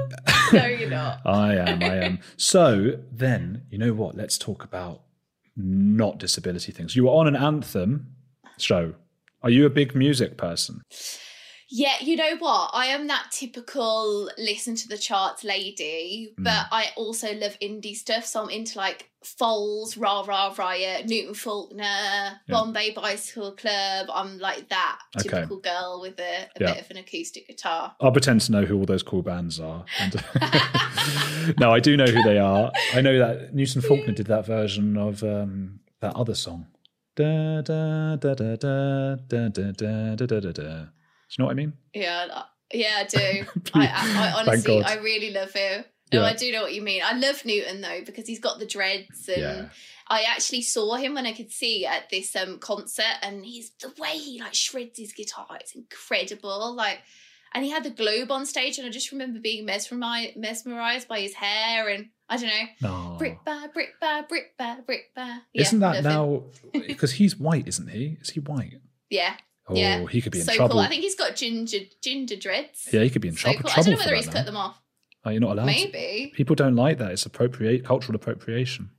No, 0.52 0.66
you're 0.66 0.88
not. 0.90 1.20
I 1.26 1.56
am. 1.56 1.82
I 1.82 1.96
am. 1.96 2.20
So 2.36 2.98
then, 3.12 3.64
you 3.70 3.78
know 3.78 3.92
what? 3.92 4.16
Let's 4.16 4.38
talk 4.38 4.64
about 4.64 5.02
not 5.56 6.18
disability 6.18 6.72
things. 6.72 6.96
You 6.96 7.04
were 7.04 7.10
on 7.10 7.26
an 7.26 7.36
anthem 7.36 8.14
show. 8.58 8.94
Are 9.42 9.50
you 9.50 9.66
a 9.66 9.70
big 9.70 9.94
music 9.94 10.36
person? 10.36 10.82
Yeah, 11.72 11.94
you 12.00 12.16
know 12.16 12.36
what? 12.38 12.70
I 12.74 12.86
am 12.86 13.06
that 13.06 13.28
typical 13.30 14.28
listen 14.36 14.74
to 14.74 14.88
the 14.88 14.98
charts 14.98 15.44
lady, 15.44 16.34
Mm. 16.38 16.44
but 16.44 16.66
I 16.72 16.86
also 16.96 17.32
love 17.34 17.56
indie 17.62 17.94
stuff. 17.94 18.24
So 18.26 18.42
I'm 18.42 18.50
into 18.50 18.76
like 18.76 19.08
Foals, 19.22 19.96
Ra 19.96 20.22
Ra 20.26 20.52
Riot, 20.58 21.06
Newton 21.06 21.34
Faulkner, 21.34 22.40
Bombay 22.48 22.90
Bicycle 22.92 23.52
Club. 23.52 24.08
I'm 24.12 24.38
like 24.38 24.68
that 24.70 24.98
Okay. 25.18 25.28
typical 25.28 25.58
girl 25.58 26.00
with 26.00 26.18
a, 26.18 26.22
a 26.22 26.60
Yeah. 26.60 26.72
bit 26.74 26.84
of 26.84 26.90
an 26.90 26.96
acoustic 26.96 27.46
guitar. 27.46 27.94
I'll 28.00 28.10
pretend 28.12 28.40
to 28.42 28.52
know 28.52 28.64
who 28.64 28.76
all 28.78 28.86
those 28.86 29.02
cool 29.04 29.22
bands 29.22 29.60
are. 29.60 29.84
And 30.00 30.14
no, 31.60 31.70
I 31.70 31.80
do 31.80 31.96
know 31.96 32.06
who 32.06 32.22
they 32.22 32.38
are. 32.38 32.72
I 32.94 33.00
know 33.00 33.18
that 33.18 33.54
Newton 33.54 33.82
Faulkner 33.82 34.12
did 34.12 34.26
that 34.26 34.46
version 34.46 34.96
of 34.96 35.22
um, 35.22 35.80
that 36.00 36.16
other 36.16 36.34
song. 36.34 36.66
Da, 37.16 37.60
da, 37.60 38.16
da, 38.16 38.34
da, 38.34 38.56
da, 38.56 39.16
da, 39.16 39.48
da, 39.48 39.70
da, 39.72 40.14
da, 40.16 40.40
da, 40.40 40.52
da, 40.52 40.84
you 41.38 41.42
know 41.42 41.46
what 41.46 41.52
I 41.52 41.54
mean? 41.54 41.72
Yeah, 41.94 42.42
yeah, 42.72 42.96
I 42.98 43.04
do. 43.04 43.44
I, 43.74 43.86
I, 43.86 44.28
I 44.28 44.32
honestly, 44.40 44.82
I 44.82 44.96
really 44.96 45.30
love 45.32 45.52
him. 45.52 45.84
No, 46.12 46.20
Yeah. 46.22 46.26
I 46.26 46.34
do 46.34 46.50
know 46.52 46.62
what 46.62 46.74
you 46.74 46.82
mean. 46.82 47.02
I 47.04 47.12
love 47.16 47.44
Newton 47.44 47.80
though 47.80 48.00
because 48.04 48.26
he's 48.26 48.40
got 48.40 48.58
the 48.58 48.66
dreads, 48.66 49.28
and 49.28 49.40
Yeah. 49.42 49.68
I 50.08 50.22
actually 50.22 50.62
saw 50.62 50.96
him 50.96 51.14
when 51.14 51.24
I 51.26 51.32
could 51.32 51.52
see 51.52 51.86
at 51.86 52.10
this 52.10 52.34
um 52.34 52.58
concert, 52.58 53.16
and 53.22 53.44
he's 53.44 53.70
the 53.80 53.92
way 53.98 54.16
he 54.18 54.40
like 54.40 54.54
shreds 54.54 54.98
his 54.98 55.12
guitar, 55.12 55.46
it's 55.60 55.74
incredible. 55.76 56.74
Like, 56.74 56.98
and 57.54 57.64
he 57.64 57.70
had 57.70 57.84
the 57.84 57.90
globe 57.90 58.30
on 58.32 58.44
stage, 58.46 58.78
and 58.78 58.86
I 58.86 58.90
just 58.90 59.12
remember 59.12 59.38
being 59.40 59.64
mesmerized, 59.64 60.36
mesmerized 60.36 61.06
by 61.08 61.20
his 61.20 61.34
hair, 61.34 61.88
and 61.88 62.08
I 62.28 62.36
don't 62.36 62.48
know, 62.48 62.88
No. 63.12 63.16
brick 63.18 63.38
by 63.44 63.66
brick 63.72 63.90
by 64.00 64.22
brick 64.28 64.56
by 64.58 64.78
brick 64.84 65.14
by. 65.14 65.38
Yeah, 65.52 65.62
Isn't 65.62 65.78
that 65.80 66.02
now? 66.02 66.42
Because 66.72 67.12
he's 67.12 67.36
white, 67.36 67.68
isn't 67.68 67.88
he? 67.88 68.18
Is 68.20 68.30
he 68.30 68.40
white? 68.40 68.80
Yeah, 69.10 69.34
Oh, 69.70 69.74
yeah. 69.76 70.06
he 70.06 70.20
could 70.20 70.32
be 70.32 70.40
in 70.40 70.44
so 70.44 70.54
trouble. 70.54 70.72
cool. 70.74 70.80
I 70.80 70.88
think 70.88 71.02
he's 71.02 71.14
got 71.14 71.36
ginger 71.36 71.78
ginger 72.02 72.36
dreads. 72.36 72.88
yeah, 72.92 73.02
he 73.02 73.10
could 73.10 73.22
be 73.22 73.28
in 73.28 73.34
so 73.36 73.52
trouble. 73.52 73.60
cool. 73.68 73.70
I 73.76 73.82
don't 73.82 73.92
know 73.92 73.98
whether 73.98 74.14
he's 74.16 74.26
now. 74.26 74.32
cut 74.32 74.46
them 74.46 74.56
off. 74.56 74.80
Oh, 75.24 75.30
you're 75.30 75.40
not 75.40 75.52
allowed. 75.52 75.66
to. 75.66 75.66
Maybe. 75.66 76.32
People 76.34 76.56
don't 76.56 76.76
like 76.76 76.98
that. 76.98 77.10
It's 77.12 77.26
appropriate 77.26 77.84
cultural 77.84 78.16
appropriation. 78.16 78.90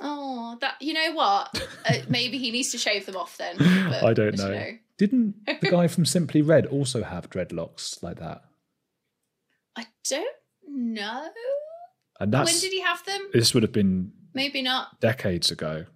Oh, 0.00 0.56
that 0.60 0.74
you 0.80 0.92
know 0.94 1.12
what? 1.12 1.66
uh, 1.86 1.94
maybe 2.08 2.38
he 2.38 2.50
needs 2.50 2.70
to 2.72 2.78
shave 2.78 3.06
them 3.06 3.16
off 3.16 3.36
then. 3.38 3.60
I 3.60 4.12
don't 4.12 4.36
you 4.38 4.44
know. 4.44 4.66
Didn't 4.98 5.34
the 5.60 5.68
guy 5.70 5.88
from 5.88 6.04
Simply 6.04 6.42
Red 6.42 6.66
also 6.66 7.02
have 7.02 7.28
dreadlocks 7.30 8.02
like 8.02 8.18
that? 8.20 8.42
I 9.76 9.86
don't 10.08 10.36
know. 10.68 11.28
And 12.20 12.32
that's 12.32 12.52
when 12.52 12.60
did 12.60 12.72
he 12.72 12.80
have 12.82 13.04
them? 13.04 13.28
this 13.32 13.52
would 13.54 13.62
have 13.62 13.72
been 13.72 14.12
Maybe 14.34 14.62
not. 14.62 15.00
decades 15.00 15.50
ago. 15.50 15.86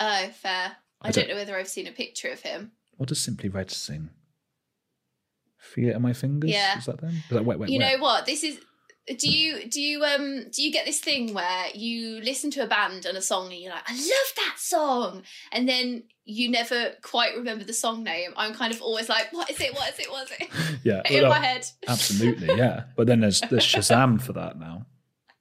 Oh, 0.00 0.28
fair. 0.32 0.76
I, 1.02 1.08
I 1.08 1.10
don't, 1.10 1.22
don't- 1.26 1.28
know 1.30 1.34
whether 1.40 1.56
I've 1.56 1.68
seen 1.68 1.86
a 1.86 1.92
picture 1.92 2.28
of 2.28 2.40
him. 2.40 2.72
What 2.96 3.08
does 3.08 3.22
Simply 3.22 3.48
Red 3.48 3.70
sing? 3.70 4.10
Feel 5.58 5.90
it 5.90 5.96
on 5.96 6.02
my 6.02 6.12
fingers. 6.12 6.50
Yeah. 6.50 6.78
Is 6.78 6.86
that 6.86 7.00
them? 7.00 7.10
Is 7.10 7.30
that 7.30 7.44
wet, 7.44 7.58
wet, 7.58 7.70
you 7.70 7.78
wet? 7.78 7.92
know 7.96 8.02
what? 8.02 8.26
This 8.26 8.44
is. 8.44 8.60
Do 9.06 9.30
you 9.30 9.68
do 9.68 9.82
you 9.82 10.02
um 10.02 10.46
do 10.50 10.62
you 10.62 10.72
get 10.72 10.86
this 10.86 10.98
thing 10.98 11.34
where 11.34 11.66
you 11.74 12.22
listen 12.22 12.50
to 12.52 12.62
a 12.62 12.66
band 12.66 13.04
and 13.04 13.18
a 13.18 13.22
song 13.22 13.52
and 13.52 13.60
you're 13.60 13.70
like, 13.70 13.82
I 13.86 13.92
love 13.92 14.32
that 14.36 14.54
song, 14.56 15.22
and 15.52 15.68
then 15.68 16.04
you 16.24 16.50
never 16.50 16.92
quite 17.02 17.36
remember 17.36 17.64
the 17.64 17.74
song 17.74 18.02
name? 18.02 18.32
I'm 18.34 18.54
kind 18.54 18.72
of 18.72 18.80
always 18.80 19.10
like, 19.10 19.30
what 19.30 19.50
is 19.50 19.60
it? 19.60 19.74
What 19.74 19.92
is 19.92 19.98
it? 19.98 20.10
What 20.10 20.30
is 20.30 20.36
it? 20.40 20.48
Yeah. 20.84 21.02
In 21.10 21.22
well, 21.22 21.32
my 21.32 21.44
head. 21.44 21.66
Absolutely, 21.86 22.56
yeah. 22.56 22.84
But 22.96 23.06
then 23.06 23.20
there's 23.20 23.40
there's 23.42 23.64
Shazam 23.66 24.22
for 24.22 24.32
that 24.34 24.58
now. 24.58 24.86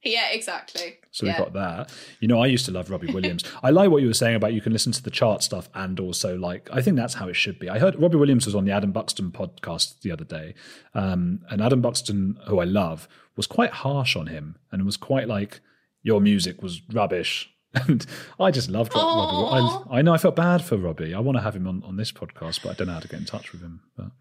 Yeah, 0.04 0.32
exactly. 0.32 0.98
So 1.14 1.26
yeah. 1.26 1.34
we've 1.34 1.46
got 1.46 1.54
that. 1.54 1.94
You 2.20 2.28
know, 2.28 2.42
I 2.42 2.48
used 2.48 2.66
to 2.66 2.72
love 2.72 2.90
Robbie 2.90 3.14
Williams. 3.14 3.44
I 3.62 3.70
like 3.70 3.90
what 3.92 4.02
you 4.02 4.08
were 4.08 4.14
saying 4.16 4.36
about 4.36 4.54
you 4.54 4.62
can 4.62 4.74
listen 4.74 4.92
to 4.94 5.02
the 5.04 5.12
chart 5.12 5.44
stuff 5.44 5.70
and 5.76 6.00
also 6.00 6.36
like 6.36 6.68
I 6.74 6.82
think 6.82 6.98
that's 6.98 7.14
how 7.14 7.28
it 7.28 7.36
should 7.36 7.60
be. 7.60 7.70
I 7.70 7.78
heard 7.80 7.96
Robbie 8.02 8.18
Williams 8.18 8.46
was 8.48 8.56
on 8.56 8.66
the 8.66 8.72
Adam 8.72 8.92
Buxton 8.92 9.32
podcast 9.32 10.02
the 10.02 10.12
other 10.12 10.26
day, 10.26 10.56
um, 10.96 11.40
and 11.50 11.62
Adam 11.62 11.82
Buxton, 11.82 12.38
who 12.48 12.60
I 12.60 12.64
love, 12.66 13.08
was 13.36 13.48
quite 13.48 13.72
harsh 13.72 14.16
on 14.16 14.28
him 14.28 14.58
and 14.72 14.86
was 14.86 14.98
quite 14.98 15.28
like, 15.28 15.62
"Your 16.02 16.20
music 16.20 16.62
was 16.62 16.82
rubbish." 16.92 17.50
And 17.88 18.06
I 18.40 18.52
just 18.52 18.70
loved 18.70 18.94
Rob- 18.94 19.04
Robbie. 19.04 19.88
I, 19.92 19.98
I 19.98 20.02
know 20.04 20.14
I 20.14 20.20
felt 20.20 20.36
bad 20.36 20.64
for 20.64 20.78
Robbie. 20.78 21.16
I 21.16 21.20
want 21.20 21.38
to 21.40 21.42
have 21.42 21.56
him 21.56 21.68
on, 21.68 21.82
on 21.84 21.98
this 21.98 22.12
podcast, 22.12 22.62
but 22.62 22.70
I 22.70 22.74
don't 22.74 22.86
know 22.86 22.94
how 22.94 23.00
to 23.00 23.08
get 23.08 23.20
in 23.20 23.26
touch 23.26 23.52
with 23.52 23.62
him. 23.62 23.82
But 23.98 24.12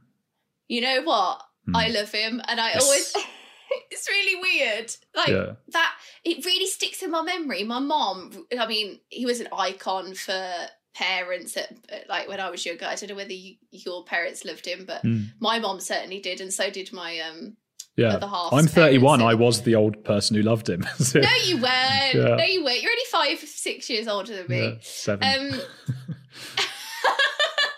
You 0.69 0.81
know 0.81 1.03
what? 1.03 1.43
I 1.75 1.89
love 1.89 2.11
him, 2.11 2.41
and 2.49 2.59
I 2.59 2.71
Hmm. 2.71 2.75
Yes. 2.79 2.85
always. 2.85 3.17
it's 3.91 4.09
really 4.09 4.41
weird. 4.41 4.95
Like 5.15 5.29
Yeah. 5.29 5.53
that. 5.69 5.95
It 6.25 6.45
really 6.45 6.67
sticks 6.67 7.03
in 7.03 7.11
my 7.11 7.23
memory. 7.23 7.63
My 7.65 7.79
mom. 7.79 8.47
I 8.59 8.67
mean, 8.67 9.01
he 9.09 9.27
was 9.27 9.41
an 9.41 9.49
icon 9.57 10.15
for 10.15 10.51
parents 10.95 11.57
at 11.57 11.75
like 12.09 12.29
when 12.29 12.39
I 12.41 12.51
was 12.51 12.65
younger. 12.67 12.85
I 12.87 12.95
don't 12.95 13.09
know 13.11 13.17
whether 13.17 13.33
you, 13.33 13.55
your 13.71 14.05
parents 14.05 14.45
loved 14.45 14.67
him, 14.67 14.85
but 14.87 15.01
Hmm. 15.03 15.23
my 15.41 15.59
mom 15.59 15.81
certainly 15.81 16.21
did, 16.21 16.41
and 16.41 16.53
so 16.53 16.69
did 16.71 16.93
my 16.93 17.19
um. 17.21 17.57
yeah, 17.97 18.19
I'm 18.53 18.67
31. 18.67 19.21
I 19.23 19.35
was 19.35 19.63
the 19.63 19.75
old 19.75 20.03
person 20.05 20.37
who 20.37 20.43
loved 20.43 20.69
him. 20.69 20.83
So- 20.99 21.21
No, 21.21 21.29
you 21.45 21.57
weren't. 21.57 22.15
Yeah. 22.15 22.37
No, 22.37 22.45
you 22.45 22.65
weren't. 22.65 22.83
You're 22.83 22.91
only 22.93 23.05
five, 23.11 23.39
six 23.41 23.89
years 23.91 24.07
older 24.09 24.35
than 24.37 24.47
me. 24.49 24.63
yeah, 24.63 24.75
seven. 24.81 25.55
Um, 25.55 25.61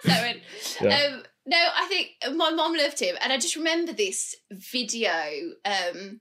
Seven. 0.03 0.41
Yeah. 0.83 1.07
Um, 1.15 1.23
no, 1.47 1.57
I 1.57 1.87
think 1.87 2.37
my 2.37 2.51
mom 2.51 2.77
loved 2.77 3.01
him, 3.01 3.17
and 3.21 3.33
I 3.33 3.37
just 3.39 3.57
remember 3.57 3.93
this 3.93 4.35
video. 4.51 5.11
Um, 5.65 6.21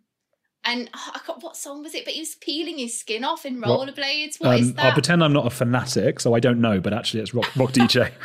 and 0.66 0.90
oh, 0.94 1.12
I 1.14 1.20
got 1.28 1.44
what 1.44 1.58
song 1.58 1.84
was 1.84 1.94
it? 1.94 2.06
But 2.06 2.14
he 2.14 2.22
was 2.22 2.36
peeling 2.36 2.78
his 2.78 2.98
skin 2.98 3.24
off 3.24 3.46
in 3.46 3.62
rollerblades. 3.62 4.40
What 4.40 4.60
is 4.60 4.70
Um, 4.70 4.74
that? 4.76 4.86
I'll 4.86 4.92
pretend 4.94 5.24
I'm 5.24 5.34
not 5.34 5.46
a 5.46 5.50
fanatic, 5.50 6.20
so 6.20 6.34
I 6.34 6.40
don't 6.40 6.62
know, 6.62 6.80
but 6.80 6.94
actually 6.94 7.22
it's 7.22 7.34
rock, 7.34 7.54
rock 7.56 7.72
DJ. 7.72 8.12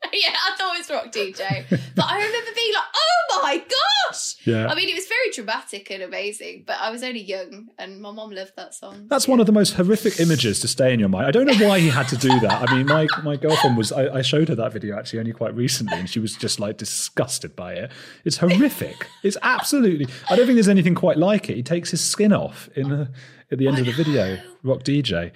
yeah, 0.12 0.30
I 0.30 0.56
thought 0.56 0.74
it 0.74 0.78
was 0.78 0.90
rock 0.90 1.12
DJ, 1.12 1.68
but 1.96 2.04
I 2.04 2.16
remember 2.16 2.50
being 2.54 2.72
like, 2.72 2.84
"Oh 2.94 3.40
my 3.42 3.58
gosh!" 3.58 4.36
Yeah. 4.46 4.68
I 4.68 4.74
mean, 4.74 4.88
it 4.88 4.94
was 4.94 5.06
very 5.06 5.30
dramatic 5.32 5.90
and 5.90 6.02
amazing, 6.02 6.64
but 6.66 6.76
I 6.80 6.90
was 6.90 7.02
only 7.02 7.20
young, 7.20 7.68
and 7.78 8.00
my 8.00 8.12
mom 8.12 8.30
loved 8.30 8.52
that 8.56 8.74
song. 8.74 9.06
That's 9.08 9.26
one 9.26 9.40
of 9.40 9.46
the 9.46 9.52
most 9.52 9.74
horrific 9.74 10.20
images 10.20 10.60
to 10.60 10.68
stay 10.68 10.92
in 10.94 11.00
your 11.00 11.08
mind. 11.08 11.26
I 11.26 11.30
don't 11.32 11.46
know 11.46 11.68
why 11.68 11.80
he 11.80 11.88
had 11.88 12.06
to 12.08 12.16
do 12.16 12.38
that. 12.40 12.68
I 12.68 12.74
mean, 12.76 12.86
my, 12.86 13.06
my 13.24 13.36
girlfriend 13.36 13.76
was, 13.76 13.90
I, 13.92 14.18
I 14.18 14.22
showed 14.22 14.48
her 14.48 14.54
that 14.54 14.72
video 14.72 14.96
actually 14.96 15.18
only 15.18 15.32
quite 15.32 15.54
recently, 15.54 15.98
and 15.98 16.08
she 16.08 16.20
was 16.20 16.34
just 16.36 16.60
like 16.60 16.78
disgusted 16.78 17.56
by 17.56 17.74
it. 17.74 17.90
It's 18.24 18.36
horrific. 18.38 19.06
It's 19.24 19.36
absolutely, 19.42 20.06
I 20.30 20.36
don't 20.36 20.46
think 20.46 20.56
there's 20.56 20.68
anything 20.68 20.94
quite 20.94 21.16
like 21.16 21.50
it. 21.50 21.56
He 21.56 21.62
takes 21.62 21.90
his 21.90 22.00
skin 22.02 22.32
off 22.32 22.68
in 22.76 22.88
the, 22.88 23.10
at 23.50 23.58
the 23.58 23.66
end 23.66 23.78
of 23.78 23.86
the 23.86 23.92
video, 23.92 24.38
Rock 24.62 24.84
DJ. 24.84 25.32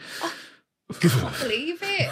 can't 1.00 1.40
believe 1.40 1.78
it. 1.82 2.10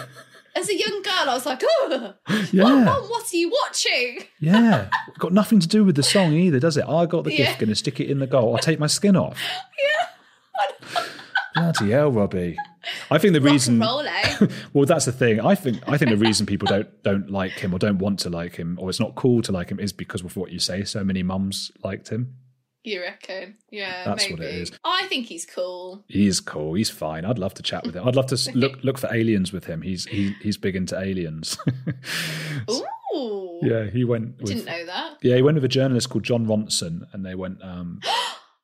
As 0.55 0.69
a 0.69 0.75
young 0.77 1.01
girl, 1.01 1.29
I 1.29 1.33
was 1.33 1.45
like, 1.45 1.61
"Oh, 1.65 2.13
Yeah. 2.51 2.63
Mom, 2.63 2.85
Mom, 2.85 3.03
what 3.09 3.33
are 3.33 3.37
you 3.37 3.49
watching?" 3.63 4.19
Yeah. 4.39 4.89
Got 5.19 5.33
nothing 5.33 5.59
to 5.59 5.67
do 5.67 5.83
with 5.83 5.95
the 5.95 6.03
song 6.03 6.33
either, 6.33 6.59
does 6.59 6.77
it? 6.77 6.85
I 6.87 7.05
got 7.05 7.23
the 7.23 7.31
Yeah. 7.31 7.45
gift, 7.47 7.59
gonna 7.59 7.75
stick 7.75 7.99
it 7.99 8.09
in 8.09 8.19
the 8.19 8.27
goal. 8.27 8.53
I'll 8.55 8.61
take 8.61 8.79
my 8.79 8.87
skin 8.87 9.15
off. 9.15 9.39
Yeah. 9.81 11.01
Bloody 11.55 11.91
hell, 11.91 12.11
Robbie. 12.11 12.55
I 13.11 13.17
think 13.17 13.33
the 13.33 13.41
Rock 13.41 13.51
reason 13.51 13.79
roll, 13.79 13.99
eh? 14.01 14.47
well, 14.73 14.85
that's 14.85 15.05
the 15.05 15.11
thing. 15.11 15.39
I 15.41 15.53
think 15.55 15.81
I 15.87 15.97
think 15.97 16.09
the 16.11 16.17
reason 16.17 16.45
people 16.45 16.67
don't 16.67 17.03
don't 17.03 17.29
like 17.29 17.51
him 17.51 17.73
or 17.73 17.79
don't 17.79 17.99
want 17.99 18.19
to 18.21 18.29
like 18.29 18.55
him 18.55 18.77
or 18.81 18.89
it's 18.89 18.99
not 18.99 19.15
cool 19.15 19.41
to 19.43 19.51
like 19.51 19.69
him 19.69 19.79
is 19.79 19.93
because 19.93 20.23
of 20.23 20.35
what 20.37 20.51
you 20.51 20.59
say. 20.59 20.83
So 20.83 21.03
many 21.03 21.23
mums 21.23 21.71
liked 21.83 22.09
him. 22.09 22.35
You 22.83 23.01
reckon? 23.01 23.57
Yeah, 23.69 24.03
That's 24.05 24.23
maybe. 24.23 24.33
what 24.33 24.43
it 24.43 24.55
is. 24.55 24.71
I 24.83 25.05
think 25.07 25.27
he's 25.27 25.45
cool. 25.45 26.03
He's 26.07 26.39
cool. 26.39 26.73
He's 26.73 26.89
fine. 26.89 27.25
I'd 27.25 27.37
love 27.37 27.53
to 27.55 27.63
chat 27.63 27.85
with 27.85 27.95
him. 27.95 28.07
I'd 28.07 28.15
love 28.15 28.25
to 28.27 28.51
look 28.55 28.79
look 28.83 28.97
for 28.97 29.13
aliens 29.13 29.53
with 29.53 29.65
him. 29.65 29.81
He's 29.83 30.05
he, 30.05 30.33
he's 30.41 30.57
big 30.57 30.75
into 30.75 30.99
aliens. 30.99 31.57
Ooh. 33.15 33.59
yeah, 33.61 33.85
he 33.85 34.03
went. 34.03 34.37
With, 34.39 34.47
Didn't 34.47 34.65
know 34.65 34.85
that. 34.85 35.17
Yeah, 35.21 35.35
he 35.35 35.41
went 35.41 35.55
with 35.55 35.65
a 35.65 35.67
journalist 35.69 36.09
called 36.09 36.23
Jon 36.23 36.45
Ronson, 36.45 37.01
and 37.13 37.25
they 37.25 37.35
went. 37.35 37.61
um 37.63 37.99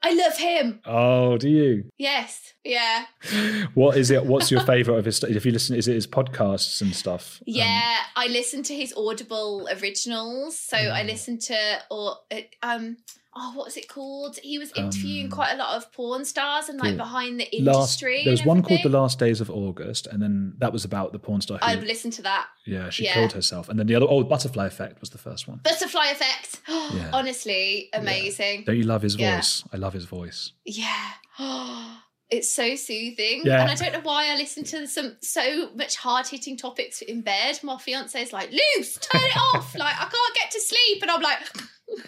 I 0.03 0.13
love 0.13 0.37
him. 0.37 0.79
Oh, 0.85 1.37
do 1.37 1.49
you? 1.49 1.85
Yes. 1.97 2.53
Yeah. 2.63 3.05
What 3.73 3.97
is 3.97 4.09
it? 4.11 4.25
What's 4.25 4.49
your 4.51 4.61
favorite 4.61 4.97
of 4.97 5.05
his? 5.05 5.21
If 5.23 5.45
you 5.45 5.51
listen, 5.51 5.75
is 5.75 5.87
it 5.87 5.93
his 5.95 6.07
podcasts 6.07 6.81
and 6.81 6.95
stuff? 6.95 7.37
Um, 7.41 7.43
Yeah, 7.47 7.97
I 8.15 8.27
listen 8.27 8.63
to 8.63 8.75
his 8.75 8.93
Audible 8.95 9.67
originals. 9.81 10.57
So 10.57 10.77
I 10.77 11.03
listen 11.03 11.37
to 11.39 11.57
or 11.91 12.15
uh, 12.31 12.37
um 12.63 12.97
oh 13.39 13.51
what 13.55 13.65
was 13.65 13.77
it 13.77 13.87
called? 13.87 14.37
He 14.41 14.57
was 14.57 14.71
interviewing 14.75 15.25
Um, 15.27 15.31
quite 15.31 15.53
a 15.53 15.57
lot 15.57 15.75
of 15.77 15.91
porn 15.93 16.25
stars 16.25 16.69
and 16.69 16.79
like 16.79 16.97
behind 16.97 17.39
the 17.39 17.47
last 17.61 18.01
industry. 18.01 18.21
there 18.23 18.31
was 18.31 18.43
one 18.45 18.63
called 18.63 18.81
the 18.83 18.89
last 18.89 19.19
days 19.19 19.39
of 19.41 19.49
august 19.51 20.07
and 20.07 20.21
then 20.21 20.53
that 20.57 20.73
was 20.73 20.83
about 20.85 21.11
the 21.11 21.19
porn 21.19 21.41
star 21.41 21.57
who, 21.59 21.65
I've 21.65 21.83
listened 21.83 22.13
to 22.13 22.21
that. 22.23 22.47
yeah 22.65 22.89
she 22.89 23.03
yeah. 23.05 23.13
killed 23.13 23.33
herself 23.33 23.69
and 23.69 23.77
then 23.79 23.85
the 23.87 23.95
other 23.95 24.07
oh 24.09 24.23
butterfly 24.23 24.65
effect 24.65 24.99
was 25.01 25.11
the 25.11 25.17
first 25.19 25.47
one 25.47 25.59
Butterfly 25.63 26.07
effect. 26.07 26.61
Yeah. 26.97 27.09
Honestly, 27.13 27.89
amazing. 27.93 28.63
don't 28.65 28.77
you 28.77 28.83
love 28.83 29.01
his 29.03 29.15
Yeah. 29.15 29.35
voice 29.37 29.63
i 29.73 29.77
love 29.77 29.93
his 29.93 30.05
voice 30.05 30.53
Yeah. 30.65 31.11
It's 32.29 32.51
so 32.51 32.75
soothing. 32.75 33.43
Yeah. 33.45 33.61
And 33.61 33.71
I 33.71 33.75
don't 33.75 33.93
know 33.93 34.01
why 34.01 34.29
I 34.33 34.35
listen 34.35 34.65
to 34.65 34.85
some 34.85 35.15
so 35.21 35.69
much 35.75 35.95
hard 35.95 36.27
hitting 36.27 36.57
topics 36.57 37.01
in 37.01 37.21
bed. 37.21 37.57
My 37.63 37.77
fiance 37.77 38.21
is 38.21 38.33
like, 38.33 38.51
Luce, 38.51 38.97
turn 38.97 39.21
it 39.23 39.37
off. 39.55 39.73
Like, 39.83 39.95
I 39.95 40.07
can't 40.15 40.35
get 40.35 40.51
to 40.51 40.59
sleep. 40.59 41.01
And 41.03 41.09
I'm 41.09 41.21
like, 41.21 41.39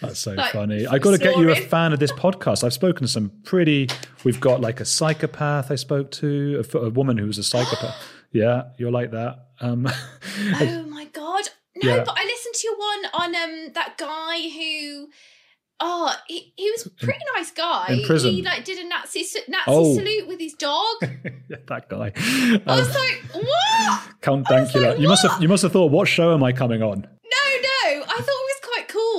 that's 0.02 0.20
so 0.20 0.34
Like, 0.34 0.54
funny 0.54 0.86
I've 0.88 1.02
got 1.02 1.12
to 1.12 1.18
get 1.18 1.38
you 1.38 1.50
a 1.52 1.56
fan 1.56 1.94
of 1.94 2.00
this 2.00 2.12
podcast 2.12 2.64
i've 2.64 2.74
spoken 2.74 3.02
to 3.04 3.08
some 3.08 3.32
pretty 3.44 3.88
we've 4.24 4.40
got 4.40 4.62
like 4.62 4.80
a 4.80 4.86
psychopath 4.86 5.72
i 5.72 5.76
spoke 5.76 6.12
to 6.12 6.64
a 6.76 6.90
woman 6.90 7.18
who 7.18 7.26
was 7.28 7.38
a 7.38 7.44
psychopath 7.44 7.96
yeah 8.32 8.64
you're 8.78 8.92
like 8.92 9.12
that 9.12 9.48
um 9.62 9.88
oh 10.62 10.84
my 10.90 11.06
God. 11.06 11.44
No, 11.82 11.96
Yeah. 11.96 12.04
but 12.04 12.16
I 12.18 12.24
listened 12.26 12.56
to 12.56 12.68
your 12.68 12.78
one 12.78 13.06
on 13.14 13.36
um 13.36 13.74
that 13.74 13.98
guy 13.98 14.40
who. 14.50 15.10
Oh, 15.82 16.14
he, 16.28 16.52
he 16.58 16.70
was 16.72 16.86
a 16.86 16.90
pretty 16.90 17.24
nice 17.36 17.52
guy. 17.52 17.88
in 17.90 18.06
prison. 18.06 18.32
He 18.32 18.42
like 18.42 18.66
did 18.66 18.80
a 18.80 18.88
Nazi 18.88 19.22
Nazi 19.48 19.64
Oh. 19.68 19.96
salute 19.96 20.28
with 20.28 20.40
his 20.40 20.54
dog. 20.54 20.96
yeah, 21.50 21.56
that 21.68 21.88
guy 21.90 22.12
I 22.18 22.62
um, 22.66 22.78
was 22.80 22.94
like, 22.94 23.22
what? 23.34 24.02
count 24.22 24.52
I 24.52 24.60
dankula 24.60 24.90
like, 24.92 25.00
you 25.00 25.08
must 25.08 25.26
have 25.26 25.42
you 25.42 25.48
must 25.48 25.64
have 25.64 25.72
thought 25.72 25.90
what 25.92 26.08
show 26.10 26.34
am 26.34 26.44
i 26.44 26.52
coming 26.52 26.84
on 26.84 27.00
No, 27.02 27.46
no, 27.62 28.04
I 28.04 28.18
thought 28.18 28.20
it 28.20 28.50
was 28.52 28.60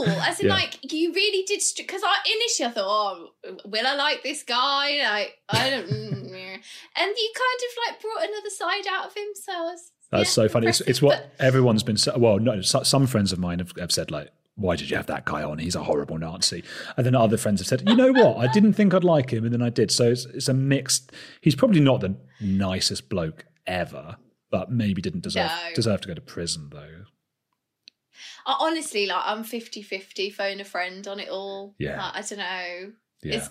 cool. 0.05 0.21
As 0.23 0.41
in, 0.41 0.47
Yeah. 0.47 0.55
like, 0.55 0.93
you 0.93 1.13
really 1.13 1.45
did. 1.45 1.63
Because 1.77 2.03
I 2.05 2.17
initially 2.35 2.69
I 2.69 2.71
thought, 2.73 2.85
oh, 2.87 3.29
will 3.65 3.87
I 3.87 3.95
like 3.95 4.23
this 4.23 4.43
guy? 4.43 4.99
Like, 5.03 5.39
I 5.49 5.71
don't. 5.71 5.87
mm, 5.89 6.61
and 6.97 7.11
you 7.17 7.33
kind 7.37 7.61
of 7.63 7.93
like 7.93 8.01
brought 8.01 8.25
another 8.29 8.51
side 8.51 8.87
out 8.91 9.07
of 9.07 9.15
him. 9.17 9.29
So 9.35 9.53
was. 9.65 9.93
That's 10.11 10.29
yeah, 10.31 10.43
so 10.45 10.49
funny. 10.49 10.67
It's, 10.67 10.81
it's 10.83 11.01
what 11.01 11.31
but- 11.39 11.45
everyone's 11.45 11.83
been. 11.83 11.97
Well, 12.17 12.39
no, 12.39 12.61
some 12.63 13.07
friends 13.07 13.33
of 13.33 13.39
mine 13.39 13.61
have, 13.61 13.73
have 13.79 13.93
said 13.93 14.11
like, 14.11 14.31
"Why 14.57 14.75
did 14.75 14.91
you 14.91 14.97
have 14.97 15.07
that 15.07 15.25
guy 15.25 15.43
on? 15.45 15.59
He's 15.59 15.77
a 15.77 15.85
horrible 15.85 16.19
Nazi." 16.19 16.65
And 16.97 17.07
then 17.07 17.15
other 17.15 17.37
friends 17.37 17.61
have 17.61 17.69
said, 17.69 17.89
"You 17.89 17.95
know 17.95 18.11
what? 18.13 18.37
I 18.39 18.51
didn't 18.53 18.73
think 18.73 18.93
I'd 18.93 19.05
like 19.05 19.31
him, 19.33 19.45
and 19.45 19.53
then 19.55 19.63
I 19.63 19.71
did." 19.71 19.93
So 19.93 20.11
it's, 20.11 20.25
it's 20.27 20.49
a 20.49 20.55
mixed. 20.55 21.13
He's 21.41 21.55
probably 21.55 21.79
not 21.81 22.01
the 22.01 22.17
nicest 22.41 23.09
bloke 23.09 23.45
ever, 23.69 24.17
but 24.51 24.73
maybe 24.73 25.01
didn't 25.01 25.23
deserve 25.23 25.47
No. 25.51 25.75
deserve 25.77 26.01
to 26.01 26.09
go 26.09 26.15
to 26.15 26.21
prison 26.21 26.71
though. 26.73 27.05
I 28.47 28.57
honestly, 28.61 29.07
like, 29.07 29.23
I'm 29.25 29.45
50 29.45 29.83
50 29.83 30.31
phone 30.31 30.61
a 30.61 30.65
friend 30.65 31.07
on 31.07 31.21
it 31.21 31.29
all. 31.29 31.75
Yeah. 31.79 32.03
Like, 32.03 32.17
I 32.17 32.29
don't 32.29 32.39
know. 32.39 32.93
Yeah. 33.23 33.37
It's 33.37 33.51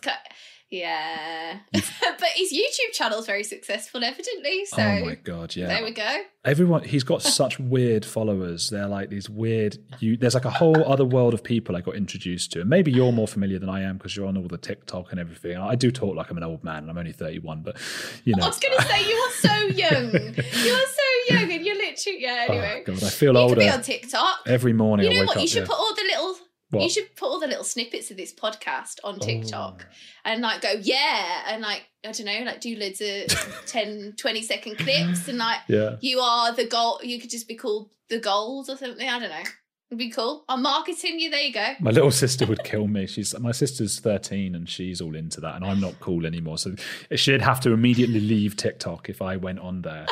Yeah. 0.72 1.60
but 1.74 2.30
his 2.36 2.54
YouTube 2.54 2.94
channel's 2.94 3.26
very 3.26 3.44
successful, 3.44 4.04
evidently. 4.04 4.62
Oh 4.74 4.76
so 4.78 4.82
oh 4.82 5.06
my 5.06 5.16
god! 5.16 5.56
Yeah. 5.56 5.68
there 5.68 5.84
we 5.84 5.92
go. 5.92 6.22
Everyone, 6.46 6.84
he's 6.84 7.04
got 7.04 7.22
such 7.22 7.60
weird 7.60 8.06
followers. 8.06 8.70
They're 8.70 8.88
like 8.88 9.10
these 9.10 9.30
weird. 9.30 9.78
You, 10.00 10.16
there's 10.16 10.36
like 10.36 10.46
a 10.46 10.52
whole 10.52 10.84
other 10.92 11.06
world 11.06 11.34
of 11.34 11.44
people 11.44 11.76
I 11.76 11.82
got 11.82 11.96
introduced 11.96 12.52
to, 12.54 12.62
and 12.62 12.70
maybe 12.70 12.92
you're 12.92 13.12
more 13.12 13.28
familiar 13.28 13.58
than 13.60 13.70
I 13.70 13.82
am 13.82 13.98
because 13.98 14.16
you're 14.16 14.28
on 14.28 14.38
all 14.38 14.48
the 14.48 14.58
TikTok 14.58 15.12
and 15.12 15.20
everything. 15.20 15.58
I 15.58 15.76
do 15.76 15.92
talk 15.92 16.16
like 16.16 16.30
I'm 16.30 16.38
an 16.38 16.44
old 16.44 16.64
man, 16.64 16.84
and 16.84 16.90
I'm 16.90 16.98
only 16.98 17.14
31, 17.14 17.62
but 17.62 17.78
you 18.24 18.36
know. 18.36 18.44
I 18.44 18.48
was 18.48 18.60
going 18.60 18.78
to 18.78 18.84
say, 18.86 19.08
you 19.08 19.16
are 19.16 19.32
so 19.32 19.56
young. 19.76 20.12
you 20.14 20.74
are 20.74 20.88
so 20.88 21.34
young, 21.34 21.52
and 21.52 21.66
you're 21.66 21.79
literally. 22.08 22.22
Yeah, 22.24 22.46
oh, 22.50 22.52
anyway. 22.54 22.84
Oh, 22.88 22.92
God, 22.94 23.04
I 23.04 23.10
feel 23.10 23.34
you 23.34 23.40
older 23.40 23.56
could 23.56 23.60
be 23.62 23.70
on 23.70 23.82
TikTok. 23.82 24.40
every 24.48 24.74
morning. 24.74 25.12
you 25.12 25.20
know 25.20 25.26
what? 25.26 25.38
up. 25.38 25.42
You 25.42 25.48
should 25.48 25.62
yeah. 25.64 25.68
put 25.68 25.78
all 25.80 25.96
the 25.96 26.04
little. 26.04 26.36
What? 26.72 26.84
You 26.84 26.90
should 26.90 27.16
put 27.16 27.26
all 27.28 27.40
the 27.40 27.48
little 27.48 27.64
snippets 27.64 28.12
of 28.12 28.18
this 28.18 28.32
podcast 28.32 28.98
on 29.04 29.16
Oh. 29.16 29.26
TikTok 29.26 29.88
and 30.24 30.42
like 30.42 30.62
go, 30.62 30.72
yeah, 30.80 31.46
and 31.48 31.64
like, 31.64 31.84
I 32.06 32.12
don't 32.12 32.26
know, 32.28 32.44
like 32.46 32.62
do 32.62 32.76
loads 32.76 33.02
of 33.02 33.64
10, 33.66 34.14
20 34.18 34.42
second 34.44 34.78
clips 34.78 35.28
and 35.28 35.40
like, 35.40 35.62
yeah. 35.68 35.96
you 36.02 36.20
are 36.20 36.54
the 36.54 36.66
gold, 36.68 37.02
you 37.04 37.20
could 37.20 37.32
just 37.32 37.48
be 37.48 37.56
called 37.56 37.90
the 38.10 38.20
gold 38.20 38.70
or 38.70 38.78
something. 38.78 39.08
I 39.10 39.18
don't 39.20 39.30
know. 39.30 39.50
It'd 39.90 39.98
be 39.98 40.12
cool. 40.12 40.46
I'm 40.48 40.62
marketing 40.62 41.20
you. 41.20 41.32
There 41.32 41.42
you 41.42 41.52
go. 41.52 41.74
My 41.80 41.90
little 41.90 42.12
sister 42.12 42.46
would 42.46 42.64
kill 42.64 42.88
me. 42.88 43.08
She's 43.08 43.38
my 43.40 43.52
sister's 43.52 44.00
13 44.00 44.54
and 44.54 44.70
she's 44.70 45.02
all 45.02 45.16
into 45.16 45.42
that, 45.42 45.56
and 45.56 45.66
I'm 45.66 45.80
not 45.80 46.00
cool 46.00 46.28
anymore. 46.28 46.60
So 46.60 46.76
she'd 47.16 47.42
have 47.42 47.60
to 47.62 47.72
immediately 47.72 48.20
leave 48.20 48.56
TikTok 48.56 49.10
if 49.10 49.20
I 49.20 49.38
went 49.38 49.58
on 49.60 49.82
there 49.82 50.06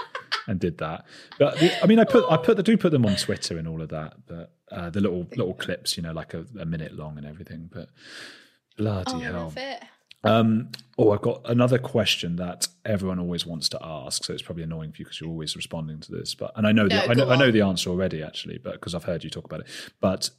and 0.47 0.59
did 0.59 0.79
that. 0.79 1.05
But 1.37 1.61
I 1.83 1.85
mean, 1.85 1.99
I 1.99 2.05
put 2.05 2.25
I 2.31 2.37
put 2.37 2.57
I 2.57 2.63
do 2.63 2.75
put 2.75 2.91
them 2.91 3.05
on 3.05 3.17
Twitter 3.17 3.57
and 3.59 3.67
all 3.67 3.83
of 3.83 3.89
that. 3.89 4.15
But 4.25 4.51
uh, 4.71 4.89
the 4.89 4.99
little 4.99 5.27
little 5.35 5.53
clips, 5.53 5.95
you 5.95 6.01
know, 6.01 6.11
like 6.11 6.33
a, 6.33 6.43
a 6.59 6.65
minute 6.65 6.93
long 6.93 7.19
and 7.19 7.27
everything. 7.27 7.69
But 7.71 7.89
bloody 8.77 9.11
Oh, 9.13 9.19
I 9.19 9.23
hell. 9.25 9.53
Um, 10.27 10.69
oh, 10.97 11.11
I've 11.11 11.21
got 11.21 11.41
another 11.49 11.77
question 11.77 12.35
that 12.37 12.67
everyone 12.85 13.19
always 13.19 13.45
wants 13.45 13.69
to 13.69 13.79
ask. 13.81 14.23
So 14.23 14.33
it's 14.33 14.41
probably 14.41 14.63
annoying 14.63 14.91
for 14.91 14.99
you 14.99 15.05
because 15.05 15.19
you're 15.21 15.29
always 15.29 15.55
responding 15.55 15.99
to 16.01 16.11
this. 16.11 16.35
But 16.35 16.51
and 16.55 16.65
I 16.67 16.71
know 16.71 16.87
the, 16.87 17.09
I 17.09 17.13
know, 17.13 17.29
I 17.29 17.35
know 17.37 17.51
the 17.51 17.61
answer 17.61 17.89
already 17.89 18.21
actually, 18.23 18.57
but 18.57 18.73
because 18.73 18.93
I've 18.95 19.03
heard 19.05 19.23
you 19.23 19.29
talk 19.29 19.45
about 19.45 19.61
it. 19.61 19.67
But 20.01 20.29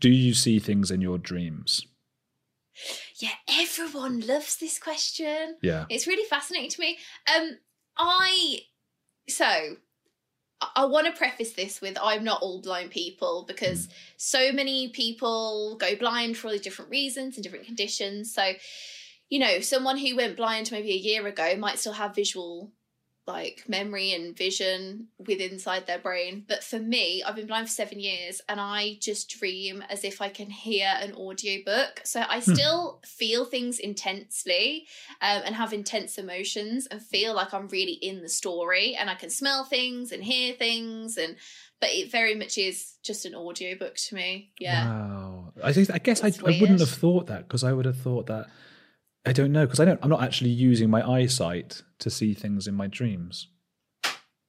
do 0.00 0.10
you 0.10 0.34
see 0.34 0.58
things 0.58 0.90
in 0.90 1.00
your 1.00 1.18
dreams? 1.18 1.84
Yeah, 3.18 3.30
everyone 3.48 4.20
loves 4.20 4.56
this 4.56 4.78
question. 4.78 5.56
Yeah. 5.62 5.86
It's 5.88 6.06
really 6.06 6.28
fascinating 6.28 6.70
to 6.70 6.80
me. 6.80 6.98
Um, 7.36 7.58
I 7.96 8.60
so 9.28 9.44
I- 10.60 10.70
I 10.76 10.84
want 10.86 11.06
to 11.06 11.12
preface 11.12 11.52
this 11.52 11.80
with 11.80 11.96
I'm 12.02 12.24
not 12.24 12.42
all 12.42 12.60
blind 12.60 12.90
people 12.90 13.44
because 13.46 13.86
Mm. 13.86 13.92
so 14.16 14.52
many 14.52 14.88
people 14.88 15.76
go 15.76 15.94
blind 15.96 16.36
for 16.36 16.48
all 16.48 16.52
these 16.52 16.62
different 16.62 16.90
reasons 16.90 17.36
and 17.36 17.42
different 17.44 17.66
conditions. 17.66 18.32
So, 18.34 18.54
you 19.28 19.38
know, 19.38 19.60
someone 19.60 19.98
who 19.98 20.16
went 20.16 20.36
blind 20.36 20.70
maybe 20.72 20.92
a 20.92 20.96
year 20.96 21.26
ago 21.26 21.56
might 21.56 21.78
still 21.78 21.92
have 21.92 22.14
visual 22.14 22.72
like 23.28 23.64
memory 23.68 24.14
and 24.14 24.34
vision 24.34 25.08
with 25.18 25.38
inside 25.38 25.86
their 25.86 25.98
brain. 25.98 26.44
But 26.48 26.64
for 26.64 26.78
me, 26.78 27.22
I've 27.22 27.36
been 27.36 27.46
blind 27.46 27.68
for 27.68 27.72
seven 27.72 28.00
years 28.00 28.40
and 28.48 28.58
I 28.58 28.96
just 29.00 29.28
dream 29.28 29.84
as 29.90 30.02
if 30.02 30.22
I 30.22 30.30
can 30.30 30.48
hear 30.48 30.88
an 30.98 31.12
audiobook. 31.14 32.00
So 32.04 32.24
I 32.26 32.40
still 32.40 33.02
feel 33.04 33.44
things 33.44 33.78
intensely 33.78 34.86
um, 35.20 35.42
and 35.44 35.54
have 35.54 35.74
intense 35.74 36.16
emotions 36.16 36.86
and 36.86 37.02
feel 37.02 37.34
like 37.34 37.52
I'm 37.52 37.68
really 37.68 37.92
in 37.92 38.22
the 38.22 38.30
story 38.30 38.96
and 38.98 39.10
I 39.10 39.14
can 39.14 39.28
smell 39.28 39.64
things 39.64 40.10
and 40.10 40.24
hear 40.24 40.54
things 40.54 41.18
and 41.18 41.36
but 41.80 41.90
it 41.90 42.10
very 42.10 42.34
much 42.34 42.58
is 42.58 42.94
just 43.04 43.24
an 43.24 43.36
audiobook 43.36 43.94
to 43.94 44.14
me. 44.14 44.50
Yeah. 44.58 44.88
Wow. 44.88 45.52
I, 45.62 45.72
guess 45.72 46.24
I, 46.24 46.32
I 46.44 46.58
wouldn't 46.60 46.80
have 46.80 46.88
thought 46.88 47.26
that 47.26 47.46
because 47.46 47.62
I 47.62 47.72
would 47.72 47.84
have 47.84 47.98
thought 47.98 48.26
that. 48.26 48.48
I 49.26 49.32
don't 49.32 49.52
know 49.52 49.66
because 49.66 49.80
I 49.80 49.84
don't. 49.84 50.00
I'm 50.02 50.10
not 50.10 50.22
actually 50.22 50.50
using 50.50 50.90
my 50.90 51.06
eyesight 51.06 51.82
to 51.98 52.10
see 52.10 52.34
things 52.34 52.66
in 52.66 52.74
my 52.74 52.86
dreams. 52.86 53.48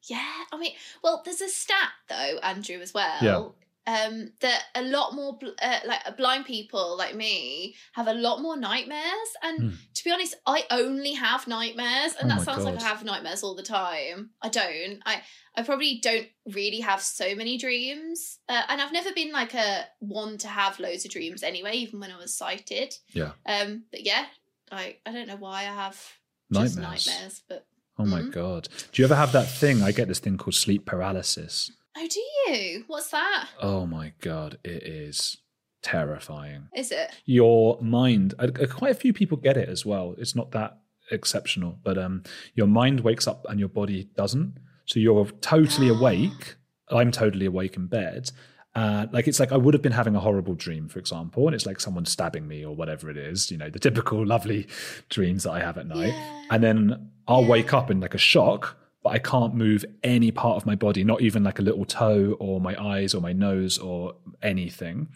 Yeah, 0.07 0.43
I 0.51 0.57
mean, 0.57 0.71
well, 1.03 1.21
there's 1.23 1.41
a 1.41 1.49
stat 1.49 1.89
though, 2.07 2.39
Andrew, 2.41 2.79
as 2.79 2.93
well. 2.93 3.21
Yeah. 3.21 3.49
Um, 3.87 4.33
that 4.41 4.63
a 4.75 4.83
lot 4.83 5.15
more 5.15 5.37
bl- 5.39 5.47
uh, 5.59 5.79
like 5.85 6.01
uh, 6.05 6.11
blind 6.11 6.45
people 6.45 6.95
like 6.95 7.15
me 7.15 7.75
have 7.93 8.07
a 8.07 8.13
lot 8.13 8.39
more 8.39 8.55
nightmares, 8.55 9.29
and 9.41 9.59
Hmm. 9.61 9.75
to 9.95 10.03
be 10.03 10.11
honest, 10.11 10.35
I 10.45 10.63
only 10.69 11.13
have 11.13 11.47
nightmares, 11.47 12.13
and 12.19 12.31
Oh 12.31 12.35
that 12.35 12.45
sounds 12.45 12.65
like 12.65 12.77
I 12.79 12.83
have 12.83 13.03
nightmares 13.03 13.41
all 13.41 13.55
the 13.55 13.63
time. 13.63 14.29
I 14.43 14.49
don't. 14.49 15.01
I 15.05 15.23
I 15.55 15.63
probably 15.63 15.99
don't 16.03 16.27
really 16.53 16.81
have 16.81 17.01
so 17.01 17.33
many 17.35 17.57
dreams, 17.57 18.39
uh, 18.47 18.61
and 18.69 18.79
I've 18.79 18.93
never 18.93 19.11
been 19.11 19.31
like 19.31 19.55
a 19.55 19.85
one 19.99 20.37
to 20.39 20.47
have 20.47 20.79
loads 20.79 21.03
of 21.05 21.11
dreams 21.11 21.41
anyway, 21.41 21.73
even 21.77 21.99
when 21.99 22.11
I 22.11 22.17
was 22.17 22.33
sighted. 22.35 22.93
Yeah. 23.13 23.31
Um, 23.47 23.85
but 23.91 24.05
yeah, 24.05 24.25
I 24.71 24.97
I 25.05 25.11
don't 25.11 25.27
know 25.27 25.35
why 25.37 25.59
I 25.61 25.73
have 25.73 26.01
Nightmares. 26.49 26.77
nightmares, 27.07 27.41
but 27.47 27.65
Oh 27.97 28.05
my 28.05 28.21
Mhm. 28.21 28.31
god! 28.31 28.69
Do 28.91 29.01
you 29.01 29.05
ever 29.05 29.15
have 29.15 29.33
that 29.33 29.49
thing? 29.49 29.81
I 29.83 29.91
get 29.91 30.07
this 30.07 30.19
thing 30.19 30.37
called 30.37 30.55
sleep 30.55 30.85
paralysis. 30.85 31.71
oh, 31.97 32.07
do 32.07 32.19
you? 32.53 32.85
What's 32.87 33.11
that? 33.11 33.49
Oh 33.61 33.85
my 33.85 34.13
god! 34.21 34.57
It 34.63 34.83
is 34.83 35.37
terrifying. 35.81 36.67
Is 36.75 36.91
it? 36.91 37.09
Your 37.25 37.79
mind. 37.81 38.33
uh, 38.39 38.47
uh, 38.61 38.67
Quite 38.67 38.91
a 38.91 38.95
few 38.99 39.13
people 39.13 39.37
get 39.37 39.57
it 39.57 39.69
as 39.69 39.85
well. 39.85 40.15
It's 40.17 40.35
not 40.35 40.51
that. 40.51 40.77
exceptional. 41.11 41.79
But 41.83 41.97
um, 41.97 42.21
your 42.53 42.67
mind 42.67 42.99
wakes 42.99 43.27
up 43.27 43.43
and 43.49 43.59
your 43.59 43.67
body 43.69 44.03
doesn't. 44.15 44.53
So 44.85 44.99
you're 44.99 45.25
totally 45.41 45.89
awake. 45.97 46.55
I'm 46.89 47.11
totally 47.11 47.47
awake 47.47 47.75
in 47.77 47.87
bed. 47.87 48.29
Uh, 48.75 49.07
like 49.11 49.27
it's 49.27 49.39
like 49.39 49.51
I 49.51 49.57
would 49.57 49.73
have 49.73 49.81
been 49.81 49.91
having 49.91 50.15
a 50.15 50.19
horrible 50.19 50.53
dream, 50.53 50.87
for 50.87 50.99
example, 50.99 51.47
and 51.47 51.55
it's 51.55 51.65
like 51.65 51.79
someone 51.79 52.05
stabbing 52.05 52.47
me 52.47 52.63
or 52.63 52.75
whatever 52.75 53.09
it 53.09 53.17
is, 53.17 53.49
you 53.49 53.57
know, 53.57 53.69
the 53.69 53.79
typical 53.79 54.25
lovely 54.33 54.67
dreams 55.09 55.43
that 55.43 55.51
I 55.51 55.59
have 55.59 55.77
at 55.77 55.87
night. 55.87 56.13
Yeah. 56.13 56.41
And 56.51 56.63
then 56.63 57.11
I'll 57.27 57.45
wake 57.45 57.73
up 57.73 57.89
in 57.89 57.99
like 57.99 58.13
a 58.13 58.19
shock, 58.19 58.77
but 59.03 59.09
I 59.09 59.19
can't 59.19 59.55
move 59.55 59.85
any 60.03 60.31
part 60.31 60.57
of 60.57 60.65
my 60.65 60.75
body, 60.75 61.03
not 61.03 61.21
even 61.21 61.43
like 61.43 61.59
a 61.59 61.63
little 61.63 61.85
toe 61.85 62.37
or 62.39 62.61
my 62.61 62.79
eyes 62.81 63.13
or 63.13 63.21
my 63.21 63.33
nose 63.33 63.77
or 63.79 64.15
anything. 64.41 65.09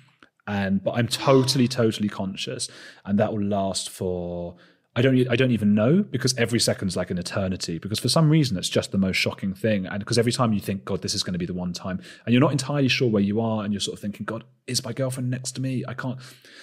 And 0.47 0.84
but 0.84 0.91
I'm 0.91 1.07
totally, 1.07 1.67
totally 1.67 2.09
conscious, 2.09 2.69
and 3.05 3.17
that 3.19 3.31
will 3.31 3.43
last 3.43 3.89
for 3.89 4.57
I 4.95 5.02
don't 5.02 5.28
I 5.28 5.36
don't 5.36 5.52
even 5.52 5.74
know 5.74 6.03
because 6.03 6.38
every 6.38 6.60
second's 6.60 6.95
like 6.95 7.10
an 7.10 7.18
eternity 7.18 7.80
because 7.80 7.99
for 7.99 8.10
some 8.10 8.30
reason 8.30 8.57
it's 8.57 8.70
just 8.70 8.91
the 8.91 8.98
most 8.99 9.15
shocking 9.15 9.53
thing 9.53 9.88
and 9.88 9.99
because 9.99 10.20
every 10.20 10.32
time 10.32 10.53
you 10.53 10.60
think 10.60 10.86
God 10.86 11.02
this 11.02 11.15
is 11.15 11.24
going 11.24 11.34
to 11.34 11.40
be 11.40 11.48
the 11.48 11.53
one 11.53 11.74
time 11.74 11.99
and 12.26 12.34
you're 12.34 12.41
not 12.41 12.52
entirely 12.52 12.88
sure 12.88 13.10
where 13.10 13.24
you 13.24 13.41
are 13.41 13.64
and 13.64 13.74
you're 13.74 13.80
sort 13.80 13.98
of 13.98 14.02
thinking 14.02 14.24
God 14.24 14.44
is 14.68 14.84
my 14.84 14.94
girlfriend 14.94 15.32
next 15.32 15.53
to 15.53 15.61
me? 15.61 15.84
I 15.88 15.95
can't 15.95 16.20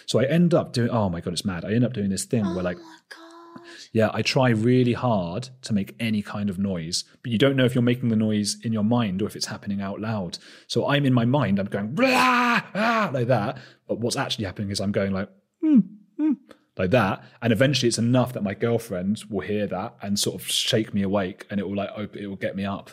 so 0.07 0.21
I 0.21 0.25
end 0.25 0.55
up 0.55 0.73
doing 0.73 0.91
oh 0.91 1.09
my 1.09 1.21
God 1.21 1.33
it's 1.33 1.45
mad. 1.45 1.65
I 1.65 1.73
end 1.73 1.85
up 1.85 1.93
doing 1.93 2.11
this 2.11 2.25
thing 2.25 2.45
where 2.55 2.63
like 2.63 2.79
oh 2.79 3.63
yeah 3.93 4.11
I 4.15 4.23
try 4.23 4.51
really 4.51 4.93
hard 4.93 5.49
to 5.63 5.73
make 5.73 5.97
any 5.99 6.23
kind 6.23 6.51
of 6.51 6.57
noise 6.57 7.03
but 7.25 7.33
you 7.33 7.39
don't 7.39 7.57
know 7.57 7.65
if 7.65 7.75
you're 7.75 7.83
making 7.83 8.11
the 8.11 8.17
noise 8.17 8.59
in 8.63 8.73
your 8.73 8.85
mind 8.85 9.23
or 9.23 9.27
if 9.27 9.35
it's 9.35 9.47
happening 9.47 9.81
out 9.81 10.01
loud. 10.01 10.39
So 10.69 10.89
I'm 10.89 11.05
in 11.05 11.13
my 11.13 11.25
mind 11.25 11.59
I'm 11.59 11.67
going 11.67 11.97
blah, 11.97 12.63
ah, 12.75 13.11
like 13.13 13.27
that 13.27 13.59
but 13.89 13.99
what's 13.99 14.17
actually 14.17 14.45
happening 14.45 14.71
is 14.71 14.81
I'm 14.81 14.93
going 14.93 15.11
like 15.11 15.29
"Hmm, 15.61 15.81
hmm," 16.17 16.33
like 16.81 16.91
that 16.91 17.23
and 17.43 17.53
eventually 17.53 17.89
it's 17.89 17.99
enough 17.99 18.33
that 18.33 18.43
my 18.43 18.55
girlfriend 18.55 19.23
will 19.31 19.47
hear 19.53 19.67
that 19.67 19.95
and 20.03 20.19
sort 20.19 20.35
of 20.41 20.49
shake 20.49 20.93
me 20.95 21.03
awake 21.03 21.47
and 21.51 21.61
it 21.61 21.69
will 21.69 21.77
like 21.77 21.91
it 22.15 22.27
will 22.27 22.37
get 22.47 22.55
me 22.57 22.65
up 22.65 22.91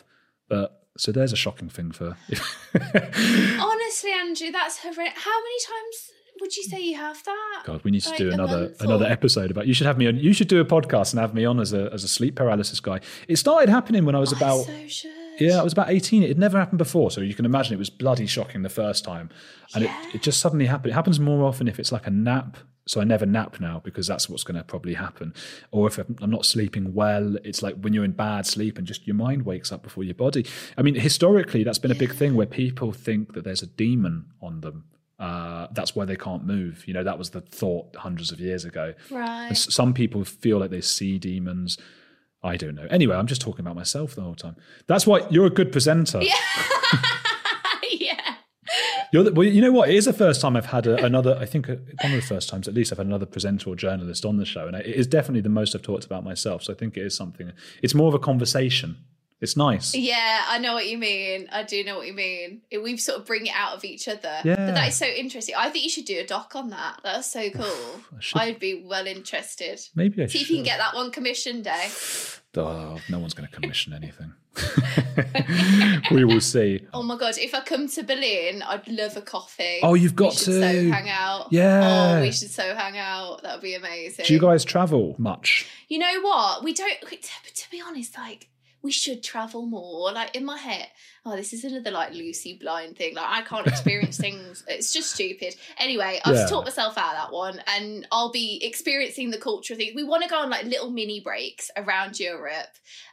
but 0.48 0.66
so 0.96 1.12
there's 1.12 1.32
a 1.32 1.36
shocking 1.36 1.68
thing 1.68 1.90
for 1.92 2.16
Honestly, 2.74 4.10
Andrew, 4.12 4.50
that's 4.50 4.78
horrendous. 4.78 5.14
How 5.16 5.38
many 5.40 5.58
times 5.66 6.10
would 6.40 6.56
you 6.56 6.62
say 6.64 6.80
you 6.80 6.96
have 6.96 7.22
that? 7.24 7.62
God, 7.64 7.82
we 7.84 7.90
need 7.90 8.00
to 8.02 8.10
Like 8.10 8.18
do 8.18 8.30
another 8.30 8.72
another 8.80 9.06
or- 9.06 9.10
episode 9.10 9.50
about. 9.50 9.66
You 9.66 9.74
should 9.74 9.86
have 9.86 9.98
me 9.98 10.06
on. 10.06 10.16
You 10.18 10.32
should 10.32 10.48
do 10.48 10.60
a 10.60 10.64
podcast 10.64 11.12
and 11.12 11.20
have 11.20 11.34
me 11.34 11.44
on 11.44 11.60
as 11.60 11.72
a 11.72 11.90
as 11.92 12.04
a 12.04 12.08
sleep 12.08 12.34
paralysis 12.36 12.80
guy. 12.80 13.00
It 13.26 13.36
started 13.36 13.68
happening 13.68 14.04
when 14.04 14.14
I 14.14 14.18
was 14.18 14.32
I 14.32 14.36
about 14.36 14.64
so 14.64 15.08
yeah, 15.38 15.60
I 15.60 15.62
was 15.62 15.72
about 15.72 15.90
eighteen. 15.90 16.22
It 16.22 16.28
had 16.28 16.38
never 16.38 16.58
happened 16.58 16.78
before, 16.78 17.10
so 17.10 17.20
you 17.20 17.34
can 17.34 17.44
imagine 17.44 17.74
it 17.74 17.78
was 17.78 17.90
bloody 17.90 18.26
shocking 18.26 18.62
the 18.62 18.68
first 18.68 19.04
time, 19.04 19.30
and 19.74 19.84
it, 19.84 19.90
it 20.14 20.22
just 20.22 20.40
suddenly 20.40 20.66
happened. 20.66 20.90
It 20.90 20.94
happens 20.94 21.18
more 21.20 21.44
often 21.44 21.68
if 21.68 21.78
it's 21.78 21.92
like 21.92 22.06
a 22.06 22.10
nap. 22.10 22.56
So 22.88 23.00
I 23.00 23.04
never 23.04 23.26
nap 23.26 23.60
now 23.60 23.80
because 23.84 24.06
that's 24.06 24.28
what's 24.28 24.42
going 24.44 24.56
to 24.56 24.64
probably 24.64 24.94
happen. 24.94 25.34
Or 25.70 25.86
if 25.86 25.98
I'm 25.98 26.30
not 26.30 26.46
sleeping 26.46 26.94
well, 26.94 27.36
it's 27.44 27.62
like 27.62 27.76
when 27.80 27.92
you're 27.92 28.04
in 28.04 28.12
bad 28.12 28.46
sleep 28.46 28.78
and 28.78 28.86
just 28.86 29.06
your 29.06 29.14
mind 29.14 29.42
wakes 29.44 29.70
up 29.70 29.82
before 29.82 30.04
your 30.04 30.14
body. 30.14 30.46
I 30.76 30.82
mean, 30.82 30.94
historically, 30.94 31.64
that's 31.64 31.78
been 31.78 31.90
a 31.90 31.94
big 31.94 32.14
thing 32.14 32.34
where 32.34 32.46
people 32.46 32.92
think 32.92 33.34
that 33.34 33.44
there's 33.44 33.62
a 33.62 33.66
demon 33.66 34.26
on 34.42 34.62
them. 34.62 34.84
Uh, 35.18 35.66
that's 35.72 35.94
why 35.96 36.04
they 36.04 36.16
can't 36.16 36.44
move. 36.46 36.86
You 36.86 36.94
know, 36.94 37.02
that 37.04 37.18
was 37.18 37.30
the 37.30 37.40
thought 37.42 37.94
hundreds 37.96 38.32
of 38.32 38.40
years 38.40 38.64
ago. 38.64 38.94
Right. 39.10 39.42
And 39.48 39.50
s- 39.52 39.72
some 39.74 39.92
people 39.92 40.24
feel 40.24 40.58
like 40.58 40.70
they 40.70 40.80
see 40.80 41.18
demons. 41.18 41.76
I 42.42 42.56
don't 42.56 42.76
know. 42.76 42.86
Anyway, 42.88 43.16
I'm 43.16 43.26
just 43.26 43.40
talking 43.40 43.60
about 43.66 43.74
myself 43.74 44.14
the 44.14 44.22
whole 44.22 44.36
time. 44.36 44.54
That's 44.86 45.06
why 45.08 45.26
you're 45.28 45.46
a 45.46 45.50
good 45.50 45.72
presenter. 45.72 46.20
yeah. 46.22 46.34
The, 49.12 49.32
well, 49.32 49.46
you 49.46 49.60
know 49.60 49.72
what? 49.72 49.88
It 49.88 49.94
is 49.96 50.04
the 50.04 50.12
first 50.12 50.40
time 50.40 50.56
I've 50.56 50.66
had 50.66 50.86
a, 50.86 51.04
another. 51.04 51.36
I 51.40 51.46
think 51.46 51.68
one 51.68 51.78
of 51.78 52.12
the 52.12 52.20
first 52.20 52.48
times, 52.48 52.68
at 52.68 52.74
least, 52.74 52.92
I've 52.92 52.98
had 52.98 53.06
another 53.06 53.26
presenter 53.26 53.70
or 53.70 53.76
journalist 53.76 54.24
on 54.24 54.36
the 54.36 54.44
show, 54.44 54.66
and 54.66 54.76
it 54.76 54.86
is 54.86 55.06
definitely 55.06 55.40
the 55.40 55.48
most 55.48 55.74
I've 55.74 55.82
talked 55.82 56.04
about 56.04 56.24
myself. 56.24 56.62
So 56.62 56.72
I 56.72 56.76
think 56.76 56.96
it 56.96 57.04
is 57.04 57.16
something. 57.16 57.52
It's 57.82 57.94
more 57.94 58.08
of 58.08 58.14
a 58.14 58.18
conversation. 58.18 58.98
It's 59.40 59.56
nice. 59.56 59.94
Yeah, 59.94 60.42
I 60.48 60.58
know 60.58 60.74
what 60.74 60.88
you 60.88 60.98
mean. 60.98 61.48
I 61.52 61.62
do 61.62 61.84
know 61.84 61.96
what 61.96 62.08
you 62.08 62.12
mean. 62.12 62.62
We 62.72 62.96
sort 62.96 63.20
of 63.20 63.26
bring 63.26 63.46
it 63.46 63.52
out 63.54 63.76
of 63.76 63.84
each 63.84 64.08
other. 64.08 64.40
Yeah. 64.44 64.56
But 64.56 64.74
that 64.74 64.88
is 64.88 64.96
so 64.96 65.06
interesting. 65.06 65.54
I 65.56 65.70
think 65.70 65.84
you 65.84 65.90
should 65.90 66.06
do 66.06 66.18
a 66.18 66.26
doc 66.26 66.56
on 66.56 66.70
that. 66.70 67.00
That's 67.04 67.30
so 67.30 67.48
cool. 67.50 68.00
should. 68.18 68.40
I'd 68.40 68.58
be 68.58 68.84
well 68.84 69.06
interested. 69.06 69.80
Maybe 69.94 70.24
I 70.24 70.26
See 70.26 70.38
should. 70.38 70.42
if 70.42 70.50
you 70.50 70.56
can 70.56 70.64
get 70.64 70.78
that 70.78 70.94
one 70.96 71.12
commission 71.12 71.58
eh? 71.58 71.62
day. 71.62 71.88
Oh, 72.56 72.98
no 73.08 73.20
one's 73.20 73.34
going 73.34 73.48
to 73.48 73.54
commission 73.54 73.92
anything. 73.92 74.32
we 76.10 76.24
will 76.24 76.40
see. 76.40 76.80
Oh 76.92 77.02
my 77.02 77.16
god, 77.16 77.38
if 77.38 77.54
I 77.54 77.60
come 77.60 77.88
to 77.88 78.02
Berlin, 78.02 78.62
I'd 78.62 78.86
love 78.88 79.16
a 79.16 79.22
coffee. 79.22 79.80
Oh, 79.82 79.94
you've 79.94 80.16
got 80.16 80.30
we 80.32 80.36
should 80.36 80.44
to. 80.46 80.60
so 80.60 80.90
hang 80.90 81.08
out. 81.08 81.42
Oh, 81.44 81.48
yeah. 81.50 82.16
Oh, 82.16 82.20
we 82.20 82.32
should 82.32 82.50
so 82.50 82.74
hang 82.74 82.98
out. 82.98 83.42
That 83.42 83.56
would 83.56 83.62
be 83.62 83.74
amazing. 83.74 84.24
Do 84.26 84.32
you 84.34 84.40
guys 84.40 84.64
travel 84.64 85.14
much? 85.18 85.66
You 85.88 85.98
know 85.98 86.20
what? 86.22 86.64
We 86.64 86.74
don't. 86.74 87.00
To, 87.00 87.08
to 87.54 87.70
be 87.70 87.80
honest, 87.80 88.16
like 88.16 88.48
we 88.82 88.92
should 88.92 89.22
travel 89.22 89.66
more. 89.66 90.12
Like 90.12 90.36
in 90.36 90.44
my 90.44 90.56
head, 90.58 90.86
oh, 91.26 91.34
this 91.36 91.52
is 91.52 91.64
another 91.64 91.90
like 91.90 92.12
Lucy 92.12 92.58
blind 92.60 92.96
thing. 92.96 93.14
Like 93.14 93.26
I 93.28 93.42
can't 93.42 93.66
experience 93.66 94.16
things. 94.20 94.64
It's 94.68 94.92
just 94.92 95.12
stupid. 95.14 95.54
Anyway, 95.78 96.20
I've 96.24 96.34
Yeah. 96.36 96.46
taught 96.46 96.64
myself 96.64 96.96
out 96.96 97.14
of 97.14 97.20
that 97.22 97.32
one, 97.32 97.60
and 97.66 98.06
I'll 98.12 98.30
be 98.32 98.60
experiencing 98.62 99.30
the 99.30 99.38
culture 99.38 99.74
thing. 99.74 99.92
We 99.94 100.04
want 100.04 100.22
to 100.22 100.28
go 100.28 100.38
on 100.40 100.50
like 100.50 100.64
little 100.64 100.90
mini 100.90 101.20
breaks 101.20 101.70
around 101.76 102.20
Europe, 102.20 102.68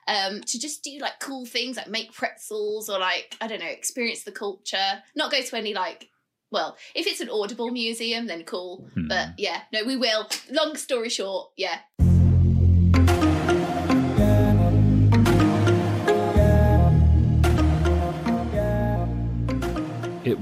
um, 0.08 0.42
to 0.42 0.60
just 0.60 0.84
do 0.84 0.98
like 1.00 1.20
cool 1.20 1.46
things, 1.46 1.78
like 1.78 1.88
make 1.90 2.14
pretzels 2.14 2.90
or 2.90 3.00
like 3.00 3.36
I 3.42 3.48
don't 3.48 3.60
know, 3.60 3.66
experience 3.68 4.24
the 4.24 4.32
culture. 4.32 5.04
Not 5.16 5.32
go 5.32 5.42
to 5.42 5.58
any 5.58 5.74
like. 5.74 6.10
Well, 6.52 6.78
if 6.94 7.06
it's 7.08 7.20
an 7.22 7.30
audible 7.30 7.72
museum, 7.72 8.28
then 8.28 8.44
cool. 8.44 8.88
Hmm. 8.94 9.08
But 9.08 9.30
yeah, 9.38 9.62
no, 9.74 9.84
we 9.84 9.98
will. 9.98 10.30
Long 10.52 10.76
story 10.78 11.10
short, 11.10 11.50
yeah, 11.58 11.80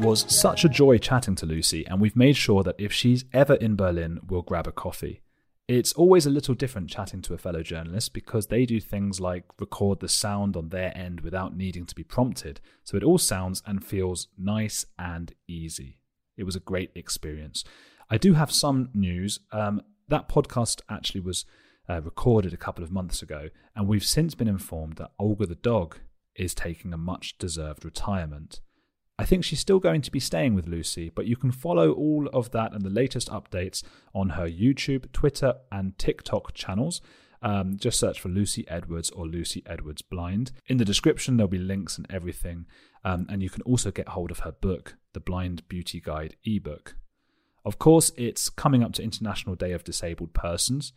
was 0.04 0.26
such 0.28 0.66
a 0.66 0.70
joy 0.70 0.98
chatting 0.98 1.34
to 1.34 1.46
Lucy, 1.46 1.88
and 1.88 2.02
we've 2.02 2.16
made 2.16 2.36
sure 2.36 2.62
that 2.62 2.76
if 2.78 2.92
she's 2.92 3.24
ever 3.32 3.54
in 3.56 3.78
Berlin, 3.78 4.20
we'll 4.28 4.42
grab 4.42 4.68
a 4.68 4.72
coffee. 4.74 5.22
It's 5.70 5.94
always 5.94 6.26
a 6.26 6.30
little 6.30 6.56
different 6.56 6.90
chatting 6.90 7.22
to 7.22 7.34
a 7.34 7.38
fellow 7.38 7.64
journalist 7.64 8.14
because 8.14 8.48
they 8.48 8.66
do 8.66 8.82
things 8.82 9.22
like 9.22 9.46
record 9.62 10.02
the 10.02 10.10
sound 10.10 10.58
on 10.58 10.70
their 10.70 10.96
end 10.98 11.22
without 11.22 11.56
needing 11.56 11.86
to 11.86 11.96
be 11.96 12.04
prompted, 12.04 12.60
so 12.84 12.98
it 12.98 13.04
all 13.04 13.18
sounds 13.18 13.64
and 13.66 13.86
feels 13.86 14.28
nice 14.38 14.86
and 15.00 15.34
easy. 15.48 16.00
It 16.36 16.44
was 16.44 16.58
a 16.58 16.60
great 16.60 16.92
experience. 16.96 17.64
I 18.10 18.18
do 18.18 18.34
have 18.34 18.52
some 18.52 18.90
news. 18.94 19.40
Um, 19.54 19.82
that 20.10 20.28
podcast 20.28 20.82
actually 20.90 21.22
was 21.22 21.46
uh, 21.90 22.02
recorded 22.02 22.54
a 22.54 22.58
couple 22.58 22.84
of 22.84 22.92
months 22.92 23.22
ago, 23.22 23.50
and 23.74 23.88
we've 23.88 24.06
since 24.06 24.36
been 24.36 24.50
informed 24.50 24.98
that 24.98 25.12
Olga 25.18 25.46
the 25.46 25.56
dog 25.56 26.00
is 26.36 26.54
taking 26.54 26.92
a 26.92 26.98
much 26.98 27.38
deserved 27.38 27.86
retirement. 27.86 28.60
I 29.20 29.26
think 29.26 29.44
she's 29.44 29.60
still 29.60 29.80
going 29.80 30.02
to 30.02 30.12
be 30.12 30.20
staying 30.20 30.56
with 30.56 30.68
Lucy, 30.68 31.10
but 31.10 31.28
you 31.28 31.36
can 31.36 31.52
follow 31.52 31.92
all 31.92 32.28
of 32.34 32.52
that 32.52 32.74
and 32.74 32.82
the 32.82 32.90
latest 32.90 33.30
updates 33.30 33.84
on 34.14 34.30
her 34.30 34.48
YouTube, 34.48 35.12
Twitter, 35.12 35.56
and 35.72 35.98
TikTok 36.00 36.54
channels. 36.54 37.02
Um, 37.44 37.78
just 37.78 38.00
search 38.00 38.20
for 38.20 38.30
Lucy 38.30 38.66
Edwards 38.68 39.12
or 39.12 39.28
Lucy 39.28 39.62
Edwards 39.66 40.02
Blind. 40.02 40.52
In 40.68 40.78
the 40.78 40.86
description, 40.86 41.38
there'll 41.38 41.48
be 41.50 41.60
links 41.60 41.98
and 41.98 42.08
everything. 42.10 42.66
Um, 43.04 43.28
and 43.30 43.44
you 43.44 43.50
can 43.50 43.62
also 43.64 43.92
get 43.92 44.10
hold 44.10 44.32
of 44.32 44.40
her 44.40 44.52
book, 44.52 44.96
The 45.12 45.20
Blind 45.20 45.68
Beauty 45.68 46.00
Guide 46.00 46.36
ebook. 46.46 46.96
Of 47.66 47.78
course, 47.78 48.12
it's 48.18 48.50
coming 48.50 48.82
up 48.82 48.94
to 48.94 49.04
International 49.04 49.56
Day 49.56 49.74
of 49.74 49.84
Disabled 49.84 50.34
Persons. 50.34 50.94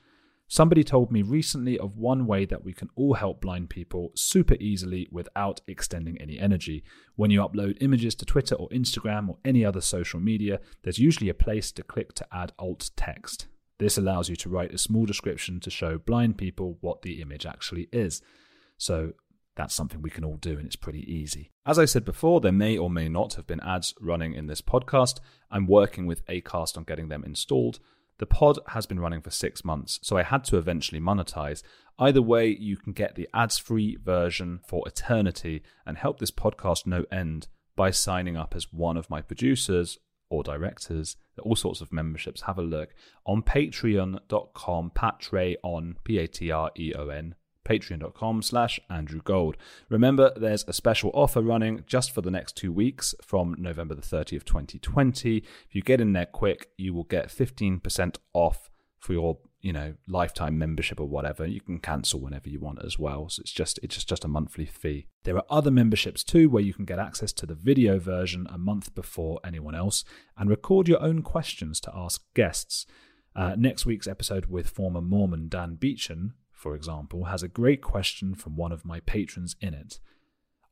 Somebody 0.48 0.84
told 0.84 1.10
me 1.10 1.22
recently 1.22 1.76
of 1.76 1.96
one 1.96 2.24
way 2.24 2.44
that 2.44 2.64
we 2.64 2.72
can 2.72 2.88
all 2.94 3.14
help 3.14 3.40
blind 3.40 3.68
people 3.68 4.12
super 4.14 4.54
easily 4.60 5.08
without 5.10 5.60
extending 5.66 6.20
any 6.20 6.38
energy. 6.38 6.84
When 7.16 7.32
you 7.32 7.40
upload 7.40 7.78
images 7.80 8.14
to 8.16 8.24
Twitter 8.24 8.54
or 8.54 8.68
Instagram 8.68 9.28
or 9.28 9.38
any 9.44 9.64
other 9.64 9.80
social 9.80 10.20
media, 10.20 10.60
there's 10.84 11.00
usually 11.00 11.28
a 11.28 11.34
place 11.34 11.72
to 11.72 11.82
click 11.82 12.14
to 12.14 12.26
add 12.30 12.52
alt 12.60 12.90
text. 12.96 13.48
This 13.78 13.98
allows 13.98 14.28
you 14.28 14.36
to 14.36 14.48
write 14.48 14.72
a 14.72 14.78
small 14.78 15.04
description 15.04 15.58
to 15.60 15.70
show 15.70 15.98
blind 15.98 16.38
people 16.38 16.78
what 16.80 17.02
the 17.02 17.20
image 17.20 17.44
actually 17.44 17.88
is. 17.92 18.22
So 18.78 19.12
that's 19.56 19.74
something 19.74 20.00
we 20.00 20.10
can 20.10 20.24
all 20.24 20.36
do, 20.36 20.58
and 20.58 20.66
it's 20.66 20.76
pretty 20.76 21.10
easy. 21.12 21.50
As 21.66 21.78
I 21.78 21.86
said 21.86 22.04
before, 22.04 22.40
there 22.40 22.52
may 22.52 22.78
or 22.78 22.88
may 22.88 23.08
not 23.08 23.34
have 23.34 23.46
been 23.46 23.60
ads 23.60 23.94
running 24.00 24.34
in 24.34 24.46
this 24.46 24.62
podcast. 24.62 25.18
I'm 25.50 25.66
working 25.66 26.06
with 26.06 26.24
Acast 26.26 26.76
on 26.76 26.84
getting 26.84 27.08
them 27.08 27.24
installed. 27.24 27.80
The 28.18 28.26
pod 28.26 28.58
has 28.68 28.86
been 28.86 29.00
running 29.00 29.20
for 29.20 29.30
six 29.30 29.64
months, 29.64 29.98
so 30.02 30.16
I 30.16 30.22
had 30.22 30.44
to 30.44 30.56
eventually 30.56 31.00
monetize. 31.00 31.62
Either 31.98 32.22
way, 32.22 32.48
you 32.48 32.76
can 32.76 32.92
get 32.92 33.14
the 33.14 33.28
ads 33.34 33.58
free 33.58 33.96
version 34.02 34.60
for 34.66 34.86
eternity 34.86 35.62
and 35.84 35.98
help 35.98 36.18
this 36.18 36.30
podcast 36.30 36.86
no 36.86 37.04
end 37.12 37.48
by 37.74 37.90
signing 37.90 38.36
up 38.36 38.54
as 38.56 38.72
one 38.72 38.96
of 38.96 39.10
my 39.10 39.20
producers 39.20 39.98
or 40.30 40.42
directors. 40.42 41.16
All 41.42 41.56
sorts 41.56 41.80
of 41.80 41.92
memberships. 41.92 42.42
Have 42.42 42.58
a 42.58 42.62
look 42.62 42.94
on 43.26 43.42
patreon.com, 43.42 44.92
patreon, 44.94 45.94
P 46.04 46.18
A 46.18 46.26
T 46.26 46.50
R 46.50 46.70
E 46.76 46.94
O 46.94 47.08
N, 47.08 47.34
patreon.com 47.66 48.42
slash 48.42 48.78
Andrew 48.88 49.20
Gold. 49.22 49.56
Remember, 49.88 50.32
there's 50.36 50.64
a 50.68 50.72
special 50.72 51.10
offer 51.12 51.42
running 51.42 51.84
just 51.86 52.12
for 52.12 52.22
the 52.22 52.30
next 52.30 52.56
two 52.56 52.72
weeks 52.72 53.14
from 53.22 53.56
November 53.58 53.94
the 53.94 54.02
30th, 54.02 54.44
2020. 54.44 55.38
If 55.38 55.74
you 55.74 55.82
get 55.82 56.00
in 56.00 56.12
there 56.12 56.26
quick, 56.26 56.68
you 56.78 56.94
will 56.94 57.04
get 57.04 57.28
15% 57.28 58.16
off 58.32 58.70
for 58.98 59.12
your 59.12 59.38
you 59.60 59.72
know 59.72 59.94
lifetime 60.06 60.58
membership 60.58 61.00
or 61.00 61.08
whatever 61.08 61.46
you 61.46 61.60
can 61.60 61.78
cancel 61.78 62.20
whenever 62.20 62.48
you 62.48 62.60
want 62.60 62.78
as 62.84 62.98
well 62.98 63.28
so 63.28 63.40
it's 63.40 63.52
just 63.52 63.78
it's 63.82 63.94
just, 63.94 64.08
just 64.08 64.24
a 64.24 64.28
monthly 64.28 64.66
fee 64.66 65.06
there 65.24 65.36
are 65.36 65.44
other 65.50 65.70
memberships 65.70 66.22
too 66.22 66.48
where 66.48 66.62
you 66.62 66.74
can 66.74 66.84
get 66.84 66.98
access 66.98 67.32
to 67.32 67.46
the 67.46 67.54
video 67.54 67.98
version 67.98 68.46
a 68.50 68.58
month 68.58 68.94
before 68.94 69.40
anyone 69.44 69.74
else 69.74 70.04
and 70.36 70.50
record 70.50 70.88
your 70.88 71.02
own 71.02 71.22
questions 71.22 71.80
to 71.80 71.90
ask 71.94 72.22
guests 72.34 72.86
uh, 73.34 73.54
next 73.56 73.84
week's 73.86 74.06
episode 74.06 74.46
with 74.46 74.68
former 74.68 75.00
mormon 75.00 75.48
dan 75.48 75.76
beechan 75.76 76.30
for 76.56 76.74
example 76.74 77.24
has 77.24 77.42
a 77.42 77.48
great 77.48 77.82
question 77.82 78.34
from 78.34 78.56
one 78.56 78.72
of 78.72 78.84
my 78.84 79.00
patrons 79.00 79.54
in 79.60 79.74
it 79.74 80.00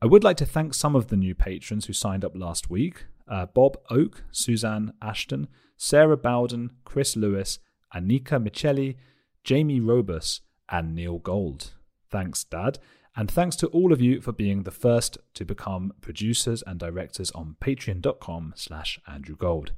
i 0.03 0.07
would 0.07 0.25
like 0.25 0.37
to 0.37 0.47
thank 0.47 0.75
some 0.75 0.97
of 0.97 1.09
the 1.09 1.17
new 1.17 1.35
patrons 1.35 1.87
who 1.87 1.93
signed 1.93 2.25
up 2.25 2.33
last 2.35 2.69
week 2.69 3.07
uh, 3.29 3.47
bob 3.47 3.77
oak 3.91 4.25
suzanne 4.33 4.93
ashton 5.01 5.47
sarah 5.77 6.17
bowden 6.17 6.71
chris 6.85 7.17
lewis 7.17 7.59
Anika 7.95 8.43
Michelli, 8.43 8.97
Jamie 9.45 9.81
Robus, 9.81 10.41
and 10.69 10.95
Neil 10.95 11.19
Gold. 11.19 11.73
Thanks, 12.11 12.45
Dad. 12.45 12.79
And 13.17 13.31
thanks 13.31 13.55
to 13.57 13.69
all 13.69 13.93
of 13.93 14.01
you 14.01 14.21
for 14.21 14.33
being 14.33 14.65
the 14.65 14.73
first 14.73 15.19
to 15.35 15.45
become 15.45 15.93
producers 16.01 16.65
and 16.67 16.81
directors 16.81 17.31
on 17.31 17.57
patreon.com 17.61 18.55
slash 18.57 18.99
Andrew 19.07 19.37
Gold. 19.37 19.73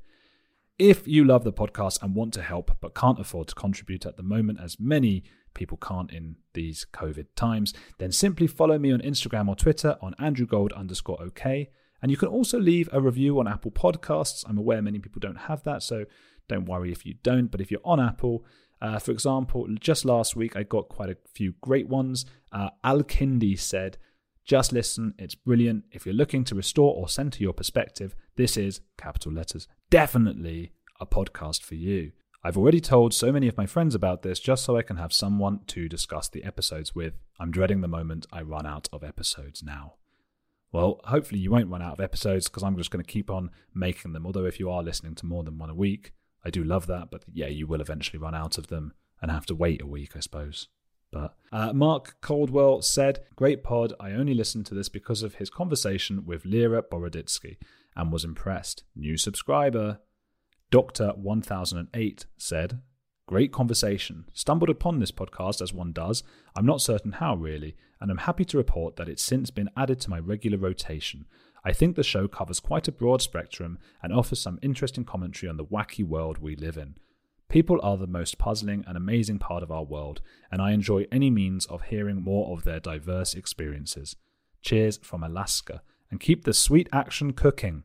If 0.79 1.07
you 1.07 1.25
love 1.25 1.45
the 1.45 1.53
podcast 1.53 2.03
and 2.03 2.15
want 2.15 2.33
to 2.35 2.43
help 2.43 2.77
but 2.81 2.95
can't 2.95 3.21
afford 3.21 3.49
to 3.49 3.55
contribute 3.55 4.07
at 4.07 4.17
the 4.17 4.23
moment, 4.23 4.61
as 4.63 4.81
many 4.81 5.25
people 5.57 5.77
can't 5.79 6.13
in 6.13 6.37
these 6.55 6.87
COVID 6.93 7.27
times, 7.35 7.75
then 7.99 8.13
simply 8.13 8.47
follow 8.47 8.79
me 8.79 8.93
on 8.93 9.01
Instagram 9.01 9.49
or 9.49 9.57
Twitter 9.57 9.97
on 10.01 10.15
andrewgold 10.21 10.73
underscore 10.77 11.21
OK. 11.21 11.71
And 12.01 12.11
you 12.11 12.17
can 12.17 12.29
also 12.29 12.61
leave 12.61 12.89
a 12.93 13.01
review 13.01 13.41
on 13.41 13.49
Apple 13.49 13.73
Podcasts. 13.73 14.45
I'm 14.49 14.59
aware 14.59 14.81
many 14.83 14.99
people 15.01 15.19
don't 15.19 15.49
have 15.49 15.65
that, 15.65 15.83
so 15.83 16.05
don't 16.47 16.67
worry 16.67 16.93
if 16.93 17.05
you 17.05 17.15
don't. 17.23 17.49
But 17.49 17.61
if 17.61 17.71
you're 17.71 17.81
on 17.85 17.99
Apple, 17.99 18.45
uh, 18.81 18.99
for 18.99 19.11
example, 19.11 19.67
just 19.81 20.05
last 20.05 20.37
week 20.37 20.55
I 20.55 20.63
got 20.63 20.89
quite 20.89 21.11
a 21.11 21.17
few 21.35 21.55
great 21.61 21.89
ones. 21.89 22.27
Uh, 22.53 22.71
Al 22.85 23.03
Kindi 23.03 23.59
said, 23.59 23.99
just 24.45 24.73
listen, 24.73 25.15
it's 25.19 25.35
brilliant. 25.35 25.85
If 25.91 26.07
you're 26.07 26.15
looking 26.15 26.45
to 26.45 26.55
restore 26.55 26.95
or 26.95 27.09
center 27.09 27.43
your 27.43 27.53
perspective, 27.53 28.15
this 28.37 28.57
is, 28.57 28.81
capital 28.97 29.33
letters, 29.33 29.67
definitely 29.91 30.73
a 31.01 31.07
podcast 31.07 31.63
for 31.63 31.75
you. 31.75 32.13
I've 32.47 32.57
already 32.57 32.81
told 32.81 33.13
so 33.13 33.33
many 33.33 33.49
of 33.49 33.57
my 33.57 33.67
friends 33.67 33.93
about 33.97 34.23
this 34.23 34.39
just 34.39 34.65
so 34.65 34.77
I 34.77 34.83
can 34.83 34.99
have 34.99 35.13
someone 35.13 35.63
to 35.67 35.89
discuss 35.89 36.29
the 36.29 36.45
episodes 36.45 36.95
with. 36.95 37.15
I'm 37.41 37.51
dreading 37.51 37.81
the 37.81 37.89
moment 37.89 38.25
I 38.33 38.43
run 38.43 38.65
out 38.65 38.89
of 38.93 39.03
episodes 39.03 39.65
now. 39.65 39.95
Well, 40.71 41.01
hopefully 41.03 41.41
you 41.41 41.51
won't 41.51 41.73
run 41.73 41.83
out 41.83 41.95
of 41.95 42.01
episodes 42.01 42.47
because 42.47 42.63
I'm 42.63 42.77
just 42.77 42.93
going 42.93 43.05
to 43.05 43.13
keep 43.13 43.33
on 43.33 43.51
making 43.75 44.13
them. 44.13 44.25
Although, 44.25 44.45
if 44.45 44.61
you 44.61 44.71
are 44.71 44.85
listening 44.85 45.17
to 45.17 45.27
more 45.27 45.43
than 45.43 45.59
one 45.59 45.71
a 45.71 45.75
week, 45.75 46.13
I 46.45 46.51
do 46.51 46.63
love 46.63 46.87
that, 46.87 47.11
but 47.11 47.25
yeah, 47.33 47.49
you 47.49 47.67
will 47.67 47.81
eventually 47.81 48.21
run 48.21 48.37
out 48.37 48.59
of 48.59 48.69
them 48.69 48.93
and 49.21 49.33
have 49.33 49.47
to 49.47 49.57
wait 49.57 49.83
a 49.83 49.87
week, 49.87 50.13
I 50.15 50.21
suppose. 50.21 50.69
But 51.11 51.35
uh, 51.51 51.73
Mark 51.73 52.15
Caldwell 52.21 52.81
said, 52.81 53.25
Great 53.35 53.65
pod. 53.65 53.93
I 53.99 54.13
only 54.13 54.35
listened 54.35 54.67
to 54.67 54.75
this 54.77 54.89
because 54.89 55.25
of 55.25 55.35
his 55.35 55.51
conversation 55.51 56.25
with 56.25 56.45
Lera 56.45 56.85
Boroditsky 56.85 57.57
and 57.97 58.13
was 58.13 58.23
impressed. 58.23 58.85
New 58.95 59.17
subscriber. 59.17 59.99
Doctor 60.73 61.13
1008 61.17 62.27
said, 62.37 62.81
Great 63.27 63.53
conversation. 63.53 64.25
Stumbled 64.33 64.69
upon 64.69 64.99
this 64.99 65.13
podcast 65.13 65.63
as 65.63 65.73
one 65.73 65.93
does. 65.93 66.25
I'm 66.57 66.67
not 66.67 66.81
certain 66.81 67.13
how, 67.13 67.37
really, 67.37 67.77
and 68.01 68.11
I'm 68.11 68.19
happy 68.19 68.45
to 68.47 68.57
report 68.57 68.97
that 68.97 69.09
it's 69.09 69.23
since 69.23 69.51
been 69.51 69.71
added 69.77 70.01
to 70.01 70.11
my 70.11 70.19
regular 70.19 70.59
rotation. 70.59 71.27
I 71.65 71.73
think 71.73 71.95
the 71.95 72.03
show 72.03 72.27
covers 72.27 72.59
quite 72.59 72.89
a 72.89 72.93
broad 72.93 73.23
spectrum 73.23 73.79
and 74.03 74.13
offers 74.13 74.41
some 74.41 74.59
interesting 74.61 75.05
commentary 75.05 75.49
on 75.49 75.57
the 75.57 75.65
wacky 75.65 76.05
world 76.05 76.39
we 76.39 76.57
live 76.57 76.77
in. 76.77 76.97
People 77.49 77.79
are 77.83 77.97
the 77.97 78.09
most 78.09 78.37
puzzling 78.37 78.85
and 78.89 78.97
amazing 78.97 79.39
part 79.39 79.63
of 79.63 79.71
our 79.71 79.85
world, 79.85 80.21
and 80.51 80.61
I 80.61 80.73
enjoy 80.73 81.07
any 81.13 81.31
means 81.31 81.67
of 81.67 81.83
hearing 81.83 82.23
more 82.23 82.53
of 82.53 82.65
their 82.65 82.81
diverse 82.81 83.35
experiences. 83.35 84.17
Cheers 84.63 84.99
from 84.99 85.23
Alaska, 85.23 85.83
and 86.11 86.19
keep 86.19 86.45
the 86.45 86.53
sweet 86.53 86.89
action 86.93 87.35
cooking. 87.35 87.85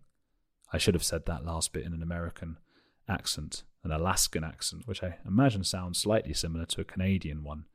I 0.74 0.80
should 0.80 0.96
have 0.96 1.04
said 1.04 1.28
that 1.28 1.46
last 1.46 1.74
bit 1.74 1.86
in 1.86 1.94
an 1.94 2.02
American 2.02 2.58
accent, 3.12 3.64
an 3.84 3.92
Alaskan 3.92 4.44
accent, 4.44 4.88
which 4.88 5.04
I 5.04 5.18
imagine 5.28 5.64
sounds 5.64 6.00
slightly 6.00 6.34
similar 6.34 6.66
to 6.68 6.82
a 6.82 6.86
Canadian 6.86 7.44
one. 7.44 7.66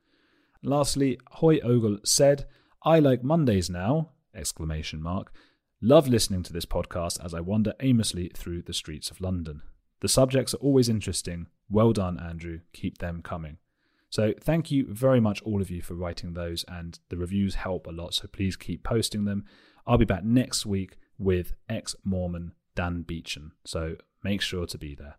Lastly, 0.62 1.18
Hoy 1.32 1.60
Ogle 1.60 1.98
said, 2.04 2.46
I 2.82 2.98
like 2.98 3.22
Mondays 3.22 3.70
now! 3.70 4.10
Exclamation 4.34 5.02
mark. 5.02 5.32
Love 5.80 6.08
listening 6.08 6.42
to 6.42 6.52
this 6.52 6.66
podcast 6.66 7.24
as 7.24 7.34
I 7.34 7.40
wander 7.40 7.74
aimlessly 7.80 8.30
through 8.34 8.62
the 8.62 8.72
streets 8.72 9.10
of 9.10 9.20
London. 9.20 9.62
The 10.00 10.08
subjects 10.08 10.54
are 10.54 10.58
always 10.58 10.88
interesting. 10.88 11.46
Well 11.70 11.92
done, 11.92 12.18
Andrew. 12.18 12.60
Keep 12.72 12.98
them 12.98 13.22
coming. 13.22 13.58
So, 14.08 14.32
thank 14.40 14.70
you 14.70 14.86
very 14.88 15.20
much, 15.20 15.42
all 15.42 15.60
of 15.60 15.70
you, 15.70 15.82
for 15.82 15.94
writing 15.94 16.32
those, 16.32 16.64
and 16.68 16.98
the 17.08 17.16
reviews 17.16 17.56
help 17.56 17.86
a 17.86 17.90
lot. 17.90 18.14
So, 18.14 18.28
please 18.28 18.56
keep 18.56 18.84
posting 18.84 19.24
them. 19.24 19.44
I'll 19.86 19.98
be 19.98 20.04
back 20.04 20.24
next 20.24 20.64
week 20.64 20.96
with 21.18 21.54
ex 21.68 21.94
Mormon 22.04 22.52
Dan 22.74 23.04
Beechan. 23.06 23.50
So, 23.64 23.96
make 24.22 24.40
sure 24.40 24.66
to 24.66 24.78
be 24.78 24.94
there. 24.94 25.16